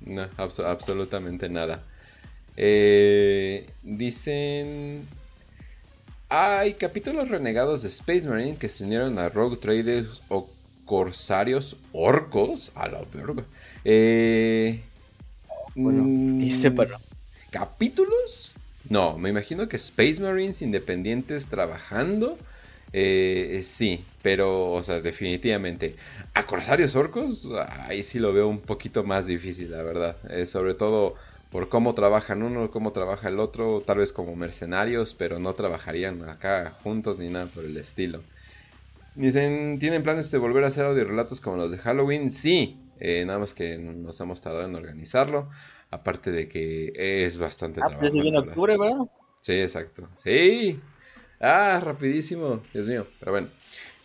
no, 0.01 0.27
absolutamente 0.36 1.48
nada. 1.48 1.85
Eh, 2.56 3.68
dicen 3.82 5.06
hay 6.28 6.74
capítulos 6.74 7.28
renegados 7.28 7.82
de 7.82 7.88
Space 7.88 8.28
Marine 8.28 8.56
que 8.56 8.68
se 8.68 8.84
unieron 8.84 9.18
a 9.18 9.28
Rogue 9.28 9.58
Traders 9.58 10.22
o 10.28 10.48
Corsarios 10.84 11.76
Orcos. 11.92 12.72
A 12.74 12.88
la 12.88 13.00
verga. 13.12 13.44
Eh, 13.84 14.80
bueno, 15.76 16.02
y 16.02 16.50
mm, 16.50 16.56
separó. 16.56 16.96
¿Capítulos? 17.50 18.52
No, 18.88 19.16
me 19.18 19.30
imagino 19.30 19.68
que 19.68 19.76
Space 19.76 20.20
Marines 20.20 20.62
independientes 20.62 21.46
trabajando. 21.46 22.38
Eh, 22.92 23.62
sí, 23.64 24.04
pero, 24.22 24.72
o 24.72 24.82
sea, 24.82 25.00
definitivamente. 25.00 25.94
A 26.34 26.44
Corsarios 26.44 26.96
Orcos, 26.96 27.48
ahí 27.68 28.02
sí 28.02 28.18
lo 28.18 28.32
veo 28.32 28.48
un 28.48 28.60
poquito 28.60 29.04
más 29.04 29.26
difícil, 29.26 29.70
la 29.70 29.82
verdad. 29.82 30.16
Eh, 30.28 30.46
sobre 30.46 30.74
todo 30.74 31.14
por 31.56 31.70
cómo 31.70 31.94
trabajan 31.94 32.42
uno, 32.42 32.70
cómo 32.70 32.92
trabaja 32.92 33.30
el 33.30 33.40
otro, 33.40 33.80
tal 33.80 33.96
vez 33.96 34.12
como 34.12 34.36
mercenarios, 34.36 35.14
pero 35.18 35.38
no 35.38 35.54
trabajarían 35.54 36.22
acá 36.28 36.72
juntos 36.82 37.18
ni 37.18 37.30
nada 37.30 37.46
por 37.46 37.64
el 37.64 37.78
estilo. 37.78 38.20
Dicen, 39.14 39.78
¿tienen 39.78 40.02
planes 40.02 40.30
de 40.30 40.36
volver 40.36 40.64
a 40.64 40.66
hacer 40.66 40.84
audio 40.84 41.04
relatos 41.04 41.40
como 41.40 41.56
los 41.56 41.70
de 41.70 41.78
Halloween? 41.78 42.30
Sí, 42.30 42.76
eh, 43.00 43.24
nada 43.24 43.38
más 43.38 43.54
que 43.54 43.78
nos 43.78 44.20
hemos 44.20 44.42
tardado 44.42 44.66
en 44.68 44.74
organizarlo. 44.74 45.48
Aparte 45.90 46.30
de 46.30 46.46
que 46.46 46.92
es 46.94 47.38
bastante 47.38 47.80
ah, 47.80 47.86
pues 47.98 48.12
trabajo. 48.12 48.28
en 48.28 48.36
octubre, 48.36 48.76
¿verdad? 48.76 49.06
Sí, 49.40 49.54
exacto. 49.54 50.10
Sí. 50.18 50.78
Ah, 51.40 51.80
rapidísimo. 51.82 52.60
Dios 52.74 52.86
mío. 52.86 53.06
Pero 53.18 53.32
bueno. 53.32 53.48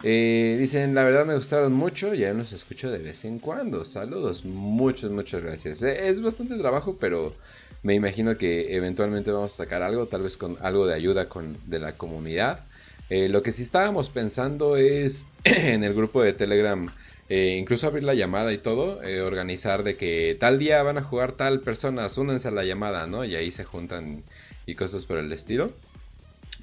Eh, 0.03 0.57
dicen, 0.59 0.95
la 0.95 1.03
verdad 1.03 1.25
me 1.25 1.35
gustaron 1.35 1.73
mucho, 1.73 2.15
ya 2.15 2.33
los 2.33 2.53
escucho 2.53 2.89
de 2.91 2.99
vez 2.99 3.23
en 3.23 3.39
cuando. 3.39 3.85
Saludos, 3.85 4.45
muchas, 4.45 5.11
muchas 5.11 5.43
gracias. 5.43 5.83
Eh, 5.83 6.09
es 6.09 6.21
bastante 6.21 6.57
trabajo, 6.57 6.97
pero 6.99 7.35
me 7.83 7.93
imagino 7.93 8.37
que 8.37 8.75
eventualmente 8.75 9.31
vamos 9.31 9.53
a 9.53 9.57
sacar 9.57 9.83
algo, 9.83 10.07
tal 10.07 10.23
vez 10.23 10.37
con 10.37 10.57
algo 10.61 10.87
de 10.87 10.95
ayuda 10.95 11.29
con, 11.29 11.57
de 11.67 11.79
la 11.79 11.93
comunidad. 11.93 12.65
Eh, 13.09 13.29
lo 13.29 13.43
que 13.43 13.51
sí 13.51 13.61
estábamos 13.61 14.09
pensando 14.09 14.75
es 14.77 15.25
en 15.43 15.83
el 15.83 15.93
grupo 15.93 16.23
de 16.23 16.33
Telegram, 16.33 16.89
incluso 17.29 17.87
abrir 17.87 18.03
la 18.03 18.13
llamada 18.13 18.51
y 18.51 18.57
todo, 18.57 18.99
organizar 19.25 19.83
de 19.83 19.95
que 19.95 20.35
tal 20.37 20.59
día 20.59 20.83
van 20.83 20.97
a 20.97 21.01
jugar 21.01 21.31
tal 21.31 21.61
personas, 21.61 22.17
únense 22.17 22.49
a 22.49 22.51
la 22.51 22.65
llamada, 22.65 23.07
¿no? 23.07 23.23
Y 23.23 23.35
ahí 23.35 23.51
se 23.51 23.63
juntan 23.63 24.23
y 24.65 24.75
cosas 24.75 25.05
por 25.05 25.17
el 25.17 25.31
estilo 25.31 25.71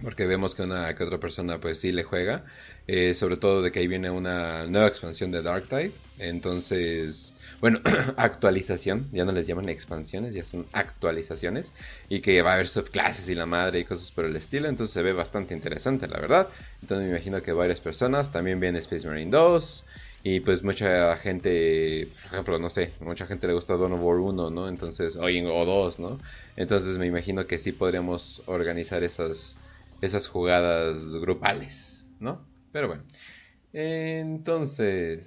porque 0.02 0.26
vemos 0.26 0.54
que 0.54 0.62
una 0.62 0.94
que 0.94 1.04
otra 1.04 1.18
persona 1.18 1.58
pues 1.58 1.80
sí 1.80 1.92
le 1.92 2.04
juega, 2.04 2.44
eh, 2.88 3.12
sobre 3.14 3.36
todo 3.36 3.62
de 3.62 3.70
que 3.70 3.80
ahí 3.80 3.86
viene 3.86 4.10
una 4.10 4.66
nueva 4.66 4.88
expansión 4.88 5.30
de 5.30 5.42
Dark 5.42 5.68
Tide, 5.68 5.92
entonces, 6.18 7.34
bueno, 7.60 7.80
actualización, 8.16 9.08
ya 9.12 9.24
no 9.24 9.32
les 9.32 9.46
llaman 9.46 9.68
expansiones, 9.68 10.34
ya 10.34 10.44
son 10.44 10.66
actualizaciones, 10.72 11.74
y 12.08 12.20
que 12.20 12.42
va 12.42 12.52
a 12.52 12.54
haber 12.54 12.68
subclases 12.68 13.28
y 13.28 13.34
la 13.34 13.46
madre 13.46 13.80
y 13.80 13.84
cosas 13.84 14.10
por 14.10 14.24
el 14.24 14.34
estilo, 14.34 14.68
entonces 14.68 14.94
se 14.94 15.02
ve 15.02 15.12
bastante 15.12 15.54
interesante, 15.54 16.08
la 16.08 16.18
verdad, 16.18 16.48
entonces 16.82 17.06
me 17.06 17.10
imagino 17.10 17.42
que 17.42 17.52
varias 17.52 17.80
personas, 17.80 18.32
también 18.32 18.58
viene 18.58 18.78
Space 18.78 19.06
Marine 19.06 19.30
2, 19.30 19.84
y 20.24 20.40
pues 20.40 20.64
mucha 20.64 21.14
gente, 21.16 22.08
por 22.24 22.32
ejemplo, 22.32 22.58
no 22.58 22.70
sé, 22.70 22.92
mucha 23.00 23.26
gente 23.26 23.46
le 23.46 23.52
gusta 23.52 23.76
Dawn 23.76 23.92
of 23.92 24.00
War 24.02 24.16
1, 24.16 24.50
¿no? 24.50 24.68
Entonces, 24.68 25.16
o, 25.16 25.24
o 25.24 25.64
2, 25.64 26.00
¿no? 26.00 26.18
Entonces 26.56 26.98
me 26.98 27.06
imagino 27.06 27.46
que 27.46 27.58
sí 27.58 27.70
podríamos 27.70 28.42
organizar 28.46 29.04
esas 29.04 29.56
esas 30.00 30.26
jugadas 30.28 31.14
grupales, 31.14 32.08
¿no? 32.20 32.47
Pero 32.72 32.88
bueno. 32.88 33.02
Entonces, 33.72 35.18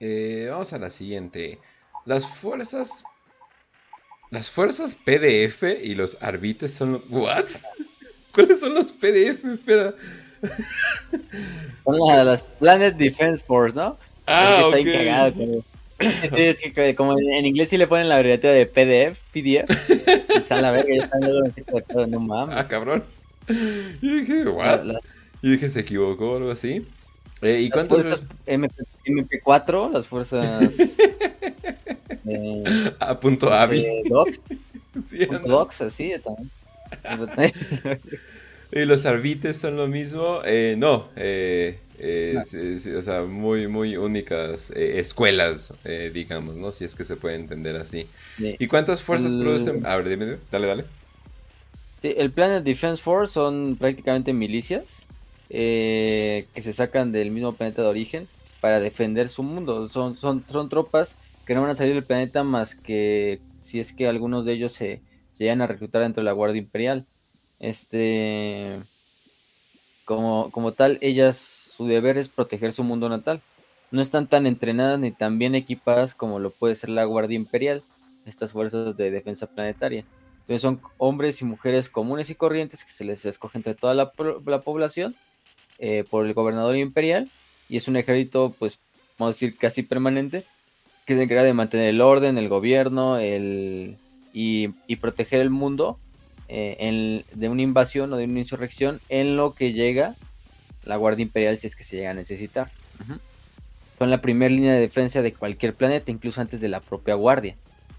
eh, 0.00 0.48
vamos 0.50 0.72
a 0.72 0.78
la 0.78 0.90
siguiente. 0.90 1.58
Las 2.06 2.26
fuerzas... 2.26 3.04
Las 4.30 4.48
fuerzas 4.48 4.94
PDF 4.94 5.62
y 5.82 5.94
los 5.94 6.16
arbites 6.22 6.72
son... 6.72 7.02
¿What? 7.08 7.46
¿Cuáles 8.34 8.60
son 8.60 8.74
los 8.74 8.92
PDF? 8.92 9.44
Espera. 9.44 9.94
Son 11.84 11.98
las 11.98 12.42
Planet 12.42 12.94
Defense 12.96 13.44
Force, 13.44 13.76
¿no? 13.76 13.98
Ah, 14.26 14.62
ok. 14.66 14.76
Es, 16.32 16.60
que 16.60 16.94
como 16.94 17.18
en 17.18 17.44
inglés 17.44 17.68
sí 17.68 17.76
le 17.76 17.86
ponen 17.86 18.08
la 18.08 18.16
abreviatura 18.16 18.54
de 18.54 18.64
PDF, 18.64 19.20
PDF, 19.32 19.66
pues, 20.28 20.50
a 20.50 20.62
la 20.62 20.70
verga, 20.70 20.94
ya 20.96 21.04
están 21.04 21.20
luego 21.20 22.06
no 22.06 22.20
mames. 22.20 22.56
Ah, 22.56 22.66
cabrón. 22.66 23.04
Y 24.00 24.20
dije, 24.20 24.48
¿what? 24.48 24.80
Y 25.42 25.52
dije, 25.52 25.68
¿se 25.68 25.80
equivocó 25.80 26.32
o 26.32 26.36
algo 26.36 26.50
así? 26.50 26.86
Eh, 27.42 27.60
¿Y 27.62 27.70
cuántas 27.70 28.02
fuerzas 28.02 28.24
MP, 29.04 29.40
4 29.42 29.90
las 29.90 30.06
fuerzas. 30.06 30.74
eh, 32.26 32.92
a 32.98 33.18
punto 33.18 33.52
AVI. 33.52 34.02
Docs. 34.08 34.40
Sí, 35.06 35.24
Docs, 35.24 35.82
así 35.82 36.12
también. 36.24 36.50
¿Y 38.72 38.84
los 38.84 39.06
arbites 39.06 39.56
son 39.56 39.76
lo 39.76 39.86
mismo? 39.86 40.40
Eh, 40.44 40.74
no, 40.78 41.08
eh, 41.16 41.78
eh, 41.98 42.36
o 42.96 43.02
sea, 43.02 43.22
muy, 43.22 43.66
muy 43.68 43.96
únicas 43.96 44.70
escuelas, 44.70 45.72
digamos, 46.12 46.56
¿no? 46.56 46.72
Si 46.72 46.84
es 46.84 46.94
que 46.94 47.04
se 47.04 47.16
puede 47.16 47.36
entender 47.36 47.76
así. 47.76 48.08
¿Y 48.38 48.66
cuántas 48.68 49.02
fuerzas 49.02 49.34
producen? 49.36 49.86
A 49.86 49.96
ver, 49.96 50.08
dime, 50.08 50.36
dale, 50.50 50.66
dale. 50.66 50.84
El 52.02 52.30
Planet 52.30 52.64
Defense 52.64 53.02
Force 53.02 53.34
son 53.34 53.76
prácticamente 53.76 54.32
milicias 54.32 55.02
eh, 55.50 56.46
que 56.54 56.62
se 56.62 56.72
sacan 56.72 57.12
del 57.12 57.30
mismo 57.30 57.52
planeta 57.52 57.82
de 57.82 57.88
origen 57.88 58.28
para 58.60 58.80
defender 58.80 59.28
su 59.28 59.42
mundo. 59.42 59.88
Son, 59.88 60.16
son, 60.16 60.44
son 60.48 60.68
tropas 60.68 61.16
que 61.46 61.54
no 61.54 61.62
van 61.62 61.70
a 61.70 61.76
salir 61.76 61.94
del 61.94 62.04
planeta 62.04 62.44
más 62.44 62.74
que 62.74 63.40
si 63.60 63.80
es 63.80 63.92
que 63.92 64.08
algunos 64.08 64.44
de 64.44 64.52
ellos 64.52 64.72
se, 64.72 65.00
se 65.32 65.44
llegan 65.44 65.62
a 65.62 65.66
reclutar 65.66 66.02
dentro 66.02 66.22
de 66.22 66.24
la 66.24 66.32
Guardia 66.32 66.60
Imperial. 66.60 67.04
Este, 67.58 68.80
como, 70.04 70.50
como 70.50 70.72
tal, 70.72 70.98
ellas, 71.02 71.36
su 71.76 71.86
deber 71.86 72.18
es 72.18 72.28
proteger 72.28 72.72
su 72.72 72.84
mundo 72.84 73.08
natal. 73.08 73.42
No 73.90 74.00
están 74.00 74.28
tan 74.28 74.46
entrenadas 74.46 74.98
ni 74.98 75.10
tan 75.10 75.38
bien 75.38 75.54
equipadas 75.54 76.14
como 76.14 76.38
lo 76.38 76.50
puede 76.50 76.74
ser 76.74 76.90
la 76.90 77.04
Guardia 77.04 77.36
Imperial, 77.36 77.82
estas 78.26 78.52
fuerzas 78.52 78.96
de 78.96 79.10
defensa 79.10 79.46
planetaria. 79.46 80.04
Entonces 80.40 80.62
son 80.62 80.80
hombres 80.98 81.40
y 81.42 81.44
mujeres 81.44 81.88
comunes 81.88 82.28
y 82.28 82.34
corrientes 82.34 82.84
que 82.84 82.92
se 82.92 83.04
les 83.04 83.24
escoge 83.24 83.58
entre 83.58 83.74
toda 83.74 83.94
la, 83.94 84.10
población 84.10 85.14
eh, 85.80 86.04
por 86.08 86.26
el 86.26 86.34
gobernador 86.34 86.76
imperial 86.76 87.30
y 87.68 87.76
es 87.76 87.88
un 87.88 87.96
ejército, 87.96 88.54
pues, 88.58 88.78
vamos 89.18 89.34
a 89.34 89.36
decir, 89.36 89.56
casi 89.56 89.82
permanente 89.82 90.44
que 91.06 91.16
se 91.16 91.22
encarga 91.22 91.42
de 91.42 91.54
mantener 91.54 91.88
el 91.88 92.00
orden, 92.02 92.38
el 92.38 92.48
gobierno 92.48 93.16
el, 93.16 93.96
y, 94.32 94.68
proteger 94.96 95.40
el 95.40 95.50
mundo 95.50 95.98
eh, 96.48 97.24
de 97.32 97.48
una 97.48 97.62
invasión 97.62 98.12
o 98.12 98.16
de 98.16 98.24
una 98.24 98.40
insurrección 98.40 99.00
en 99.08 99.36
lo 99.36 99.54
que 99.54 99.72
llega 99.72 100.14
la 100.84 100.96
Guardia 100.96 101.22
Imperial 101.22 101.58
si 101.58 101.66
es 101.66 101.76
que 101.76 101.84
se 101.84 101.96
llega 101.96 102.10
a 102.10 102.14
necesitar. 102.14 102.70
Son 103.98 104.10
la 104.10 104.20
primera 104.20 104.52
línea 104.54 104.72
de 104.72 104.80
defensa 104.80 105.20
de 105.22 105.32
cualquier 105.32 105.74
planeta, 105.74 106.10
incluso 106.10 106.40
antes 106.40 106.60
de 106.60 106.68
la 106.68 106.80
propia 106.80 107.14
Guardia. 107.14 107.56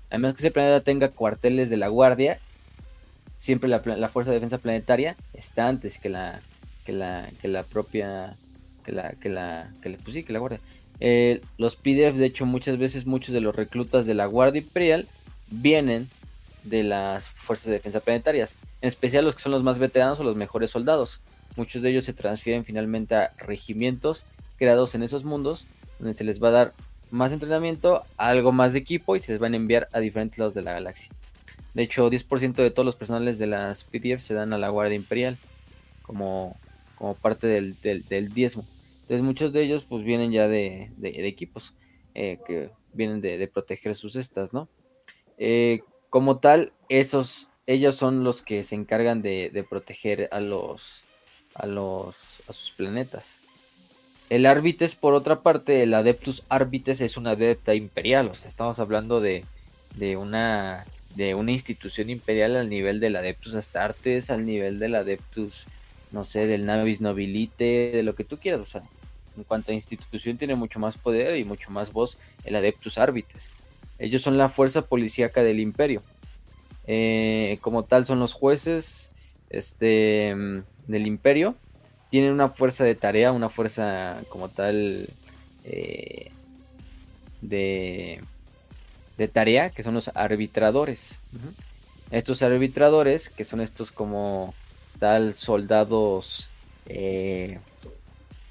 Además 0.09 0.33
que 0.33 0.41
ese 0.41 0.51
planeta 0.51 0.81
tenga 0.81 1.09
cuarteles 1.09 1.69
de 1.69 1.77
la 1.77 1.87
Guardia, 1.87 2.39
siempre 3.37 3.69
la, 3.69 3.79
Fuerza 4.09 4.31
de 4.31 4.35
Defensa 4.35 4.57
Planetaria 4.57 5.15
está 5.33 5.67
antes 5.67 5.99
que 5.99 6.09
la, 6.09 6.41
que 6.85 6.93
la, 6.93 7.29
que 7.41 7.47
la 7.47 7.63
propia, 7.63 8.35
que 8.85 8.91
la, 8.91 9.11
que 9.11 9.29
la, 9.29 9.71
que 9.81 9.89
pues 10.03 10.13
sí, 10.13 10.23
que 10.23 10.33
la 10.33 10.39
Guardia. 10.39 10.59
Eh, 10.99 11.41
los 11.57 11.75
PDF, 11.75 12.15
de 12.15 12.25
hecho, 12.25 12.45
muchas 12.45 12.77
veces 12.77 13.05
muchos 13.05 13.33
de 13.33 13.41
los 13.41 13.55
reclutas 13.55 14.05
de 14.05 14.13
la 14.13 14.25
Guardia 14.27 14.61
Imperial 14.61 15.07
vienen 15.49 16.09
de 16.63 16.83
las 16.83 17.27
Fuerzas 17.27 17.67
de 17.67 17.73
Defensa 17.73 17.99
Planetarias. 17.99 18.57
en 18.81 18.87
especial 18.87 19.25
los 19.25 19.35
que 19.35 19.41
son 19.41 19.51
los 19.51 19.63
más 19.63 19.79
veteranos 19.79 20.19
o 20.19 20.23
los 20.23 20.35
mejores 20.35 20.69
soldados. 20.69 21.19
Muchos 21.55 21.81
de 21.81 21.89
ellos 21.89 22.05
se 22.05 22.13
transfieren 22.13 22.65
finalmente 22.65 23.15
a 23.15 23.33
regimientos 23.37 24.25
creados 24.57 24.95
en 24.95 25.03
esos 25.03 25.23
mundos, 25.23 25.65
donde 25.99 26.13
se 26.13 26.23
les 26.23 26.41
va 26.41 26.49
a 26.49 26.51
dar 26.51 26.73
más 27.09 27.31
entrenamiento, 27.31 28.03
algo 28.15 28.51
más 28.51 28.73
de 28.73 28.79
equipo 28.79 29.15
y 29.15 29.19
se 29.19 29.31
les 29.31 29.41
van 29.41 29.53
a 29.53 29.57
enviar 29.57 29.89
a 29.91 29.99
diferentes 29.99 30.37
lados 30.37 30.53
de 30.53 30.61
la 30.61 30.73
galaxia. 30.73 31.09
De 31.73 31.83
hecho, 31.83 32.09
10% 32.09 32.55
de 32.55 32.71
todos 32.71 32.85
los 32.85 32.95
personales 32.95 33.37
de 33.37 33.47
las 33.47 33.83
PDF 33.83 34.21
se 34.21 34.33
dan 34.33 34.53
a 34.53 34.57
la 34.57 34.69
Guardia 34.69 34.95
Imperial 34.95 35.37
como, 36.01 36.57
como 37.01 37.15
parte 37.15 37.47
del, 37.47 38.29
diezmo. 38.31 38.63
Entonces 39.01 39.23
muchos 39.23 39.53
de 39.53 39.63
ellos 39.63 39.83
pues 39.89 40.03
vienen 40.03 40.31
ya 40.31 40.47
de, 40.47 40.91
equipos 41.01 41.73
eh, 42.13 42.37
que 42.45 42.69
vienen 42.93 43.21
de, 43.21 43.47
proteger 43.47 43.95
sus 43.95 44.15
estas, 44.15 44.53
¿no? 44.53 44.69
Eh, 45.39 45.81
como 46.11 46.37
tal, 46.37 46.73
esos, 46.89 47.47
ellos 47.65 47.95
son 47.95 48.23
los 48.23 48.43
que 48.43 48.63
se 48.63 48.75
encargan 48.75 49.23
de, 49.23 49.65
proteger 49.67 50.29
a 50.31 50.39
los, 50.39 51.03
a 51.55 51.65
los, 51.65 52.15
a 52.47 52.53
sus 52.53 52.69
planetas. 52.69 53.39
El 54.29 54.45
Arbites, 54.45 54.93
por 54.93 55.15
otra 55.15 55.39
parte, 55.39 55.81
el 55.81 55.95
Adeptus 55.95 56.43
Arbites 56.49 57.01
es 57.01 57.17
una 57.17 57.31
adepta 57.31 57.73
imperial, 57.73 58.27
o 58.27 58.35
sea, 58.35 58.47
estamos 58.47 58.77
hablando 58.77 59.21
de, 59.21 59.43
de 59.95 60.17
una 60.17 60.85
de 61.15 61.35
una 61.35 61.51
institución 61.51 62.09
imperial 62.09 62.55
al 62.55 62.69
nivel 62.69 62.99
del 63.01 63.17
Adeptus 63.17 63.55
Astartes, 63.55 64.29
al 64.29 64.45
nivel 64.45 64.79
del 64.79 64.95
Adeptus, 64.95 65.67
no 66.11 66.23
sé, 66.23 66.47
del 66.47 66.65
Navis 66.65 67.01
Nobilite, 67.01 67.91
de 67.91 68.03
lo 68.03 68.15
que 68.15 68.23
tú 68.23 68.37
quieras, 68.37 68.61
o 68.61 68.65
sea, 68.65 68.83
en 69.37 69.43
cuanto 69.43 69.71
a 69.71 69.75
institución 69.75 70.37
tiene 70.37 70.55
mucho 70.55 70.79
más 70.79 70.97
poder 70.97 71.37
y 71.37 71.45
mucho 71.45 71.71
más 71.71 71.91
voz 71.93 72.17
el 72.43 72.55
Adeptus 72.55 72.97
Arbites. 72.97 73.55
Ellos 73.97 74.21
son 74.21 74.37
la 74.37 74.49
fuerza 74.49 74.83
policíaca 74.83 75.43
del 75.43 75.59
imperio. 75.59 76.03
Eh, 76.87 77.59
como 77.61 77.83
tal 77.83 78.05
son 78.05 78.19
los 78.19 78.33
jueces 78.33 79.11
este, 79.49 80.35
del 80.87 81.07
imperio 81.07 81.55
tienen 82.11 82.33
una 82.33 82.49
fuerza 82.49 82.83
de 82.83 82.93
tarea, 82.93 83.31
una 83.31 83.49
fuerza 83.49 84.21
como 84.27 84.49
tal 84.49 85.07
eh, 85.63 86.29
de, 87.41 88.21
de, 89.17 89.27
tarea, 89.29 89.69
que 89.69 89.81
son 89.81 89.93
los 89.93 90.11
arbitradores. 90.13 91.21
Estos 92.11 92.41
arbitradores, 92.41 93.29
que 93.29 93.45
son 93.45 93.61
estos 93.61 93.93
como 93.93 94.53
tal 95.01 95.33
soldados, 95.33 96.49
eh, 96.85 97.59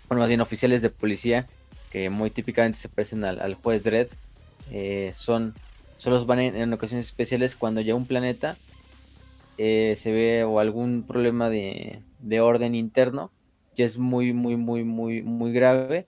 bueno, 0.08 0.20
más 0.20 0.28
bien 0.28 0.42
oficiales 0.42 0.82
de 0.82 0.90
policía, 0.90 1.46
que 1.90 2.10
muy 2.10 2.28
típicamente 2.28 2.78
se 2.78 2.90
presentan 2.90 3.40
al, 3.40 3.54
juez 3.54 3.82
Dredd, 3.82 4.08
eh, 4.70 5.12
son, 5.14 5.54
solo 5.96 6.26
van 6.26 6.40
en, 6.40 6.72
ocasiones 6.74 7.06
especiales 7.06 7.56
cuando 7.56 7.80
ya 7.80 7.94
un 7.94 8.06
planeta 8.06 8.58
se 9.56 10.12
ve 10.12 10.44
o 10.44 10.58
algún 10.58 11.04
problema 11.06 11.50
de, 11.50 12.02
de 12.18 12.40
orden 12.40 12.74
interno 12.74 13.30
es 13.84 13.98
muy, 13.98 14.32
muy, 14.32 14.56
muy, 14.56 14.84
muy, 14.84 15.22
muy 15.22 15.52
grave, 15.52 16.06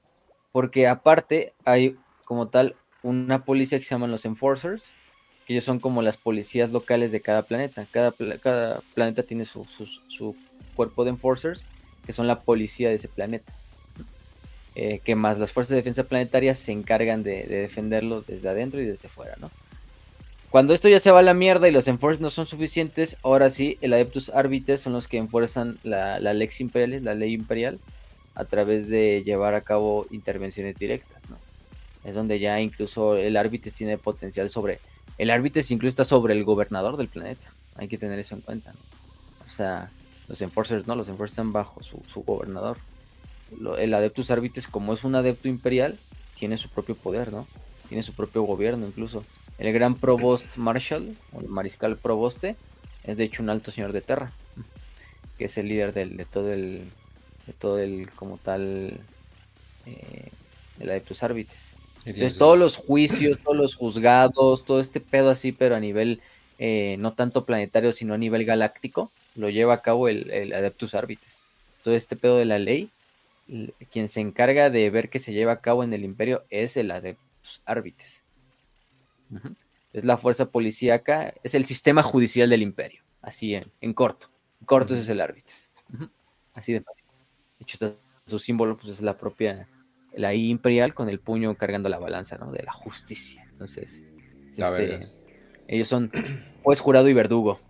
porque 0.53 0.87
aparte 0.87 1.55
hay 1.65 1.97
como 2.25 2.49
tal 2.49 2.77
una 3.03 3.45
policía 3.45 3.79
que 3.79 3.85
se 3.85 3.95
llaman 3.95 4.11
los 4.11 4.25
Enforcers, 4.25 4.95
que 5.47 5.55
ellos 5.55 5.65
son 5.65 5.81
como 5.81 6.03
las 6.03 6.17
policías 6.17 6.73
locales 6.73 7.13
de 7.13 7.21
cada 7.21 7.43
planeta. 7.43 7.87
Cada, 7.91 8.13
planeta 8.95 9.23
tiene 9.23 9.45
su, 9.45 10.37
cuerpo 10.75 11.05
de 11.05 11.11
Enforcers, 11.11 11.65
que 12.07 12.13
son 12.13 12.27
la 12.27 12.41
policía 12.41 12.89
de 12.89 12.97
ese 12.97 13.09
planeta. 13.09 13.53
Eh, 14.75 15.01
que 15.05 15.15
más 15.17 15.39
las 15.39 15.53
fuerzas 15.53 15.71
de 15.71 15.77
defensa 15.77 16.05
planetarias 16.05 16.59
se 16.59 16.73
encargan 16.73 17.23
de, 17.23 17.45
defenderlo 17.45 18.23
desde 18.23 18.49
adentro 18.49 18.81
y 18.81 18.87
desde 18.87 19.09
fuera, 19.09 19.37
¿no? 19.39 19.51
Cuando 20.53 20.75
esto 20.75 20.89
ya 20.89 20.99
se 20.99 21.11
va 21.11 21.21
a 21.21 21.23
la 21.23 21.35
mierda 21.35 21.67
y 21.67 21.71
los 21.71 21.89
enforcers 21.89 22.21
no 22.21 22.29
son 22.29 22.47
suficientes, 22.47 23.17
ahora 23.23 23.49
sí, 23.49 23.79
el 23.81 23.95
Adeptus 23.95 24.29
Arbites 24.29 24.81
son 24.81 24.93
los 24.93 25.09
que 25.09 25.17
enfuerzan 25.17 25.79
la, 25.83 26.19
Lex 26.21 26.61
Imperialis, 26.61 27.03
la 27.03 27.15
ley 27.15 27.33
imperial, 27.33 27.79
a 28.35 28.45
través 28.45 28.89
de 28.89 29.23
llevar 29.25 29.55
a 29.55 29.63
cabo 29.63 30.07
intervenciones 30.11 30.77
directas, 30.77 31.23
¿no? 31.31 31.39
Es 32.05 32.15
donde 32.15 32.39
ya 32.39 32.61
incluso 32.61 33.17
el 33.17 33.37
Arbites 33.37 33.73
tiene 33.75 33.99
potencial 33.99 34.51
sobre... 34.51 34.79
El 35.19 35.31
Arbites 35.31 35.71
incluso 35.71 35.91
está 35.91 36.05
sobre 36.05 36.35
el 36.35 36.45
gobernador 36.45 36.97
del 36.97 37.09
planeta. 37.09 37.53
Hay 37.77 37.89
que 37.89 37.99
tener 37.99 38.19
eso 38.19 38.35
en 38.35 38.41
cuenta, 38.41 38.73
¿no? 38.73 38.79
O 39.47 39.51
sea, 39.51 39.91
los 40.29 40.41
Enforcers 40.41 40.87
no, 40.87 40.95
los 40.95 41.09
Enforcers 41.09 41.33
están 41.33 41.53
bajo 41.53 41.83
su, 41.83 42.23
gobernador. 42.23 42.79
el 43.79 43.95
Adeptus 43.95 44.31
Arbites, 44.31 44.69
como 44.69 44.95
es 44.95 45.05
un 45.05 45.15
adepto 45.15 45.49
imperial, 45.49 45.99
tiene 46.39 46.57
su 46.57 46.71
propio 46.71 46.95
poder, 46.95 47.33
¿no? 47.33 47.47
Tiene 47.89 48.03
su 48.03 48.15
propio 48.15 48.43
gobierno 48.43 48.87
incluso. 48.87 49.25
El 49.59 49.73
gran 49.73 49.97
provost 49.97 50.57
marshal, 50.57 51.17
o 51.33 51.41
el 51.41 51.49
mariscal 51.49 51.97
provoste, 51.97 52.57
es 53.05 53.17
de 53.17 53.25
hecho 53.25 53.43
un 53.43 53.51
alto 53.51 53.71
señor 53.71 53.93
de 53.93 54.01
Terra, 54.01 54.33
que 55.37 55.45
es 55.45 55.59
el 55.59 55.69
líder 55.69 55.93
del, 55.93 56.17
de 56.17 56.25
todo 56.25 56.53
el, 56.53 56.89
de 57.47 57.53
todo 57.53 57.79
el, 57.79 58.11
como 58.13 58.39
tal, 58.39 58.99
eh, 59.87 60.31
el 60.81 60.91
Adeptus 60.91 61.23
Arbites. 61.23 61.72
Entonces 62.05 62.39
todos 62.39 62.59
los 62.59 62.77
juicios, 62.77 63.39
todos 63.39 63.57
los 63.57 63.75
juzgados, 63.75 64.65
todo 64.65 64.81
este 64.81 65.01
pedo 65.01 65.31
así, 65.31 65.53
pero 65.53 65.77
a 65.77 65.81
nivel 65.81 66.21
eh, 66.59 66.97
no 66.99 67.13
tanto 67.13 67.45
planetario, 67.45 67.93
sino 67.93 68.15
a 68.15 68.19
nivel 68.19 68.45
galáctico, 68.45 69.11
lo 69.35 69.51
lleva 69.51 69.75
a 69.75 69.83
cabo 69.83 70.09
el, 70.09 70.31
el 70.31 70.53
Adeptus 70.53 70.95
Arbites. 70.95 71.47
Todo 71.83 71.95
este 71.95 72.17
pedo 72.17 72.37
de 72.37 72.45
la 72.45 72.59
ley, 72.59 72.91
quien 73.91 74.09
se 74.09 74.21
encarga 74.21 74.71
de 74.71 74.89
ver 74.91 75.11
que 75.11 75.19
se 75.19 75.33
lleva 75.33 75.53
a 75.53 75.61
cabo 75.61 75.85
en 75.85 75.93
el 75.93 76.05
imperio 76.05 76.45
es 76.51 76.77
el 76.77 76.91
Adeptus 76.91 77.61
Arbites. 77.65 78.23
Es 79.93 80.05
la 80.05 80.17
fuerza 80.17 80.47
policíaca, 80.47 81.35
es 81.43 81.55
el 81.55 81.65
sistema 81.65 82.03
judicial 82.03 82.51
del 82.51 82.63
imperio. 82.63 83.03
Así 83.21 83.55
en, 83.55 83.95
corto. 83.95 84.29
En 84.61 84.67
corto 84.67 84.95
ese 84.95 85.03
es 85.03 85.09
el 85.09 85.21
árbitro. 85.21 85.55
Así 86.55 86.73
de 86.73 86.81
fácil. 86.81 87.07
De 87.59 87.63
hecho, 87.63 87.97
su 88.27 88.39
símbolo 88.39 88.77
pues, 88.77 88.95
es 88.95 89.03
la 89.03 89.17
propia, 89.17 89.69
la 90.15 90.35
I 90.35 90.51
imperial 90.51 90.95
con 90.95 91.09
el 91.09 91.19
puño 91.19 91.55
cargando 91.55 91.89
la 91.89 91.99
balanza, 91.99 92.37
¿no? 92.39 92.53
De 92.53 92.63
la 92.63 92.73
justicia. 92.73 93.47
Entonces, 93.51 94.03
este, 94.51 95.01
ellos 95.69 95.89
son 95.89 96.11
juez, 96.63 96.81
jurado 96.81 97.09
y 97.09 97.15
verdugo. 97.15 97.61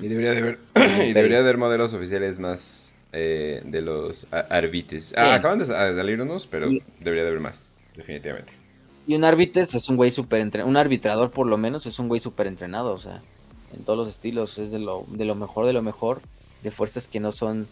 Y 0.00 0.08
debería 0.08 0.32
de 0.32 0.38
haber, 0.38 0.58
y 1.08 1.12
debería 1.12 1.38
haber 1.38 1.58
modelos 1.58 1.92
oficiales 1.92 2.38
más 2.38 2.92
eh, 3.12 3.62
de 3.64 3.80
los 3.82 4.26
arbites. 4.30 5.12
Ah, 5.16 5.34
acaban 5.34 5.58
de 5.58 5.66
salir 5.66 6.20
unos, 6.20 6.46
pero 6.46 6.68
debería 7.00 7.22
de 7.22 7.28
haber 7.28 7.40
más, 7.40 7.68
definitivamente. 7.96 8.52
Y 9.06 9.16
un 9.16 9.24
árbitro 9.24 9.62
es 9.62 9.88
un 9.88 9.96
güey 9.96 10.12
súper 10.12 10.40
entrenado, 10.40 10.70
un 10.70 10.76
arbitrador 10.76 11.30
por 11.32 11.48
lo 11.48 11.58
menos 11.58 11.86
es 11.86 11.98
un 11.98 12.06
güey 12.06 12.20
súper 12.20 12.46
entrenado, 12.46 12.92
o 12.92 12.98
sea, 12.98 13.20
en 13.76 13.84
todos 13.84 13.98
los 13.98 14.08
estilos, 14.08 14.58
es 14.58 14.70
de 14.70 14.78
lo, 14.78 15.04
de 15.08 15.24
lo 15.24 15.34
mejor 15.34 15.66
de 15.66 15.72
lo 15.72 15.82
mejor, 15.82 16.20
de 16.62 16.70
fuerzas 16.70 17.08
que 17.08 17.18
no 17.18 17.32
son 17.32 17.66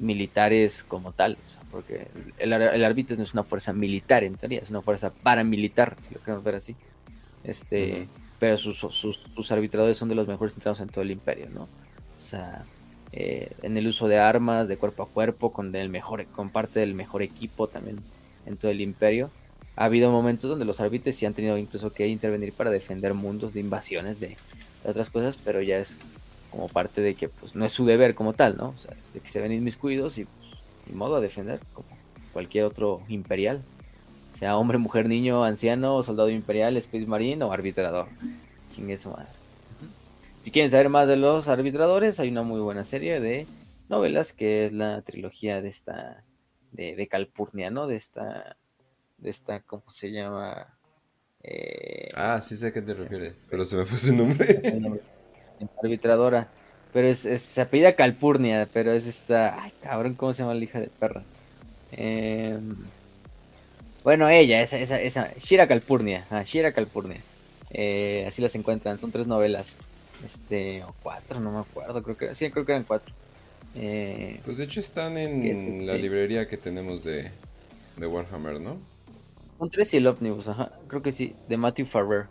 militares 0.00 0.84
como 0.86 1.12
tal, 1.12 1.38
o 1.46 1.50
sea, 1.50 1.62
porque 1.70 2.08
el, 2.38 2.52
el 2.52 2.84
árbitro 2.84 3.16
no 3.16 3.22
es 3.22 3.32
una 3.32 3.44
fuerza 3.44 3.72
militar 3.72 4.24
en 4.24 4.36
teoría, 4.36 4.60
es 4.60 4.70
una 4.70 4.82
fuerza 4.82 5.10
paramilitar, 5.10 5.96
si 6.06 6.14
lo 6.14 6.20
queremos 6.20 6.44
ver 6.44 6.56
así. 6.56 6.76
Este, 7.44 8.08
pero 8.38 8.56
sus, 8.56 8.78
sus, 8.78 9.20
sus, 9.34 9.52
arbitradores 9.52 9.96
son 9.96 10.08
de 10.08 10.14
los 10.14 10.28
mejores 10.28 10.54
entrenados 10.54 10.80
en 10.80 10.88
todo 10.88 11.02
el 11.02 11.10
imperio, 11.10 11.48
¿no? 11.50 11.62
O 11.62 12.20
sea, 12.20 12.64
eh, 13.12 13.52
en 13.62 13.76
el 13.76 13.86
uso 13.86 14.08
de 14.08 14.18
armas, 14.18 14.68
de 14.68 14.76
cuerpo 14.76 15.04
a 15.04 15.08
cuerpo, 15.08 15.52
con 15.52 15.74
el 15.74 15.88
mejor, 15.88 16.26
con 16.26 16.50
parte 16.50 16.80
del 16.80 16.94
mejor 16.94 17.22
equipo 17.22 17.68
también 17.68 17.98
en 18.46 18.56
todo 18.56 18.70
el 18.70 18.80
imperio 18.80 19.30
ha 19.78 19.84
habido 19.84 20.10
momentos 20.10 20.50
donde 20.50 20.64
los 20.64 20.80
árbitros 20.80 21.14
sí 21.14 21.24
han 21.24 21.34
tenido 21.34 21.56
incluso 21.56 21.92
que 21.92 22.08
intervenir 22.08 22.52
para 22.52 22.68
defender 22.68 23.14
mundos 23.14 23.54
de 23.54 23.60
invasiones 23.60 24.18
de, 24.18 24.36
otras 24.84 25.08
cosas, 25.08 25.38
pero 25.44 25.62
ya 25.62 25.78
es 25.78 25.98
como 26.50 26.68
parte 26.68 27.00
de 27.00 27.14
que 27.14 27.28
pues 27.28 27.54
no 27.54 27.64
es 27.64 27.72
su 27.72 27.86
deber 27.86 28.14
como 28.14 28.32
tal, 28.32 28.56
¿no? 28.56 28.70
O 28.70 28.78
sea, 28.78 28.94
de 29.12 29.20
que 29.20 29.28
se 29.28 29.40
ven 29.40 29.52
inmiscuidos 29.52 30.18
y 30.18 30.24
pues 30.24 30.94
modo 30.94 31.16
a 31.16 31.20
defender 31.20 31.60
como 31.74 31.88
cualquier 32.32 32.64
otro 32.64 33.02
imperial, 33.08 33.62
sea 34.38 34.56
hombre, 34.56 34.78
mujer, 34.78 35.08
niño, 35.08 35.44
anciano, 35.44 36.02
soldado 36.02 36.30
imperial, 36.30 36.76
space 36.76 37.06
marine 37.06 37.44
o 37.44 37.52
arbitrador. 37.52 38.08
Chingue 38.74 38.96
su 38.96 39.10
madre. 39.10 39.28
Si 40.42 40.50
quieren 40.50 40.70
saber 40.70 40.88
más 40.88 41.08
de 41.08 41.16
los 41.16 41.48
arbitradores, 41.48 42.20
hay 42.20 42.30
una 42.30 42.42
muy 42.42 42.60
buena 42.60 42.84
serie 42.84 43.20
de 43.20 43.46
novelas 43.88 44.32
que 44.32 44.66
es 44.66 44.72
la 44.72 45.02
trilogía 45.02 45.60
de 45.60 45.68
esta 45.68 46.24
de, 46.72 46.94
de 46.94 47.08
Calpurnia, 47.08 47.70
¿no? 47.70 47.86
De 47.86 47.96
esta 47.96 48.56
de 49.18 49.30
esta, 49.30 49.60
¿cómo 49.60 49.90
se 49.90 50.12
llama? 50.12 50.78
Eh, 51.42 52.08
ah, 52.14 52.40
sí 52.42 52.56
sé 52.56 52.68
a 52.68 52.72
qué 52.72 52.82
te 52.82 52.94
refieres, 52.94 53.34
pero 53.50 53.64
se 53.64 53.76
me 53.76 53.84
fue 53.84 53.98
su 53.98 54.14
nombre. 54.14 55.00
arbitradora. 55.82 56.48
Pero 56.92 57.08
es, 57.08 57.18
se 57.20 57.60
apellida 57.60 57.92
Calpurnia, 57.94 58.68
pero 58.72 58.92
es 58.92 59.06
esta. 59.06 59.62
Ay, 59.62 59.72
cabrón, 59.82 60.14
¿cómo 60.14 60.32
se 60.32 60.42
llama 60.42 60.54
la 60.54 60.64
hija 60.64 60.80
de 60.80 60.88
perra? 60.88 61.22
Em, 61.92 62.76
bueno, 64.04 64.28
ella, 64.28 64.62
esa, 64.62 64.78
esa, 64.78 65.00
esa. 65.00 65.30
Shira 65.38 65.66
Calpurnia. 65.66 66.24
Ah, 66.30 66.42
Shira 66.44 66.72
Calpurnia. 66.72 67.20
Eh, 67.70 68.24
así 68.26 68.40
las 68.40 68.54
encuentran, 68.54 68.98
son 68.98 69.12
tres 69.12 69.26
novelas. 69.26 69.76
Este, 70.24 70.82
o 70.82 70.94
cuatro, 71.02 71.38
no 71.38 71.52
me 71.52 71.60
acuerdo, 71.60 72.02
creo 72.02 72.16
que 72.16 72.34
sí, 72.34 72.50
creo 72.50 72.64
que 72.64 72.72
eran 72.72 72.84
cuatro. 72.84 73.14
Eh, 73.76 74.40
pues 74.44 74.56
de 74.56 74.64
hecho 74.64 74.80
están 74.80 75.16
en 75.16 75.46
este, 75.46 75.86
la 75.86 75.94
librería 75.94 76.48
que 76.48 76.56
tenemos 76.56 77.04
de, 77.04 77.30
de 77.96 78.06
Warhammer, 78.06 78.60
¿no? 78.60 78.78
Un 79.58 79.70
3 79.70 79.94
y 79.94 79.96
el 79.98 80.06
Omnibus, 80.06 80.48
ajá. 80.48 80.72
Creo 80.86 81.02
que 81.02 81.12
sí, 81.12 81.34
de 81.48 81.56
Matthew 81.56 81.86
Farrer. 81.86 82.26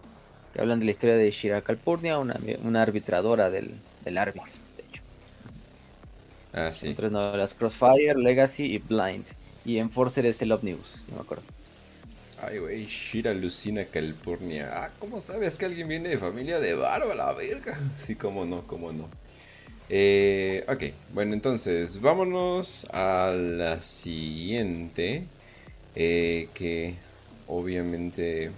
Que 0.58 0.62
hablan 0.62 0.80
de 0.80 0.86
la 0.86 0.92
historia 0.92 1.16
de 1.16 1.30
Shira 1.30 1.62
Calpurnia, 1.62 2.18
una, 2.18 2.36
una 2.64 2.82
arbitradora 2.82 3.52
del, 3.52 3.76
del 4.04 4.16
de 4.16 4.22
hecho. 4.90 5.04
Ah, 6.52 6.74
sí. 6.74 6.96
Novelas, 7.00 7.54
Crossfire, 7.54 8.16
Legacy 8.16 8.64
y 8.64 8.80
Blind. 8.80 9.24
Y 9.66 9.78
Enforcer 9.78 10.26
es 10.26 10.42
el 10.42 10.52
Omnibus, 10.52 11.04
no 11.10 11.18
me 11.18 11.22
acuerdo. 11.22 11.44
Ay, 12.42 12.58
güey, 12.58 12.86
Shira 12.88 13.36
Lucina 13.36 13.86
Calpurnia. 13.86 14.72
Ah, 14.74 14.90
¿cómo 14.98 15.22
sabes 15.22 15.58
que 15.58 15.66
alguien 15.66 15.90
viene 15.90 16.10
de 16.10 16.18
familia 16.18 16.60
de 16.60 16.74
barba, 16.74 17.14
la 17.14 17.34
verga? 17.34 17.78
Sí, 18.04 18.16
cómo 18.16 18.44
no, 18.44 18.66
cómo 18.66 18.92
no. 18.92 19.10
Eh, 19.90 20.66
ok, 20.68 20.84
bueno, 21.14 21.36
entonces 21.36 22.02
vámonos 22.02 22.88
a 22.90 23.32
la 23.32 23.84
siguiente. 23.84 25.30
Eh, 25.94 26.50
que 26.56 26.96
obviamente. 27.46 28.52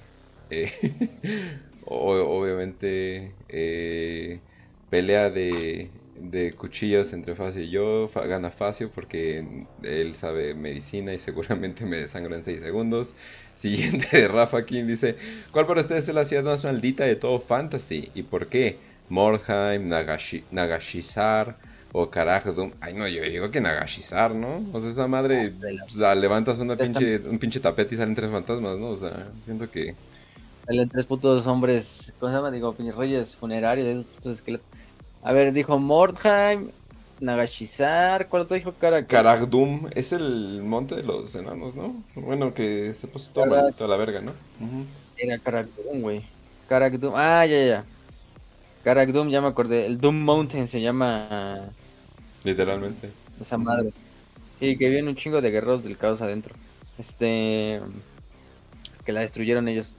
Eh, 0.50 0.72
obviamente. 1.90 3.32
Eh, 3.50 4.40
pelea 4.90 5.30
de, 5.30 5.90
de 6.20 6.54
cuchillos 6.54 7.14
entre 7.14 7.36
Facio 7.36 7.62
y 7.62 7.70
yo. 7.70 8.10
Gana 8.14 8.50
Facio 8.50 8.90
porque 8.90 9.46
él 9.84 10.16
sabe 10.16 10.54
medicina 10.54 11.14
y 11.14 11.20
seguramente 11.20 11.86
me 11.86 11.98
desangra 11.98 12.36
en 12.36 12.44
6 12.44 12.60
segundos. 12.62 13.16
Siguiente 13.56 14.08
de 14.18 14.28
Rafa 14.28 14.66
King 14.66 14.86
dice: 14.86 15.16
¿Cuál 15.52 15.68
para 15.68 15.82
ustedes 15.82 16.08
es 16.08 16.16
la 16.16 16.26
ciudad 16.26 16.44
más 16.44 16.64
maldita 16.64 17.04
de 17.04 17.16
todo 17.16 17.40
Fantasy? 17.40 18.10
¿Y 18.16 18.24
por 18.24 18.48
qué? 18.48 18.78
Mordheim, 19.10 19.88
Nagashi, 19.90 20.44
Nagashizar 20.52 21.56
o 21.92 22.10
Karagdum. 22.10 22.72
Ay, 22.80 22.94
no, 22.94 23.08
yo 23.08 23.24
digo 23.24 23.50
que 23.52 23.62
Nagashizar, 23.62 24.34
¿no? 24.36 24.64
O 24.72 24.80
sea, 24.80 24.92
esa 24.92 25.08
madre, 25.08 25.52
o 25.86 25.90
sea, 25.90 26.14
levantas 26.16 26.60
una 26.60 26.76
pinche, 26.76 27.18
un 27.18 27.40
pinche 27.40 27.60
tapete 27.60 27.96
y 27.96 27.98
salen 27.98 28.16
tres 28.16 28.30
fantasmas, 28.32 28.78
¿no? 28.80 28.90
O 28.90 28.98
sea, 28.98 29.28
siento 29.44 29.70
que... 29.70 29.96
Salen 30.70 30.88
tres 30.88 31.08
putos 31.08 31.48
hombres, 31.48 32.14
¿cómo 32.20 32.32
se 32.32 32.38
llama? 32.38 32.52
Digo, 32.52 32.76
reyes 32.96 33.36
funerarios, 33.36 34.06
esqueletos. 34.24 34.68
A 35.24 35.34
ver, 35.34 35.52
dijo 35.52 35.80
Mordheim, 35.80 36.70
Nagashizar, 37.20 38.28
¿cuál 38.28 38.44
otro 38.44 38.54
dijo 38.54 38.76
Karagdum? 38.80 39.08
Karagdum 39.08 39.90
es 39.96 40.14
el 40.14 40.62
monte 40.62 40.96
de 40.96 41.02
los 41.02 41.34
enanos, 41.34 41.74
¿no? 41.74 41.96
Bueno, 42.14 42.54
que 42.54 42.94
se 42.94 43.08
puso 43.08 43.32
todo 43.32 43.48
maldito 43.48 43.84
a 43.84 43.88
la 43.88 43.98
verga, 43.98 44.22
¿no? 44.22 44.34
Era 45.18 45.40
Karagdum, 45.40 46.02
güey. 46.02 46.22
Karagdum, 46.68 47.14
ah, 47.16 47.48
ya, 47.48 47.66
ya. 47.66 47.86
Karak 48.84 49.10
Doom, 49.10 49.30
ya 49.30 49.42
me 49.42 49.48
acordé. 49.48 49.88
El 49.88 50.00
Doom 50.00 50.22
Mountain 50.24 50.68
se 50.68 50.82
llama. 50.82 51.62
Literalmente. 52.44 53.10
Esa 53.42 53.58
madre. 53.58 53.92
Sí, 54.60 54.78
que 54.78 54.88
viene 54.88 55.10
un 55.10 55.16
chingo 55.16 55.42
de 55.42 55.50
guerreros 55.50 55.84
del 55.84 55.98
caos 55.98 56.22
adentro. 56.22 56.54
Este. 57.00 57.82
Que 59.04 59.12
la 59.12 59.22
destruyeron 59.22 59.68
ellos. 59.68 59.94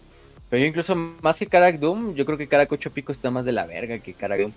Pero 0.51 0.63
yo 0.63 0.67
incluso 0.67 0.97
más 0.97 1.39
que 1.39 1.47
Karak 1.47 1.79
Doom, 1.79 2.15
yo 2.15 2.27
creo 2.27 2.37
que 2.37 2.49
Karak 2.49 2.73
Ocho 2.73 2.91
Picos 2.91 3.17
está 3.17 3.31
más 3.31 3.45
de 3.45 3.53
la 3.53 3.67
verga 3.67 4.01
que 4.01 4.15
Karak 4.15 4.41
Doom. 4.41 4.53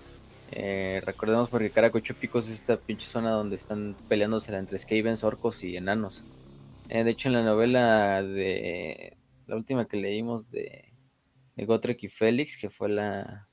Eh, 0.52 1.02
recordemos 1.06 1.50
porque 1.50 1.70
Karak 1.70 1.94
Ocho 1.94 2.16
Picos 2.16 2.48
es 2.48 2.56
esta 2.56 2.78
pinche 2.78 3.08
zona 3.08 3.30
donde 3.32 3.56
están 3.56 3.96
peleándose 4.10 4.56
entre 4.56 4.80
Skavens, 4.80 5.24
orcos 5.24 5.64
y 5.64 5.78
enanos. 5.78 6.24
Eh, 6.90 7.04
de 7.04 7.12
hecho, 7.12 7.30
en 7.30 7.34
la 7.34 7.44
novela 7.44 8.24
de. 8.24 9.18
La 9.46 9.56
última 9.56 9.86
que 9.86 9.98
leímos 9.98 10.50
de, 10.50 10.94
de 11.56 11.66
Gotrek 11.66 12.04
y 12.04 12.08
Félix, 12.08 12.58
que 12.58 12.70
fue 12.70 12.90
la, 12.90 13.48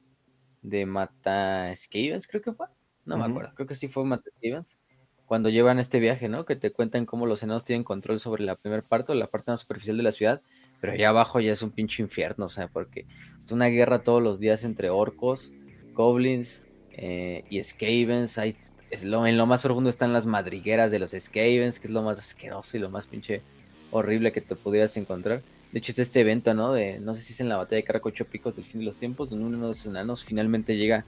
de 0.62 0.86
Mata 0.86 1.74
Skavens, 1.74 2.26
creo 2.26 2.42
que 2.42 2.52
fue. 2.52 2.66
No 3.04 3.16
me 3.16 3.24
acuerdo, 3.24 3.52
creo 3.54 3.66
que 3.66 3.74
sí 3.74 3.88
fue 3.88 4.04
Mata 4.04 4.30
Skavens. 4.38 4.78
Cuando 5.26 5.48
llevan 5.48 5.78
este 5.78 6.00
viaje, 6.00 6.28
¿no? 6.28 6.44
Que 6.44 6.56
te 6.56 6.72
cuentan 6.72 7.06
cómo 7.06 7.26
los 7.26 7.42
enanos 7.42 7.64
tienen 7.64 7.84
control 7.84 8.18
sobre 8.18 8.44
la 8.44 8.56
primera 8.56 8.82
parte 8.82 9.12
o 9.12 9.14
la 9.14 9.28
parte 9.28 9.50
más 9.50 9.60
superficial 9.60 9.96
de 9.96 10.02
la 10.02 10.12
ciudad, 10.12 10.42
pero 10.80 10.92
allá 10.92 11.10
abajo 11.10 11.40
ya 11.40 11.52
es 11.52 11.62
un 11.62 11.70
pinche 11.70 12.02
infierno, 12.02 12.46
o 12.46 12.48
sea, 12.48 12.68
porque 12.68 13.06
es 13.38 13.52
una 13.52 13.66
guerra 13.66 14.02
todos 14.02 14.22
los 14.22 14.40
días 14.40 14.64
entre 14.64 14.90
orcos, 14.90 15.52
goblins 15.94 16.62
eh, 16.92 17.44
y 17.50 17.62
Skavens. 17.62 18.38
Hay, 18.38 18.56
es 18.90 19.04
lo, 19.04 19.26
en 19.26 19.36
lo 19.36 19.46
más 19.46 19.62
profundo 19.62 19.90
están 19.90 20.12
las 20.12 20.26
madrigueras 20.26 20.90
de 20.90 20.98
los 20.98 21.10
Skavens, 21.10 21.80
que 21.80 21.88
es 21.88 21.92
lo 21.92 22.02
más 22.02 22.18
asqueroso 22.18 22.76
y 22.76 22.80
lo 22.80 22.90
más 22.90 23.06
pinche 23.06 23.42
horrible 23.90 24.32
que 24.32 24.40
te 24.40 24.56
pudieras 24.56 24.96
encontrar. 24.96 25.42
De 25.72 25.78
hecho, 25.78 25.92
es 25.92 25.98
este 26.00 26.20
evento, 26.20 26.52
¿no? 26.54 26.72
De, 26.72 26.98
no 26.98 27.14
sé 27.14 27.20
si 27.20 27.32
es 27.32 27.40
en 27.40 27.48
la 27.48 27.56
batalla 27.56 27.76
de 27.76 27.84
Caracocho 27.84 28.24
Picos 28.24 28.56
del 28.56 28.64
fin 28.64 28.80
de 28.80 28.86
los 28.86 28.96
tiempos, 28.96 29.30
donde 29.30 29.44
uno 29.44 29.58
de 29.58 29.66
los 29.68 29.86
enanos 29.86 30.24
finalmente 30.24 30.76
llega, 30.76 31.04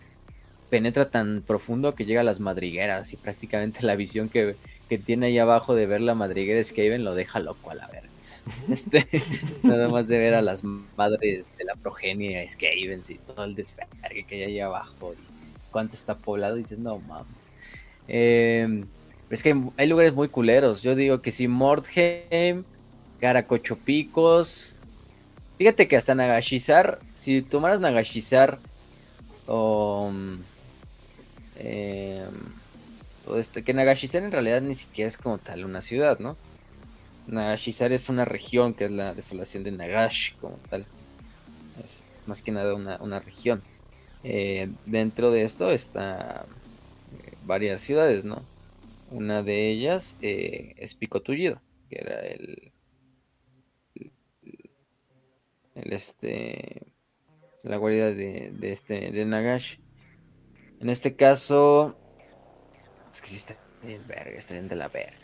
penetra 0.71 1.11
tan 1.11 1.43
profundo 1.43 1.95
que 1.95 2.05
llega 2.05 2.21
a 2.21 2.25
las 2.25 2.41
madrigueras 2.41 3.13
y 3.13 3.17
prácticamente 3.17 3.85
la 3.85 3.97
visión 3.97 4.29
que, 4.29 4.57
tiene 5.07 5.29
ahí 5.29 5.39
abajo 5.39 5.75
de 5.75 5.87
ver 5.87 6.03
la 6.03 6.15
madriguera 6.15 6.63
Skaven 6.63 7.03
lo 7.03 7.15
deja 7.15 7.41
loco 7.41 7.71
a 7.71 7.75
la 7.75 7.87
verga. 7.89 8.12
Este, 8.71 9.07
nada 9.63 9.89
más 9.89 10.09
de 10.09 10.19
ver 10.19 10.35
a 10.35 10.43
las 10.43 10.65
madres 10.65 11.49
de 11.57 11.65
la 11.65 11.75
progenie 11.75 12.49
Skavens 12.49 13.11
y 13.11 13.15
todo 13.15 13.45
el 13.45 13.55
desvergue 13.55 14.25
que 14.29 14.35
hay 14.37 14.43
ahí 14.43 14.61
abajo 14.61 15.15
y 15.15 15.71
cuánto 15.71 15.95
está 15.95 16.17
poblado, 16.17 16.57
dices, 16.57 16.79
no 16.79 16.99
mames. 16.99 17.53
Eh, 18.09 18.85
es 19.31 19.43
que 19.43 19.57
hay 19.77 19.87
lugares 19.87 20.13
muy 20.13 20.29
culeros. 20.29 20.83
Yo 20.83 20.95
digo 20.95 21.23
que 21.23 21.33
si 21.33 21.49
Mordheim 21.49 22.65
Caracochopicos. 23.23 24.75
Fíjate 25.57 25.87
que 25.87 25.97
hasta 25.97 26.17
Nagashizar, 26.17 26.99
si 27.15 27.41
tomaras 27.41 27.79
Nagashizar 27.79 28.59
o, 29.47 30.11
eh, 31.57 32.27
este, 33.37 33.63
que 33.63 33.75
Nagashizar 33.75 34.25
en 34.25 34.33
realidad 34.33 34.61
ni 34.61 34.75
siquiera 34.75 35.07
es 35.07 35.17
como 35.17 35.39
tal 35.39 35.65
una 35.65 35.83
ciudad, 35.83 36.19
¿no? 36.19 36.37
Nagashizar 37.33 37.93
es 37.93 38.09
una 38.11 38.25
región 38.27 38.75
que 38.75 38.85
es 38.85 38.91
la 38.91 39.15
desolación 39.15 39.65
de 39.65 39.73
Nagash 39.73 40.35
como 40.37 40.59
tal. 40.69 40.85
Es, 41.83 42.05
más 42.27 42.43
que 42.43 42.53
nada 42.53 42.75
una, 42.75 43.21
región. 43.21 43.63
Eh, 44.23 44.71
dentro 44.87 45.31
de 45.31 45.43
esto 45.43 45.71
está 45.71 46.45
eh, 47.25 47.33
varias 47.45 47.81
ciudades, 47.81 48.25
¿no? 48.25 48.43
Una 49.11 49.43
de 49.43 49.69
ellas 49.69 50.17
es 50.21 50.95
Pico 50.95 51.21
Tullido, 51.23 51.61
que 51.91 51.99
era 52.01 52.21
el, 52.21 52.73
el 55.75 55.93
este 55.93 56.93
la 57.63 57.77
guarida 57.77 58.13
de, 58.13 58.53
este 58.63 59.11
de 59.11 59.25
Nagash. 59.25 59.79
En 60.81 60.91
este 60.91 61.17
caso 61.17 61.97
es 63.11 63.21
que 63.21 63.29
sí 63.29 63.37
está 63.37 63.57
bien 63.83 64.07
verga, 64.07 64.37
está 64.37 64.55
bien 64.55 64.69
de 64.69 64.77
la 64.77 64.89
verga. 64.89 65.22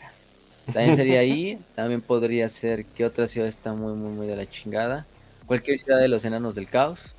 También 0.73 0.95
sería 0.95 1.19
ahí, 1.19 1.59
también 1.75 2.01
podría 2.01 2.47
ser 2.49 2.85
que 2.85 3.05
otra 3.05 3.27
ciudad 3.27 3.47
está 3.47 3.73
muy 3.73 3.93
muy 3.93 4.11
muy 4.11 4.27
de 4.27 4.35
la 4.35 4.49
chingada. 4.49 5.05
Cualquier 5.45 5.79
ciudad 5.79 5.99
de 5.99 6.07
los 6.07 6.25
enanos 6.25 6.55
del 6.55 6.67
caos. 6.67 7.13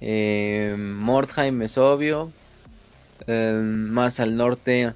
Eh, 0.00 0.74
Mordheim 0.78 1.62
es 1.62 1.78
obvio. 1.78 2.32
Eh, 3.26 3.60
más 3.62 4.20
al 4.20 4.36
norte, 4.36 4.92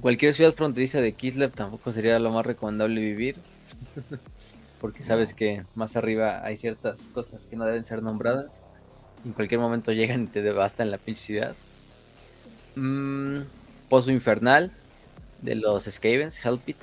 cualquier 0.00 0.34
ciudad 0.34 0.52
fronteriza 0.52 1.00
de 1.00 1.12
Kislev 1.12 1.52
tampoco 1.52 1.92
sería 1.92 2.18
lo 2.18 2.30
más 2.30 2.44
recomendable 2.44 3.00
vivir. 3.00 3.36
porque 4.80 5.04
sabes 5.04 5.34
que 5.34 5.62
más 5.74 5.96
arriba 5.96 6.44
hay 6.44 6.56
ciertas 6.56 7.08
cosas 7.12 7.46
que 7.46 7.56
no 7.56 7.64
deben 7.64 7.84
ser 7.84 8.02
nombradas. 8.02 8.62
En 9.24 9.32
cualquier 9.32 9.60
momento 9.60 9.92
llegan 9.92 10.24
y 10.24 10.26
te 10.26 10.42
devastan 10.42 10.90
la 10.90 10.98
pinche 10.98 11.20
ciudad. 11.20 11.54
Mm, 12.76 13.40
Pozo 13.88 14.10
Infernal 14.10 14.72
de 15.42 15.54
los 15.54 15.84
Skavens, 15.84 16.44
Help 16.44 16.68
It. 16.68 16.76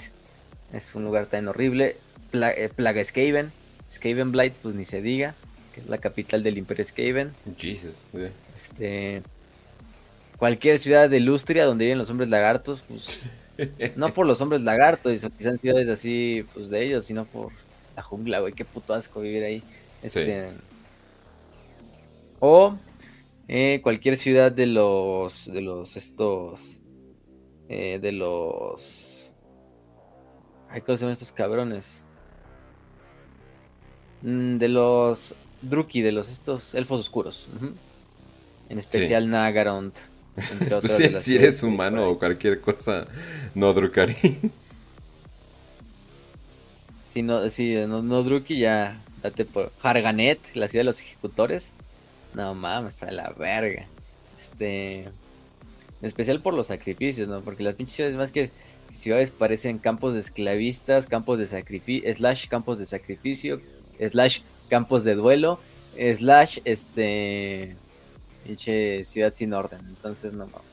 Es 0.73 0.95
un 0.95 1.03
lugar 1.03 1.27
tan 1.27 1.47
horrible. 1.47 1.95
Eh, 2.33 2.69
Plaga 2.75 3.03
Skaven, 3.03 3.51
Skaven 3.91 4.31
Blight, 4.31 4.53
pues 4.61 4.75
ni 4.75 4.85
se 4.85 5.01
diga, 5.01 5.33
que 5.73 5.81
es 5.81 5.87
la 5.87 5.97
capital 5.97 6.43
del 6.43 6.57
Imperio 6.57 6.83
Skaven. 6.83 7.33
Jesus, 7.57 7.95
este, 8.55 9.21
cualquier 10.37 10.79
ciudad 10.79 11.09
de 11.09 11.19
Lustria 11.19 11.65
donde 11.65 11.85
viven 11.85 11.97
los 11.97 12.09
hombres 12.09 12.29
lagartos, 12.29 12.83
pues 12.87 13.19
no 13.95 14.13
por 14.13 14.25
los 14.25 14.41
hombres 14.41 14.61
lagartos, 14.61 15.25
quizás 15.37 15.59
ciudades 15.59 15.89
así, 15.89 16.45
pues 16.53 16.69
de 16.69 16.85
ellos, 16.85 17.05
sino 17.05 17.25
por 17.25 17.51
la 17.95 18.03
jungla, 18.03 18.39
güey, 18.39 18.53
qué 18.53 18.65
puto 18.65 18.93
asco 18.93 19.21
vivir 19.21 19.43
ahí. 19.43 19.63
Este, 20.03 20.49
O 22.39 22.77
eh, 23.47 23.79
cualquier 23.81 24.17
ciudad 24.17 24.51
de 24.51 24.67
los, 24.67 25.51
de 25.51 25.61
los, 25.61 25.97
estos, 25.97 26.81
eh, 27.69 27.99
de 28.01 28.11
los... 28.11 29.33
Ay, 30.69 30.81
¿cómo 30.81 30.97
se 30.97 31.01
llaman 31.01 31.13
estos 31.13 31.31
cabrones? 31.31 32.05
Mm, 34.21 34.57
de 34.57 34.67
los 34.67 35.35
Druki, 35.61 36.01
de 36.01 36.11
los 36.11 36.29
estos 36.29 36.75
elfos 36.75 37.01
oscuros. 37.01 37.47
En 38.69 38.77
especial 38.77 39.29
Nagarond, 39.29 39.93
entre 40.51 40.75
otras 40.75 40.97
de 40.97 41.09
las 41.11 41.23
Si 41.23 41.35
eres 41.35 41.63
humano 41.63 42.09
o 42.09 42.19
cualquier 42.19 42.59
cosa, 42.59 43.07
no 43.55 43.73
Drukari. 43.73 44.15
Si 47.13 47.23
no, 47.23 47.49
si 47.49 47.73
no, 47.87 48.03
no 48.03 48.21
Druki, 48.21 48.59
ya 48.59 49.01
date 49.23 49.43
por 49.43 49.71
Harganet, 49.81 50.39
la 50.53 50.67
ciudad 50.67 50.81
de 50.81 50.91
los 50.91 50.99
ejecutores. 50.99 51.71
No 52.35 52.53
mames, 52.53 52.93
está 52.93 53.07
de 53.07 53.13
la 53.13 53.31
verga. 53.31 53.87
Este. 54.37 55.05
En 56.01 56.07
especial 56.07 56.41
por 56.41 56.53
los 56.53 56.67
sacrificios, 56.67 57.27
¿no? 57.27 57.41
Porque 57.41 57.63
las 57.63 57.75
pinches 57.75 57.95
ciudades 57.95 58.17
más 58.17 58.31
que 58.31 58.51
ciudades 58.93 59.31
parecen 59.31 59.79
campos 59.79 60.13
de 60.13 60.19
esclavistas, 60.19 61.07
campos 61.07 61.39
de 61.39 61.47
sacrificio, 61.47 62.13
slash 62.13 62.47
campos 62.47 62.79
de 62.79 62.85
sacrificio, 62.85 63.61
slash 63.99 64.41
campos 64.69 65.03
de 65.03 65.15
duelo, 65.15 65.59
slash 65.95 66.59
este 66.65 67.75
pinche 68.45 69.03
ciudad 69.03 69.33
sin 69.33 69.53
orden. 69.53 69.79
Entonces 69.87 70.33
no 70.33 70.45
vamos. 70.45 70.63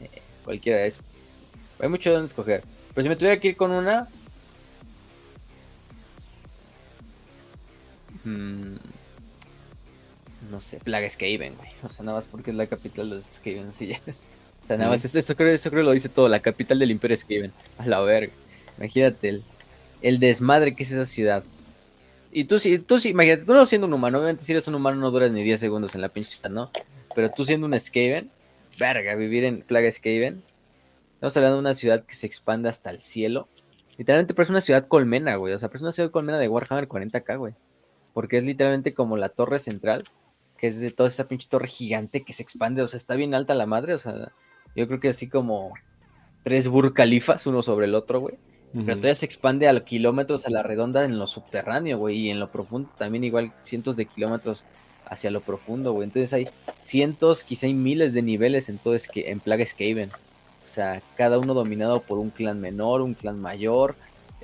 Eh, 0.00 0.22
cualquiera 0.44 0.78
de 0.78 0.88
esos. 0.88 1.04
Hay 1.80 1.88
mucho 1.88 2.10
de 2.10 2.16
dónde 2.16 2.28
escoger. 2.28 2.62
Pero 2.94 3.02
si 3.02 3.08
me 3.08 3.16
tuviera 3.16 3.40
que 3.40 3.48
ir 3.48 3.56
con 3.56 3.70
una... 3.72 4.08
Mm, 8.24 8.76
no 10.50 10.60
sé, 10.60 10.78
Plaga 10.78 11.10
Skaven, 11.10 11.56
güey. 11.56 11.70
O 11.82 11.88
sea, 11.90 12.04
nada 12.04 12.18
más 12.18 12.26
porque 12.30 12.52
es 12.52 12.56
la 12.56 12.66
capital 12.66 13.10
de 13.10 13.16
los 13.16 13.24
Skaven, 13.24 13.68
así 13.68 13.88
ya 13.88 14.00
es. 14.06 14.18
O 14.64 14.66
sea, 14.66 14.78
nada 14.78 14.90
más, 14.90 15.04
eso, 15.04 15.18
eso 15.18 15.36
creo, 15.36 15.52
eso 15.52 15.70
creo 15.70 15.82
lo 15.82 15.92
dice 15.92 16.08
todo, 16.08 16.26
la 16.26 16.40
capital 16.40 16.78
del 16.78 16.90
Imperio 16.90 17.16
Skaven. 17.16 17.52
A 17.78 17.86
la 17.86 18.00
verga. 18.00 18.32
Imagínate 18.78 19.28
el, 19.28 19.42
el 20.00 20.18
desmadre 20.18 20.74
que 20.74 20.82
es 20.82 20.92
esa 20.92 21.06
ciudad. 21.06 21.44
Y 22.32 22.44
tú 22.44 22.58
sí, 22.58 22.78
tú 22.78 22.98
sí, 22.98 23.10
imagínate, 23.10 23.44
tú 23.44 23.54
no 23.54 23.64
siendo 23.66 23.86
un 23.86 23.92
humano, 23.92 24.18
obviamente 24.18 24.42
si 24.42 24.52
eres 24.52 24.66
un 24.66 24.74
humano 24.74 24.98
no 24.98 25.10
duras 25.10 25.30
ni 25.30 25.44
10 25.44 25.60
segundos 25.60 25.94
en 25.94 26.00
la 26.00 26.08
pinche 26.08 26.32
ciudad, 26.32 26.50
¿no? 26.50 26.70
Pero 27.14 27.30
tú 27.30 27.44
siendo 27.44 27.66
un 27.66 27.78
Skaven, 27.78 28.30
verga, 28.78 29.14
vivir 29.14 29.44
en 29.44 29.62
Plaga 29.62 29.90
Skaven. 29.90 30.42
Estamos 31.14 31.36
hablando 31.36 31.56
de 31.56 31.60
una 31.60 31.74
ciudad 31.74 32.04
que 32.04 32.14
se 32.14 32.26
expande 32.26 32.68
hasta 32.68 32.90
el 32.90 33.00
cielo. 33.00 33.48
Literalmente 33.96 34.34
parece 34.34 34.52
una 34.52 34.60
ciudad 34.60 34.86
colmena, 34.86 35.36
güey. 35.36 35.52
O 35.52 35.58
sea, 35.58 35.68
parece 35.68 35.84
una 35.84 35.92
ciudad 35.92 36.10
colmena 36.10 36.38
de 36.38 36.48
Warhammer 36.48 36.88
40k, 36.88 37.38
güey. 37.38 37.54
Porque 38.12 38.38
es 38.38 38.44
literalmente 38.44 38.94
como 38.94 39.16
la 39.16 39.28
torre 39.28 39.58
central, 39.58 40.04
que 40.58 40.66
es 40.66 40.80
de 40.80 40.90
toda 40.90 41.08
esa 41.08 41.28
pinche 41.28 41.48
torre 41.48 41.68
gigante 41.68 42.24
que 42.24 42.32
se 42.32 42.42
expande. 42.42 42.82
O 42.82 42.88
sea, 42.88 42.98
está 42.98 43.14
bien 43.14 43.34
alta 43.34 43.54
la 43.54 43.66
madre. 43.66 43.94
O 43.94 43.98
sea, 43.98 44.32
yo 44.74 44.86
creo 44.86 45.00
que 45.00 45.08
así 45.08 45.28
como 45.28 45.74
tres 46.42 46.68
Burj 46.68 46.92
Khalifas, 46.92 47.46
uno 47.46 47.62
sobre 47.62 47.86
el 47.86 47.94
otro, 47.94 48.20
güey. 48.20 48.34
Pero 48.72 48.96
todavía 48.96 49.14
se 49.14 49.26
expande 49.26 49.68
a 49.68 49.84
kilómetros 49.84 50.46
a 50.46 50.50
la 50.50 50.64
redonda 50.64 51.04
en 51.04 51.16
lo 51.16 51.28
subterráneo, 51.28 51.96
güey. 51.96 52.18
Y 52.18 52.30
en 52.30 52.40
lo 52.40 52.50
profundo 52.50 52.90
también 52.98 53.22
igual 53.22 53.52
cientos 53.60 53.96
de 53.96 54.06
kilómetros 54.06 54.64
hacia 55.06 55.30
lo 55.30 55.42
profundo, 55.42 55.92
güey. 55.92 56.06
Entonces 56.06 56.32
hay 56.32 56.48
cientos, 56.80 57.44
quizá 57.44 57.66
hay 57.66 57.74
miles 57.74 58.14
de 58.14 58.22
niveles 58.22 58.68
en 58.68 58.78
todo 58.78 58.96
es 58.96 59.06
que 59.06 59.30
en 59.30 59.38
Plaga 59.38 59.64
Skaven. 59.64 60.10
O 60.10 60.66
sea, 60.66 61.00
cada 61.16 61.38
uno 61.38 61.54
dominado 61.54 62.00
por 62.00 62.18
un 62.18 62.30
clan 62.30 62.60
menor, 62.60 63.00
un 63.00 63.14
clan 63.14 63.38
mayor, 63.40 63.94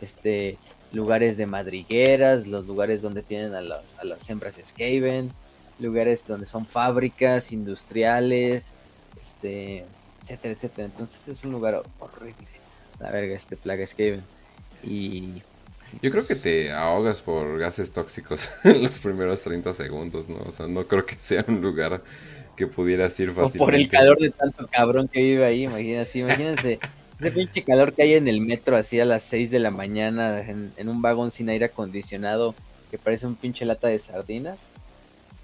este, 0.00 0.58
lugares 0.92 1.36
de 1.36 1.46
madrigueras, 1.46 2.46
los 2.46 2.68
lugares 2.68 3.02
donde 3.02 3.22
tienen 3.22 3.54
a, 3.54 3.60
las 3.60 3.98
a 3.98 4.04
las 4.04 4.28
hembras 4.30 4.60
Skaven, 4.62 5.32
lugares 5.80 6.26
donde 6.26 6.46
son 6.46 6.66
fábricas 6.66 7.50
industriales, 7.50 8.74
este, 9.20 9.86
etcétera, 10.22 10.54
etcétera. 10.54 10.86
Entonces 10.86 11.28
es 11.28 11.44
un 11.44 11.52
lugar 11.52 11.82
horrible. 11.98 12.48
La 12.98 13.10
verga, 13.10 13.34
este 13.34 13.56
Plaga 13.56 13.86
Skaven. 13.86 14.22
Y 14.82 15.42
yo 16.02 16.10
creo 16.10 16.26
que 16.26 16.36
te 16.36 16.72
ahogas 16.72 17.20
por 17.20 17.58
gases 17.58 17.90
tóxicos 17.90 18.48
en 18.64 18.82
los 18.82 18.98
primeros 18.98 19.42
30 19.42 19.74
segundos, 19.74 20.28
¿no? 20.28 20.38
O 20.46 20.52
sea, 20.52 20.66
no 20.66 20.84
creo 20.86 21.04
que 21.04 21.16
sea 21.16 21.44
un 21.48 21.60
lugar 21.60 22.02
que 22.56 22.66
pudieras 22.66 23.18
ir 23.18 23.28
fácilmente. 23.30 23.58
O 23.58 23.64
por 23.64 23.74
el 23.74 23.88
calor 23.88 24.18
de 24.18 24.30
tanto 24.30 24.66
cabrón 24.68 25.08
que 25.08 25.20
vive 25.20 25.44
ahí, 25.44 25.64
imagínense, 25.64 26.18
imagínense. 26.18 26.78
Ese 27.20 27.32
pinche 27.32 27.62
calor 27.62 27.92
que 27.92 28.02
hay 28.02 28.14
en 28.14 28.28
el 28.28 28.40
metro 28.40 28.76
así 28.76 28.98
a 28.98 29.04
las 29.04 29.22
6 29.24 29.50
de 29.50 29.58
la 29.58 29.70
mañana 29.70 30.40
en, 30.40 30.88
un 30.88 31.02
vagón 31.02 31.30
sin 31.30 31.50
aire 31.50 31.66
acondicionado 31.66 32.54
que 32.90 32.96
parece 32.96 33.26
un 33.26 33.36
pinche 33.36 33.66
lata 33.66 33.88
de 33.88 33.98
sardinas, 33.98 34.58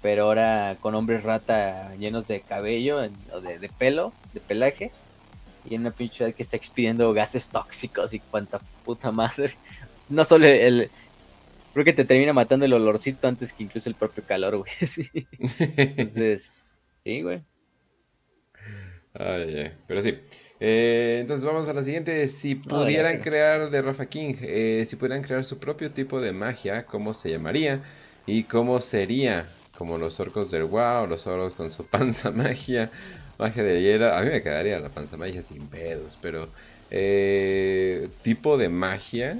pero 0.01 0.25
ahora 0.25 0.77
con 0.79 0.95
hombres 0.95 1.23
rata 1.23 1.95
llenos 1.95 2.27
de 2.27 2.41
cabello 2.41 2.99
o 3.33 3.41
de, 3.41 3.59
de 3.59 3.69
pelo, 3.69 4.13
de 4.33 4.39
pelaje, 4.39 4.91
y 5.69 5.75
en 5.75 5.81
una 5.81 5.91
pinche 5.91 6.17
ciudad 6.17 6.33
que 6.33 6.43
está 6.43 6.55
expidiendo 6.55 7.11
gases 7.13 7.49
tóxicos 7.49 8.13
y 8.13 8.19
cuanta 8.19 8.59
puta 8.85 9.11
madre 9.11 9.53
no 10.09 10.25
solo 10.25 10.45
el... 10.45 10.89
Creo 11.73 11.85
que 11.85 11.93
te 11.93 12.05
termina 12.05 12.33
matando 12.33 12.65
el 12.65 12.73
olorcito 12.73 13.27
antes 13.27 13.53
que 13.53 13.63
incluso 13.63 13.87
el 13.87 13.95
propio 13.95 14.23
calor, 14.25 14.57
güey. 14.57 14.71
Sí. 14.87 15.07
Entonces, 15.77 16.51
sí, 17.03 17.21
güey. 17.21 17.43
Ay, 19.13 19.59
ay, 19.59 19.71
pero 19.87 20.01
sí. 20.01 20.15
Eh, 20.59 21.19
entonces 21.21 21.45
vamos 21.45 21.69
a 21.69 21.73
la 21.73 21.83
siguiente. 21.83 22.27
Si 22.27 22.55
pudieran 22.55 23.21
crear 23.21 23.69
de 23.69 23.81
Rafa 23.83 24.07
King, 24.07 24.35
eh, 24.41 24.85
si 24.87 24.95
pudieran 24.95 25.21
crear 25.21 25.43
su 25.43 25.59
propio 25.59 25.91
tipo 25.91 26.19
de 26.19 26.31
magia, 26.31 26.85
¿cómo 26.87 27.13
se 27.13 27.29
llamaría? 27.29 27.83
¿Y 28.25 28.45
cómo 28.45 28.81
sería? 28.81 29.47
Como 29.77 29.97
los 29.97 30.19
orcos 30.19 30.49
del 30.51 30.63
WoW, 30.65 31.07
los 31.07 31.27
orcos 31.27 31.53
con 31.53 31.71
su 31.71 31.85
panza 31.89 32.31
magia, 32.31 32.89
magia 33.37 33.63
de 33.63 33.81
hielo. 33.81 34.13
A 34.13 34.21
mí 34.21 34.29
me 34.29 34.41
quedaría 34.41 34.79
la 34.79 34.89
panza 34.89 35.17
magia 35.17 35.41
sin 35.41 35.67
pedos, 35.67 36.17
pero 36.21 36.47
eh, 36.89 38.09
tipo 38.23 38.57
de 38.57 38.69
magia, 38.69 39.37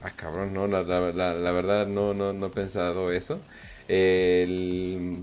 Ah, 0.00 0.12
cabrón, 0.14 0.54
no, 0.54 0.66
la, 0.68 0.82
verdad 0.82 1.86
no, 1.86 2.14
no, 2.14 2.32
no 2.32 2.46
he 2.46 2.50
pensado 2.50 3.10
eso. 3.12 3.38
El 3.88 5.18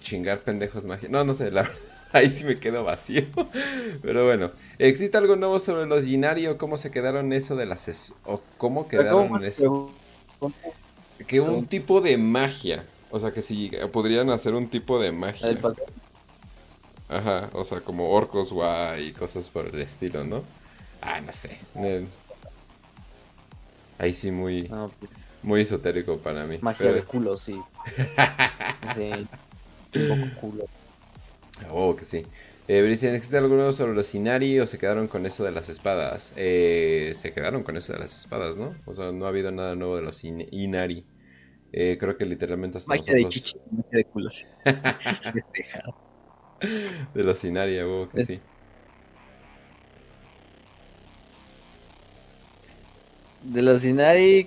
chingar 0.00 0.40
pendejos 0.40 0.84
mágicos. 0.84 1.10
No, 1.10 1.24
no 1.24 1.34
sé, 1.34 1.50
la 1.50 1.70
ahí 2.12 2.30
sí 2.30 2.44
me 2.44 2.58
quedo 2.58 2.84
vacío. 2.84 3.22
Pero 4.02 4.24
bueno, 4.24 4.52
¿existe 4.78 5.18
algo 5.18 5.36
nuevo 5.36 5.58
sobre 5.58 5.86
los 5.86 6.04
Ginari 6.04 6.46
o 6.46 6.56
cómo 6.56 6.78
se 6.78 6.90
quedaron 6.90 7.32
eso 7.32 7.54
de 7.56 7.66
las... 7.66 8.12
o 8.24 8.40
cómo 8.56 8.88
quedaron 8.88 9.44
eso? 9.44 9.90
Que 11.26 11.40
un 11.40 11.66
tipo 11.66 12.00
de 12.00 12.16
magia. 12.16 12.84
O 13.14 13.20
sea, 13.20 13.30
que 13.30 13.42
si 13.42 13.70
podrían 13.92 14.28
hacer 14.30 14.54
un 14.54 14.68
tipo 14.68 15.00
de 15.00 15.12
magia. 15.12 15.56
Ajá, 17.08 17.48
o 17.52 17.62
sea, 17.62 17.80
como 17.80 18.10
orcos 18.10 18.52
guay 18.52 19.06
y 19.06 19.12
cosas 19.12 19.48
por 19.50 19.66
el 19.66 19.80
estilo, 19.80 20.24
¿no? 20.24 20.42
Ah, 21.00 21.20
no 21.20 21.32
sé. 21.32 21.56
Ahí 24.00 24.14
sí 24.14 24.32
muy, 24.32 24.64
pues, 24.64 25.12
muy 25.44 25.60
esotérico 25.60 26.18
para 26.18 26.44
mí. 26.44 26.58
Magia 26.60 26.90
de 26.90 27.04
culo, 27.04 27.36
sí. 27.36 27.56
sí. 28.96 29.12
Un 29.94 30.08
poco 30.08 30.40
culo. 30.40 30.64
Oh, 31.70 31.94
que 31.94 32.06
sí. 32.06 32.24
Eh, 32.66 32.84
¿existe 32.90 33.38
algo 33.38 33.54
nuevo 33.54 33.72
sobre 33.72 33.94
los 33.94 34.12
Inari 34.12 34.58
o 34.58 34.66
se 34.66 34.76
quedaron 34.76 35.06
con 35.06 35.24
eso 35.24 35.44
de 35.44 35.52
las 35.52 35.68
espadas? 35.68 36.34
Eh, 36.36 37.12
se 37.14 37.32
quedaron 37.32 37.62
con 37.62 37.76
eso 37.76 37.92
de 37.92 38.00
las 38.00 38.12
espadas, 38.16 38.56
¿no? 38.56 38.74
O 38.86 38.92
sea, 38.92 39.12
no 39.12 39.26
ha 39.26 39.28
habido 39.28 39.52
nada 39.52 39.76
nuevo 39.76 39.94
de 39.94 40.02
los 40.02 40.24
Inari. 40.24 41.06
Eh, 41.76 41.96
creo 41.98 42.16
que 42.16 42.24
literalmente 42.24 42.78
hasta 42.78 42.88
magia 42.88 43.14
de 43.14 43.28
chichi, 43.28 43.56
magia 43.72 43.98
de 43.98 44.04
culos. 44.04 44.46
de 47.14 47.24
los 47.24 47.42
Inari, 47.42 47.80
oh, 47.80 48.08
que 48.08 48.24
sí. 48.24 48.40
De 53.42 53.60
los 53.60 53.84
Inari, 53.84 54.46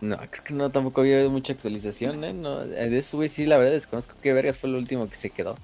no, 0.00 0.16
creo 0.16 0.44
que 0.44 0.54
no, 0.54 0.70
tampoco 0.70 1.00
había 1.00 1.16
habido 1.16 1.30
mucha 1.30 1.54
actualización, 1.54 2.22
¿eh? 2.22 2.32
No, 2.32 2.60
de 2.64 2.96
eso, 2.96 3.16
güey, 3.16 3.28
sí, 3.28 3.46
la 3.46 3.58
verdad 3.58 3.72
desconozco 3.72 4.14
qué 4.22 4.32
vergas 4.32 4.56
fue 4.56 4.70
lo 4.70 4.78
último 4.78 5.10
que 5.10 5.16
se 5.16 5.30
quedó. 5.30 5.56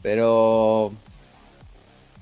Pero... 0.00 0.90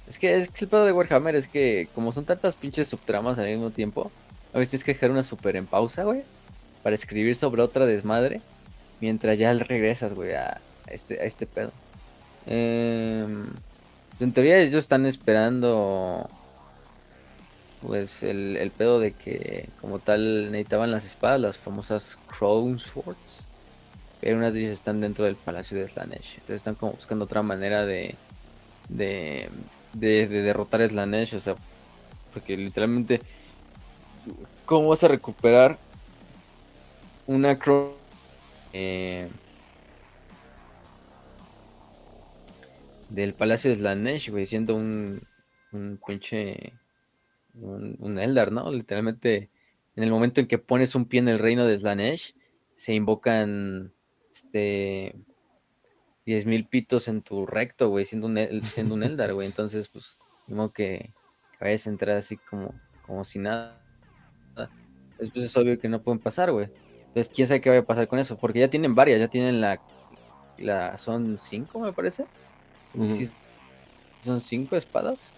Es 0.09 0.19
que, 0.19 0.37
es 0.37 0.49
que 0.49 0.65
el 0.65 0.69
pedo 0.69 0.85
de 0.85 0.93
Warhammer 0.93 1.37
es 1.37 1.47
que 1.47 1.87
como 1.95 2.11
son 2.11 2.25
tantas 2.25 2.57
pinches 2.57 2.89
subtramas 2.89 3.39
al 3.39 3.47
mismo 3.47 3.71
tiempo, 3.71 4.11
a 4.53 4.59
veces 4.59 4.71
tienes 4.71 4.85
que 4.85 4.95
dejar 4.95 5.13
una 5.13 5.23
super 5.23 5.55
en 5.55 5.67
pausa, 5.67 6.03
güey, 6.03 6.25
para 6.85 6.95
escribir 6.95 7.35
sobre 7.35 7.63
otra 7.63 7.87
desmadre, 7.87 8.43
mientras 9.01 9.39
ya 9.39 9.53
regresas, 9.55 10.13
güey, 10.13 10.35
a 10.35 10.61
este, 10.87 11.19
a 11.19 11.25
este 11.25 11.47
pedo. 11.47 11.73
Em, 12.47 13.47
en 14.21 14.33
teoría 14.33 14.59
ellos 14.59 14.81
están 14.81 15.07
esperando 15.07 16.29
pues 17.81 18.23
el, 18.23 18.71
pedo 18.77 19.01
de 19.01 19.13
que 19.13 19.69
como 19.81 19.99
tal 19.99 20.53
necesitaban 20.53 20.91
las 20.91 21.07
espadas, 21.07 21.41
las 21.41 21.57
famosas 21.57 22.19
Crown 22.39 22.79
Swords. 22.79 23.45
Pero 24.21 24.37
unas 24.37 24.53
de 24.53 24.61
ellas 24.61 24.73
están 24.73 25.01
dentro 25.01 25.25
del 25.25 25.37
palacio 25.37 25.79
de 25.79 25.89
Slanesh. 25.89 26.35
Entonces 26.35 26.57
están 26.57 26.75
como 26.75 26.93
buscando 26.93 27.25
otra 27.25 27.43
manera 27.43 27.87
de, 27.87 28.15
de, 28.91 29.49
de, 29.95 30.27
derrotar 30.29 30.83
a 30.83 30.89
Slanesh. 30.89 31.35
O 31.35 31.41
sea, 31.41 31.55
porque 32.35 32.57
literalmente, 32.59 33.23
¿cómo 34.67 34.89
vas 34.89 35.03
a 35.05 35.09
recuperar 35.09 35.79
una? 37.27 37.59
Eh, 38.73 39.29
del 43.09 43.35
palacio 43.35 43.71
de 43.71 43.77
Slanesh, 43.77 44.31
güey, 44.31 44.47
siendo 44.47 44.75
un, 44.75 45.23
un 45.73 46.01
pinche 46.05 46.73
un, 47.55 48.19
Eldar, 48.19 48.53
¿no? 48.53 48.71
Literalmente, 48.73 49.51
en 49.97 50.05
el 50.05 50.11
momento 50.11 50.41
en 50.41 50.49
que 50.49 50.59
pones 50.59 50.95
un 50.95 51.07
pie 51.07 51.21
en 51.21 51.29
el 51.29 51.39
reino 51.39 51.67
de 51.67 51.79
Slanesh, 51.79 52.35
se 52.75 52.95
invocan 52.95 53.93
este 54.33 55.15
10.000 56.27 56.69
pitos 56.69 57.09
en 57.09 57.23
tu 57.23 57.47
recto, 57.47 57.89
güey, 57.89 58.05
siendo 58.05 58.27
un, 58.27 58.63
siendo 58.65 58.95
un 58.95 59.03
Eldar, 59.05 59.35
güey. 59.35 59.47
Entonces, 59.47 59.89
pues, 59.89 60.19
como 60.47 60.73
que, 60.73 61.13
vayas 61.61 61.87
a 61.87 61.91
entrar 61.91 62.17
así 62.17 62.37
como, 62.37 62.75
como 63.07 63.25
si 63.25 63.39
nada. 63.39 63.81
Después 65.19 65.45
es 65.45 65.57
obvio 65.57 65.79
que 65.79 65.89
no 65.89 66.03
pueden 66.03 66.19
pasar, 66.19 66.51
güey. 66.51 66.69
Entonces, 67.15 67.33
quién 67.33 67.47
sabe 67.47 67.61
qué 67.61 67.71
va 67.71 67.79
a 67.79 67.83
pasar 67.83 68.09
con 68.09 68.19
eso, 68.19 68.37
porque 68.37 68.59
ya 68.59 68.69
tienen 68.69 68.97
varias, 68.97 69.21
ya 69.21 69.29
tienen 69.29 69.61
la. 69.61 69.79
la 70.59 70.99
son 70.99 71.39
cinco, 71.39 71.79
me 71.79 71.93
parece. 71.93 72.27
son 74.21 74.41
cinco 74.41 74.75
espadas 74.75 75.33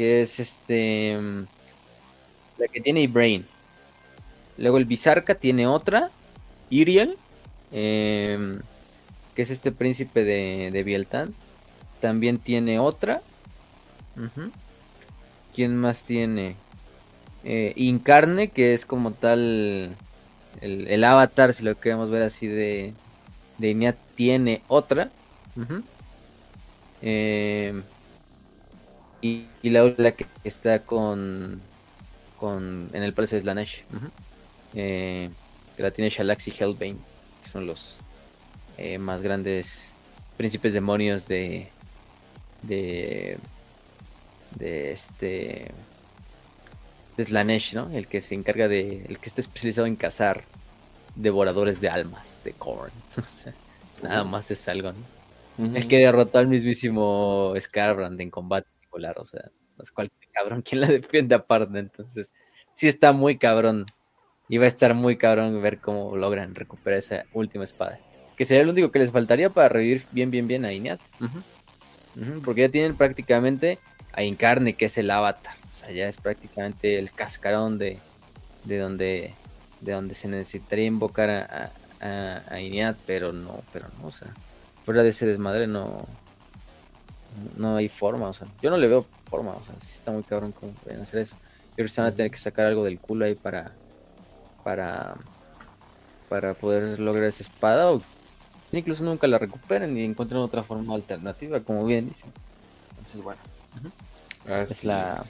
que 0.00 0.22
es 0.22 0.40
este 0.40 1.14
la 2.56 2.68
que 2.68 2.80
tiene 2.80 3.06
Brain. 3.06 3.46
Luego 4.56 4.78
el 4.78 4.86
Bizarca 4.86 5.34
tiene 5.34 5.66
otra, 5.66 6.10
Iriel, 6.70 7.18
em, 7.70 8.60
que 9.34 9.42
es 9.42 9.50
este 9.50 9.72
príncipe 9.72 10.24
de, 10.24 10.70
de 10.72 10.82
Bieltan. 10.84 11.34
También 12.00 12.38
tiene 12.38 12.78
otra. 12.78 13.20
¿Quién 15.54 15.76
más 15.76 16.02
tiene? 16.04 16.56
Eh, 17.44 17.74
Incarne, 17.76 18.48
que 18.48 18.72
es 18.72 18.86
como 18.86 19.12
tal 19.12 19.96
el, 20.60 21.04
avatar, 21.04 21.54
si 21.54 21.62
lo 21.64 21.78
queremos 21.78 22.10
ver 22.10 22.22
así 22.22 22.46
de, 22.46 22.92
de 23.58 23.70
Iñat, 23.70 23.96
tiene 24.14 24.62
otra. 24.68 25.10
Eh, 27.02 27.82
y, 29.22 29.46
la 29.62 29.84
otra 29.84 30.12
que 30.12 30.26
está 30.44 30.80
con, 30.80 31.60
con 32.38 32.90
en 32.92 33.02
el 33.02 33.12
Palacio 33.12 33.36
de 33.36 33.42
Slanesh. 33.42 33.84
Eh, 34.74 35.30
que 35.76 35.82
la 35.82 35.90
tiene 35.90 36.10
Shalax 36.10 36.48
y 36.48 36.50
Hellbane, 36.52 36.96
que 37.44 37.50
son 37.50 37.66
los 37.66 37.96
más 38.98 39.20
grandes 39.20 39.92
príncipes 40.38 40.72
demonios 40.72 41.28
de, 41.28 41.68
de, 42.62 43.36
de 44.56 44.92
este 44.92 45.70
Slanesh, 47.24 47.74
¿no? 47.74 47.90
El 47.90 48.06
que 48.06 48.20
se 48.20 48.34
encarga 48.34 48.68
de, 48.68 49.04
el 49.08 49.18
que 49.18 49.28
está 49.28 49.40
especializado 49.40 49.86
en 49.86 49.96
cazar 49.96 50.44
devoradores 51.14 51.80
de 51.80 51.88
almas 51.88 52.40
de 52.44 52.52
Korn. 52.52 52.92
nada 54.02 54.24
más 54.24 54.50
es 54.50 54.68
algo, 54.68 54.92
¿no? 54.92 55.20
El 55.76 55.88
que 55.88 55.98
derrotó 55.98 56.38
al 56.38 56.46
mismísimo 56.46 57.52
Scarbrand 57.60 58.18
en 58.20 58.30
combate 58.30 58.68
singular, 58.80 59.18
o 59.18 59.26
sea, 59.26 59.42
no 59.76 59.82
es 59.82 59.90
cualquier 59.90 60.30
cabrón 60.32 60.62
quien 60.68 60.80
la 60.80 60.86
defiende 60.86 61.34
aparte, 61.34 61.78
entonces 61.78 62.32
sí 62.72 62.88
está 62.88 63.12
muy 63.12 63.38
cabrón. 63.38 63.86
Y 64.48 64.58
va 64.58 64.64
a 64.64 64.68
estar 64.68 64.94
muy 64.94 65.16
cabrón 65.16 65.62
ver 65.62 65.78
cómo 65.78 66.16
logran 66.16 66.56
recuperar 66.56 66.98
esa 66.98 67.24
última 67.32 67.62
espada. 67.62 68.00
Que 68.36 68.44
sería 68.44 68.64
lo 68.64 68.72
único 68.72 68.90
que 68.90 68.98
les 68.98 69.12
faltaría 69.12 69.50
para 69.50 69.68
revivir 69.68 70.06
bien, 70.10 70.32
bien, 70.32 70.48
bien 70.48 70.64
a 70.64 70.72
Iñat. 70.72 71.00
porque 72.44 72.62
ya 72.62 72.68
tienen 72.68 72.96
prácticamente 72.96 73.78
a 74.12 74.22
Incarne, 74.22 74.74
que 74.74 74.86
es 74.86 74.98
el 74.98 75.10
avatar. 75.10 75.54
O 75.72 75.74
sea, 75.74 75.90
ya 75.90 76.08
es 76.08 76.16
prácticamente 76.18 76.98
el 76.98 77.12
cascarón 77.12 77.78
de, 77.78 77.98
de 78.64 78.78
donde 78.78 79.34
de 79.80 79.92
donde 79.92 80.14
se 80.14 80.28
necesitaría 80.28 80.86
invocar 80.86 81.30
a, 81.30 81.72
a, 82.48 82.60
Iñat, 82.60 82.96
pero 83.06 83.32
no, 83.32 83.62
pero 83.72 83.86
no, 84.00 84.08
o 84.08 84.12
sea, 84.12 84.28
fuera 84.84 85.02
de 85.02 85.10
ese 85.10 85.26
desmadre 85.26 85.66
no, 85.66 86.06
no 87.56 87.76
hay 87.76 87.88
forma, 87.88 88.28
o 88.28 88.32
sea, 88.32 88.46
yo 88.62 88.70
no 88.70 88.76
le 88.76 88.88
veo 88.88 89.06
forma, 89.28 89.52
o 89.52 89.64
sea, 89.64 89.74
sí 89.80 89.92
está 89.94 90.10
muy 90.10 90.22
cabrón 90.22 90.52
cómo 90.52 90.72
pueden 90.72 91.00
hacer 91.02 91.20
eso. 91.20 91.36
Creo 91.76 91.88
que 91.88 92.00
van 92.00 92.10
a 92.10 92.14
tener 92.14 92.30
que 92.30 92.38
sacar 92.38 92.66
algo 92.66 92.84
del 92.84 92.98
culo 92.98 93.24
ahí 93.24 93.34
para, 93.34 93.72
para, 94.64 95.14
para 96.28 96.54
poder 96.54 96.98
lograr 96.98 97.24
esa 97.24 97.42
espada 97.42 97.92
o 97.92 98.02
incluso 98.72 99.04
nunca 99.04 99.26
la 99.26 99.38
recuperen 99.38 99.96
y 99.96 100.04
encuentren 100.04 100.40
otra 100.40 100.62
forma 100.62 100.94
alternativa, 100.94 101.60
como 101.60 101.84
bien 101.86 102.08
dicen. 102.08 102.32
Entonces, 102.90 103.22
bueno, 103.22 103.40
es 104.46 104.84
la 104.84 105.22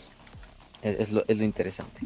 es. 0.82 1.12
lo, 1.12 1.24
es 1.26 1.38
lo 1.38 1.44
interesante. 1.44 2.00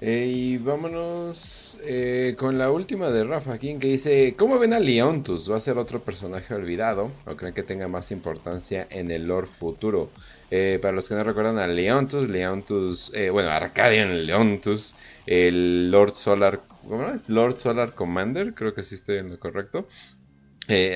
Eh, 0.00 0.30
y 0.32 0.58
vámonos 0.58 1.76
eh, 1.82 2.36
con 2.38 2.56
la 2.56 2.70
última 2.70 3.10
de 3.10 3.24
Rafa 3.24 3.58
King 3.58 3.80
que 3.80 3.88
dice, 3.88 4.34
¿cómo 4.38 4.56
ven 4.58 4.72
a 4.72 4.78
Leontus? 4.78 5.50
¿Va 5.50 5.56
a 5.56 5.60
ser 5.60 5.76
otro 5.76 6.00
personaje 6.00 6.54
olvidado 6.54 7.10
o 7.26 7.34
creen 7.34 7.52
que 7.52 7.64
tenga 7.64 7.88
más 7.88 8.12
importancia 8.12 8.86
en 8.90 9.10
el 9.10 9.26
lore 9.26 9.48
futuro? 9.48 10.10
Eh, 10.52 10.78
para 10.80 10.94
los 10.94 11.08
que 11.08 11.16
no 11.16 11.24
recuerdan 11.24 11.58
a 11.58 11.66
Leontus, 11.66 12.28
Leontus, 12.28 13.12
bueno, 13.32 13.50
Arcadian 13.50 14.24
Leontus, 14.24 14.94
el 15.26 15.90
Lord 15.90 16.14
Solar, 16.14 16.60
¿cómo 16.88 17.08
es? 17.08 17.28
Lord 17.28 17.58
Solar 17.58 17.92
Commander, 17.92 18.54
creo 18.54 18.74
que 18.74 18.84
sí 18.84 18.94
estoy 18.94 19.18
en 19.18 19.30
lo 19.30 19.40
correcto, 19.40 19.88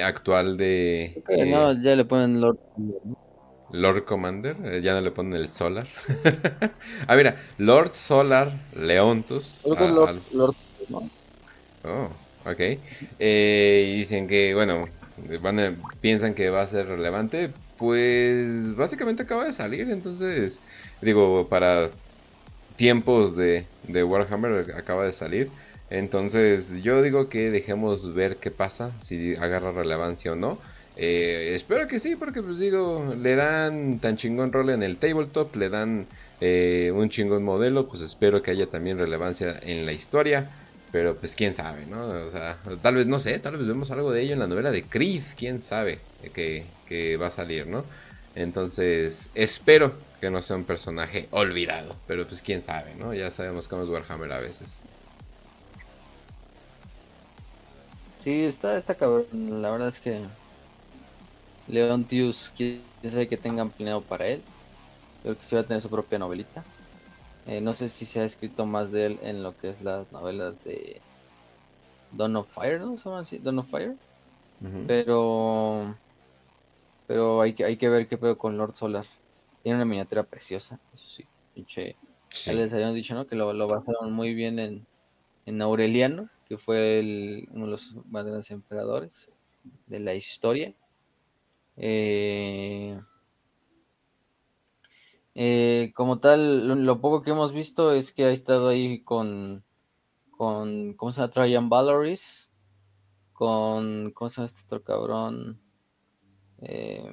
actual 0.04 0.56
de... 0.56 1.22
no, 1.48 1.72
ya 1.82 1.96
le 1.96 2.04
ponen 2.04 2.40
Lord 2.40 2.58
Lord 3.72 4.04
Commander, 4.04 4.56
eh, 4.64 4.82
ya 4.82 4.94
no 4.94 5.00
le 5.00 5.10
ponen 5.12 5.34
el 5.34 5.48
Solar. 5.48 5.88
ah, 7.08 7.16
mira, 7.16 7.36
Lord 7.58 7.92
Solar 7.94 8.68
Leontus. 8.72 9.66
Lord, 9.72 10.22
Lord, 10.30 10.56
Oh, 11.84 12.10
ok. 12.44 12.60
Eh, 13.18 13.94
dicen 13.98 14.26
que, 14.28 14.54
bueno, 14.54 14.86
van 15.40 15.82
piensan 16.00 16.34
que 16.34 16.50
va 16.50 16.62
a 16.62 16.66
ser 16.66 16.86
relevante. 16.86 17.54
Pues 17.76 18.76
básicamente 18.76 19.24
acaba 19.24 19.44
de 19.44 19.52
salir, 19.52 19.90
entonces, 19.90 20.62
digo, 21.00 21.48
para 21.48 21.90
tiempos 22.76 23.36
de, 23.36 23.68
de 23.82 24.04
Warhammer 24.04 24.72
acaba 24.76 25.04
de 25.06 25.12
salir. 25.12 25.52
Entonces 25.90 26.82
yo 26.82 27.02
digo 27.02 27.28
que 27.28 27.50
dejemos 27.50 28.14
ver 28.14 28.38
qué 28.40 28.50
pasa, 28.50 28.98
si 29.00 29.34
agarra 29.36 29.72
relevancia 29.72 30.32
o 30.32 30.36
no. 30.36 30.60
Eh, 30.96 31.52
espero 31.54 31.88
que 31.88 32.00
sí, 32.00 32.16
porque 32.16 32.42
pues 32.42 32.58
digo, 32.58 33.14
le 33.16 33.34
dan 33.34 33.98
tan 33.98 34.16
chingón 34.16 34.52
rol 34.52 34.70
en 34.70 34.82
el 34.82 34.98
tabletop, 34.98 35.56
le 35.56 35.68
dan 35.70 36.06
eh, 36.40 36.92
un 36.94 37.08
chingón 37.08 37.42
modelo, 37.44 37.88
pues 37.88 38.02
espero 38.02 38.42
que 38.42 38.50
haya 38.50 38.66
también 38.66 38.98
relevancia 38.98 39.58
en 39.62 39.86
la 39.86 39.92
historia. 39.92 40.50
Pero 40.92 41.16
pues 41.16 41.34
quién 41.34 41.54
sabe, 41.54 41.86
¿no? 41.86 42.06
O 42.06 42.30
sea, 42.30 42.58
tal 42.82 42.96
vez, 42.96 43.06
no 43.06 43.18
sé, 43.18 43.38
tal 43.38 43.56
vez 43.56 43.66
vemos 43.66 43.90
algo 43.90 44.12
de 44.12 44.20
ello 44.20 44.34
en 44.34 44.40
la 44.40 44.46
novela 44.46 44.70
de 44.70 44.82
Creed, 44.82 45.22
quién 45.38 45.62
sabe 45.62 46.00
que, 46.34 46.66
que 46.86 47.16
va 47.16 47.28
a 47.28 47.30
salir, 47.30 47.66
¿no? 47.66 47.82
Entonces, 48.34 49.30
espero 49.34 49.94
que 50.20 50.28
no 50.28 50.42
sea 50.42 50.56
un 50.56 50.64
personaje 50.64 51.28
olvidado, 51.30 51.96
pero 52.06 52.26
pues 52.26 52.42
quién 52.42 52.60
sabe, 52.60 52.94
¿no? 52.94 53.14
Ya 53.14 53.30
sabemos 53.30 53.68
cómo 53.68 53.84
es 53.84 53.88
Warhammer 53.88 54.32
a 54.32 54.40
veces. 54.40 54.82
Sí, 58.22 58.44
está, 58.44 58.76
está 58.76 58.94
cabrón, 58.94 59.62
la 59.62 59.70
verdad 59.70 59.88
es 59.88 59.98
que 59.98 60.20
Leontius, 61.68 62.50
quién 62.56 62.82
sabe 63.02 63.28
que 63.28 63.36
tengan 63.36 63.70
planeado 63.70 64.00
para 64.02 64.26
él. 64.26 64.42
Creo 65.22 65.36
que 65.36 65.44
sí 65.44 65.54
va 65.54 65.60
a 65.60 65.64
tener 65.64 65.80
su 65.80 65.88
propia 65.88 66.18
novelita. 66.18 66.64
Eh, 67.46 67.60
no 67.60 67.72
sé 67.74 67.88
si 67.88 68.06
se 68.06 68.20
ha 68.20 68.24
escrito 68.24 68.66
más 68.66 68.92
de 68.92 69.06
él 69.06 69.18
en 69.22 69.42
lo 69.42 69.56
que 69.56 69.70
es 69.70 69.82
las 69.82 70.10
novelas 70.12 70.62
de 70.64 71.00
Dawn 72.12 72.36
of 72.36 72.48
Fire, 72.52 72.80
¿no? 72.80 72.96
¿Se 72.98 73.08
así? 73.10 73.38
Dawn 73.38 73.60
of 73.60 73.68
Fire. 73.68 73.96
Pero. 74.86 75.96
Pero 77.08 77.40
hay 77.40 77.52
que, 77.52 77.64
hay 77.64 77.76
que 77.76 77.88
ver 77.88 78.06
qué 78.06 78.16
pedo 78.16 78.38
con 78.38 78.56
Lord 78.56 78.76
Solar. 78.76 79.06
Tiene 79.62 79.76
una 79.76 79.84
miniatura 79.84 80.22
preciosa, 80.22 80.78
eso 80.92 81.08
sí. 81.08 81.24
Pinche. 81.54 81.96
Ya 82.44 82.52
les 82.52 82.72
habían 82.72 82.94
dicho, 82.94 83.14
¿no? 83.14 83.26
Que 83.26 83.36
lo, 83.36 83.52
lo 83.52 83.68
basaron 83.68 84.12
muy 84.12 84.34
bien 84.34 84.58
en, 84.58 84.86
en 85.46 85.62
Aureliano, 85.62 86.30
que 86.48 86.58
fue 86.58 87.00
el, 87.00 87.48
uno 87.52 87.66
de 87.66 87.70
los 87.72 87.94
más 88.06 88.24
grandes 88.24 88.50
emperadores 88.50 89.28
de 89.86 90.00
la 90.00 90.14
historia. 90.14 90.72
Eh, 91.76 93.00
eh, 95.34 95.92
como 95.94 96.18
tal, 96.18 96.84
lo, 96.84 97.00
poco 97.00 97.22
que 97.22 97.30
hemos 97.30 97.52
visto 97.52 97.92
es 97.92 98.12
que 98.12 98.24
ha 98.24 98.30
estado 98.30 98.68
ahí 98.68 99.02
con, 99.02 99.64
con 100.30 100.94
¿cómo 100.94 101.12
se 101.12 101.20
llama? 101.20 101.32
Trajan 101.32 101.68
Valoris, 101.68 102.50
con, 103.32 104.12
¿cómo 104.12 104.28
se 104.28 104.36
llama 104.36 104.46
este 104.46 104.62
otro 104.64 104.82
cabrón? 104.82 105.60
Eh, 106.60 107.10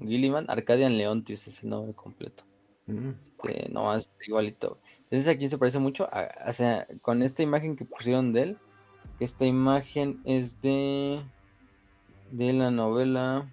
Gilliman, 0.00 0.46
Arcadian 0.48 0.96
Leontius 0.96 1.48
es 1.48 1.62
el 1.62 1.70
nombre 1.70 1.94
completo. 1.94 2.44
Mm. 2.86 3.10
Este, 3.10 3.68
no 3.70 3.84
más 3.84 4.10
igualito. 4.26 4.78
Entonces 5.04 5.28
aquí 5.28 5.48
se 5.48 5.58
parece 5.58 5.78
mucho, 5.78 6.08
o 6.46 6.52
sea, 6.52 6.86
con 7.00 7.22
esta 7.22 7.42
imagen 7.42 7.76
que 7.76 7.84
pusieron 7.84 8.32
de 8.32 8.42
él, 8.42 8.58
esta 9.20 9.44
imagen 9.44 10.20
es 10.24 10.60
de 10.60 11.22
de 12.32 12.52
la 12.52 12.70
novela 12.70 13.46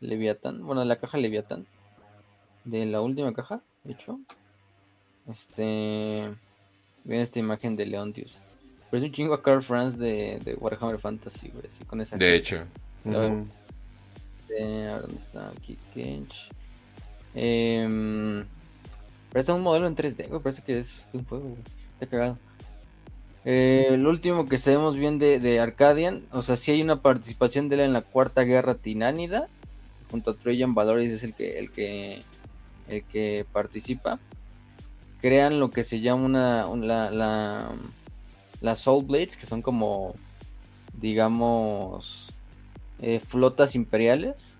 Leviatán, 0.00 0.64
bueno, 0.64 0.80
de 0.80 0.86
la 0.86 0.96
caja 0.96 1.18
Leviatán, 1.18 1.66
de 2.64 2.86
la 2.86 3.00
última 3.00 3.34
caja, 3.34 3.60
de 3.84 3.92
hecho. 3.92 4.18
Este. 5.28 6.32
Ven 7.04 7.20
esta 7.20 7.40
imagen 7.40 7.76
de 7.76 7.86
Leontius. 7.86 8.40
Pero 8.90 9.02
es 9.02 9.08
un 9.08 9.12
chingo 9.12 9.34
a 9.34 9.42
Carl 9.42 9.62
France 9.62 9.98
de, 9.98 10.38
de 10.44 10.54
Warhammer 10.54 10.98
Fantasy, 10.98 11.48
güey, 11.48 11.66
así 11.66 11.84
con 11.84 12.00
esa. 12.00 12.16
De 12.16 12.36
hecho. 12.36 12.64
¿dónde 13.04 13.46
está? 15.16 15.48
Aquí, 15.48 15.76
Kench. 15.92 16.48
Eh, 17.34 18.44
pero 19.30 19.40
está 19.40 19.54
un 19.54 19.62
modelo 19.62 19.86
en 19.86 19.96
3D, 19.96 20.28
güey, 20.28 20.42
parece 20.42 20.62
que 20.62 20.78
es 20.78 21.08
de 21.12 21.18
un 21.18 21.24
juego, 21.24 21.48
güey. 21.48 21.62
Está 21.94 22.06
cagado. 22.06 22.38
Eh, 23.44 23.88
el 23.90 24.06
último 24.06 24.46
que 24.46 24.56
sabemos 24.56 24.96
bien 24.96 25.18
de, 25.18 25.60
Arcadian, 25.60 26.24
o 26.30 26.42
sea, 26.42 26.56
si 26.56 26.70
hay 26.70 26.82
una 26.82 27.02
participación 27.02 27.68
de 27.68 27.76
él 27.76 27.80
en 27.82 27.92
la 27.92 28.02
Cuarta 28.02 28.42
Guerra 28.42 28.74
Tinánida, 28.74 29.48
junto 30.10 30.30
a 30.30 30.34
Trojan 30.34 30.74
Valores 30.74 31.10
es 31.10 31.24
el 31.24 31.34
que, 31.34 31.58
el 31.58 31.70
que, 31.72 32.22
el 32.88 33.04
que 33.04 33.44
participa. 33.52 34.20
Crean 35.20 35.60
lo 35.60 35.70
que 35.70 35.84
se 35.84 36.00
llama 36.00 36.66
una, 36.66 36.66
la, 36.76 37.10
la, 37.10 37.70
las 38.60 38.80
Soul 38.80 39.06
Blades, 39.06 39.36
que 39.36 39.46
son 39.46 39.62
como, 39.62 40.14
digamos, 41.00 42.28
eh, 43.00 43.20
flotas 43.20 43.74
imperiales, 43.74 44.58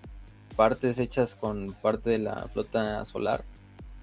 partes 0.55 0.99
hechas 0.99 1.35
con 1.35 1.73
parte 1.73 2.09
de 2.09 2.19
la 2.19 2.47
flota 2.49 3.05
solar, 3.05 3.43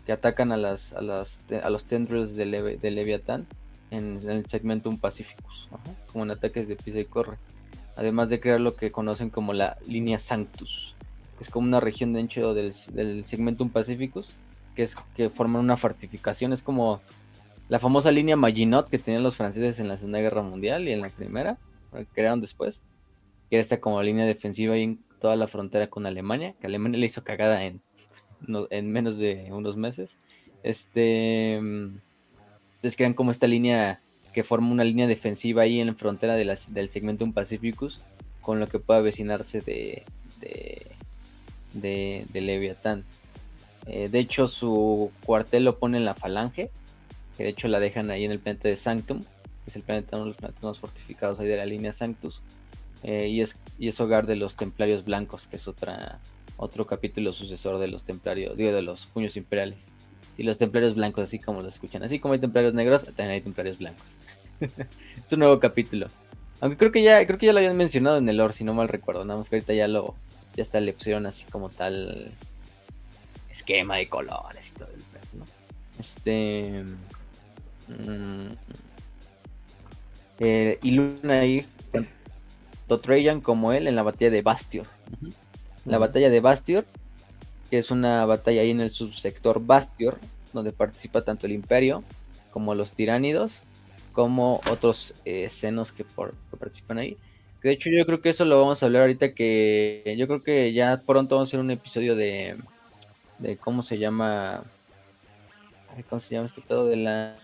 que 0.06 0.12
atacan 0.12 0.52
a, 0.52 0.56
las, 0.56 0.92
a, 0.94 1.02
las, 1.02 1.42
a 1.62 1.70
los 1.70 1.84
tendrils 1.84 2.34
de, 2.34 2.78
de 2.78 2.90
Leviatán 2.90 3.46
en, 3.90 4.20
el 4.28 4.46
segmento 4.46 4.88
un 4.88 4.98
Pacificus, 4.98 5.68
como 6.12 6.24
en 6.24 6.30
ataques 6.30 6.68
de 6.68 6.76
pisa 6.76 6.98
y 6.98 7.04
corre. 7.04 7.38
Además 7.96 8.28
de 8.30 8.40
crear 8.40 8.60
lo 8.60 8.76
que 8.76 8.90
conocen 8.90 9.30
como 9.30 9.52
la 9.52 9.76
línea 9.86 10.18
Sanctus, 10.18 10.94
que 11.36 11.44
es 11.44 11.50
como 11.50 11.66
una 11.66 11.80
región 11.80 12.12
de 12.12 12.20
ancho 12.20 12.54
del, 12.54 12.72
del 12.92 13.24
segmentum 13.24 13.68
Pacificus, 13.70 14.32
que 14.74 14.84
es 14.84 14.96
que 15.16 15.28
forman 15.28 15.62
una 15.62 15.76
fortificación, 15.76 16.52
es 16.52 16.62
como 16.62 17.00
la 17.68 17.78
famosa 17.78 18.10
línea 18.10 18.36
Maginot 18.36 18.88
que 18.88 18.98
tenían 18.98 19.22
los 19.22 19.36
franceses 19.36 19.78
en 19.80 19.88
la 19.88 19.96
Segunda 19.96 20.20
Guerra 20.20 20.42
Mundial 20.42 20.88
y 20.88 20.92
en 20.92 21.02
la 21.02 21.08
Primera, 21.08 21.58
que 21.92 22.06
crearon 22.06 22.40
después, 22.40 22.82
que 23.48 23.56
era 23.56 23.60
esta 23.60 23.80
como 23.80 24.02
línea 24.02 24.26
defensiva 24.26 24.74
ahí 24.74 24.82
en 24.82 25.00
toda 25.20 25.36
la 25.36 25.46
frontera 25.46 25.88
con 25.88 26.06
Alemania, 26.06 26.54
que 26.60 26.66
Alemania 26.66 26.98
le 26.98 27.06
hizo 27.06 27.22
cagada 27.22 27.64
en, 27.64 27.80
en 28.70 28.90
menos 28.90 29.18
de 29.18 29.48
unos 29.52 29.76
meses. 29.76 30.18
Este, 30.62 31.60
entonces 32.80 32.96
crean 32.96 33.12
como 33.12 33.30
esta 33.30 33.46
línea 33.46 34.00
que 34.32 34.42
forma 34.42 34.70
una 34.70 34.84
línea 34.84 35.06
defensiva 35.06 35.62
ahí 35.62 35.80
en 35.80 35.88
la 35.88 35.94
frontera 35.94 36.34
de 36.34 36.58
del 36.68 36.88
segmento 36.88 37.30
Pacificus, 37.30 38.00
con 38.40 38.58
lo 38.58 38.68
que 38.68 38.78
pueda 38.78 39.00
avecinarse 39.00 39.60
de, 39.60 40.04
de, 40.40 42.24
de, 42.32 42.40
Leviatán. 42.40 43.04
Eh, 43.86 44.08
de 44.08 44.18
hecho, 44.18 44.48
su 44.48 45.12
cuartel 45.26 45.64
lo 45.64 45.78
pone 45.78 45.98
en 45.98 46.06
la 46.06 46.14
Falange, 46.14 46.70
que 47.36 47.44
de 47.44 47.50
hecho 47.50 47.68
la 47.68 47.80
dejan 47.80 48.10
ahí 48.10 48.24
en 48.24 48.30
el 48.30 48.38
planeta 48.38 48.68
de 48.68 48.76
Sanctum, 48.76 49.24
que 49.24 49.70
es 49.70 49.76
el 49.76 49.82
planeta, 49.82 50.16
uno 50.16 50.24
de 50.24 50.30
los 50.30 50.36
planetas 50.36 50.62
más 50.62 50.78
fortificados 50.78 51.38
ahí 51.38 51.48
de 51.48 51.58
la 51.58 51.66
línea 51.66 51.92
Sanctus, 51.92 52.40
eh, 53.02 53.28
y, 53.28 53.42
es, 53.42 53.56
y 53.78 53.88
es 53.88 54.00
hogar 54.00 54.26
de 54.26 54.36
los 54.36 54.56
Templarios 54.56 55.04
Blancos, 55.04 55.48
que 55.48 55.56
es 55.56 55.68
otra, 55.68 56.18
otro 56.56 56.86
capítulo 56.86 57.32
sucesor 57.32 57.78
de 57.78 57.88
los 57.88 58.04
Templarios, 58.04 58.56
digo, 58.56 58.72
de 58.72 58.82
los 58.82 59.04
Puños 59.04 59.36
Imperiales. 59.36 59.88
Y 60.40 60.42
los 60.42 60.56
Templarios 60.56 60.94
Blancos, 60.94 61.24
así 61.24 61.38
como 61.38 61.60
lo 61.60 61.68
escuchan, 61.68 62.02
así 62.02 62.18
como 62.18 62.32
hay 62.32 62.40
Templarios 62.40 62.72
Negros, 62.72 63.04
también 63.04 63.30
hay 63.30 63.40
Templarios 63.42 63.78
Blancos. 63.78 64.16
es 64.60 65.32
un 65.32 65.40
nuevo 65.40 65.60
capítulo. 65.60 66.06
Aunque 66.60 66.78
creo 66.78 66.92
que 66.92 67.02
ya 67.02 67.26
creo 67.26 67.38
que 67.38 67.44
ya 67.44 67.52
lo 67.52 67.58
habían 67.58 67.76
mencionado 67.76 68.16
en 68.16 68.26
el 68.26 68.38
lore, 68.38 68.54
si 68.54 68.64
no 68.64 68.72
mal 68.72 68.88
recuerdo. 68.88 69.24
Nada 69.24 69.38
más 69.38 69.50
que 69.50 69.56
ahorita 69.56 69.74
ya 69.74 69.86
lo 69.86 70.14
ya 70.56 70.62
está 70.62 70.80
le 70.80 70.94
pusieron 70.94 71.26
así 71.26 71.44
como 71.44 71.68
tal 71.68 72.32
esquema 73.50 73.96
de 73.96 74.08
colores 74.08 74.70
y 74.70 74.78
todo 74.78 74.88
el 74.88 75.38
¿no? 75.38 75.44
Este 75.98 76.84
Mm. 77.98 78.54
Eh, 80.38 80.78
y 80.82 80.90
Luna 80.92 81.40
ahí 81.40 81.66
tanto 81.92 83.00
Trajan 83.00 83.40
como 83.40 83.72
él 83.72 83.86
en 83.86 83.96
la 83.96 84.02
batalla 84.02 84.30
de 84.30 84.42
Bastior. 84.42 84.86
La 85.84 85.98
batalla 85.98 86.30
de 86.30 86.40
Bastior, 86.40 86.86
que 87.70 87.78
es 87.78 87.90
una 87.90 88.26
batalla 88.26 88.62
ahí 88.62 88.70
en 88.70 88.80
el 88.80 88.90
subsector 88.90 89.64
Bastior, 89.64 90.18
donde 90.52 90.72
participa 90.72 91.22
tanto 91.22 91.46
el 91.46 91.52
Imperio 91.52 92.02
como 92.50 92.74
los 92.74 92.92
tiránidos, 92.92 93.62
como 94.12 94.60
otros 94.70 95.14
eh, 95.24 95.48
senos 95.48 95.92
que, 95.92 96.04
participan 96.58 96.98
ahí. 96.98 97.16
de 97.62 97.70
hecho 97.70 97.88
yo 97.90 98.04
creo 98.04 98.20
que 98.20 98.30
eso 98.30 98.44
lo 98.44 98.60
vamos 98.60 98.82
a 98.82 98.86
hablar 98.86 99.02
ahorita 99.02 99.34
que 99.34 100.14
yo 100.18 100.26
creo 100.26 100.42
que 100.42 100.72
ya 100.72 101.00
pronto 101.06 101.36
vamos 101.36 101.48
a 101.48 101.50
hacer 101.50 101.60
un 101.60 101.70
episodio 101.70 102.16
de, 102.16 102.56
de 103.38 103.56
cómo 103.56 103.82
se 103.82 103.98
llama, 103.98 104.64
cómo 106.08 106.18
se 106.18 106.34
llama 106.34 106.46
este 106.46 106.60
pedo 106.60 106.86
de 106.86 106.96
la 106.96 107.36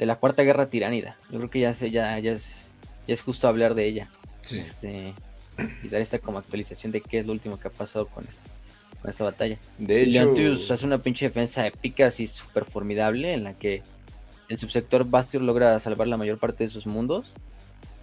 de 0.00 0.06
la 0.06 0.16
cuarta 0.16 0.42
guerra 0.42 0.70
tiránida. 0.70 1.18
Yo 1.30 1.36
creo 1.36 1.50
que 1.50 1.60
ya 1.60 1.74
sé, 1.74 1.90
ya, 1.90 2.18
ya 2.18 2.32
es, 2.32 2.68
ya 3.06 3.12
es 3.12 3.20
justo 3.20 3.46
hablar 3.48 3.74
de 3.74 3.86
ella. 3.86 4.08
Este, 4.50 5.12
y 5.82 5.88
dar 5.88 6.00
esta 6.00 6.18
como 6.18 6.38
actualización 6.38 6.92
de 6.92 7.00
qué 7.00 7.20
es 7.20 7.26
lo 7.26 7.32
último 7.32 7.58
que 7.58 7.68
ha 7.68 7.70
pasado 7.70 8.06
con, 8.06 8.24
este, 8.24 8.48
con 9.00 9.10
esta 9.10 9.24
batalla. 9.24 9.58
De 9.78 10.02
hecho, 10.02 10.72
hace 10.72 10.86
una 10.86 10.98
pinche 10.98 11.26
defensa 11.26 11.66
épica 11.66 12.06
así 12.06 12.26
súper 12.26 12.64
formidable 12.64 13.32
en 13.32 13.44
la 13.44 13.54
que 13.54 13.82
el 14.48 14.58
subsector 14.58 15.08
Bastion 15.08 15.46
logra 15.46 15.78
salvar 15.80 16.08
la 16.08 16.16
mayor 16.16 16.38
parte 16.38 16.64
de 16.64 16.70
sus 16.70 16.86
mundos, 16.86 17.34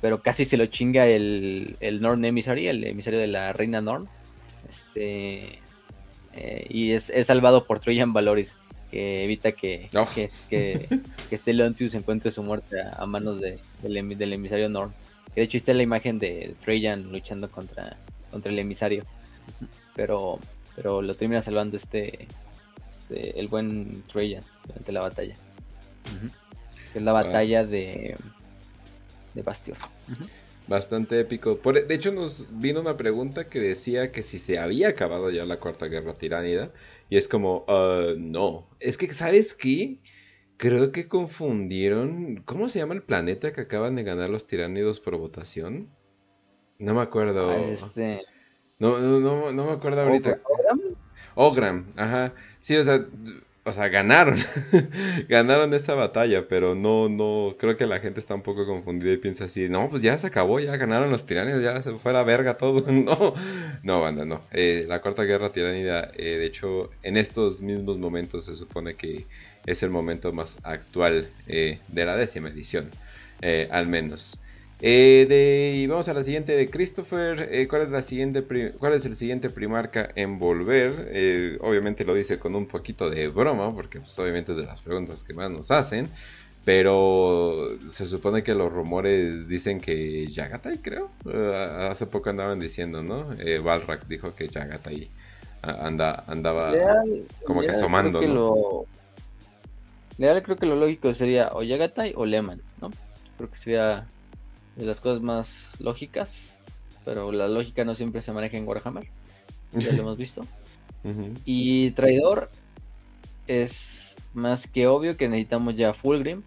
pero 0.01 0.21
casi 0.21 0.45
se 0.45 0.57
lo 0.57 0.65
chinga 0.67 1.07
el, 1.07 1.75
el 1.79 2.01
Norn 2.01 2.23
Emissary, 2.23 2.67
el 2.67 2.83
emisario 2.83 3.19
de 3.19 3.27
la 3.27 3.53
reina 3.53 3.81
Norn. 3.81 4.07
Este, 4.67 5.59
eh, 6.33 6.67
y 6.69 6.91
es, 6.91 7.09
es, 7.09 7.27
salvado 7.27 7.65
por 7.65 7.79
Troyan 7.79 8.13
Valoris 8.13 8.57
que 8.91 9.23
evita 9.23 9.51
que, 9.51 9.89
que, 10.15 10.29
que, 10.49 10.87
este 11.31 11.53
Leontius 11.53 11.93
encuentre 11.95 12.31
su 12.31 12.43
muerte 12.43 12.77
a, 12.81 13.05
manos 13.05 13.41
de, 13.41 13.59
del, 13.81 14.33
emisario 14.33 14.69
Norn. 14.69 14.91
De 15.35 15.41
hecho 15.41 15.57
está 15.57 15.73
la 15.73 15.83
imagen 15.83 16.19
de 16.19 16.55
Trajan 16.63 17.11
luchando 17.11 17.49
contra, 17.49 17.97
contra 18.31 18.51
el 18.51 18.59
emisario. 18.59 19.05
Pero, 19.95 20.39
pero 20.75 21.01
lo 21.01 21.15
termina 21.15 21.41
salvando 21.41 21.77
este, 21.77 22.27
este 22.89 23.39
el 23.39 23.47
buen 23.47 24.03
Trajan 24.11 24.43
durante 24.65 24.91
la 24.91 25.01
batalla. 25.01 25.35
es 26.93 27.01
la 27.01 27.13
batalla 27.13 27.65
de, 27.65 28.15
de 29.33 29.41
Bastion. 29.41 29.77
Bastante 30.67 31.19
épico. 31.19 31.57
Por, 31.57 31.87
de 31.87 31.95
hecho, 31.95 32.11
nos 32.11 32.45
vino 32.59 32.81
una 32.81 32.97
pregunta 32.97 33.47
que 33.47 33.59
decía 33.59 34.11
que 34.11 34.21
si 34.21 34.37
se 34.37 34.59
había 34.59 34.89
acabado 34.89 35.29
ya 35.31 35.45
la 35.45 35.57
Cuarta 35.57 35.85
Guerra 35.85 36.13
Tiránida. 36.17 36.71
Y 37.09 37.15
es 37.15 37.27
como, 37.29 37.63
uh, 37.69 38.17
no. 38.17 38.67
Es 38.79 38.97
que, 38.97 39.13
¿sabes 39.13 39.53
qué? 39.53 39.97
Creo 40.57 40.91
que 40.91 41.07
confundieron. 41.07 42.41
¿Cómo 42.45 42.67
se 42.67 42.79
llama 42.79 42.95
el 42.95 43.03
planeta 43.03 43.53
que 43.53 43.61
acaban 43.61 43.95
de 43.95 44.03
ganar 44.03 44.29
los 44.29 44.47
tiránidos 44.47 44.99
por 44.99 45.17
votación? 45.17 45.87
No 46.79 46.95
me 46.95 47.01
acuerdo. 47.01 47.51
Ah, 47.51 47.57
este... 47.57 48.21
No, 48.79 48.99
no, 48.99 49.19
no, 49.19 49.51
no 49.51 49.65
me 49.65 49.71
acuerdo 49.71 50.01
ahorita. 50.01 50.39
¿Ogram? 50.43 50.95
Ogram, 51.35 51.85
ajá. 51.95 52.33
Sí, 52.61 52.75
o 52.75 52.83
sea, 52.83 53.05
o 53.67 53.73
sea, 53.73 53.89
ganaron, 53.89 54.37
ganaron 55.27 55.73
esa 55.73 55.93
batalla, 55.93 56.47
pero 56.47 56.73
no, 56.73 57.09
no, 57.09 57.55
creo 57.59 57.75
que 57.75 57.85
la 57.85 57.99
gente 57.99 58.21
está 58.21 58.33
un 58.33 58.41
poco 58.41 58.65
confundida 58.65 59.11
y 59.11 59.17
piensa 59.17 59.45
así, 59.45 59.67
no, 59.67 59.89
pues 59.89 60.01
ya 60.01 60.17
se 60.17 60.27
acabó, 60.27 60.59
ya 60.61 60.77
ganaron 60.77 61.11
los 61.11 61.25
tiranidos, 61.25 61.61
ya 61.61 61.81
se 61.81 61.91
fue 61.95 62.11
a 62.11 62.13
la 62.13 62.23
verga 62.23 62.57
todo, 62.57 62.85
no, 62.91 63.33
no, 63.83 64.01
banda, 64.01 64.23
no, 64.23 64.41
eh, 64.51 64.85
la 64.87 65.01
cuarta 65.01 65.23
guerra 65.23 65.51
tiránida, 65.51 66.11
eh, 66.15 66.37
de 66.37 66.45
hecho, 66.45 66.91
en 67.03 67.17
estos 67.17 67.59
mismos 67.59 67.97
momentos 67.97 68.45
se 68.45 68.55
supone 68.55 68.95
que 68.95 69.25
es 69.67 69.83
el 69.83 69.91
momento 69.91 70.33
más 70.33 70.57
actual 70.63 71.29
eh, 71.45 71.77
de 71.87 72.05
la 72.05 72.15
décima 72.17 72.49
edición, 72.49 72.89
al 73.69 73.87
menos. 73.87 74.41
Eh, 74.79 75.73
y 75.75 75.87
vamos 75.87 76.07
a 76.07 76.13
la 76.13 76.23
siguiente 76.23 76.55
de 76.55 76.69
Christopher. 76.69 77.49
Eh, 77.51 77.67
¿cuál, 77.67 77.83
es 77.83 77.89
la 77.89 78.01
siguiente 78.01 78.43
¿Cuál 78.77 78.93
es 78.93 79.05
el 79.05 79.15
siguiente 79.15 79.49
primarca 79.49 80.09
en 80.15 80.37
volver? 80.37 81.09
Eh, 81.11 81.57
obviamente 81.61 82.05
lo 82.05 82.13
dice 82.13 82.37
con 82.37 82.55
un 82.55 82.67
poquito 82.67 83.09
de 83.09 83.27
broma, 83.27 83.73
porque 83.73 83.99
pues, 83.99 84.17
obviamente 84.19 84.51
es 84.51 84.57
de 84.57 84.65
las 84.65 84.81
preguntas 84.81 85.23
que 85.23 85.33
más 85.33 85.49
nos 85.49 85.71
hacen. 85.71 86.09
Pero 86.63 87.77
se 87.87 88.05
supone 88.05 88.43
que 88.43 88.53
los 88.53 88.71
rumores 88.71 89.47
dicen 89.47 89.79
que 89.79 90.27
Yagatai, 90.27 90.79
creo. 90.79 91.09
hace 91.89 92.07
poco 92.07 92.29
andaban 92.29 92.59
diciendo, 92.59 93.01
¿no? 93.01 93.29
Balrak 93.63 94.05
dijo 94.07 94.35
que 94.35 94.49
Yagatai 94.49 95.09
anda, 95.61 96.25
andaba 96.27 96.73
como 97.45 97.61
que 97.61 97.69
asomando. 97.69 98.85
Leal 100.17 100.43
creo 100.43 100.57
que 100.57 100.65
lo 100.65 100.75
lógico 100.75 101.13
sería 101.13 101.51
o 101.53 101.63
Yagatai 101.63 102.13
o 102.15 102.25
Lehman, 102.25 102.61
¿no? 102.81 102.91
Creo 103.37 103.49
que 103.49 103.57
sería 103.57 104.07
de 104.75 104.85
las 104.85 105.01
cosas 105.01 105.21
más 105.21 105.73
lógicas, 105.79 106.57
pero 107.05 107.31
la 107.31 107.47
lógica 107.47 107.83
no 107.83 107.95
siempre 107.95 108.21
se 108.21 108.31
maneja 108.31 108.57
en 108.57 108.67
Warhammer, 108.67 109.07
ya 109.73 109.91
lo 109.91 110.01
hemos 110.01 110.17
visto. 110.17 110.45
Y 111.45 111.91
traidor 111.91 112.49
es 113.47 114.15
más 114.33 114.67
que 114.67 114.87
obvio 114.87 115.15
que 115.15 115.29
necesitamos 115.29 115.75
ya 115.75 115.93
Fulgrim, 115.93 116.43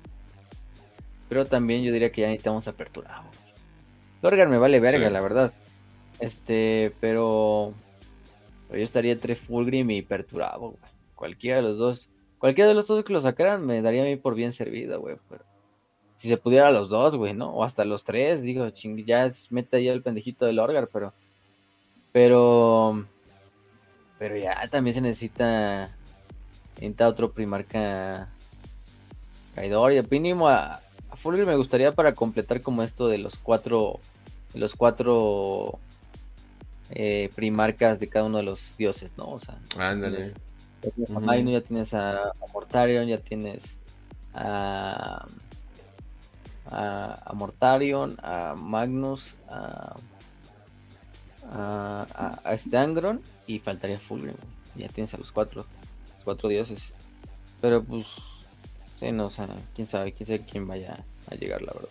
pero 1.29 1.47
también 1.47 1.83
yo 1.83 1.93
diría 1.93 2.13
que 2.13 2.23
ya 2.23 2.27
necesitamos 2.29 2.69
apertura. 2.69 3.23
Lorgar 4.23 4.49
me 4.49 4.59
vale 4.59 4.81
verga, 4.81 5.09
la 5.09 5.21
verdad. 5.21 5.53
Este, 6.19 6.93
pero, 7.01 7.73
yo 8.71 8.77
estaría 8.77 9.13
entre 9.13 9.35
Fulgrim 9.35 9.91
y 9.91 10.03
Perturabo, 10.03 10.77
Cualquiera 11.15 11.57
de 11.57 11.63
los 11.63 11.79
dos, 11.79 12.11
cualquiera 12.41 12.69
de 12.69 12.75
los 12.75 12.89
dos 12.89 13.05
que 13.05 13.13
lo 13.13 13.21
sacaran 13.21 13.65
me 13.65 13.83
daría 13.83 14.03
a 14.03 14.07
mí 14.07 14.17
por 14.17 14.35
bien 14.35 14.53
servido, 14.53 15.01
güey. 15.01 15.17
Pero 15.29 15.45
si 16.17 16.29
se 16.29 16.37
pudiera 16.37 16.71
los 16.73 16.89
dos, 16.89 17.15
güey, 17.15 17.35
¿no? 17.35 17.51
O 17.51 17.63
hasta 17.63 17.85
los 17.85 18.03
tres, 18.03 18.43
digo, 18.43 18.69
ching, 18.71 19.05
ya 19.05 19.31
mete 19.51 19.77
ahí 19.77 19.89
el 19.89 20.03
pendejito 20.03 20.47
del 20.47 20.59
Orgar, 20.59 20.89
pero. 20.93 21.13
Pero. 22.13 23.07
Pero 24.19 24.37
ya 24.37 24.69
también 24.69 24.95
se 24.95 25.01
necesita. 25.01 25.95
Necesita 26.75 27.09
otro 27.09 27.31
primarca. 27.31 28.29
Caidor. 29.55 29.93
Y 29.93 30.03
mínimo 30.11 30.49
a, 30.49 30.81
a 31.11 31.17
Fulgrim 31.17 31.47
me 31.47 31.57
gustaría 31.57 31.93
para 31.93 32.15
completar 32.15 32.61
como 32.61 32.83
esto 32.83 33.09
de 33.09 33.19
los 33.19 33.39
cuatro. 33.39 34.01
De 34.53 34.61
los 34.61 34.75
cuatro. 34.75 35.79
Eh, 36.91 37.31
primarcas 37.37 38.01
de 38.01 38.09
cada 38.09 38.25
uno 38.25 38.39
de 38.39 38.43
los 38.43 38.77
dioses, 38.77 39.11
¿no? 39.17 39.31
O 39.31 39.39
sea, 39.39 39.59
Ándale. 39.79 40.35
Ya 40.83 40.91
tienes 40.91 41.11
a 41.11 41.37
ya 41.37 41.61
tienes 41.61 41.95
a, 41.95 42.23
a 42.23 42.47
Mortarion, 42.53 43.07
ya 43.07 43.19
tienes 43.19 43.77
a 44.35 45.27
a, 46.71 47.33
Mortarion, 47.35 48.17
a 48.23 48.55
Magnus, 48.55 49.35
a, 49.49 49.97
a, 51.51 52.41
a, 52.45 52.59
Stangron 52.59 53.21
y 53.47 53.59
faltaría 53.59 53.99
Fulgrim. 53.99 54.37
Ya 54.77 54.89
tienes 54.89 55.13
a 55.15 55.19
los 55.19 55.33
cuatro, 55.33 55.67
cuatro 56.25 56.49
dioses. 56.49 56.93
Pero 57.61 57.83
pues, 57.83 58.07
sí, 58.99 59.11
no, 59.13 59.27
o 59.27 59.31
sea, 59.31 59.49
quién 59.75 59.89
sabe, 59.89 60.13
quién 60.13 60.27
sabe 60.27 60.45
quién 60.45 60.67
vaya 60.67 61.05
a 61.31 61.35
llegar, 61.35 61.63
la 61.63 61.73
verdad. 61.73 61.91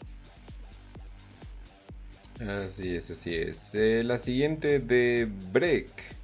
Así 2.65 2.95
es, 2.95 3.11
así 3.11 3.35
es. 3.35 3.75
Eh, 3.75 4.01
la 4.03 4.17
siguiente 4.17 4.79
de 4.79 5.29
Break. 5.51 6.18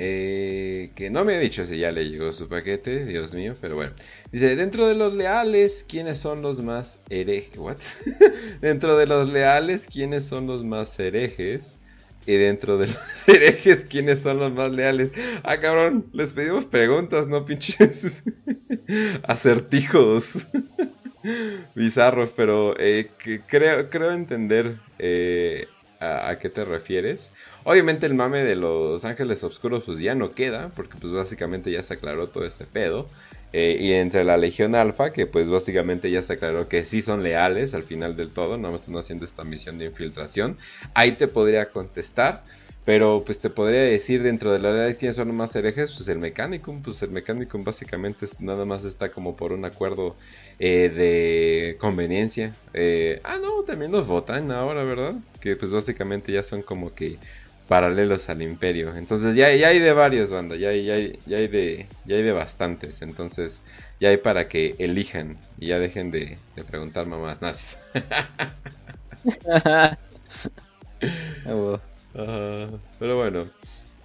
Eh, 0.00 0.92
que 0.94 1.10
no 1.10 1.24
me 1.24 1.34
ha 1.34 1.40
dicho 1.40 1.64
si 1.64 1.78
ya 1.78 1.90
le 1.90 2.08
llegó 2.08 2.32
su 2.32 2.48
paquete, 2.48 3.04
Dios 3.04 3.34
mío, 3.34 3.54
pero 3.60 3.74
bueno. 3.74 3.94
Dice, 4.30 4.54
dentro 4.54 4.86
de 4.86 4.94
los 4.94 5.12
leales, 5.12 5.84
¿quiénes 5.88 6.18
son 6.18 6.40
los 6.40 6.62
más 6.62 7.00
herejes? 7.10 7.58
¿What? 7.58 7.78
dentro 8.60 8.96
de 8.96 9.06
los 9.06 9.28
leales, 9.28 9.88
¿quiénes 9.92 10.24
son 10.24 10.46
los 10.46 10.64
más 10.64 10.96
herejes? 11.00 11.78
Y 12.26 12.36
dentro 12.36 12.78
de 12.78 12.86
los 12.86 12.96
herejes, 13.28 13.86
¿quiénes 13.86 14.20
son 14.20 14.38
los 14.38 14.52
más 14.52 14.70
leales? 14.70 15.10
Ah, 15.42 15.58
cabrón, 15.58 16.06
les 16.12 16.32
pedimos 16.32 16.66
preguntas, 16.66 17.26
no 17.26 17.44
pinches 17.44 18.22
acertijos 19.24 20.46
bizarros, 21.74 22.30
pero 22.36 22.78
eh, 22.78 23.10
creo, 23.48 23.90
creo 23.90 24.12
entender 24.12 24.76
eh, 25.00 25.66
a, 26.00 26.38
qué 26.38 26.48
te 26.48 26.64
refieres. 26.64 27.32
Obviamente 27.64 28.06
el 28.06 28.14
mame 28.14 28.44
de 28.44 28.56
los 28.56 29.04
ángeles 29.04 29.42
oscuros 29.44 29.84
pues 29.84 30.00
ya 30.00 30.14
no 30.14 30.32
queda, 30.34 30.70
porque 30.74 30.96
pues 31.00 31.12
básicamente 31.12 31.70
ya 31.70 31.82
se 31.82 31.94
aclaró 31.94 32.28
todo 32.28 32.44
ese 32.44 32.66
pedo. 32.66 33.08
Eh, 33.54 33.78
y 33.80 33.92
entre 33.92 34.24
la 34.24 34.36
Legión 34.36 34.74
Alfa, 34.74 35.10
que 35.10 35.26
pues 35.26 35.48
básicamente 35.48 36.10
ya 36.10 36.20
se 36.20 36.34
aclaró 36.34 36.68
que 36.68 36.84
sí 36.84 37.00
son 37.00 37.22
leales 37.22 37.72
al 37.72 37.82
final 37.82 38.14
del 38.14 38.28
todo, 38.28 38.58
no 38.58 38.74
están 38.74 38.96
haciendo 38.98 39.24
esta 39.24 39.42
misión 39.42 39.78
de 39.78 39.86
infiltración. 39.86 40.58
Ahí 40.94 41.12
te 41.12 41.28
podría 41.28 41.70
contestar. 41.70 42.44
Pero 42.88 43.22
pues 43.22 43.38
te 43.38 43.50
podría 43.50 43.82
decir 43.82 44.22
dentro 44.22 44.50
de 44.50 44.60
la 44.60 44.72
ley 44.72 44.94
quiénes 44.94 45.16
son 45.16 45.28
los 45.28 45.36
más 45.36 45.54
herejes, 45.54 45.92
pues 45.92 46.08
el 46.08 46.16
Mechanicum, 46.20 46.80
pues 46.80 47.02
el 47.02 47.10
Mechanicum 47.10 47.62
básicamente 47.62 48.24
nada 48.38 48.64
más 48.64 48.86
está 48.86 49.10
como 49.10 49.36
por 49.36 49.52
un 49.52 49.66
acuerdo 49.66 50.16
eh, 50.58 50.88
de 50.88 51.76
conveniencia. 51.78 52.54
Eh, 52.72 53.20
ah, 53.24 53.36
no, 53.42 53.62
también 53.64 53.92
los 53.92 54.06
votan 54.06 54.50
ahora, 54.52 54.84
¿verdad? 54.84 55.12
Que 55.38 55.54
pues 55.54 55.70
básicamente 55.70 56.32
ya 56.32 56.42
son 56.42 56.62
como 56.62 56.94
que 56.94 57.18
paralelos 57.68 58.30
al 58.30 58.40
imperio. 58.40 58.96
Entonces 58.96 59.36
ya, 59.36 59.54
ya 59.54 59.68
hay 59.68 59.80
de 59.80 59.92
varios, 59.92 60.30
banda, 60.30 60.56
ya, 60.56 60.72
ya, 60.72 60.96
ya, 61.26 61.36
hay 61.36 61.48
de, 61.48 61.86
ya 62.06 62.16
hay 62.16 62.22
de 62.22 62.32
bastantes. 62.32 63.02
Entonces 63.02 63.60
ya 64.00 64.08
hay 64.08 64.16
para 64.16 64.48
que 64.48 64.76
elijan 64.78 65.36
y 65.60 65.66
ya 65.66 65.78
dejen 65.78 66.10
de, 66.10 66.38
preguntar 66.70 67.04
mamás 67.04 67.42
nazis. 67.42 67.76
Pero 72.98 73.16
bueno. 73.16 73.46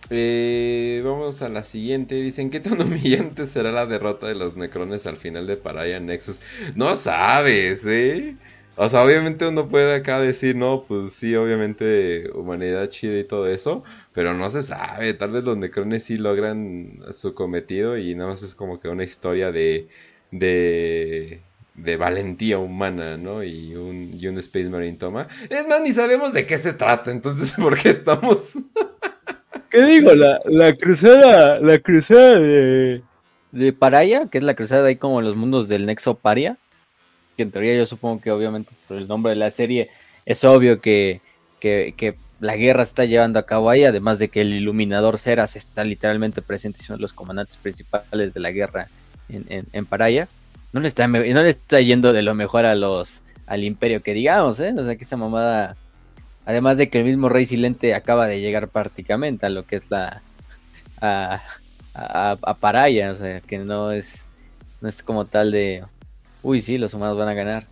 Eh, 0.10 1.02
vamos 1.04 1.42
a 1.42 1.50
la 1.50 1.64
siguiente. 1.64 2.16
Dicen, 2.16 2.50
¿qué 2.50 2.60
tan 2.60 2.82
humillante 2.82 3.46
será 3.46 3.72
la 3.72 3.86
derrota 3.86 4.28
de 4.28 4.36
los 4.36 4.56
necrones 4.58 5.08
al 5.08 5.18
final 5.18 5.48
de 5.48 5.58
Paraya 5.58 6.00
Nexus? 6.00 6.42
No 6.76 6.96
sabes, 6.96 7.86
¿eh? 7.88 8.36
O 8.76 8.90
sea, 8.90 9.04
obviamente 9.04 9.48
uno 9.48 9.70
puede 9.70 9.96
acá 9.96 10.20
decir, 10.20 10.56
no, 10.56 10.84
pues 10.88 11.14
sí, 11.14 11.36
obviamente 11.36 12.30
humanidad 12.34 12.90
chida 12.90 13.20
y 13.20 13.24
todo 13.24 13.48
eso, 13.48 13.84
pero 14.14 14.34
no 14.34 14.50
se 14.50 14.64
sabe, 14.64 15.14
tal 15.14 15.32
vez 15.32 15.44
los 15.44 15.58
necrones 15.58 16.06
sí 16.06 16.18
logran 16.18 17.00
su 17.12 17.36
cometido 17.36 17.98
y 18.00 18.16
nada 18.16 18.32
más 18.32 18.42
es 18.42 18.56
como 18.56 18.80
que 18.80 18.90
una 18.90 19.04
historia 19.04 19.52
de, 19.52 19.90
de, 20.32 21.44
de 21.76 21.98
valentía 21.98 22.60
humana, 22.60 23.18
¿no? 23.18 23.44
Y 23.44 23.76
un, 23.76 24.12
y 24.14 24.28
un 24.28 24.38
Space 24.40 24.70
Marine 24.70 24.98
toma. 24.98 25.28
Es 25.50 25.68
más, 25.68 25.82
ni 25.82 25.92
sabemos 25.92 26.34
de 26.34 26.46
qué 26.46 26.58
se 26.58 26.74
trata, 26.74 27.12
entonces, 27.12 27.52
¿por 27.58 27.78
qué 27.78 27.90
estamos? 27.90 28.54
¿Qué 29.70 29.84
digo? 29.84 30.14
La, 30.14 30.40
la 30.46 30.74
cruzada, 30.74 31.60
la 31.60 31.80
cruzada 31.80 32.40
de, 32.40 33.02
de 33.52 33.74
Paraya, 33.74 34.28
que 34.28 34.38
es 34.38 34.44
la 34.44 34.54
cruzada 34.54 34.88
ahí 34.88 34.98
como 34.98 35.20
en 35.20 35.26
los 35.26 35.36
mundos 35.36 35.68
del 35.68 35.86
Nexo 35.86 36.16
Paria, 36.16 36.58
que 37.36 37.44
en 37.44 37.52
teoría 37.52 37.76
yo 37.76 37.86
supongo 37.88 38.22
que 38.22 38.32
obviamente 38.32 38.72
por 38.88 38.98
el 38.98 39.08
nombre 39.08 39.32
de 39.32 39.38
la 39.38 39.50
serie 39.50 39.90
es 40.28 40.44
obvio 40.44 40.80
que, 40.80 41.22
que, 41.60 41.96
que 41.98 42.16
la 42.40 42.56
guerra 42.56 42.84
está 42.84 43.06
llevando 43.06 43.40
a 43.40 43.48
cabo 43.48 43.72
ahí, 43.72 43.84
además 43.84 44.20
de 44.20 44.28
que 44.28 44.42
el 44.42 44.54
iluminador 44.54 45.18
Ceras 45.18 45.56
está 45.56 45.84
literalmente 45.84 46.44
presente, 46.44 46.80
es 46.80 46.90
uno 46.90 46.98
de 46.98 47.02
los 47.02 47.14
comandantes 47.14 47.58
principales 47.58 48.36
de 48.36 48.40
la 48.40 48.52
guerra 48.52 48.90
en, 49.28 49.46
en, 49.50 49.66
en 49.74 49.86
Paraya 49.88 50.28
no 50.74 50.80
le 50.80 50.88
está, 50.88 51.08
no 51.08 51.22
le 51.22 51.50
está 51.50 51.80
yendo 51.80 52.12
de 52.12 52.24
lo 52.24 52.36
mejor 52.36 52.66
a 52.66 52.76
los 52.76 53.22
al 53.46 53.64
imperio 53.64 54.02
que 54.02 54.14
digamos, 54.14 54.60
¿eh? 54.60 54.74
O 54.76 54.84
sea 54.84 54.96
que 54.96 55.04
esa 55.04 55.18
mamada, 55.18 55.78
además 56.46 56.78
de 56.78 56.90
que 56.90 57.00
el 57.00 57.06
mismo 57.06 57.30
rey 57.30 57.46
silente 57.46 57.94
acaba 57.94 58.28
de 58.28 58.42
llegar 58.42 58.68
prácticamente 58.68 59.46
a 59.46 59.50
lo 59.50 59.66
que 59.66 59.78
es 59.78 59.84
la 59.90 60.22
a, 61.00 61.42
a, 61.94 62.54
Paraya, 62.60 63.12
o 63.12 63.16
sea 63.16 63.42
que 63.42 63.60
no 63.60 63.92
es 63.92 64.28
no 64.82 64.90
es 64.90 65.04
como 65.04 65.26
tal 65.26 65.52
de, 65.52 65.84
uy 66.42 66.62
sí, 66.62 66.78
los 66.78 66.94
humanos 66.94 67.18
van 67.18 67.30
a 67.30 67.34
ganar. 67.34 67.66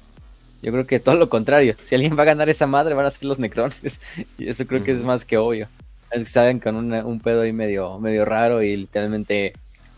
Yo 0.61 0.71
creo 0.71 0.85
que 0.85 0.99
todo 0.99 1.15
lo 1.15 1.27
contrario. 1.27 1.75
Si 1.83 1.95
alguien 1.95 2.17
va 2.17 2.21
a 2.21 2.27
ganar 2.27 2.49
esa 2.49 2.67
madre, 2.67 2.93
van 2.93 3.05
a 3.07 3.09
ser 3.09 3.25
los 3.25 3.39
necrones. 3.39 3.99
Y 4.37 4.47
eso 4.47 4.67
creo 4.67 4.83
que 4.83 4.91
es 4.91 5.03
más 5.03 5.25
que 5.25 5.37
obvio. 5.37 5.67
Es 6.11 6.23
que 6.23 6.29
salen 6.29 6.59
con 6.59 6.75
un 6.75 7.19
pedo 7.19 7.41
ahí 7.41 7.51
medio, 7.51 7.99
medio 7.99 8.25
raro 8.25 8.61
y 8.61 8.77
literalmente 8.77 9.53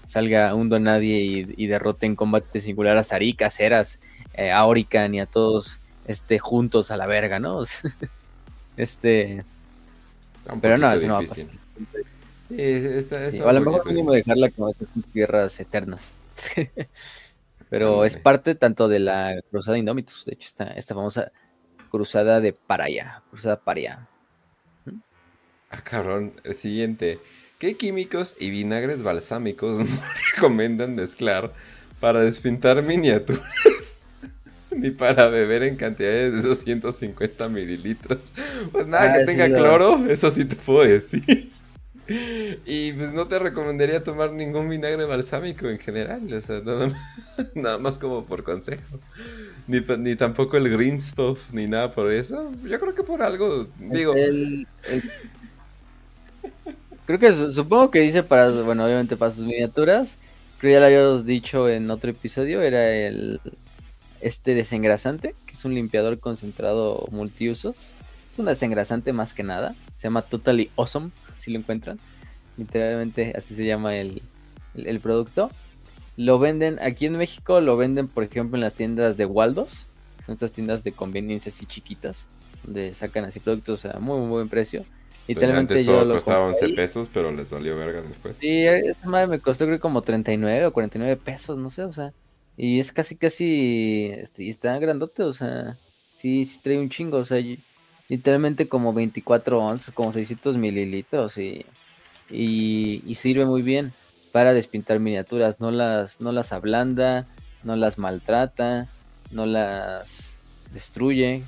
salga 0.06 0.54
un 0.54 0.70
donadie 0.70 1.20
y, 1.20 1.54
y 1.58 1.68
derrote 1.68 2.06
en 2.06 2.16
combate 2.16 2.62
singular 2.62 2.98
a 2.98 3.04
Sarika, 3.04 3.48
a 3.48 3.52
Ceras, 3.52 4.00
eh, 4.34 4.52
a 4.52 4.66
Orican 4.66 5.14
y 5.16 5.20
a 5.20 5.26
todos 5.26 5.82
este, 6.06 6.40
juntos 6.40 6.92
a 6.92 6.98
la 6.98 7.06
verga, 7.06 7.40
¿no? 7.40 7.64
este. 8.78 9.44
Pero 10.62 10.78
no, 10.78 10.92
eso 10.92 11.08
no 11.08 11.14
va 11.14 11.20
a 11.20 11.24
pasar. 11.24 11.46
o 13.42 13.50
a 13.50 13.54
lo 13.54 13.62
mejor 13.62 13.86
mínimo 13.88 14.12
dejarla 14.12 14.50
como 14.50 14.70
estas 14.70 14.90
tierras 15.12 15.60
eternas. 15.60 16.14
Pero 17.70 18.06
es 18.06 18.18
parte 18.18 18.54
tanto 18.54 18.88
de 18.88 19.00
la 19.00 19.42
Cruzada 19.50 19.78
Indómitos, 19.78 20.26
de 20.26 20.34
hecho, 20.34 20.48
esta, 20.48 20.66
esta 20.66 20.94
famosa 20.94 21.32
Cruzada 21.90 22.40
de 22.40 22.54
Paraya, 22.54 23.24
Cruzada 23.32 23.60
Paria. 23.60 24.08
Ah, 25.72 25.82
cabrón, 25.84 26.34
el 26.44 26.54
siguiente. 26.54 27.20
¿Qué 27.64 27.78
químicos 27.78 28.36
y 28.42 28.50
vinagres 28.50 29.04
balsámicos 29.04 29.88
recomiendan 30.36 30.96
mezclar 30.96 31.54
para 32.02 32.20
despintar 32.20 32.84
miniaturas? 32.84 34.02
Ni 34.76 34.92
para 34.92 35.30
beber 35.30 35.64
en 35.64 35.78
cantidades 35.78 36.34
de 36.34 36.42
250 36.42 37.48
mililitros. 37.48 38.34
Pues 38.70 38.86
nada, 38.86 39.14
que 39.14 39.22
ah, 39.22 39.26
tenga 39.26 39.48
cloro, 39.48 40.06
eso 40.10 40.30
sí 40.30 40.44
te 40.44 40.58
puedo 40.58 40.84
decir. 40.84 41.54
Y 42.66 42.92
pues 42.92 43.14
no 43.14 43.30
te 43.30 43.40
recomendaría 43.40 44.04
tomar 44.04 44.34
ningún 44.34 44.68
vinagre 44.68 45.06
balsámico 45.06 45.70
en 45.70 45.80
general, 45.80 46.34
o 46.34 46.42
sea, 46.42 46.60
nada, 47.56 47.78
más, 47.78 47.98
como 47.98 48.26
por 48.26 48.44
consejo. 48.44 49.00
Ni, 49.68 49.80
ni, 50.00 50.18
tampoco 50.18 50.58
el 50.58 50.70
green 50.70 51.00
stuff, 51.00 51.40
ni 51.54 51.68
nada 51.68 51.94
por 51.94 52.12
eso. 52.12 52.52
Yo 52.66 52.78
creo 52.78 52.94
que 52.94 53.04
por 53.04 53.22
algo, 53.22 53.70
digo... 53.80 54.14
el, 54.16 54.68
Creo 57.06 57.20
que 57.20 57.32
supongo 57.52 57.92
que 57.92 58.00
dice 58.00 58.24
para, 58.24 58.50
bueno, 58.50 58.86
obviamente 58.86 59.18
para 59.18 59.34
sus 59.34 59.46
miniaturas. 59.46 60.16
Creo 60.60 60.74
ya 60.74 60.80
lo 60.80 60.86
habíamos 60.86 61.26
dicho 61.26 61.68
en 61.68 61.92
otro 61.92 62.10
episodio, 62.12 62.62
era 62.62 62.90
el 62.90 63.42
este 64.22 64.56
desengrasante, 64.56 65.36
que 65.46 65.54
es 65.54 65.66
un 65.66 65.76
limpiador 65.76 66.20
concentrado 66.20 67.08
multiusos. 67.12 67.76
Es 68.32 68.40
un 68.40 68.46
desengrasante 68.46 69.12
más 69.12 69.34
que 69.34 69.44
nada. 69.44 69.76
Se 69.98 70.04
llama 70.04 70.22
Totally 70.22 70.72
Awesome, 70.78 71.12
si 71.40 71.52
lo 71.52 71.60
encuentran. 71.60 72.00
Literalmente 72.58 73.34
así 73.36 73.54
se 73.54 73.66
llama 73.66 73.96
el, 73.98 74.22
el, 74.76 75.00
producto. 75.02 75.52
Lo 76.16 76.40
venden 76.40 76.80
aquí 76.82 77.06
en 77.06 77.18
México, 77.18 77.60
lo 77.60 77.76
venden 77.76 78.08
por 78.08 78.24
ejemplo 78.24 78.56
en 78.56 78.62
las 78.62 78.76
tiendas 78.76 79.18
de 79.18 79.26
Waldos. 79.26 79.88
son 80.26 80.34
estas 80.34 80.54
tiendas 80.54 80.86
de 80.86 80.94
conveniencia 80.94 81.52
así 81.52 81.66
chiquitas. 81.66 82.28
Donde 82.64 82.94
sacan 82.94 83.26
así 83.26 83.42
productos 83.42 83.86
a 83.86 84.00
muy, 84.00 84.20
muy 84.20 84.30
buen 84.30 84.48
precio. 84.48 84.86
Literalmente 85.28 85.84
yo 85.86 86.04
lo 86.04 86.16
costaba 86.16 86.46
11 86.48 86.70
pesos, 86.70 87.10
pero 87.14 87.32
les 87.32 87.50
valió 87.50 87.78
verga 87.78 88.02
después. 88.02 88.36
Sí, 88.40 88.66
esta 88.66 89.08
madre 89.08 89.28
me 89.28 89.40
costó 89.40 89.66
creo 89.66 89.80
como 89.80 90.02
39 90.02 90.66
o 90.66 90.74
49 90.74 91.16
pesos, 91.18 91.58
no 91.58 91.70
sé, 91.70 91.84
o 91.84 91.94
sea. 91.94 92.14
Y 92.58 92.80
es 92.80 92.92
casi, 92.92 93.16
casi, 93.16 94.12
este, 94.14 94.44
y 94.44 94.50
está 94.50 94.78
grandote, 94.80 95.24
o 95.24 95.34
sea, 95.34 95.78
sí, 96.18 96.46
sí 96.46 96.60
trae 96.62 96.78
un 96.78 96.90
chingo, 96.90 97.18
o 97.18 97.26
sea, 97.26 97.42
literalmente 98.10 98.68
como 98.68 98.94
24 98.94 99.60
onzas, 99.60 99.94
como 99.94 100.14
600 100.14 100.58
mililitros 100.58 101.38
y, 101.38 101.66
y, 102.30 103.16
sirve 103.16 103.46
muy 103.46 103.62
bien 103.62 103.92
para 104.32 104.54
despintar 104.54 105.00
miniaturas, 105.00 105.62
no 105.62 105.72
las, 105.72 106.22
no 106.22 106.32
las 106.32 106.54
ablanda, 106.54 107.26
no 107.64 107.76
las 107.76 107.98
maltrata, 107.98 108.88
no 109.32 109.46
las 109.46 110.38
destruye, 110.74 111.44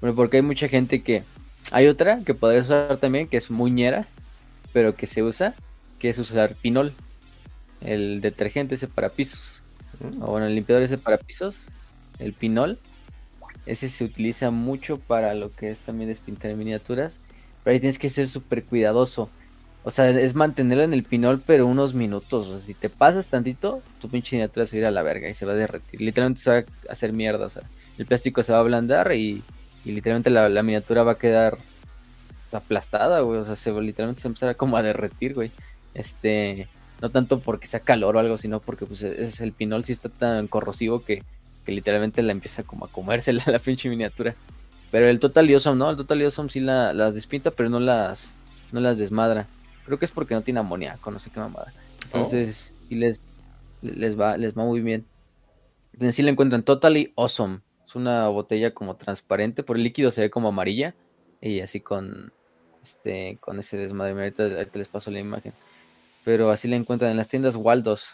bueno, 0.00 0.16
porque 0.16 0.38
hay 0.38 0.42
mucha 0.42 0.68
gente 0.68 1.02
que 1.02 1.22
hay 1.70 1.86
otra 1.86 2.20
que 2.24 2.34
podrías 2.34 2.66
usar 2.66 2.96
también, 2.98 3.28
que 3.28 3.36
es 3.36 3.50
muñera, 3.50 4.08
pero 4.72 4.94
que 4.94 5.06
se 5.06 5.22
usa, 5.22 5.54
que 5.98 6.08
es 6.08 6.18
usar 6.18 6.54
pinol. 6.56 6.92
El 7.80 8.20
detergente 8.20 8.74
ese 8.74 8.88
para 8.88 9.10
pisos. 9.10 9.62
Mm. 10.00 10.22
O 10.22 10.26
bueno, 10.26 10.46
el 10.46 10.54
limpiador 10.54 10.82
ese 10.82 10.98
para 10.98 11.18
pisos, 11.18 11.66
el 12.18 12.32
pinol. 12.32 12.78
Ese 13.66 13.88
se 13.88 14.04
utiliza 14.04 14.50
mucho 14.50 14.98
para 14.98 15.34
lo 15.34 15.52
que 15.52 15.70
es 15.70 15.80
también 15.80 16.08
despintar 16.08 16.54
miniaturas. 16.54 17.18
Pero 17.62 17.74
ahí 17.74 17.80
tienes 17.80 17.98
que 17.98 18.10
ser 18.10 18.28
súper 18.28 18.64
cuidadoso. 18.64 19.28
O 19.84 19.90
sea, 19.90 20.10
es 20.10 20.34
mantenerlo 20.34 20.84
en 20.84 20.92
el 20.92 21.02
pinol, 21.02 21.42
pero 21.44 21.66
unos 21.66 21.94
minutos. 21.94 22.48
O 22.48 22.58
sea, 22.58 22.66
si 22.66 22.74
te 22.74 22.88
pasas 22.88 23.28
tantito, 23.28 23.82
tu 24.00 24.08
pinche 24.08 24.36
miniatura 24.36 24.66
se 24.66 24.76
va 24.76 24.78
a 24.78 24.80
ir 24.80 24.86
a 24.86 24.90
la 24.90 25.02
verga 25.02 25.28
y 25.28 25.34
se 25.34 25.44
va 25.44 25.52
a 25.52 25.56
derretir. 25.56 26.00
Literalmente 26.00 26.40
se 26.40 26.50
va 26.50 26.56
a 26.58 26.92
hacer 26.92 27.12
mierda. 27.12 27.46
O 27.46 27.50
sea, 27.50 27.62
el 27.98 28.06
plástico 28.06 28.42
se 28.42 28.52
va 28.52 28.58
a 28.58 28.60
ablandar 28.60 29.12
y 29.12 29.42
y 29.84 29.92
literalmente 29.92 30.30
la, 30.30 30.62
miniatura 30.62 31.02
va 31.02 31.12
a 31.12 31.18
quedar 31.18 31.58
aplastada, 32.52 33.20
güey. 33.20 33.40
O 33.40 33.44
sea, 33.44 33.56
se, 33.56 33.72
literalmente 33.80 34.22
se 34.22 34.28
empezará 34.28 34.54
como 34.54 34.76
a 34.76 34.82
derretir, 34.82 35.34
güey. 35.34 35.50
Este, 35.94 36.68
no 37.00 37.10
tanto 37.10 37.40
porque 37.40 37.66
sea 37.66 37.80
calor 37.80 38.16
o 38.16 38.18
algo, 38.20 38.38
sino 38.38 38.60
porque 38.60 38.86
pues 38.86 39.02
es 39.02 39.40
el 39.40 39.52
pinol 39.52 39.84
sí 39.84 39.92
está 39.92 40.08
tan 40.08 40.46
corrosivo 40.46 41.04
que, 41.04 41.22
literalmente 41.66 42.22
la 42.22 42.32
empieza 42.32 42.64
como 42.64 42.84
a 42.84 42.88
comerse 42.88 43.32
la, 43.46 43.58
pinche 43.58 43.88
miniatura. 43.88 44.34
Pero 44.90 45.08
el 45.08 45.18
Total 45.18 45.48
Awesome, 45.48 45.78
¿no? 45.78 45.90
El 45.90 45.96
Total 45.96 46.20
Awesome 46.20 46.50
sí 46.50 46.60
la, 46.60 46.92
las 46.92 47.14
despinta, 47.14 47.50
pero 47.50 47.68
no 47.68 47.80
las, 47.80 48.34
no 48.72 48.80
las 48.80 48.98
desmadra. 48.98 49.46
Creo 49.84 49.98
que 49.98 50.04
es 50.04 50.10
porque 50.12 50.34
no 50.34 50.42
tiene 50.42 50.60
amoníaco, 50.60 51.10
no 51.10 51.18
sé 51.18 51.30
qué 51.30 51.40
mamada. 51.40 51.72
Entonces, 52.04 52.72
sí 52.88 52.94
les, 52.94 53.20
les 53.80 54.18
va, 54.18 54.36
les 54.36 54.56
va 54.56 54.64
muy 54.64 54.80
bien. 54.80 55.06
Entonces 55.94 56.16
sí 56.16 56.22
la 56.22 56.30
encuentran 56.30 56.62
Totally 56.62 57.12
Awesome. 57.16 57.60
Es 57.92 57.96
una 57.96 58.26
botella 58.28 58.72
como 58.72 58.96
transparente, 58.96 59.62
por 59.62 59.76
el 59.76 59.84
líquido 59.84 60.10
se 60.10 60.22
ve 60.22 60.30
como 60.30 60.48
amarilla. 60.48 60.94
Y 61.42 61.60
así 61.60 61.80
con 61.80 62.32
este, 62.82 63.36
con 63.40 63.58
ese 63.58 63.76
desmadre. 63.76 64.12
Ahorita, 64.12 64.44
les 64.72 64.88
paso 64.88 65.10
la 65.10 65.20
imagen. 65.20 65.52
Pero 66.24 66.50
así 66.50 66.68
la 66.68 66.76
encuentran 66.76 67.10
en 67.10 67.18
las 67.18 67.28
tiendas 67.28 67.54
Waldos. 67.54 68.08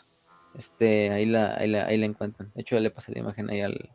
Este, 0.58 1.10
ahí 1.10 1.26
la, 1.26 1.54
ahí 1.56 1.68
la, 1.68 1.86
ahí 1.86 1.96
la 1.96 2.06
encuentran. 2.06 2.50
De 2.56 2.62
hecho, 2.62 2.74
ya 2.74 2.80
le 2.80 2.90
pasé 2.90 3.12
la 3.12 3.20
imagen 3.20 3.50
ahí 3.50 3.60
al 3.60 3.88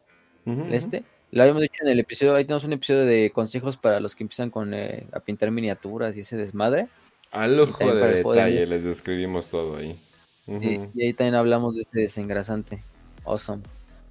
este. 0.72 1.04
Lo 1.32 1.42
habíamos 1.42 1.64
dicho 1.64 1.84
en 1.84 1.90
el 1.90 2.00
episodio, 2.00 2.36
ahí 2.36 2.46
tenemos 2.46 2.64
un 2.64 2.74
episodio 2.74 3.06
de 3.06 3.32
consejos 3.34 3.76
para 3.76 4.00
los 4.00 4.16
que 4.16 4.24
empiezan 4.24 4.52
con 4.52 4.74
eh, 4.74 5.06
a 5.12 5.20
pintar 5.20 5.52
miniaturas 5.52 6.16
y 6.16 6.22
ese 6.22 6.38
desmadre. 6.38 6.88
Al 7.32 7.60
ojo 7.60 7.84
de 7.84 8.24
detalle, 8.24 8.68
les 8.68 8.86
describimos 8.86 9.50
todo 9.50 9.78
ahí. 9.78 9.98
y 10.48 11.02
ahí 11.02 11.14
también 11.14 11.36
hablamos 11.36 11.76
de 11.76 11.82
este 11.82 12.02
desengrasante. 12.02 12.84
Awesome. 13.26 13.64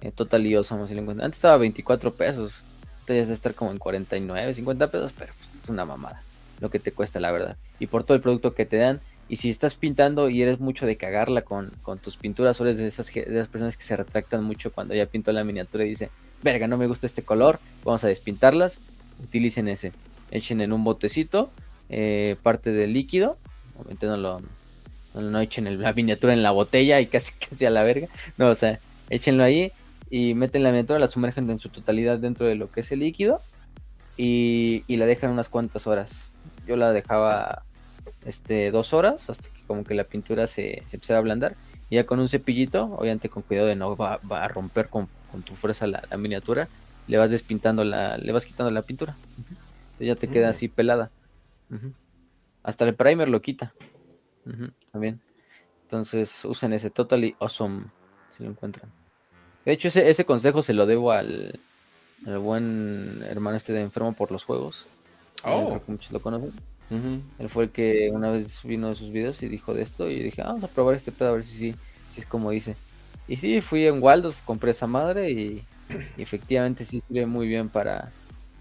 Eh, 0.03 0.11
total 0.11 0.45
y 0.45 0.53
awesome, 0.53 0.85
si 0.85 0.93
lo 0.93 1.01
encuentran. 1.01 1.27
Antes 1.27 1.37
estaba 1.37 1.55
24 1.55 2.13
pesos. 2.13 2.61
Ahorita 2.83 3.13
ya 3.13 3.21
debe 3.21 3.33
estar 3.33 3.55
como 3.55 3.71
en 3.71 3.77
49, 3.77 4.53
50 4.53 4.91
pesos, 4.91 5.13
pero 5.17 5.31
pues, 5.33 5.63
es 5.63 5.69
una 5.69 5.85
mamada 5.85 6.21
lo 6.59 6.69
que 6.69 6.79
te 6.79 6.91
cuesta, 6.91 7.21
la 7.21 7.31
verdad. 7.31 7.55
Y 7.79 7.87
por 7.87 8.03
todo 8.03 8.15
el 8.15 8.21
producto 8.21 8.53
que 8.53 8.65
te 8.65 8.77
dan. 8.77 8.99
Y 9.29 9.37
si 9.37 9.49
estás 9.49 9.75
pintando 9.75 10.29
y 10.29 10.41
eres 10.41 10.59
mucho 10.59 10.85
de 10.85 10.97
cagarla 10.97 11.43
con, 11.43 11.71
con 11.83 11.99
tus 11.99 12.17
pinturas, 12.17 12.59
o 12.59 12.65
de 12.65 12.85
esas, 12.85 13.13
de 13.13 13.21
esas 13.21 13.47
personas 13.47 13.77
que 13.77 13.83
se 13.83 13.95
retractan 13.95 14.43
mucho 14.43 14.73
cuando 14.73 14.93
ya 14.93 15.05
pintó 15.05 15.31
la 15.31 15.45
miniatura 15.45 15.85
y 15.85 15.89
dice, 15.89 16.09
verga, 16.41 16.67
no 16.67 16.77
me 16.77 16.87
gusta 16.87 17.07
este 17.07 17.23
color, 17.23 17.59
vamos 17.85 18.03
a 18.03 18.09
despintarlas, 18.09 18.79
utilicen 19.23 19.69
ese. 19.69 19.93
Echen 20.31 20.59
en 20.59 20.73
un 20.73 20.83
botecito 20.83 21.49
eh, 21.87 22.35
parte 22.43 22.71
del 22.71 22.91
líquido, 22.91 23.37
obviamente 23.77 24.07
no 24.07 24.17
lo 24.17 24.41
no, 25.15 25.39
echen 25.39 25.81
la 25.81 25.93
miniatura 25.93 26.33
en 26.33 26.43
la 26.43 26.51
botella 26.51 26.99
y 26.99 27.07
casi 27.07 27.31
casi 27.49 27.65
a 27.65 27.69
la 27.69 27.83
verga, 27.83 28.09
no, 28.37 28.49
o 28.49 28.55
sea, 28.55 28.79
échenlo 29.09 29.43
ahí 29.43 29.71
y 30.13 30.35
meten 30.35 30.61
la 30.61 30.69
miniatura, 30.69 30.99
la 30.99 31.07
sumergen 31.07 31.49
en 31.49 31.57
su 31.57 31.69
totalidad 31.69 32.19
dentro 32.19 32.45
de 32.45 32.53
lo 32.53 32.71
que 32.71 32.81
es 32.81 32.91
el 32.91 32.99
líquido 32.99 33.41
y, 34.15 34.83
y 34.85 34.97
la 34.97 35.07
dejan 35.07 35.31
unas 35.31 35.49
cuantas 35.49 35.87
horas. 35.87 36.31
Yo 36.67 36.77
la 36.77 36.91
dejaba 36.91 37.63
este, 38.23 38.69
dos 38.69 38.93
horas 38.93 39.31
hasta 39.31 39.49
que 39.49 39.63
como 39.65 39.83
que 39.83 39.95
la 39.95 40.03
pintura 40.03 40.45
se, 40.45 40.83
se 40.85 40.97
empezara 40.97 41.17
a 41.17 41.21
ablandar. 41.21 41.55
Y 41.89 41.95
ya 41.95 42.05
con 42.05 42.19
un 42.19 42.29
cepillito, 42.29 42.95
obviamente 42.95 43.27
con 43.27 43.41
cuidado 43.41 43.67
de 43.67 43.75
no 43.75 43.97
va, 43.97 44.19
a 44.29 44.47
romper 44.49 44.87
con, 44.87 45.07
tu 45.43 45.55
fuerza 45.55 45.87
la, 45.87 46.03
miniatura, 46.15 46.67
le 47.07 47.17
vas 47.17 47.31
despintando 47.31 47.83
la, 47.83 48.19
le 48.19 48.31
vas 48.31 48.45
quitando 48.45 48.69
la 48.69 48.83
pintura. 48.83 49.15
ya 49.99 50.15
te 50.15 50.27
queda 50.27 50.49
así 50.49 50.67
pelada. 50.67 51.09
Hasta 52.61 52.85
el 52.85 52.93
primer 52.93 53.29
lo 53.29 53.41
quita. 53.41 53.73
También. 54.91 55.21
Entonces 55.81 56.45
usen 56.45 56.71
ese 56.73 56.91
Totally 56.91 57.35
Awesome 57.39 57.85
si 58.37 58.43
lo 58.43 58.51
encuentran. 58.51 58.91
De 59.65 59.71
hecho, 59.71 59.87
ese, 59.87 60.09
ese 60.09 60.25
consejo 60.25 60.61
se 60.61 60.73
lo 60.73 60.85
debo 60.85 61.11
al, 61.11 61.59
al 62.25 62.39
buen 62.39 63.23
hermano 63.27 63.57
este 63.57 63.73
de 63.73 63.81
enfermo 63.81 64.13
por 64.13 64.31
los 64.31 64.43
juegos. 64.43 64.85
Oh. 65.43 65.79
muchos 65.87 66.11
lo 66.11 66.21
conocen. 66.21 66.53
Él 67.39 67.49
fue 67.49 67.63
el 67.63 67.69
que 67.71 68.11
una 68.13 68.29
vez 68.29 68.61
vino 68.63 68.89
de 68.89 68.95
sus 68.95 69.11
videos 69.11 69.41
y 69.41 69.47
dijo 69.47 69.73
de 69.73 69.81
esto 69.81 70.11
y 70.11 70.21
dije, 70.21 70.43
ah, 70.43 70.49
vamos 70.49 70.63
a 70.63 70.67
probar 70.67 70.95
este 70.95 71.11
pedo 71.11 71.29
a 71.29 71.31
ver 71.31 71.43
si, 71.43 71.55
si, 71.55 71.75
si 72.13 72.19
es 72.19 72.25
como 72.27 72.51
dice. 72.51 72.75
Y 73.27 73.37
sí, 73.37 73.61
fui 73.61 73.87
en 73.87 74.01
Waldos, 74.01 74.35
compré 74.45 74.71
esa 74.71 74.85
madre 74.85 75.31
y, 75.31 75.63
efectivamente 76.17 76.85
sí 76.85 77.01
sirve 77.07 77.25
muy 77.25 77.47
bien 77.47 77.69
para, 77.69 78.11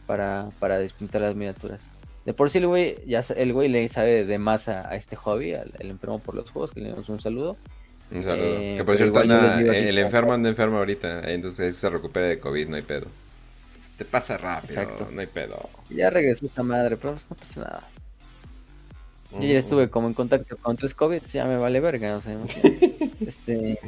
para, 0.06 0.48
para 0.58 0.78
despintar 0.78 1.20
las 1.20 1.34
miniaturas. 1.34 1.90
De 2.24 2.32
por 2.32 2.50
sí 2.50 2.58
el 2.58 2.68
güey, 2.68 3.04
ya 3.06 3.20
el 3.36 3.52
güey 3.52 3.68
le 3.68 3.88
sabe 3.88 4.24
de 4.24 4.38
más 4.38 4.68
a, 4.68 4.94
este 4.96 5.16
hobby, 5.16 5.54
al, 5.54 5.72
el 5.78 5.90
enfermo 5.90 6.18
por 6.18 6.34
los 6.34 6.50
juegos, 6.50 6.70
que 6.70 6.80
le 6.80 6.90
damos 6.90 7.08
un 7.08 7.20
saludo. 7.20 7.56
Un 8.14 8.22
saludo. 8.22 8.58
Eh, 8.58 8.74
que 8.76 8.84
por 8.84 8.96
cierto, 8.96 9.20
el 9.22 9.98
enfermo 9.98 10.32
anda 10.32 10.48
enfermo 10.48 10.78
ahorita, 10.78 11.30
entonces 11.32 11.76
se 11.76 11.90
recupera 11.90 12.26
de 12.26 12.38
COVID, 12.38 12.68
no 12.68 12.76
hay 12.76 12.82
pedo. 12.82 13.06
Te 13.96 14.04
pasa 14.04 14.36
rápido, 14.36 14.86
no 15.12 15.20
hay 15.20 15.26
pedo. 15.26 15.68
Ya 15.90 16.10
regresó 16.10 16.46
esta 16.46 16.62
madre, 16.62 16.96
pero 16.96 17.14
no 17.14 17.36
pasa 17.36 17.60
nada. 17.60 17.88
Yo 19.32 19.40
ya 19.40 19.58
estuve 19.58 19.88
como 19.88 20.08
en 20.08 20.14
contacto 20.14 20.56
con 20.58 20.76
tres 20.76 20.92
COVID, 20.92 21.22
ya 21.32 21.46
me 21.46 21.56
vale 21.56 21.80
verga, 21.80 22.16
o 22.16 22.20
sea, 22.20 22.36
este, 23.26 23.78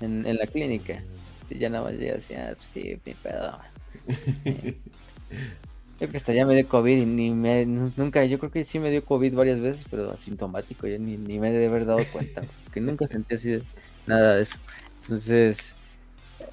en, 0.00 0.26
en, 0.26 0.36
la 0.36 0.46
clínica. 0.46 1.02
Ya 1.50 1.68
nada 1.68 1.84
más 1.84 1.94
llega 1.94 2.16
así, 2.16 2.34
ah, 2.34 2.52
pues 2.56 2.68
sí, 2.72 2.98
mi 3.04 3.14
pedo. 3.14 3.58
Yo 6.00 6.06
creo 6.06 6.12
que 6.12 6.16
hasta 6.16 6.32
ya 6.32 6.46
me 6.46 6.54
dio 6.54 6.66
COVID 6.66 6.96
y 6.96 7.04
ni 7.04 7.30
me, 7.30 7.66
nunca, 7.66 8.24
yo 8.24 8.38
creo 8.38 8.50
que 8.50 8.64
sí 8.64 8.78
me 8.78 8.90
dio 8.90 9.04
COVID 9.04 9.34
varias 9.34 9.60
veces, 9.60 9.84
pero 9.90 10.10
asintomático, 10.10 10.86
yo 10.86 10.98
ni, 10.98 11.18
me 11.18 11.50
he 11.50 11.52
de 11.52 11.66
haber 11.66 11.84
dado 11.84 12.00
cuenta, 12.10 12.42
que 12.72 12.80
nunca 12.80 13.06
sentí 13.06 13.34
así 13.34 13.62
nada 14.06 14.36
de 14.36 14.42
eso. 14.44 14.56
Entonces, 15.02 15.76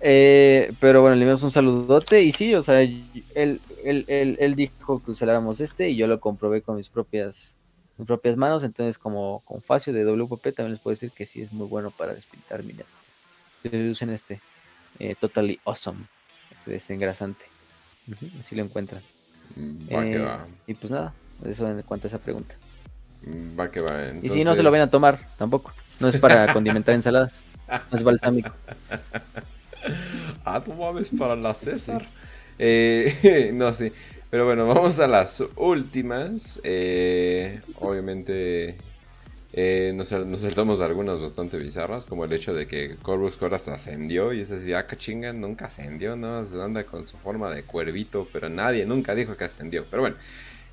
eh, 0.02 0.74
pero 0.82 1.02
bueno, 1.02 1.16
le 1.16 1.24
dimos 1.24 1.44
un 1.44 1.52
saludote 1.52 2.22
y 2.24 2.34
sí, 2.34 2.54
o 2.56 2.62
sea, 2.62 2.82
él, 2.82 3.06
él, 3.36 3.62
él, 3.86 4.38
él 4.38 4.56
dijo 4.56 5.02
que 5.02 5.12
usáramos 5.12 5.62
este 5.62 5.90
y 5.92 5.96
yo 5.96 6.08
lo 6.08 6.20
comprobé 6.20 6.62
con 6.62 6.76
mis 6.76 6.90
propias 6.90 7.58
mis 7.98 8.06
propias 8.06 8.36
manos, 8.36 8.64
entonces 8.64 8.98
como 8.98 9.42
con 9.46 9.62
Facio 9.62 9.92
de 9.94 10.04
WPP 10.04 10.54
también 10.54 10.74
les 10.74 10.80
puedo 10.80 10.94
decir 10.94 11.12
que 11.12 11.26
sí 11.26 11.42
es 11.42 11.52
muy 11.52 11.68
bueno 11.68 11.90
para 11.90 12.14
despintar 12.14 12.64
miniaturas. 12.64 12.94
Usen 13.64 14.10
este 14.12 14.42
eh, 15.00 15.16
Totally 15.20 15.60
Awesome, 15.66 16.06
este 16.52 16.72
desengrasante. 16.72 17.46
así 18.40 18.56
lo 18.56 18.64
encuentran. 18.64 19.02
Va 19.94 20.04
que 20.04 20.16
eh, 20.16 20.20
va. 20.20 20.46
Y 20.68 20.74
pues 20.74 20.92
nada, 20.92 21.14
eso 21.46 21.70
en 21.70 21.82
cuanto 21.84 22.08
a 22.08 22.10
esa 22.10 22.20
pregunta. 22.20 22.56
Va 23.60 23.70
que 23.70 23.82
va. 23.82 24.12
Y 24.22 24.30
si 24.30 24.44
no 24.44 24.56
se 24.56 24.64
lo 24.64 24.72
ven 24.72 24.82
a 24.82 24.90
tomar, 24.90 25.20
tampoco. 25.38 25.74
No 26.00 26.08
es 26.08 26.18
para 26.18 26.54
condimentar 26.54 26.96
ensaladas. 26.96 27.34
No 27.92 27.98
es 27.98 28.04
balsámico. 28.04 28.52
ah, 30.46 30.62
tú 30.64 30.74
mames 30.74 31.10
para 31.18 31.36
la 31.36 31.54
César. 31.54 32.08
Eh, 32.60 33.52
no, 33.54 33.74
sí. 33.74 33.92
Pero 34.30 34.46
bueno, 34.46 34.68
vamos 34.68 35.00
a 35.00 35.08
las 35.08 35.44
últimas. 35.56 36.60
Eh, 36.64 37.62
obviamente 37.80 38.78
eh, 39.60 39.92
nos, 39.96 40.12
nos, 40.12 40.42
saltamos 40.42 40.82
algunas 40.82 41.20
bastante 41.20 41.58
bizarras, 41.58 42.06
como 42.06 42.26
el 42.26 42.32
hecho 42.32 42.54
de 42.54 42.68
que 42.68 42.96
Corvus 43.02 43.38
Coras 43.38 43.68
ascendió 43.68 44.32
y 44.32 44.42
es 44.42 44.52
así, 44.52 44.72
ah, 44.74 44.86
chinga, 44.96 45.34
nunca 45.34 45.66
ascendió, 45.66 46.16
¿no? 46.16 46.48
Se 46.48 46.62
anda 46.62 46.84
con 46.84 47.08
su 47.08 47.18
forma 47.18 47.50
de 47.50 47.64
cuervito, 47.64 48.28
pero 48.32 48.50
nadie 48.50 48.86
nunca 48.86 49.16
dijo 49.16 49.36
que 49.36 49.46
ascendió. 49.46 49.84
Pero 49.90 50.04
bueno, 50.04 50.16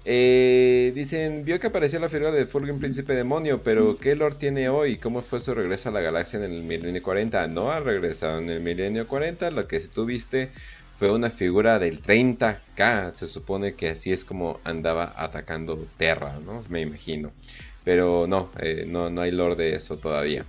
eh, 0.05 0.93
dicen, 0.95 1.47
vio 1.47 1.59
que 1.59 1.69
apareció 1.69 1.99
la 1.99 2.11
figura 2.11 2.31
de 2.31 2.45
Fulgrim 2.45 2.79
Príncipe 2.79 3.15
Demonio, 3.15 3.63
pero 3.63 3.97
¿qué 3.97 4.15
lore 4.15 4.35
tiene 4.39 4.69
hoy? 4.69 4.99
¿Cómo 4.99 5.23
fue 5.23 5.41
su 5.41 5.55
regreso 5.55 5.89
a 5.89 5.93
la 5.93 6.03
galaxia 6.03 6.45
en 6.45 6.53
el 6.53 6.63
milenio 6.63 7.03
40? 7.03 7.47
No 7.47 7.71
ha 7.71 7.81
regresado 7.81 8.39
en 8.39 8.51
el 8.51 8.61
milenio 8.61 9.09
40, 9.09 9.51
lo 9.51 9.67
que 9.67 9.81
tuviste 9.81 10.51
fue 10.99 11.11
una 11.11 11.31
figura 11.31 11.79
del 11.79 12.03
30k, 12.03 13.15
se 13.15 13.29
supone 13.29 13.77
que 13.77 13.89
así 13.89 14.13
es 14.13 14.27
como 14.27 14.61
andaba 14.63 15.15
atacando 15.17 15.79
Terra, 15.97 16.39
¿no? 16.45 16.63
Me 16.69 16.83
imagino. 16.83 17.33
Pero 17.85 18.27
no, 18.27 18.51
eh, 18.61 18.85
no, 18.89 19.11
no 19.11 19.23
hay 19.23 19.31
lore 19.31 19.57
de 19.57 19.75
eso 19.75 19.97
todavía. 19.99 20.45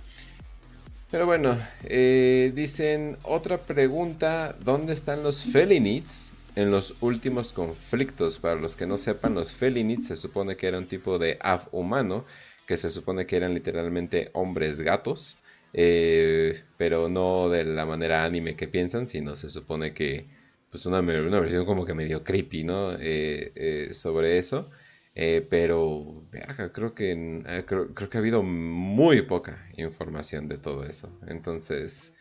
Pero 1.10 1.26
bueno, 1.26 1.56
eh, 1.84 2.50
dicen 2.54 3.16
otra 3.22 3.58
pregunta, 3.58 4.56
¿dónde 4.64 4.92
están 4.94 5.22
los 5.22 5.44
Felinids 5.44 6.32
en 6.56 6.70
los 6.70 6.94
últimos 7.00 7.52
conflictos? 7.52 8.38
Para 8.38 8.56
los 8.56 8.74
que 8.74 8.86
no 8.86 8.98
sepan, 8.98 9.34
los 9.34 9.52
Felinids 9.52 10.08
se 10.08 10.16
supone 10.16 10.56
que 10.56 10.66
era 10.66 10.78
un 10.78 10.88
tipo 10.88 11.18
de 11.18 11.38
Av 11.40 11.68
humano, 11.72 12.24
que 12.66 12.76
se 12.76 12.90
supone 12.90 13.26
que 13.26 13.36
eran 13.36 13.54
literalmente 13.54 14.30
hombres 14.32 14.80
gatos, 14.80 15.36
eh, 15.74 16.62
pero 16.76 17.08
no 17.08 17.50
de 17.50 17.64
la 17.64 17.86
manera 17.86 18.24
anime 18.24 18.56
que 18.56 18.66
piensan, 18.66 19.06
sino 19.06 19.36
se 19.36 19.50
supone 19.50 19.92
que 19.92 20.24
pues 20.70 20.84
una, 20.86 21.00
versión 21.00 21.66
como 21.66 21.84
que 21.84 21.94
medio 21.94 22.24
creepy, 22.24 22.64
¿no? 22.64 22.96
Sobre 23.92 24.38
eso. 24.38 24.68
Eh, 25.18 25.46
pero, 25.48 26.24
creo 26.74 26.94
que, 26.94 27.42
creo, 27.66 28.10
que 28.10 28.18
ha 28.18 28.20
habido 28.20 28.42
muy 28.42 29.22
poca 29.22 29.66
información 29.78 30.46
de 30.46 30.58
todo 30.58 30.84
eso. 30.84 31.10
Entonces... 31.26 32.12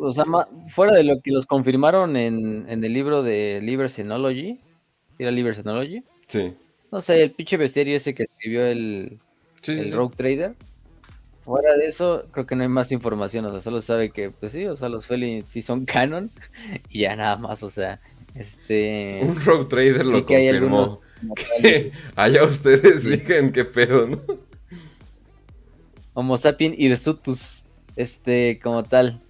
O 0.00 0.12
sea, 0.12 0.24
fuera 0.68 0.92
de 0.92 1.02
lo 1.02 1.20
que 1.22 1.32
los 1.32 1.46
confirmaron 1.46 2.14
en, 2.14 2.68
en 2.68 2.84
el 2.84 2.92
libro 2.92 3.22
de 3.22 3.60
Liber 3.62 3.88
Xenology, 3.88 4.60
¿era 5.18 5.30
Liber 5.30 5.54
Xenology? 5.54 6.04
Sí. 6.28 6.52
No 6.92 7.00
sé, 7.00 7.22
el 7.22 7.30
pinche 7.32 7.56
bestiario 7.56 7.96
ese 7.96 8.14
que 8.14 8.24
escribió 8.24 8.66
el, 8.66 9.18
el 9.66 9.92
Rogue 9.92 10.14
Trader. 10.14 10.54
Fuera 11.46 11.74
de 11.74 11.86
eso, 11.86 12.26
creo 12.32 12.46
que 12.46 12.54
no 12.54 12.62
hay 12.64 12.68
más 12.68 12.92
información, 12.92 13.46
o 13.46 13.50
sea, 13.50 13.62
solo 13.62 13.80
sabe 13.80 14.10
que, 14.10 14.30
pues 14.30 14.52
sí, 14.52 14.66
o 14.66 14.76
sea, 14.76 14.90
los 14.90 15.06
Felins 15.06 15.50
sí 15.50 15.62
son 15.62 15.84
canon 15.86 16.30
y 16.90 17.00
ya 17.00 17.16
nada 17.16 17.36
más, 17.36 17.62
o 17.62 17.70
sea, 17.70 17.98
este... 18.34 19.22
Un 19.22 19.42
Rogue 19.42 19.64
Trader 19.64 20.04
lo 20.04 20.26
confirmó. 20.26 21.00
allá 22.16 22.44
ustedes 22.44 23.04
digan 23.04 23.52
qué 23.52 23.64
pedo, 23.64 24.06
¿no? 24.06 24.20
Homo 26.14 26.36
sapien 26.36 26.74
hirsutus, 26.76 27.64
este, 27.96 28.60
como 28.62 28.82
tal. 28.82 29.20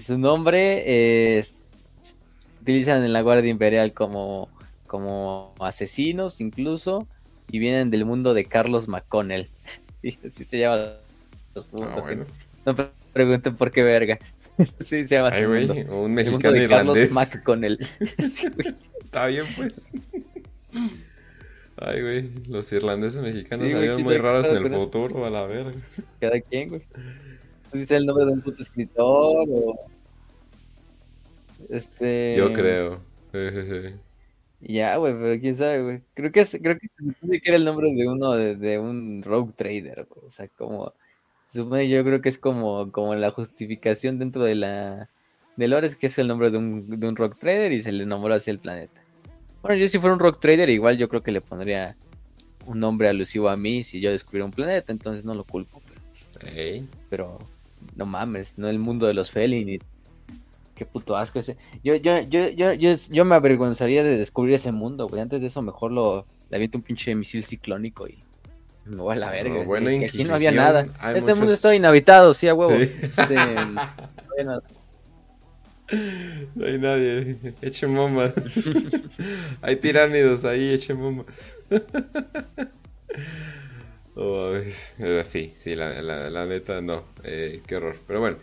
Su 0.00 0.18
nombre 0.18 1.38
es, 1.38 1.62
utilizan 2.60 3.02
en 3.04 3.12
la 3.12 3.22
Guardia 3.22 3.50
Imperial 3.50 3.92
como, 3.92 4.48
como 4.86 5.54
asesinos 5.58 6.40
incluso, 6.40 7.08
y 7.50 7.58
vienen 7.58 7.90
del 7.90 8.04
mundo 8.04 8.34
de 8.34 8.44
Carlos 8.44 8.88
McConnell. 8.88 9.48
Y 10.04 10.18
así 10.26 10.44
se 10.44 10.58
llama 10.58 10.96
los 11.54 11.68
Ah, 11.80 12.00
bueno. 12.00 12.24
No 12.66 12.74
pregunten 13.12 13.54
por 13.54 13.70
qué 13.70 13.84
verga. 13.84 14.18
sí, 14.80 15.06
se 15.06 15.14
llama 15.14 15.30
Ay, 15.32 15.44
güey, 15.44 15.70
un 15.70 15.78
El 15.78 15.86
mundo 15.86 16.08
mexicano 16.08 16.54
de 16.54 16.68
Carlos 16.68 16.98
irlandés. 16.98 17.12
McConnell. 17.12 17.78
Sí, 18.18 18.48
güey. 18.48 18.74
Está 19.04 19.26
bien, 19.26 19.44
pues. 19.56 19.90
Ay, 21.84 22.00
güey, 22.00 22.30
los 22.48 22.72
irlandeses 22.72 23.20
mexicanos 23.20 23.66
Sí, 23.66 23.72
salieron 23.72 24.02
muy 24.02 24.16
raros 24.16 24.46
en 24.46 24.56
el 24.56 24.66
eso. 24.66 24.78
futuro, 24.78 25.24
a 25.24 25.30
la 25.30 25.46
verga. 25.46 25.72
Cada 26.20 26.40
quien, 26.40 26.68
güey. 26.68 26.82
No 27.72 27.80
sé 27.80 27.86
si 27.86 27.94
el 27.94 28.06
nombre 28.06 28.26
de 28.26 28.32
un 28.32 28.40
puto 28.40 28.62
escritor 28.62 29.46
o. 29.50 29.74
Este. 31.68 32.36
Yo 32.36 32.52
creo. 32.52 33.00
Sí, 33.32 33.38
sí, 33.50 33.62
sí. 33.66 33.94
Ya, 34.60 34.96
güey, 34.96 35.12
pero 35.14 35.40
quién 35.40 35.54
sabe, 35.56 35.82
güey. 35.82 36.02
Creo 36.14 36.30
que, 36.30 36.40
es, 36.40 36.56
creo 36.62 36.78
que 36.78 36.86
se 36.86 37.04
supone 37.04 37.40
que 37.40 37.48
era 37.48 37.56
el 37.56 37.64
nombre 37.64 37.92
de 37.92 38.06
uno, 38.06 38.32
de, 38.32 38.54
de 38.54 38.78
un 38.78 39.22
rogue 39.24 39.52
trader, 39.56 40.06
güey. 40.08 40.26
O 40.26 40.30
sea, 40.30 40.46
como. 40.48 40.92
Se 41.46 41.58
supone, 41.60 41.88
yo 41.88 42.04
creo 42.04 42.20
que 42.22 42.28
es 42.28 42.38
como, 42.38 42.92
como 42.92 43.14
la 43.16 43.30
justificación 43.32 44.18
dentro 44.20 44.44
de 44.44 44.54
la. 44.54 45.10
De 45.56 45.68
lore 45.68 45.88
es 45.88 45.96
que 45.96 46.06
es 46.06 46.18
el 46.18 46.28
nombre 46.28 46.50
de 46.50 46.58
un, 46.58 47.00
de 47.00 47.08
un 47.08 47.16
rogue 47.16 47.34
trader 47.38 47.72
y 47.72 47.82
se 47.82 47.92
le 47.92 48.06
nombró 48.06 48.34
así 48.34 48.50
el 48.50 48.60
planeta. 48.60 49.01
Bueno, 49.62 49.76
yo 49.76 49.88
si 49.88 49.98
fuera 49.98 50.14
un 50.14 50.20
rogue 50.20 50.38
trader, 50.40 50.68
igual 50.70 50.98
yo 50.98 51.08
creo 51.08 51.22
que 51.22 51.32
le 51.32 51.40
pondría 51.40 51.96
un 52.66 52.80
nombre 52.80 53.08
alusivo 53.08 53.48
a 53.48 53.56
mí 53.56 53.82
si 53.84 54.00
yo 54.00 54.10
descubriera 54.10 54.44
un 54.44 54.52
planeta, 54.52 54.92
entonces 54.92 55.24
no 55.24 55.34
lo 55.34 55.44
culpo. 55.44 55.80
Pero, 56.38 56.52
Ey. 56.56 56.88
pero 57.08 57.38
no 57.96 58.06
mames, 58.06 58.58
no 58.58 58.68
el 58.68 58.78
mundo 58.78 59.06
de 59.06 59.14
los 59.14 59.30
Felin. 59.30 59.80
Qué 60.74 60.86
puto 60.86 61.16
asco 61.16 61.38
ese. 61.38 61.56
Yo, 61.84 61.94
yo, 61.96 62.20
yo, 62.20 62.48
yo, 62.48 62.72
yo, 62.72 62.92
yo 63.10 63.24
me 63.24 63.34
avergonzaría 63.34 64.02
de 64.02 64.16
descubrir 64.16 64.54
ese 64.54 64.72
mundo, 64.72 65.06
güey. 65.06 65.22
Antes 65.22 65.40
de 65.40 65.46
eso, 65.46 65.62
mejor 65.62 65.92
lo 65.92 66.26
le 66.52 66.56
aviento 66.56 66.76
un 66.76 66.84
pinche 66.84 67.14
misil 67.14 67.44
ciclónico 67.44 68.06
y 68.06 68.18
me 68.84 68.96
voy 68.96 69.14
a 69.14 69.18
la 69.18 69.30
verga. 69.30 69.54
No, 69.54 69.64
buena 69.64 69.90
que 69.90 70.04
aquí 70.04 70.24
no 70.24 70.34
había 70.34 70.52
nada. 70.52 70.86
Este 71.14 71.34
mundo 71.34 71.52
está 71.52 71.74
inhabitado, 71.74 72.34
sí, 72.34 72.46
a 72.46 72.54
huevo. 72.54 72.76
Sí. 72.78 72.90
Este, 73.00 73.34
no 73.34 73.80
había 74.32 74.44
nada. 74.44 74.62
No 76.54 76.66
hay 76.66 76.78
nadie. 76.78 77.36
Echen 77.62 77.94
bombas. 77.94 78.32
hay 79.62 79.76
tiránidos 79.76 80.44
ahí, 80.44 80.72
echen 80.72 80.98
bombas. 80.98 81.26
Oh. 84.14 84.52
Pero 84.98 85.24
sí, 85.24 85.54
sí, 85.58 85.74
la, 85.74 86.02
la- 86.02 86.30
la 86.30 86.46
neta 86.46 86.80
no. 86.80 87.04
Eh, 87.24 87.62
qué 87.66 87.76
horror. 87.76 87.96
Pero 88.06 88.20
bueno. 88.20 88.36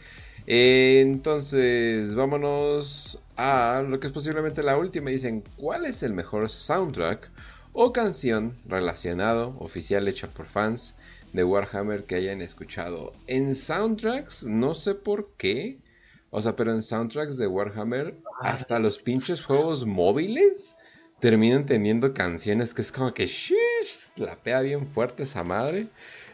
Eh, 0.48 1.02
entonces, 1.02 2.16
vámonos 2.16 3.22
a 3.36 3.84
lo 3.88 4.00
que 4.00 4.08
es 4.08 4.14
posiblemente 4.14 4.64
la 4.64 4.78
última. 4.78 5.12
Dicen, 5.12 5.44
¿cuál 5.58 5.86
es 5.86 6.02
el 6.04 6.14
mejor 6.14 6.50
soundtrack 6.50 7.30
o 7.74 7.94
canción 7.94 8.54
relacionado, 8.68 9.56
oficial, 9.60 10.08
hecha 10.08 10.28
por 10.28 10.48
fans 10.48 10.96
de 11.34 11.44
Warhammer 11.44 12.06
que 12.06 12.16
hayan 12.16 12.42
escuchado? 12.42 13.14
En 13.28 13.56
soundtracks, 13.56 14.44
no 14.46 14.74
sé 14.74 14.96
por 14.96 15.30
qué. 15.38 15.78
O 16.32 16.42
sea, 16.42 16.56
pero 16.56 16.74
en 16.74 16.84
soundtracks 16.84 17.38
de 17.38 17.48
Warhammer, 17.48 18.16
hasta 18.42 18.80
los 18.80 19.00
pinches 19.00 19.44
juegos 19.44 19.86
móviles 19.86 20.76
terminan 21.20 21.66
teniendo 21.66 22.14
canciones 22.14 22.74
que 22.74 22.82
es 22.82 22.92
como 22.92 23.14
que 23.14 23.28
shish, 23.28 24.12
la 24.18 24.36
pega 24.36 24.62
bien 24.62 24.88
fuerte 24.88 25.24
esa 25.24 25.44
madre. 25.44 25.88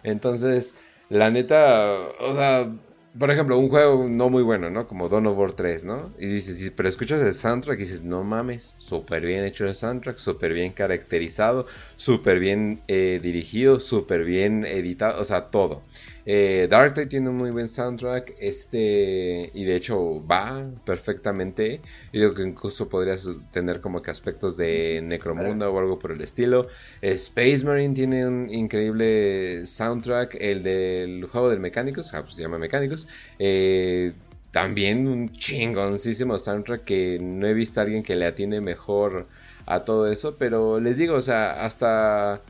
Entonces, 0.03 0.75
la 1.09 1.31
neta, 1.31 1.93
o 2.19 2.35
sea, 2.35 2.71
por 3.17 3.31
ejemplo, 3.31 3.57
un 3.57 3.69
juego 3.69 4.07
no 4.09 4.29
muy 4.29 4.43
bueno, 4.43 4.69
¿no? 4.69 4.87
Como 4.87 5.07
Dawn 5.07 5.27
of 5.27 5.37
War 5.37 5.53
3, 5.53 5.85
¿no? 5.85 6.11
Y 6.19 6.27
dices, 6.27 6.71
pero 6.75 6.89
escuchas 6.89 7.21
el 7.21 7.33
soundtrack 7.33 7.79
y 7.79 7.83
dices, 7.83 8.03
no 8.03 8.23
mames, 8.23 8.75
súper 8.77 9.25
bien 9.25 9.45
hecho 9.45 9.65
el 9.65 9.75
soundtrack, 9.75 10.17
súper 10.17 10.53
bien 10.53 10.73
caracterizado, 10.73 11.65
súper 11.95 12.39
bien 12.39 12.81
eh, 12.87 13.19
dirigido, 13.23 13.79
súper 13.79 14.25
bien 14.25 14.65
editado, 14.65 15.21
o 15.21 15.25
sea, 15.25 15.45
todo. 15.47 15.81
Eh, 16.25 16.67
Darklight 16.69 17.09
tiene 17.09 17.29
un 17.29 17.37
muy 17.37 17.51
buen 17.51 17.67
soundtrack, 17.69 18.33
este, 18.39 19.51
y 19.53 19.63
de 19.63 19.75
hecho 19.75 20.25
va 20.25 20.65
perfectamente. 20.85 21.81
Y 22.11 22.19
digo 22.19 22.33
que 22.33 22.43
incluso 22.43 22.89
podrías 22.89 23.27
tener 23.51 23.81
como 23.81 24.01
que 24.01 24.11
aspectos 24.11 24.57
de 24.57 25.01
Necromunda 25.03 25.69
o 25.69 25.79
algo 25.79 25.99
por 25.99 26.11
el 26.11 26.21
estilo. 26.21 26.67
Space 27.01 27.63
Marine 27.63 27.93
tiene 27.93 28.27
un 28.27 28.49
increíble 28.49 29.65
soundtrack, 29.65 30.37
el 30.39 30.63
del 30.63 31.25
juego 31.25 31.49
del 31.49 31.59
Mecánicos, 31.59 32.13
ah, 32.13 32.23
pues 32.23 32.35
se 32.35 32.41
llama 32.41 32.57
Mecánicos. 32.57 33.07
Eh, 33.39 34.13
también 34.51 35.07
un 35.07 35.31
chingoncísimo 35.33 36.39
soundtrack 36.39 36.85
que 36.85 37.19
no 37.21 37.45
he 37.45 37.53
visto 37.53 37.79
a 37.79 37.83
alguien 37.83 38.03
que 38.03 38.15
le 38.15 38.25
atiene 38.25 38.61
mejor 38.61 39.27
a 39.65 39.83
todo 39.83 40.09
eso, 40.11 40.37
pero 40.37 40.79
les 40.79 40.97
digo, 40.97 41.15
o 41.15 41.21
sea, 41.21 41.65
hasta 41.65 42.41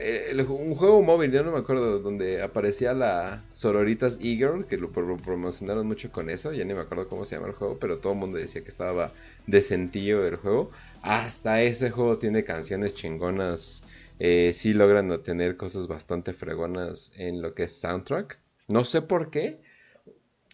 el- 0.00 0.40
un 0.48 0.74
juego 0.74 1.02
móvil, 1.02 1.30
yo 1.32 1.42
no 1.42 1.52
me 1.52 1.58
acuerdo, 1.58 2.00
donde 2.00 2.42
aparecía 2.42 2.92
la 2.94 3.48
Sororitas 3.52 4.16
E-Girl, 4.20 4.66
que 4.66 4.76
lo, 4.78 4.92
pro- 4.92 5.20
promocionaron 5.20 5.86
mucho 5.86 6.10
con 6.12 6.30
eso, 6.30 6.52
ya 6.52 6.64
ni 6.64 6.74
me 6.74 6.80
acuerdo 6.80 7.08
cómo 7.08 7.24
se 7.24 7.36
llama 7.36 7.48
el 7.48 7.54
juego, 7.54 7.78
pero 7.78 8.00
todo 8.00 8.12
el 8.14 8.18
mundo 8.18 8.38
decía 8.38 8.62
que 8.64 8.70
estaba 8.70 9.14
decentillo 9.46 10.26
el 10.26 10.36
juego. 10.36 10.70
Hasta 11.02 11.62
ese 11.62 11.90
juego 11.90 12.18
tiene 12.18 12.44
canciones 12.44 12.94
chingonas, 12.94 13.84
eh, 14.18 14.52
sí 14.54 14.72
logran 14.74 15.10
obtener 15.10 15.56
cosas 15.56 15.86
bastante 15.88 16.32
fregonas 16.32 17.12
en 17.16 17.42
lo 17.42 17.54
que 17.54 17.64
es 17.64 17.80
soundtrack. 17.80 18.40
No 18.68 18.84
sé 18.84 19.02
por 19.02 19.30
qué, 19.30 19.60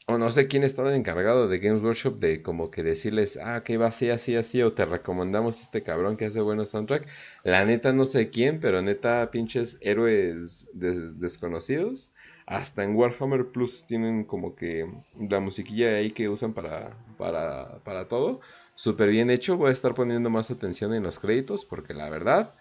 o 0.09 0.19
no 0.19 0.31
sé 0.31 0.47
quién 0.47 0.62
estaba 0.62 0.95
encargado 0.95 1.49
de 1.49 1.59
Games 1.59 1.83
Workshop 1.83 2.19
de 2.20 2.43
como 2.43 2.70
que 2.70 2.83
decirles, 2.85 3.39
ah, 3.43 3.62
que 3.65 3.77
va 3.77 3.89
así, 3.89 4.09
así, 4.11 4.37
así, 4.37 4.62
o 4.62 4.73
te 4.73 4.85
recomendamos 4.87 5.61
este 5.61 5.83
cabrón 5.83 6.16
que 6.16 6.27
hace 6.27 6.41
buenos 6.41 6.69
soundtrack. 6.70 7.09
La 7.43 7.65
neta 7.65 7.93
no 7.93 8.05
sé 8.05 8.31
quién, 8.31 8.61
pero 8.61 8.83
neta 8.83 9.28
pinches 9.33 9.78
héroes 9.81 10.69
des- 10.73 11.19
desconocidos. 11.19 12.12
Hasta 12.47 12.85
en 12.85 12.95
Warhammer 12.95 13.47
Plus 13.51 13.85
tienen 13.87 14.24
como 14.24 14.55
que 14.55 14.87
la 15.28 15.41
musiquilla 15.41 15.97
ahí 15.97 16.12
que 16.12 16.28
usan 16.28 16.55
para, 16.55 16.97
para, 17.19 17.81
para 17.83 18.07
todo. 18.07 18.41
Súper 18.77 19.11
bien 19.11 19.31
hecho, 19.31 19.57
voy 19.57 19.70
a 19.70 19.73
estar 19.73 19.95
poniendo 19.95 20.31
más 20.31 20.51
atención 20.53 20.95
en 20.95 21.03
los 21.03 21.19
créditos 21.19 21.65
porque 21.65 21.95
la 21.95 22.09
verdad, 22.11 22.55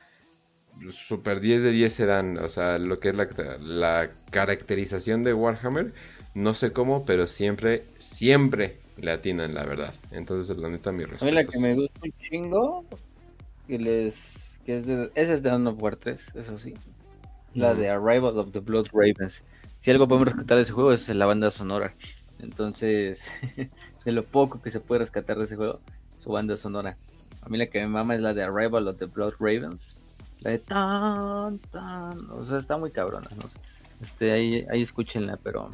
super 0.91 1.39
10 1.39 1.63
de 1.63 1.72
10 1.72 1.93
se 1.93 2.05
dan. 2.05 2.38
O 2.38 2.49
sea, 2.49 2.77
lo 2.80 2.99
que 2.99 3.09
es 3.09 3.15
la, 3.15 3.27
la 3.59 4.11
caracterización 4.31 5.23
de 5.23 5.34
Warhammer, 5.34 5.93
no 6.35 6.53
sé 6.53 6.71
cómo, 6.71 7.05
pero 7.05 7.27
siempre, 7.27 7.83
siempre 7.97 8.77
le 8.97 9.11
atinan, 9.11 9.53
la 9.53 9.65
verdad. 9.65 9.93
Entonces, 10.11 10.55
la 10.57 10.69
neta, 10.69 10.91
mi 10.91 11.03
A 11.03 11.07
mí 11.07 11.11
respeto. 11.11 11.31
la 11.31 11.43
que 11.45 11.59
me 11.59 11.73
gusta 11.75 11.99
un 12.03 12.11
chingo, 12.19 12.85
que 13.67 13.79
les, 13.79 14.59
que 14.65 14.75
es 14.77 14.85
de, 14.85 15.11
esa 15.15 15.33
es 15.33 15.43
de 15.43 15.49
Dawn 15.49 15.67
of 15.67 15.81
War 15.81 15.95
3, 15.95 16.31
eso 16.35 16.57
sí. 16.57 16.73
La 17.53 17.71
Ujú. 17.71 17.81
de 17.81 17.89
Arrival 17.89 18.37
of 18.37 18.51
the 18.51 18.59
Blood 18.59 18.87
Ravens. 18.93 19.43
Si 19.81 19.91
algo 19.91 20.07
podemos 20.07 20.27
rescatar 20.29 20.57
de 20.57 20.63
ese 20.63 20.73
juego 20.73 20.91
es 20.91 21.07
la 21.09 21.25
banda 21.25 21.51
sonora. 21.51 21.95
Entonces, 22.39 23.31
de 24.05 24.11
lo 24.11 24.23
poco 24.23 24.61
que 24.61 24.71
se 24.71 24.79
puede 24.81 24.99
rescatar 24.99 25.37
de 25.37 25.45
ese 25.45 25.55
juego, 25.55 25.79
su 26.19 26.31
banda 26.31 26.57
sonora. 26.57 26.97
A 27.41 27.49
mí 27.49 27.57
la 27.57 27.67
que 27.67 27.79
me 27.79 27.87
mama 27.87 28.15
es 28.15 28.21
la 28.21 28.33
de 28.33 28.43
Arrival 28.43 28.87
of 28.87 28.97
the 28.97 29.05
Blood 29.05 29.35
Ravens. 29.39 29.95
La 30.39 30.51
de 30.51 30.59
tan, 30.59 31.59
tan. 31.71 32.29
O 32.31 32.43
sea, 32.43 32.57
está 32.57 32.77
muy 32.77 32.91
cabrona. 32.91 33.29
¿no? 33.37 33.49
Este, 34.01 34.31
ahí, 34.31 34.65
ahí 34.69 34.81
escúchenla, 34.81 35.37
pero. 35.37 35.71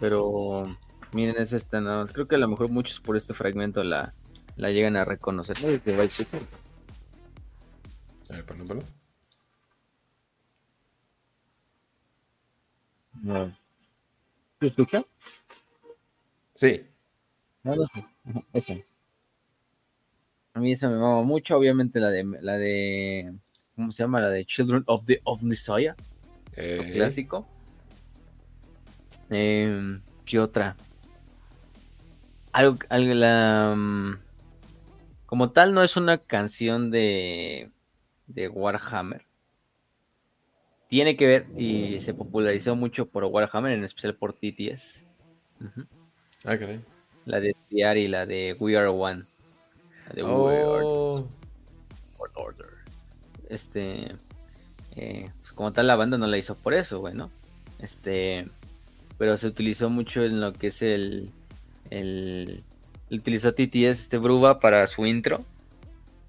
Pero. 0.00 0.76
Miren, 1.12 1.36
es 1.38 1.52
esta, 1.52 1.80
¿no? 1.80 2.06
Creo 2.06 2.26
que 2.28 2.36
a 2.36 2.38
lo 2.38 2.48
mejor 2.48 2.70
muchos 2.70 3.00
por 3.00 3.16
este 3.16 3.34
fragmento 3.34 3.82
la, 3.84 4.14
la 4.56 4.70
llegan 4.70 4.96
a 4.96 5.04
reconocer. 5.04 5.60
¿no? 5.62 5.68
Desde 5.68 6.00
Vice 6.00 6.24
City. 6.24 6.38
A 8.28 8.34
ver, 8.34 8.44
ponlo. 8.44 8.78
No. 13.22 13.56
¿Lo 14.60 14.68
escucha? 14.68 15.02
Sí. 16.54 16.86
No, 17.62 17.74
no 17.76 17.86
sé. 17.88 18.04
Ajá, 18.24 18.44
Esa. 18.52 18.74
A 20.54 20.60
mí 20.60 20.72
esa 20.72 20.88
me 20.88 20.96
mama 20.96 21.22
mucho, 21.22 21.56
obviamente 21.56 22.00
la 22.00 22.10
de 22.10 22.24
la 22.40 22.56
de 22.58 23.32
¿cómo 23.76 23.92
se 23.92 24.02
llama? 24.02 24.20
La 24.20 24.28
de 24.30 24.44
Children 24.44 24.82
of 24.86 25.04
the 25.06 25.20
Omnisaya, 25.24 25.94
Eh, 26.56 26.90
clásico. 26.94 27.48
Em, 29.30 30.02
¿Qué 30.24 30.38
otra? 30.38 30.76
Algo, 32.52 32.78
algo 32.88 33.14
la 33.14 33.74
mm, 33.76 34.18
como 35.26 35.50
tal 35.52 35.72
no 35.72 35.82
es 35.82 35.96
una 35.96 36.18
canción 36.18 36.90
de 36.90 37.70
de 38.26 38.48
Warhammer. 38.48 39.24
Tiene 40.88 41.16
que 41.16 41.26
ver 41.26 41.46
y 41.56 42.00
se 42.00 42.14
popularizó 42.14 42.74
mucho 42.74 43.06
por 43.06 43.24
Warhammer, 43.24 43.72
en 43.72 43.84
especial 43.84 44.14
por 44.16 44.32
TTS. 44.32 45.04
Ujú. 45.60 45.86
Ah, 46.44 46.58
caray. 46.58 46.80
La 47.26 47.38
de 47.38 47.54
TR 47.68 47.96
y 48.00 48.08
la 48.08 48.26
de 48.26 48.56
We 48.58 48.76
Are 48.76 48.88
One. 48.88 49.24
La 50.08 50.12
de 50.14 50.22
We 50.24 50.28
Are 50.30 50.64
Oh, 50.64 51.28
Or- 52.18 52.30
Order. 52.34 52.66
Este. 53.48 54.12
eh, 54.96 55.30
pues 55.40 55.52
como 55.52 55.72
tal, 55.72 55.86
la 55.86 55.94
banda 55.96 56.18
no 56.18 56.26
la 56.26 56.38
hizo 56.38 56.56
por 56.56 56.74
eso, 56.74 56.98
güey, 56.98 57.14
¿no? 57.14 57.30
Este, 57.78 58.48
pero 59.20 59.36
se 59.36 59.48
utilizó 59.48 59.90
mucho 59.90 60.24
en 60.24 60.40
lo 60.40 60.54
que 60.54 60.68
es 60.68 60.80
el, 60.80 61.30
el, 61.90 62.62
utilizó 63.10 63.52
TTS 63.52 64.00
este 64.00 64.16
Bruba 64.16 64.60
para 64.60 64.86
su 64.86 65.04
intro. 65.04 65.44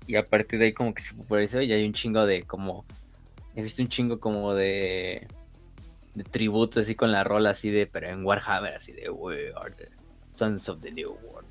Y 0.07 0.17
a 0.17 0.25
partir 0.25 0.59
de 0.59 0.65
ahí 0.65 0.73
como 0.73 0.93
que 0.93 1.01
se 1.01 1.13
popularizó 1.13 1.61
y 1.61 1.71
hay 1.71 1.85
un 1.85 1.93
chingo 1.93 2.25
de 2.25 2.43
como 2.43 2.83
he 3.55 3.63
visto 3.63 3.81
un 3.81 3.87
chingo 3.87 4.19
como 4.19 4.53
de 4.55 5.25
de 6.15 6.23
tributo 6.25 6.81
así 6.81 6.93
con 6.93 7.13
la 7.13 7.23
rola 7.23 7.51
así 7.51 7.69
de 7.69 7.87
pero 7.87 8.09
en 8.09 8.25
Warhammer 8.25 8.73
así 8.73 8.91
de 8.91 9.09
We 9.09 9.53
are 9.55 9.73
the 9.73 9.87
Sons 10.33 10.67
of 10.67 10.81
the 10.81 10.91
New 10.91 11.11
World 11.11 11.47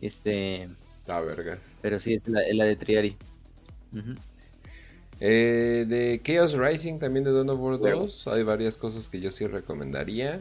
este 0.00 0.68
la 1.06 1.20
verga 1.20 1.56
pero 1.82 2.00
sí 2.00 2.14
es 2.14 2.26
la, 2.26 2.64
de 2.64 2.74
Triari. 2.74 3.16
Eh, 5.20 5.84
de 5.86 6.20
Chaos 6.24 6.58
Rising 6.58 6.98
también 6.98 7.24
de 7.24 7.30
Dawn 7.30 7.50
of 7.50 7.60
War 7.60 7.78
2 7.78 8.26
hay 8.26 8.42
varias 8.42 8.76
cosas 8.76 9.08
que 9.08 9.20
yo 9.20 9.30
sí 9.30 9.46
recomendaría 9.46 10.40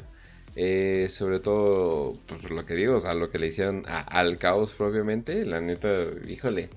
eh, 0.55 1.07
sobre 1.09 1.39
todo 1.39 2.13
pues, 2.27 2.49
lo 2.49 2.65
que 2.65 2.75
digo 2.75 2.97
o 2.97 3.01
sea 3.01 3.13
lo 3.13 3.29
que 3.31 3.39
le 3.39 3.47
hicieron 3.47 3.83
al 3.87 4.37
caos 4.37 4.75
propiamente 4.75 5.45
la 5.45 5.61
neta 5.61 6.05
híjole 6.27 6.69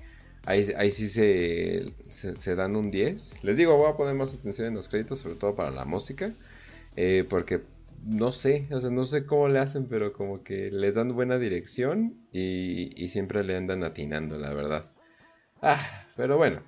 Ahí, 0.47 0.91
sí 0.93 1.09
se, 1.09 1.91
se, 2.09 2.55
dan 2.55 2.77
un 2.77 2.89
10. 2.89 3.43
Les 3.43 3.57
digo, 3.57 3.75
voy 3.75 3.91
a 3.91 3.97
poner 3.97 4.15
más 4.15 4.33
atención 4.33 4.69
en 4.69 4.75
los 4.75 4.87
créditos, 4.87 5.19
sobre 5.19 5.35
todo 5.35 5.55
para 5.55 5.71
la 5.71 5.83
música. 5.83 6.31
Eh, 6.95 7.25
porque 7.29 7.59
no 8.05 8.31
sé, 8.31 8.65
o 8.71 8.79
sea, 8.79 8.89
no 8.89 9.05
sé 9.05 9.25
cómo 9.25 9.49
le 9.49 9.59
hacen, 9.59 9.87
pero 9.89 10.13
como 10.13 10.45
que 10.45 10.71
les 10.71 10.95
dan 10.95 11.09
buena 11.09 11.37
dirección 11.37 12.15
y, 12.31 13.09
siempre 13.09 13.43
le 13.43 13.57
andan 13.57 13.83
atinando, 13.83 14.37
la 14.37 14.53
verdad. 14.53 14.85
Ah, 15.61 16.05
pero 16.15 16.37
bueno. 16.37 16.61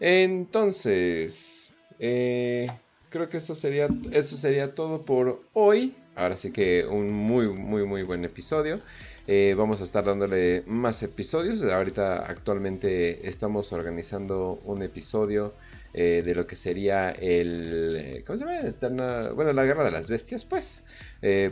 Entonces, 0.00 1.74
eh, 1.98 2.68
creo 3.10 3.28
que 3.28 3.36
eso 3.36 3.54
sería, 3.54 3.88
eso 4.12 4.36
sería 4.36 4.72
todo 4.72 5.04
por 5.04 5.42
hoy. 5.52 5.94
Ahora 6.14 6.36
sí 6.36 6.52
que 6.52 6.84
un 6.86 7.10
muy, 7.10 7.48
muy, 7.48 7.84
muy 7.84 8.02
buen 8.02 8.24
episodio. 8.24 8.80
Eh, 9.26 9.54
vamos 9.56 9.80
a 9.80 9.84
estar 9.84 10.04
dándole 10.04 10.62
más 10.66 11.02
episodios. 11.02 11.62
Ahorita 11.62 12.26
actualmente 12.26 13.28
estamos 13.28 13.72
organizando 13.72 14.60
un 14.64 14.82
episodio 14.82 15.54
eh, 15.94 16.22
de 16.24 16.34
lo 16.34 16.46
que 16.46 16.56
sería 16.56 17.10
el... 17.10 17.96
Eh, 17.98 18.24
¿Cómo 18.26 18.38
se 18.38 18.44
llama? 18.44 19.30
bueno, 19.30 19.52
la 19.52 19.64
guerra 19.64 19.84
de 19.84 19.90
las 19.90 20.08
bestias, 20.08 20.44
pues. 20.44 20.84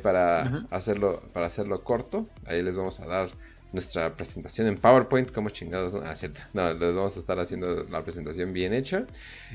para, 0.02 0.66
hacerlo, 0.70 1.22
para 1.32 1.46
hacerlo 1.46 1.82
corto. 1.82 2.26
Ahí 2.44 2.62
les 2.62 2.76
vamos 2.76 3.00
a 3.00 3.06
dar 3.06 3.30
nuestra 3.72 4.14
presentación 4.14 4.66
en 4.66 4.76
PowerPoint, 4.76 5.30
como 5.32 5.50
chingados, 5.50 5.94
ah, 6.04 6.14
cierto, 6.16 6.40
no, 6.52 6.72
les 6.72 6.94
vamos 6.94 7.16
a 7.16 7.20
estar 7.20 7.38
haciendo 7.38 7.84
la 7.84 8.02
presentación 8.02 8.52
bien 8.52 8.72
hecha, 8.72 9.04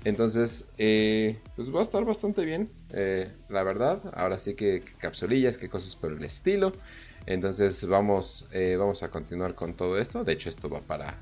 entonces, 0.03 0.65
pues 0.77 1.73
va 1.73 1.79
a 1.79 1.83
estar 1.83 2.05
bastante 2.05 2.45
bien, 2.45 2.69
la 3.49 3.63
verdad, 3.63 3.99
ahora 4.13 4.39
sí 4.39 4.55
que, 4.55 4.83
capsulillas, 4.99 5.57
que 5.57 5.69
cosas 5.69 5.95
por 5.95 6.13
el 6.13 6.23
estilo, 6.23 6.73
entonces 7.27 7.87
vamos, 7.87 8.47
eh, 8.51 8.75
vamos 8.77 9.01
a 9.01 9.09
continuar 9.09 9.55
con 9.55 9.73
todo 9.73 9.97
esto. 9.97 10.23
De 10.23 10.33
hecho, 10.33 10.49
esto 10.49 10.69
va 10.69 10.81
para, 10.81 11.17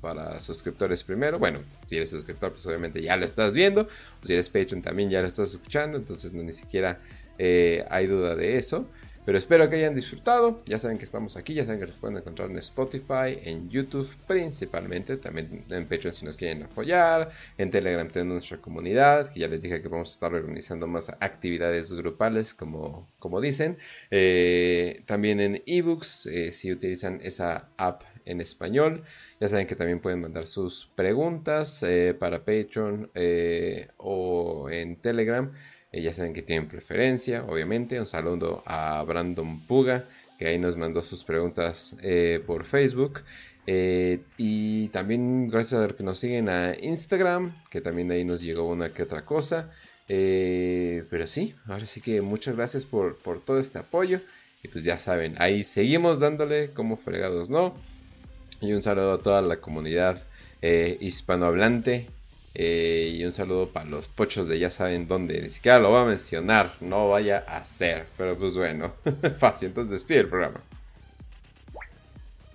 para, 0.00 0.40
suscriptores 0.40 1.04
primero. 1.04 1.38
Bueno, 1.38 1.60
si 1.86 1.96
eres 1.96 2.10
suscriptor, 2.10 2.50
pues 2.52 2.66
obviamente 2.66 3.00
ya 3.00 3.16
lo 3.16 3.24
estás 3.24 3.54
viendo. 3.54 3.88
si 4.24 4.32
eres 4.32 4.48
Patreon 4.48 4.82
también 4.82 5.10
ya 5.10 5.20
lo 5.20 5.28
estás 5.28 5.54
escuchando. 5.54 5.98
Entonces 5.98 6.32
no, 6.32 6.42
ni 6.42 6.52
siquiera 6.52 6.98
eh, 7.38 7.84
hay 7.90 8.06
duda 8.06 8.34
de 8.34 8.58
eso. 8.58 8.88
Pero 9.24 9.38
espero 9.38 9.70
que 9.70 9.76
hayan 9.76 9.94
disfrutado. 9.94 10.62
Ya 10.66 10.78
saben 10.78 10.98
que 10.98 11.04
estamos 11.04 11.36
aquí, 11.36 11.54
ya 11.54 11.64
saben 11.64 11.80
que 11.80 11.86
nos 11.86 11.96
pueden 11.96 12.18
encontrar 12.18 12.50
en 12.50 12.58
Spotify, 12.58 13.38
en 13.42 13.70
YouTube 13.70 14.08
principalmente, 14.26 15.16
también 15.16 15.62
en 15.70 15.86
Patreon 15.86 16.14
si 16.14 16.24
nos 16.26 16.36
quieren 16.36 16.62
apoyar, 16.62 17.30
en 17.56 17.70
Telegram 17.70 18.06
tenemos 18.08 18.34
nuestra 18.34 18.58
comunidad, 18.58 19.30
ya 19.34 19.48
les 19.48 19.62
dije 19.62 19.80
que 19.80 19.88
vamos 19.88 20.10
a 20.10 20.14
estar 20.14 20.34
organizando 20.34 20.86
más 20.86 21.08
actividades 21.20 21.92
grupales, 21.92 22.52
como, 22.54 23.08
como 23.18 23.40
dicen. 23.40 23.78
Eh, 24.10 25.02
también 25.06 25.40
en 25.40 25.62
ebooks, 25.66 26.26
eh, 26.26 26.52
si 26.52 26.70
utilizan 26.70 27.20
esa 27.22 27.68
app 27.76 28.02
en 28.24 28.40
español. 28.40 29.04
Ya 29.40 29.48
saben 29.48 29.66
que 29.66 29.76
también 29.76 30.00
pueden 30.00 30.20
mandar 30.20 30.46
sus 30.46 30.90
preguntas 30.94 31.82
eh, 31.82 32.14
para 32.18 32.44
Patreon 32.44 33.10
o 33.98 34.70
en 34.70 34.96
Telegram. 34.96 35.52
Eh, 35.94 36.02
ya 36.02 36.12
saben 36.12 36.32
que 36.34 36.42
tienen 36.42 36.66
preferencia, 36.66 37.44
obviamente. 37.44 38.00
Un 38.00 38.06
saludo 38.06 38.64
a 38.66 39.00
Brandon 39.04 39.60
Puga, 39.64 40.06
que 40.38 40.48
ahí 40.48 40.58
nos 40.58 40.76
mandó 40.76 41.02
sus 41.02 41.22
preguntas 41.22 41.96
eh, 42.02 42.42
por 42.44 42.64
Facebook. 42.64 43.20
Eh, 43.68 44.18
y 44.36 44.88
también 44.88 45.48
gracias 45.48 45.80
a 45.80 45.86
los 45.86 45.94
que 45.94 46.02
nos 46.02 46.18
siguen 46.18 46.48
a 46.48 46.74
Instagram, 46.76 47.62
que 47.70 47.80
también 47.80 48.10
ahí 48.10 48.24
nos 48.24 48.42
llegó 48.42 48.68
una 48.68 48.92
que 48.92 49.04
otra 49.04 49.24
cosa. 49.24 49.70
pero 50.08 51.26
sí, 51.28 51.54
ahora 51.66 51.86
sí 51.86 52.00
que 52.00 52.20
muchas 52.22 52.56
gracias 52.56 52.84
por, 52.84 53.16
por, 53.18 53.44
todo 53.44 53.60
este 53.60 53.78
apoyo. 53.78 54.20
Y 54.64 54.68
pues 54.68 54.82
ya 54.82 54.98
saben, 54.98 55.36
ahí 55.38 55.62
seguimos 55.62 56.18
dándole 56.18 56.70
como 56.72 56.96
fregados, 56.96 57.50
¿no? 57.50 57.72
Y 58.60 58.72
un 58.72 58.82
saludo 58.82 59.12
a 59.12 59.22
toda 59.22 59.42
la 59.42 59.58
comunidad 59.60 60.20
hispanohablante 61.00 62.08
eh, 62.54 63.12
y 63.12 63.24
un 63.24 63.32
saludo 63.32 63.68
para 63.68 63.86
los 63.86 64.06
pochos 64.06 64.48
de 64.48 64.58
ya 64.58 64.70
saben 64.70 65.08
dónde. 65.08 65.42
Ni 65.42 65.50
siquiera 65.50 65.80
lo 65.80 65.90
voy 65.90 66.02
a 66.02 66.04
mencionar, 66.04 66.72
no 66.80 67.08
vaya 67.08 67.38
a 67.48 67.64
ser. 67.64 68.06
Pero 68.16 68.38
pues 68.38 68.56
bueno, 68.56 68.92
fácil. 69.38 69.68
Entonces 69.68 69.90
despide 69.90 70.20
el 70.20 70.28
programa. 70.28 70.60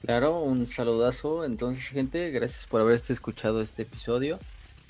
Claro, 0.02 0.40
un 0.40 0.68
saludazo. 0.70 1.44
Entonces, 1.44 1.86
gente, 1.88 2.32
gracias 2.32 2.66
por 2.66 2.82
haber 2.82 3.02
escuchado 3.10 3.62
este 3.62 3.84
episodio. 3.84 4.40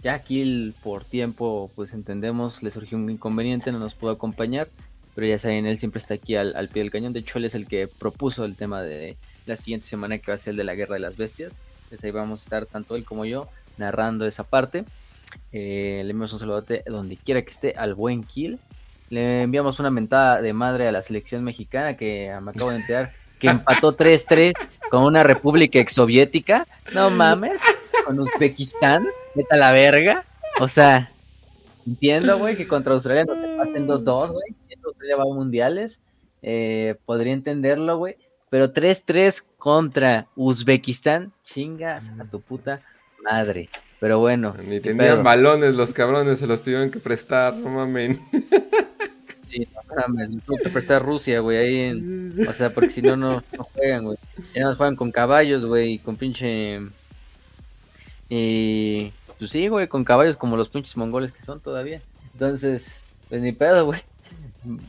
Ya 0.03 0.13
aquí 0.13 0.73
por 0.83 1.03
tiempo, 1.03 1.69
pues 1.75 1.93
entendemos, 1.93 2.63
le 2.63 2.71
surgió 2.71 2.97
un 2.97 3.09
inconveniente, 3.09 3.71
no 3.71 3.79
nos 3.79 3.95
pudo 3.95 4.11
acompañar. 4.11 4.69
Pero 5.15 5.27
ya 5.27 5.39
saben, 5.39 5.65
él 5.65 5.79
siempre 5.79 5.99
está 5.99 6.13
aquí 6.13 6.35
al 6.35 6.69
pie 6.69 6.83
del 6.83 6.91
cañón. 6.91 7.11
De 7.11 7.19
hecho, 7.19 7.39
él 7.39 7.45
es 7.45 7.55
el 7.55 7.67
que 7.67 7.87
propuso 7.87 8.45
el 8.45 8.55
tema 8.55 8.81
de 8.83 9.17
la 9.47 9.57
siguiente 9.57 9.87
semana 9.87 10.19
que 10.19 10.31
va 10.31 10.35
a 10.35 10.37
ser 10.37 10.51
el 10.51 10.57
de 10.57 10.63
la 10.63 10.75
guerra 10.75 10.93
de 10.93 11.01
las 11.01 11.17
bestias. 11.17 11.59
Entonces 11.83 12.05
ahí 12.05 12.11
vamos 12.11 12.41
a 12.41 12.43
estar 12.43 12.65
tanto 12.67 12.95
él 12.95 13.03
como 13.03 13.25
yo 13.25 13.49
narrando 13.77 14.27
esa 14.27 14.43
parte. 14.43 14.85
Eh, 15.51 16.01
le 16.03 16.11
enviamos 16.11 16.33
un 16.33 16.39
saludote 16.39 16.83
donde 16.85 17.17
quiera 17.17 17.41
que 17.41 17.51
esté 17.51 17.73
al 17.77 17.95
buen 17.95 18.23
Kill. 18.23 18.59
Le 19.09 19.43
enviamos 19.43 19.79
una 19.79 19.89
mentada 19.89 20.41
de 20.41 20.53
madre 20.53 20.87
a 20.87 20.91
la 20.91 21.01
selección 21.01 21.43
mexicana 21.43 21.97
que 21.97 22.31
me 22.41 22.51
acabo 22.51 22.69
de 22.71 22.77
enterar 22.77 23.11
que 23.39 23.47
empató 23.47 23.95
3-3 23.97 24.53
con 24.89 25.03
una 25.03 25.23
república 25.23 25.79
exsoviética. 25.79 26.67
No 26.93 27.09
mames, 27.09 27.61
con 28.05 28.19
Uzbekistán, 28.19 29.07
meta 29.35 29.57
la 29.57 29.71
verga. 29.71 30.25
O 30.59 30.67
sea, 30.67 31.11
entiendo, 31.87 32.37
güey, 32.37 32.55
que 32.55 32.67
contra 32.67 32.93
Australia 32.93 33.25
no 33.25 33.33
te 33.33 33.57
pasen 33.57 33.87
2-2, 33.87 34.31
güey. 34.31 34.55
Australia 34.83 35.15
va 35.17 35.23
a 35.23 35.33
mundiales. 35.33 35.99
Eh, 36.41 36.95
podría 37.05 37.33
entenderlo, 37.33 37.97
güey. 37.97 38.17
Pero 38.49 38.73
3-3 38.73 39.43
contra 39.57 40.27
Uzbekistán, 40.35 41.31
chingas 41.43 42.11
a 42.19 42.25
tu 42.25 42.41
puta 42.41 42.81
madre. 43.23 43.69
Pero 43.99 44.19
bueno. 44.19 44.55
Ni 44.65 44.79
tenían 44.79 45.23
balones 45.23 45.75
los 45.75 45.93
cabrones, 45.93 46.39
se 46.39 46.47
los 46.47 46.61
tuvieron 46.61 46.89
que 46.91 46.99
prestar, 46.99 47.53
no 47.55 47.69
mamen. 47.69 48.19
Sí, 49.49 49.67
no 49.73 49.95
mames, 49.95 50.29
tuvo 50.45 50.57
que 50.57 50.69
prestar 50.69 51.03
Rusia, 51.03 51.39
güey, 51.39 51.57
ahí 51.57 51.79
en... 51.79 52.47
O 52.47 52.53
sea, 52.53 52.69
porque 52.69 52.91
si 52.91 53.01
no, 53.01 53.17
no, 53.17 53.43
juegan, 53.73 54.03
güey. 54.03 54.17
Ya 54.53 54.63
nos 54.63 54.77
juegan 54.77 54.95
con 54.95 55.11
caballos, 55.11 55.65
güey, 55.65 55.93
y 55.93 55.99
con 55.99 56.17
pinche... 56.17 56.79
Y... 58.29 59.11
Pues 59.39 59.51
sí, 59.51 59.67
güey, 59.69 59.87
con 59.87 60.03
caballos 60.03 60.37
como 60.37 60.55
los 60.55 60.69
pinches 60.69 60.97
mongoles 60.97 61.31
que 61.31 61.41
son 61.41 61.61
todavía. 61.61 62.01
Entonces, 62.33 63.03
pues 63.27 63.41
ni 63.41 63.51
pedo, 63.53 63.85
güey. 63.85 64.01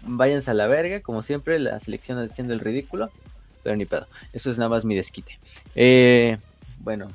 Váyanse 0.03 0.51
a 0.51 0.55
la 0.55 0.67
verga, 0.67 1.01
como 1.01 1.23
siempre, 1.23 1.59
la 1.59 1.79
selección 1.81 2.19
haciendo 2.19 2.53
el 2.53 2.61
ridículo. 2.61 3.11
Pero 3.63 3.77
ni 3.77 3.87
pedo. 3.87 4.09
Eso 4.33 4.51
es 4.51 4.59
nada 4.59 4.69
más 4.69 4.85
mi 4.85 4.97
desquite. 4.97 5.39
Eh, 5.75 6.37
bueno, 6.81 7.13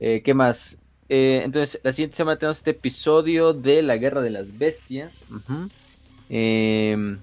eh, 0.00 0.22
¿qué 0.22 0.32
más? 0.32 0.78
Eh, 1.08 1.42
entonces, 1.44 1.80
la 1.82 1.92
siguiente 1.92 2.16
semana 2.16 2.38
tenemos 2.38 2.58
este 2.58 2.72
episodio 2.72 3.52
de 3.52 3.82
La 3.82 3.96
Guerra 3.96 4.20
de 4.22 4.30
las 4.30 4.58
Bestias. 4.58 5.24
Em, 6.28 7.18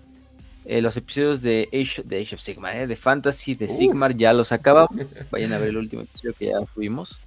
eh, 0.66 0.82
los 0.82 0.96
episodios 0.96 1.42
de 1.42 1.68
Age, 1.74 2.04
de 2.04 2.22
of 2.22 2.40
Sigmar, 2.40 2.78
eh, 2.78 2.88
de 2.88 2.96
Fantasy, 2.96 3.56
de 3.56 3.66
uh. 3.66 3.78
Sigmar, 3.78 4.16
ya 4.16 4.32
los 4.34 4.52
acabamos. 4.52 4.92
Vayan 5.32 5.54
a 5.54 5.58
ver 5.58 5.70
el 5.70 5.78
último 5.78 6.04
episodio 6.04 6.34
que 6.34 6.46
ya 6.48 6.62
fuimos 6.74 7.20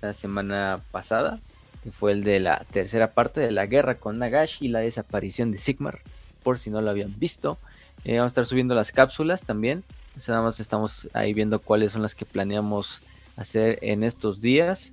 la 0.00 0.12
semana 0.12 0.80
pasada, 0.92 1.40
que 1.82 1.90
fue 1.90 2.12
el 2.12 2.22
de 2.22 2.38
la 2.38 2.64
tercera 2.70 3.12
parte 3.12 3.40
de 3.40 3.50
la 3.50 3.66
guerra 3.66 3.96
con 3.96 4.18
Nagash 4.18 4.58
y 4.60 4.68
la 4.68 4.80
desaparición 4.80 5.50
de 5.50 5.58
Sigmar, 5.58 6.00
por 6.44 6.58
si 6.58 6.70
no 6.70 6.80
lo 6.80 6.90
habían 6.90 7.18
visto. 7.18 7.58
vamos 8.04 8.24
a 8.24 8.26
estar 8.26 8.46
subiendo 8.46 8.74
las 8.74 8.92
cápsulas 8.92 9.42
también. 9.42 9.82
Nada 10.28 10.42
más 10.42 10.60
estamos 10.60 11.08
ahí 11.12 11.34
viendo 11.34 11.58
cuáles 11.58 11.92
son 11.92 12.02
las 12.02 12.14
que 12.14 12.24
planeamos 12.24 13.02
hacer 13.36 13.78
en 13.82 14.04
estos 14.04 14.40
días. 14.40 14.92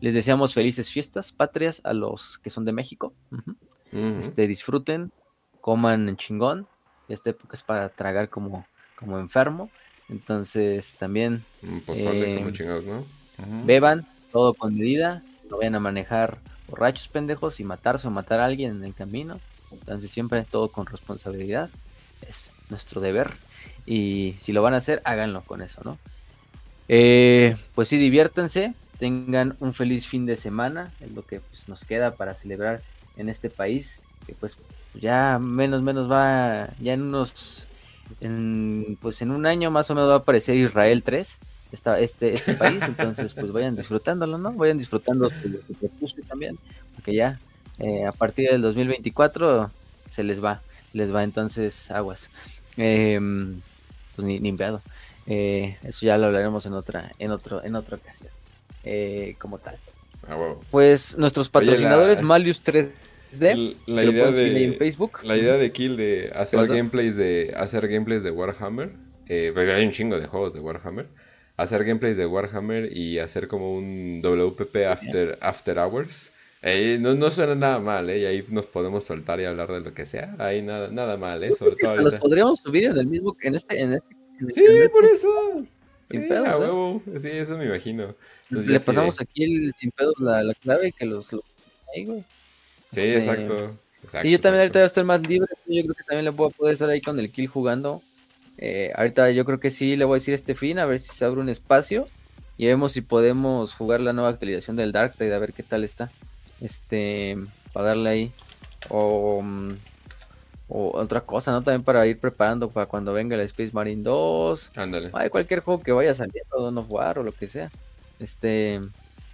Les 0.00 0.14
deseamos 0.14 0.54
felices 0.54 0.90
fiestas 0.90 1.32
patrias 1.32 1.80
a 1.84 1.92
los 1.92 2.38
que 2.38 2.50
son 2.50 2.64
de 2.64 2.72
México. 2.72 3.14
este, 4.18 4.46
disfruten, 4.46 5.12
coman 5.60 6.08
en 6.08 6.16
chingón. 6.16 6.66
Esta 7.08 7.30
época 7.30 7.56
es 7.56 7.62
para 7.62 7.88
tragar 7.88 8.28
como, 8.28 8.66
como 8.96 9.18
enfermo. 9.18 9.70
Entonces 10.08 10.96
también 10.98 11.44
eh, 11.62 12.52
beban 13.64 14.06
todo 14.32 14.54
con 14.54 14.74
medida. 14.74 15.22
No 15.48 15.58
vayan 15.58 15.74
a 15.74 15.80
manejar 15.80 16.38
borrachos 16.68 17.08
pendejos 17.08 17.60
y 17.60 17.64
matarse 17.64 18.08
o 18.08 18.10
matar 18.10 18.40
a 18.40 18.46
alguien 18.46 18.76
en 18.76 18.84
el 18.84 18.94
camino. 18.94 19.40
Entonces 19.70 20.10
siempre 20.10 20.44
todo 20.44 20.68
con 20.68 20.86
responsabilidad. 20.86 21.70
Es 22.26 22.50
nuestro 22.68 23.00
deber. 23.00 23.32
Y 23.86 24.36
si 24.40 24.52
lo 24.52 24.62
van 24.62 24.74
a 24.74 24.78
hacer, 24.78 25.02
háganlo 25.04 25.42
con 25.42 25.62
eso, 25.62 25.80
¿no? 25.84 25.98
Eh, 26.88 27.56
pues 27.74 27.88
sí, 27.88 27.98
diviértanse. 27.98 28.74
Tengan 28.98 29.56
un 29.60 29.74
feliz 29.74 30.06
fin 30.06 30.26
de 30.26 30.36
semana. 30.36 30.92
Es 31.00 31.12
lo 31.12 31.22
que 31.22 31.40
pues, 31.40 31.68
nos 31.68 31.84
queda 31.84 32.14
para 32.14 32.34
celebrar 32.34 32.82
en 33.16 33.28
este 33.28 33.50
país. 33.50 34.00
Que 34.26 34.34
pues 34.34 34.56
ya 34.94 35.38
menos 35.38 35.82
menos 35.82 36.10
va, 36.10 36.70
ya 36.80 36.94
en 36.94 37.02
unos, 37.02 37.66
en, 38.20 38.96
pues 39.00 39.20
en 39.22 39.30
un 39.30 39.46
año 39.46 39.70
más 39.70 39.90
o 39.90 39.94
menos 39.94 40.08
va 40.08 40.14
a 40.14 40.18
aparecer 40.18 40.56
Israel 40.56 41.02
3 41.02 41.40
este, 41.98 42.32
este 42.32 42.54
país, 42.58 42.82
entonces 42.86 43.34
pues 43.34 43.52
vayan 43.52 43.76
disfrutándolo, 43.76 44.38
¿no? 44.38 44.52
Vayan 44.52 44.78
disfrutando 44.78 45.28
lo 45.28 45.58
que 45.80 46.22
también, 46.22 46.56
porque 46.94 47.14
ya 47.14 47.40
eh, 47.78 48.06
a 48.06 48.12
partir 48.12 48.50
del 48.50 48.62
2024 48.62 49.70
se 50.12 50.22
les 50.22 50.42
va, 50.42 50.60
les 50.92 51.14
va 51.14 51.24
entonces 51.24 51.90
aguas. 51.90 52.30
Em, 52.76 53.60
pues 54.14 54.26
ni, 54.26 54.38
ni 54.40 54.56
eh, 55.26 55.78
eso 55.82 56.06
ya 56.06 56.18
lo 56.18 56.26
hablaremos 56.26 56.66
en 56.66 56.74
otra, 56.74 57.10
en 57.18 57.30
otro, 57.30 57.64
en 57.64 57.74
otra 57.74 57.96
ocasión. 57.96 58.30
Eh, 58.84 59.34
como 59.38 59.58
tal. 59.58 59.78
Ah, 60.28 60.54
pues 60.70 61.16
nuestros 61.18 61.48
patrocinadores, 61.48 62.22
Malius 62.22 62.62
3D, 62.64 63.76
la 63.86 64.04
idea 64.04 64.30
de 64.30 64.64
en 64.64 64.76
Facebook. 64.76 65.20
La 65.22 65.36
idea 65.36 65.54
de 65.54 65.70
Kill 65.70 65.96
de 65.96 66.32
hacer 66.34 66.66
gameplays 66.66 67.16
de 67.16 67.54
hacer 67.56 67.88
gameplays 67.88 68.22
de 68.22 68.30
Warhammer. 68.30 68.92
hay 69.28 69.84
un 69.84 69.92
chingo 69.92 70.18
de 70.18 70.26
juegos 70.26 70.54
de 70.54 70.60
Warhammer 70.60 71.06
hacer 71.56 71.84
gameplays 71.84 72.16
de 72.16 72.26
Warhammer 72.26 72.96
y 72.96 73.18
hacer 73.18 73.48
como 73.48 73.74
un 73.74 74.20
WPP 74.22 74.76
After, 74.88 75.38
after 75.40 75.78
Hours. 75.78 76.32
no, 77.00 77.14
no 77.14 77.30
suena 77.30 77.54
nada 77.54 77.78
mal, 77.78 78.10
¿eh? 78.10 78.20
Y 78.20 78.24
ahí 78.24 78.44
nos 78.48 78.66
podemos 78.66 79.04
soltar 79.04 79.40
y 79.40 79.44
hablar 79.44 79.70
de 79.70 79.80
lo 79.80 79.94
que 79.94 80.06
sea. 80.06 80.34
Ahí 80.38 80.62
nada, 80.62 80.88
nada 80.88 81.16
mal, 81.16 81.42
¿eh? 81.44 81.54
Sobre 81.54 81.76
todo 81.76 81.96
los 81.96 82.14
podríamos 82.16 82.58
subir 82.58 82.86
en 82.86 82.98
el 82.98 83.06
mismo, 83.06 83.36
en 83.42 83.54
este, 83.54 83.80
en 83.80 83.92
este. 83.92 84.14
sí, 84.52 84.64
por 84.90 85.04
eso. 85.04 85.28
Sin 86.10 86.22
sí, 86.22 86.28
pedos, 86.28 86.48
a 86.48 87.16
¿eh? 87.16 87.20
Sí, 87.20 87.28
eso 87.28 87.56
me 87.56 87.66
imagino. 87.66 88.14
Le 88.50 88.80
pasamos 88.80 89.20
aquí 89.20 89.44
el, 89.44 89.74
sin 89.78 89.90
pedos 89.90 90.18
la, 90.20 90.42
la 90.42 90.54
clave 90.54 90.92
que 90.92 91.06
los, 91.06 91.28
ahí, 91.94 92.04
güey. 92.04 92.24
Sí, 92.92 93.00
este, 93.00 93.18
exacto. 93.18 93.78
Sí, 94.22 94.30
yo 94.30 94.40
también 94.40 94.60
ahorita 94.60 94.78
voy 94.80 94.82
a 94.82 94.86
estar 94.86 95.04
más 95.04 95.20
libre. 95.22 95.48
Yo 95.66 95.82
creo 95.82 95.94
que 95.94 96.04
también 96.04 96.24
le 96.26 96.32
puedo 96.32 96.50
poder 96.50 96.74
estar 96.74 96.90
ahí 96.90 97.00
con 97.00 97.18
el 97.18 97.30
kill 97.30 97.46
jugando. 97.46 98.02
Eh, 98.58 98.92
ahorita 98.94 99.30
yo 99.30 99.44
creo 99.44 99.58
que 99.58 99.70
sí 99.70 99.96
le 99.96 100.04
voy 100.04 100.16
a 100.16 100.20
decir 100.20 100.34
este 100.34 100.54
fin, 100.54 100.78
a 100.78 100.86
ver 100.86 101.00
si 101.00 101.12
se 101.12 101.24
abre 101.24 101.40
un 101.40 101.48
espacio 101.48 102.06
y 102.56 102.66
vemos 102.66 102.92
si 102.92 103.00
podemos 103.00 103.74
jugar 103.74 104.00
la 104.00 104.12
nueva 104.12 104.30
actualización 104.30 104.76
del 104.76 104.92
Dark 104.92 105.14
Tide, 105.16 105.34
a 105.34 105.38
ver 105.38 105.52
qué 105.52 105.62
tal 105.62 105.82
está. 105.82 106.10
Este, 106.60 107.36
para 107.72 107.88
darle 107.88 108.10
ahí. 108.10 108.32
O, 108.90 109.42
mm, 109.42 109.72
o 110.68 110.96
otra 110.98 111.20
cosa, 111.20 111.52
¿no? 111.52 111.62
También 111.62 111.82
para 111.82 112.06
ir 112.06 112.18
preparando 112.18 112.70
para 112.70 112.86
cuando 112.86 113.12
venga 113.12 113.36
el 113.36 113.42
Space 113.42 113.70
Marine 113.72 114.02
2. 114.02 114.70
Ándale. 114.76 115.10
Hay 115.12 115.28
cualquier 115.28 115.60
juego 115.60 115.82
que 115.82 115.92
vaya 115.92 116.14
saliendo, 116.14 116.58
Don 116.58 116.78
of 116.78 116.86
War 116.88 117.18
o 117.18 117.22
lo 117.22 117.32
que 117.32 117.46
sea. 117.46 117.70
Este, 118.18 118.80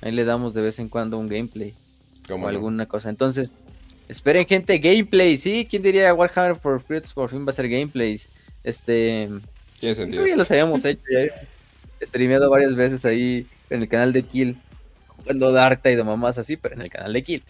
ahí 0.01 0.13
le 0.13 0.25
damos 0.25 0.55
de 0.55 0.63
vez 0.63 0.79
en 0.79 0.89
cuando 0.89 1.19
un 1.19 1.29
gameplay. 1.29 1.75
o 2.29 2.49
alguna 2.49 2.87
cosa. 2.87 3.11
Entonces, 3.11 3.53
esperen 4.09 4.47
gente, 4.47 4.79
gameplay, 4.79 5.37
¿sí? 5.37 5.67
¿Quién 5.71 5.83
diría 5.83 6.13
Warhammer 6.13 6.57
for 6.57 6.81
Fruits 6.81 7.13
por 7.13 7.31
fin 7.31 7.47
va 7.47 7.51
a 7.51 7.55
ser 7.55 7.69
gameplays? 7.69 8.29
Este. 8.65 9.29
Tiene 9.79 9.95
sentido. 9.95 10.27
Ya 10.27 10.37
los 10.37 10.51
habíamos 10.51 10.85
hecho, 10.85 11.03
ya 11.11 11.21
he 12.01 12.07
streameado 12.07 12.51
varias 12.51 12.75
veces 12.75 13.05
ahí 13.05 13.47
en 13.71 13.83
el 13.83 13.89
canal 13.89 14.13
de 14.13 14.23
Kill, 14.23 14.57
jugando 15.07 15.53
Dark 15.53 15.81
y 15.85 15.95
de 15.95 16.05
mamás 16.05 16.39
así, 16.39 16.57
pero 16.57 16.75
en 16.75 16.83
el 16.83 16.91
canal 16.91 17.13
de 17.13 17.23
Kill. 17.23 17.45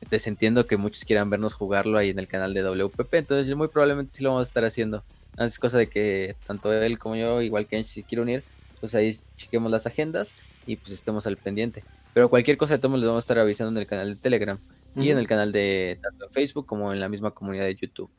Entonces 0.00 0.26
entiendo 0.26 0.66
que 0.66 0.76
muchos 0.76 1.04
quieran 1.04 1.30
vernos 1.30 1.54
jugarlo 1.54 1.98
ahí 1.98 2.10
en 2.10 2.18
el 2.18 2.26
canal 2.26 2.54
de 2.54 2.62
WPP, 2.62 3.14
entonces 3.14 3.54
muy 3.54 3.68
probablemente 3.68 4.12
sí 4.12 4.22
lo 4.22 4.30
vamos 4.30 4.48
a 4.48 4.50
estar 4.50 4.64
haciendo. 4.64 5.04
Es 5.38 5.58
cosa 5.58 5.78
de 5.78 5.88
que 5.88 6.36
tanto 6.46 6.72
él 6.72 6.98
como 6.98 7.16
yo, 7.16 7.42
igual 7.42 7.66
que 7.66 7.82
si 7.84 8.02
quiere 8.02 8.22
unir, 8.22 8.44
pues 8.80 8.94
ahí 8.94 9.16
chequemos 9.36 9.70
las 9.70 9.86
agendas 9.86 10.34
y 10.66 10.76
pues 10.76 10.92
estemos 10.92 11.26
al 11.26 11.36
pendiente. 11.36 11.84
Pero 12.14 12.28
cualquier 12.28 12.56
cosa 12.56 12.74
de 12.74 12.80
todos 12.80 12.98
les 12.98 13.06
vamos 13.06 13.22
a 13.22 13.26
estar 13.26 13.38
avisando 13.38 13.78
en 13.78 13.82
el 13.82 13.86
canal 13.86 14.14
de 14.14 14.20
Telegram 14.20 14.58
y 14.96 15.10
en 15.10 15.18
el 15.18 15.28
canal 15.28 15.52
de 15.52 15.98
tanto 16.02 16.26
en 16.26 16.32
Facebook 16.32 16.66
como 16.66 16.92
en 16.92 17.00
la 17.00 17.08
misma 17.08 17.30
comunidad 17.30 17.64
de 17.64 17.76
YouTube. 17.76 18.10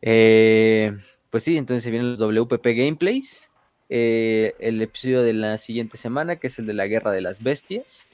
Eh, 0.00 0.96
pues 1.30 1.42
sí, 1.42 1.56
entonces 1.56 1.82
se 1.82 1.90
vienen 1.90 2.10
los 2.10 2.18
WPP 2.18 2.64
Gameplays. 2.64 3.50
Eh, 3.90 4.54
el 4.60 4.80
episodio 4.80 5.22
de 5.22 5.34
la 5.34 5.58
siguiente 5.58 5.96
semana, 5.96 6.36
que 6.36 6.46
es 6.46 6.58
el 6.58 6.66
de 6.66 6.74
la 6.74 6.86
Guerra 6.86 7.10
de 7.10 7.20
las 7.20 7.42
Bestias. 7.42 8.06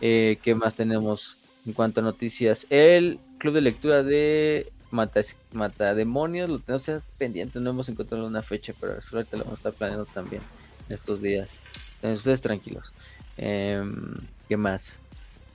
Eh, 0.00 0.38
¿Qué 0.42 0.54
más 0.54 0.74
tenemos 0.74 1.38
en 1.66 1.72
cuanto 1.72 2.00
a 2.00 2.02
noticias? 2.02 2.66
El 2.70 3.18
club 3.38 3.54
de 3.54 3.60
lectura 3.60 4.02
de 4.02 4.72
Mata, 4.90 5.20
Mata 5.52 5.94
Demonios, 5.94 6.48
lo 6.48 6.58
tenemos 6.58 7.02
pendiente, 7.18 7.60
no 7.60 7.70
hemos 7.70 7.88
encontrado 7.88 8.26
una 8.26 8.42
fecha, 8.42 8.72
pero 8.80 9.00
suerte 9.00 9.36
lo 9.36 9.44
vamos 9.44 9.58
a 9.58 9.60
estar 9.60 9.72
planeando 9.72 10.06
también 10.06 10.42
estos 10.88 11.20
días. 11.20 11.60
Entonces 11.96 12.18
ustedes 12.18 12.40
tranquilos. 12.40 12.92
Em, 13.36 14.14
¿Qué 14.48 14.56
más? 14.56 14.98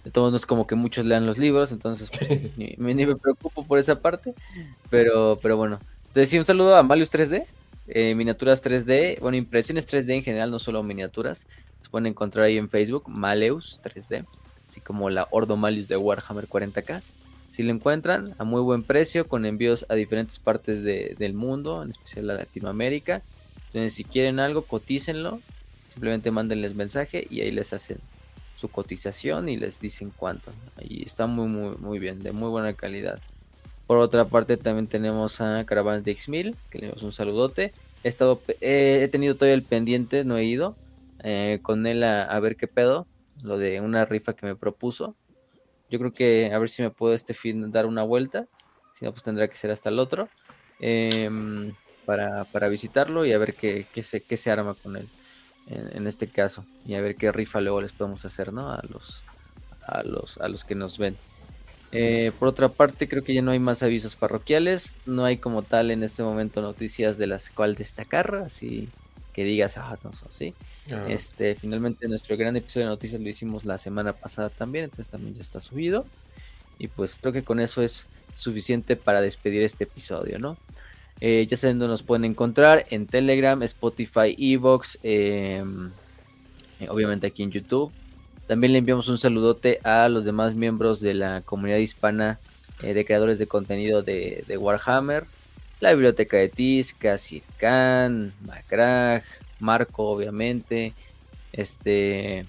De 0.03 0.11
todos 0.11 0.31
modos, 0.31 0.45
como 0.45 0.65
que 0.65 0.75
muchos 0.75 1.05
lean 1.05 1.25
los 1.25 1.37
libros, 1.37 1.71
entonces 1.71 2.09
pues, 2.09 2.29
ni, 2.57 2.75
me 2.77 3.15
preocupo 3.15 3.65
por 3.65 3.79
esa 3.79 3.99
parte. 4.01 4.33
Pero, 4.89 5.39
pero 5.41 5.57
bueno. 5.57 5.79
Entonces, 6.07 6.29
sí, 6.29 6.39
un 6.39 6.45
saludo 6.45 6.75
a 6.75 6.83
Malius 6.83 7.11
3D, 7.11 7.45
eh, 7.87 8.15
miniaturas 8.15 8.63
3D, 8.63 9.19
bueno, 9.19 9.37
impresiones 9.37 9.87
3D 9.87 10.15
en 10.15 10.23
general, 10.23 10.51
no 10.51 10.59
solo 10.59 10.81
miniaturas. 10.83 11.45
Se 11.79 11.89
pueden 11.89 12.07
encontrar 12.07 12.45
ahí 12.45 12.57
en 12.57 12.69
Facebook, 12.69 13.07
Maleus 13.07 13.79
3D, 13.83 14.25
así 14.69 14.81
como 14.81 15.09
la 15.09 15.27
Ordo 15.31 15.57
Malius 15.57 15.87
de 15.87 15.97
Warhammer 15.97 16.47
40k. 16.47 17.01
Si 17.49 17.63
lo 17.63 17.71
encuentran 17.71 18.35
a 18.37 18.43
muy 18.43 18.61
buen 18.61 18.83
precio, 18.83 19.27
con 19.27 19.45
envíos 19.45 19.85
a 19.89 19.95
diferentes 19.95 20.37
partes 20.37 20.83
del 20.83 21.33
mundo, 21.33 21.81
en 21.81 21.89
especial 21.89 22.29
a 22.29 22.35
Latinoamérica. 22.35 23.23
Entonces, 23.67 23.93
si 23.93 24.03
quieren 24.03 24.39
algo, 24.39 24.61
cotícenlo. 24.63 25.39
Simplemente 25.91 26.31
mándenles 26.31 26.75
mensaje 26.75 27.27
y 27.29 27.41
ahí 27.41 27.51
les 27.51 27.73
hacen 27.73 27.97
su 28.57 28.69
cotización 28.69 29.49
y 29.49 29.57
les 29.57 29.81
dicen 29.81 30.13
cuánto. 30.15 30.51
Ahí 30.77 31.03
está 31.05 31.25
muy, 31.25 31.47
muy, 31.47 31.75
muy 31.77 31.99
bien, 31.99 32.21
de 32.21 32.31
muy 32.31 32.49
buena 32.49 32.73
calidad. 32.73 33.19
Por 33.87 33.97
otra 33.97 34.25
parte, 34.25 34.55
también 34.57 34.85
tenemos 34.85 35.41
a 35.41 35.65
Caravans 35.65 36.05
de 36.05 36.15
X1000, 36.15 36.55
que 36.69 36.77
le 36.77 36.87
damos 36.87 37.01
un 37.01 37.11
saludote. 37.11 37.73
He, 38.03 38.07
estado, 38.07 38.39
he 38.61 39.09
tenido 39.11 39.33
todavía 39.33 39.55
el 39.55 39.63
pendiente, 39.63 40.23
no 40.23 40.37
he 40.37 40.45
ido 40.45 40.75
eh, 41.23 41.59
con 41.61 41.85
él 41.85 42.03
a, 42.03 42.39
ver 42.39 42.55
qué 42.55 42.67
pedo, 42.67 43.07
lo 43.41 43.57
de 43.57 43.81
una 43.81 44.05
rifa 44.05 44.33
que 44.33 44.45
me 44.45 44.55
propuso. 44.55 45.15
Yo 45.89 45.99
creo 45.99 46.13
que 46.13 46.51
a 46.53 46.59
ver 46.59 46.69
si 46.69 46.81
me 46.81 46.91
puedo 46.91 47.13
este 47.13 47.33
fin 47.33 47.71
dar 47.71 47.85
una 47.85 48.03
vuelta, 48.03 48.47
si 48.93 49.05
no, 49.05 49.11
pues 49.11 49.23
tendrá 49.23 49.47
que 49.47 49.57
ser 49.57 49.71
hasta 49.71 49.89
el 49.89 49.99
otro, 49.99 50.29
em, 50.79 51.73
para, 52.05 52.45
para, 52.45 52.67
visitarlo 52.69 53.25
y 53.25 53.33
a 53.33 53.37
ver 53.37 53.53
qué, 53.55 53.85
qué, 53.93 54.03
se, 54.03 54.21
qué 54.21 54.37
se 54.37 54.51
arma 54.51 54.75
con 54.75 54.97
él 54.97 55.07
en, 55.69 56.07
este 56.07 56.27
caso 56.27 56.65
y 56.85 56.95
a 56.95 57.01
ver 57.01 57.15
qué 57.15 57.31
rifa 57.31 57.61
luego 57.61 57.81
les 57.81 57.91
podemos 57.91 58.25
hacer 58.25 58.51
no 58.53 58.71
a 58.71 58.81
los 58.89 59.23
a 59.85 60.03
los 60.03 60.37
a 60.39 60.47
los 60.47 60.65
que 60.65 60.75
nos 60.75 60.97
ven. 60.97 61.15
Eh, 61.91 62.31
por 62.37 62.47
otra 62.47 62.69
parte 62.69 63.07
creo 63.07 63.23
que 63.23 63.33
ya 63.33 63.41
no 63.41 63.51
hay 63.51 63.59
más 63.59 63.81
avisos 63.81 64.15
parroquiales 64.15 64.95
no 65.07 65.25
hay 65.25 65.37
como 65.37 65.63
tal 65.63 65.89
en 65.89 66.03
este 66.03 66.21
momento 66.21 66.61
noticias 66.61 67.17
de 67.17 67.25
las 67.25 67.49
cuales 67.49 67.79
destacar 67.79 68.35
así 68.35 68.89
que 69.33 69.43
digas 69.43 69.75
ah 69.77 69.97
no 70.03 70.11
sí 70.29 70.53
este 71.07 71.55
finalmente 71.55 72.07
nuestro 72.07 72.37
gran 72.37 72.55
episodio 72.55 72.87
de 72.87 72.91
noticias 72.91 73.21
lo 73.21 73.29
hicimos 73.29 73.65
la 73.65 73.77
semana 73.77 74.13
pasada 74.13 74.49
también 74.49 74.85
entonces 74.85 75.07
también 75.07 75.35
ya 75.35 75.41
está 75.41 75.59
subido 75.59 76.05
y 76.77 76.87
pues 76.87 77.17
creo 77.19 77.33
que 77.33 77.43
con 77.43 77.59
eso 77.59 77.81
es 77.81 78.07
suficiente 78.35 78.95
para 78.95 79.21
despedir 79.21 79.63
este 79.63 79.83
episodio 79.83 80.39
no 80.39 80.57
eh, 81.21 81.45
ya 81.49 81.57
saben 81.57 81.79
dónde 81.79 81.91
nos 81.91 82.03
pueden 82.03 82.23
encontrar 82.23 82.85
en 82.89 83.05
Telegram, 83.05 83.61
Spotify, 83.63 84.35
Evox, 84.37 84.99
em, 85.03 85.91
eh, 86.79 86.87
obviamente 86.89 87.27
aquí 87.27 87.43
en 87.43 87.51
YouTube. 87.51 87.91
También 88.47 88.73
le 88.73 88.79
enviamos 88.79 89.09
un 89.09 89.17
saludote 89.17 89.79
a 89.83 90.07
los 90.09 90.23
demás 90.25 90.55
miembros 90.55 91.01
de 91.01 91.13
la 91.13 91.41
comunidad 91.41 91.77
hispana 91.77 92.39
eh, 92.81 92.93
de 92.93 93.05
creadores 93.05 93.37
de 93.37 93.47
contenido 93.47 94.01
de, 94.01 94.43
Warhammer. 94.57 95.25
La 95.81 95.91
biblioteca 95.91 96.37
de 96.37 96.49
Tis, 96.49 96.93
Casir 96.93 97.43
Khan, 97.57 98.33
Macrag, 98.45 99.23
Marco, 99.59 100.09
obviamente. 100.09 100.93
Este. 101.51 102.45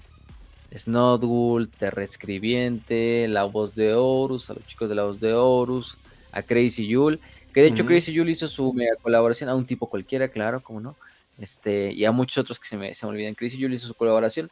Snodgul, 0.77 1.69
Terrescribiente, 1.69 3.27
La 3.27 3.43
Voz 3.43 3.75
de 3.75 3.93
Horus, 3.93 4.49
a 4.49 4.53
los 4.53 4.65
chicos 4.65 4.87
de 4.87 4.95
La 4.95 5.03
Voz 5.03 5.19
de 5.19 5.33
Horus, 5.33 5.97
a 6.31 6.41
Crazy 6.41 6.87
Yule. 6.87 7.19
Que 7.53 7.61
de 7.61 7.67
hecho 7.67 7.85
Crazy 7.85 8.15
Jules 8.15 8.37
hizo 8.37 8.47
su 8.47 8.71
mega 8.71 8.95
colaboración 9.01 9.49
a 9.49 9.55
un 9.55 9.65
tipo 9.65 9.87
cualquiera, 9.87 10.29
claro, 10.29 10.61
como 10.61 10.79
no. 10.79 10.95
Este, 11.39 11.91
y 11.91 12.05
a 12.05 12.11
muchos 12.11 12.37
otros 12.37 12.59
que 12.59 12.67
se 12.67 12.77
me, 12.77 12.93
se 12.93 13.05
me 13.05 13.11
olvidan. 13.11 13.35
Crazy 13.35 13.61
Jules 13.61 13.81
hizo 13.81 13.87
su 13.89 13.95
colaboración. 13.95 14.49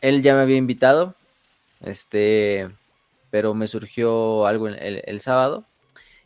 Él 0.00 0.22
ya 0.22 0.34
me 0.34 0.40
había 0.40 0.56
invitado. 0.56 1.14
Este, 1.80 2.68
pero 3.30 3.54
me 3.54 3.68
surgió 3.68 4.46
algo 4.46 4.68
el, 4.68 5.20
sábado. 5.20 5.64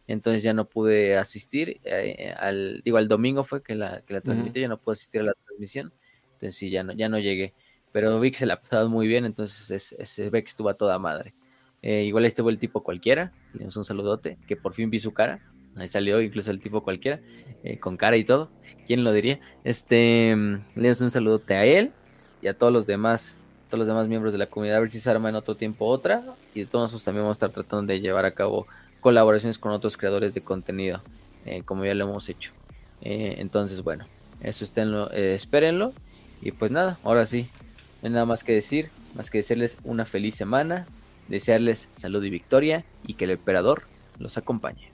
Entonces 0.07 0.43
ya 0.43 0.53
no 0.53 0.67
pude 0.67 1.17
asistir. 1.17 1.81
Eh, 1.85 2.35
al, 2.37 2.83
digo, 2.85 2.99
al 2.99 3.09
domingo 3.09 3.45
fue 3.45 3.63
que 3.63 3.75
la, 3.75 4.03
que 4.03 4.15
la 4.15 4.21
transmití, 4.21 4.61
ya 4.61 4.69
no 4.69 4.79
pude 4.79 4.95
asistir 4.95 5.23
a 5.23 5.25
la 5.25 5.35
transmisión. 5.47 5.93
Entonces 6.35 6.57
sí, 6.57 6.71
ya 6.71 6.83
no, 6.83 6.93
ya 6.93 7.09
no 7.09 7.19
llegué. 7.19 7.55
Pero 7.93 8.19
vi 8.21 8.33
que 8.33 8.39
se 8.39 8.47
la 8.47 8.61
pasaron 8.61 8.91
muy 8.91 9.07
bien, 9.07 9.25
entonces 9.25 9.95
se 10.03 10.31
ve 10.31 10.43
que 10.43 10.49
estuvo 10.49 10.69
a 10.69 10.75
toda 10.75 10.99
madre. 10.99 11.35
Eh, 11.87 12.05
igual 12.05 12.25
este 12.25 12.43
fue 12.43 12.51
el 12.51 12.59
tipo 12.59 12.83
cualquiera. 12.83 13.31
Le 13.53 13.61
damos 13.61 13.77
un 13.77 13.85
saludote, 13.85 14.39
que 14.47 14.57
por 14.57 14.73
fin 14.73 14.89
vi 14.89 14.99
su 14.99 15.13
cara. 15.13 15.41
Ahí 15.77 15.87
salió 15.87 16.21
incluso 16.23 16.51
el 16.51 16.59
tipo 16.59 16.83
cualquiera, 16.83 17.21
eh, 17.63 17.79
con 17.79 17.97
cara 17.97 18.17
y 18.17 18.25
todo. 18.25 18.51
¿Quién 18.87 19.05
lo 19.05 19.13
diría? 19.13 19.39
Este, 19.65 20.35
le 20.35 20.83
damos 20.83 21.01
un 21.03 21.11
saludote 21.11 21.55
a 21.55 21.67
él 21.67 21.93
y 22.41 22.49
a 22.49 22.57
todos 22.57 22.73
los 22.73 22.87
demás, 22.87 23.39
todos 23.69 23.81
los 23.81 23.89
demás 23.89 24.09
miembros 24.09 24.33
de 24.33 24.39
la 24.39 24.47
comunidad. 24.47 24.79
A 24.79 24.81
ver 24.81 24.89
si 24.89 24.99
se 24.99 25.11
arma 25.11 25.29
en 25.29 25.35
otro 25.35 25.57
tiempo 25.57 25.87
otra. 25.87 26.23
Y 26.55 26.61
de 26.61 26.67
todos 26.67 26.85
nosotros 26.85 27.05
también 27.05 27.25
vamos 27.25 27.37
a 27.37 27.39
estar 27.47 27.51
tratando 27.51 27.93
de 27.93 28.01
llevar 28.01 28.25
a 28.25 28.33
cabo 28.33 28.67
colaboraciones 29.05 29.59
con 29.59 29.71
otros 29.73 29.99
creadores 29.99 30.33
de 30.33 30.41
contenido, 30.41 31.03
eh, 31.45 31.63
como 31.63 31.85
ya 31.85 31.93
lo 31.93 32.09
hemos 32.09 32.31
hecho. 32.31 32.53
entonces, 33.03 33.83
bueno, 33.83 34.07
eso 34.41 34.65
esténlo, 34.65 35.11
espérenlo. 35.11 35.93
Y 36.41 36.53
pues 36.53 36.71
nada, 36.71 36.99
ahora 37.05 37.27
sí, 37.27 37.51
no 38.01 38.07
hay 38.09 38.13
nada 38.15 38.25
más 38.25 38.45
que 38.45 38.55
decir, 38.55 38.89
más 39.15 39.31
que 39.31 39.39
desearles 39.39 39.77
una 39.85 40.07
feliz 40.07 40.37
semana, 40.37 40.87
desearles 41.29 41.87
salud 41.93 42.25
y 42.25 42.31
victoria 42.31 42.83
y 43.07 43.13
que 43.13 43.25
el 43.25 43.33
emperador 43.33 43.83
los 44.19 44.39
acompañe. 44.39 44.94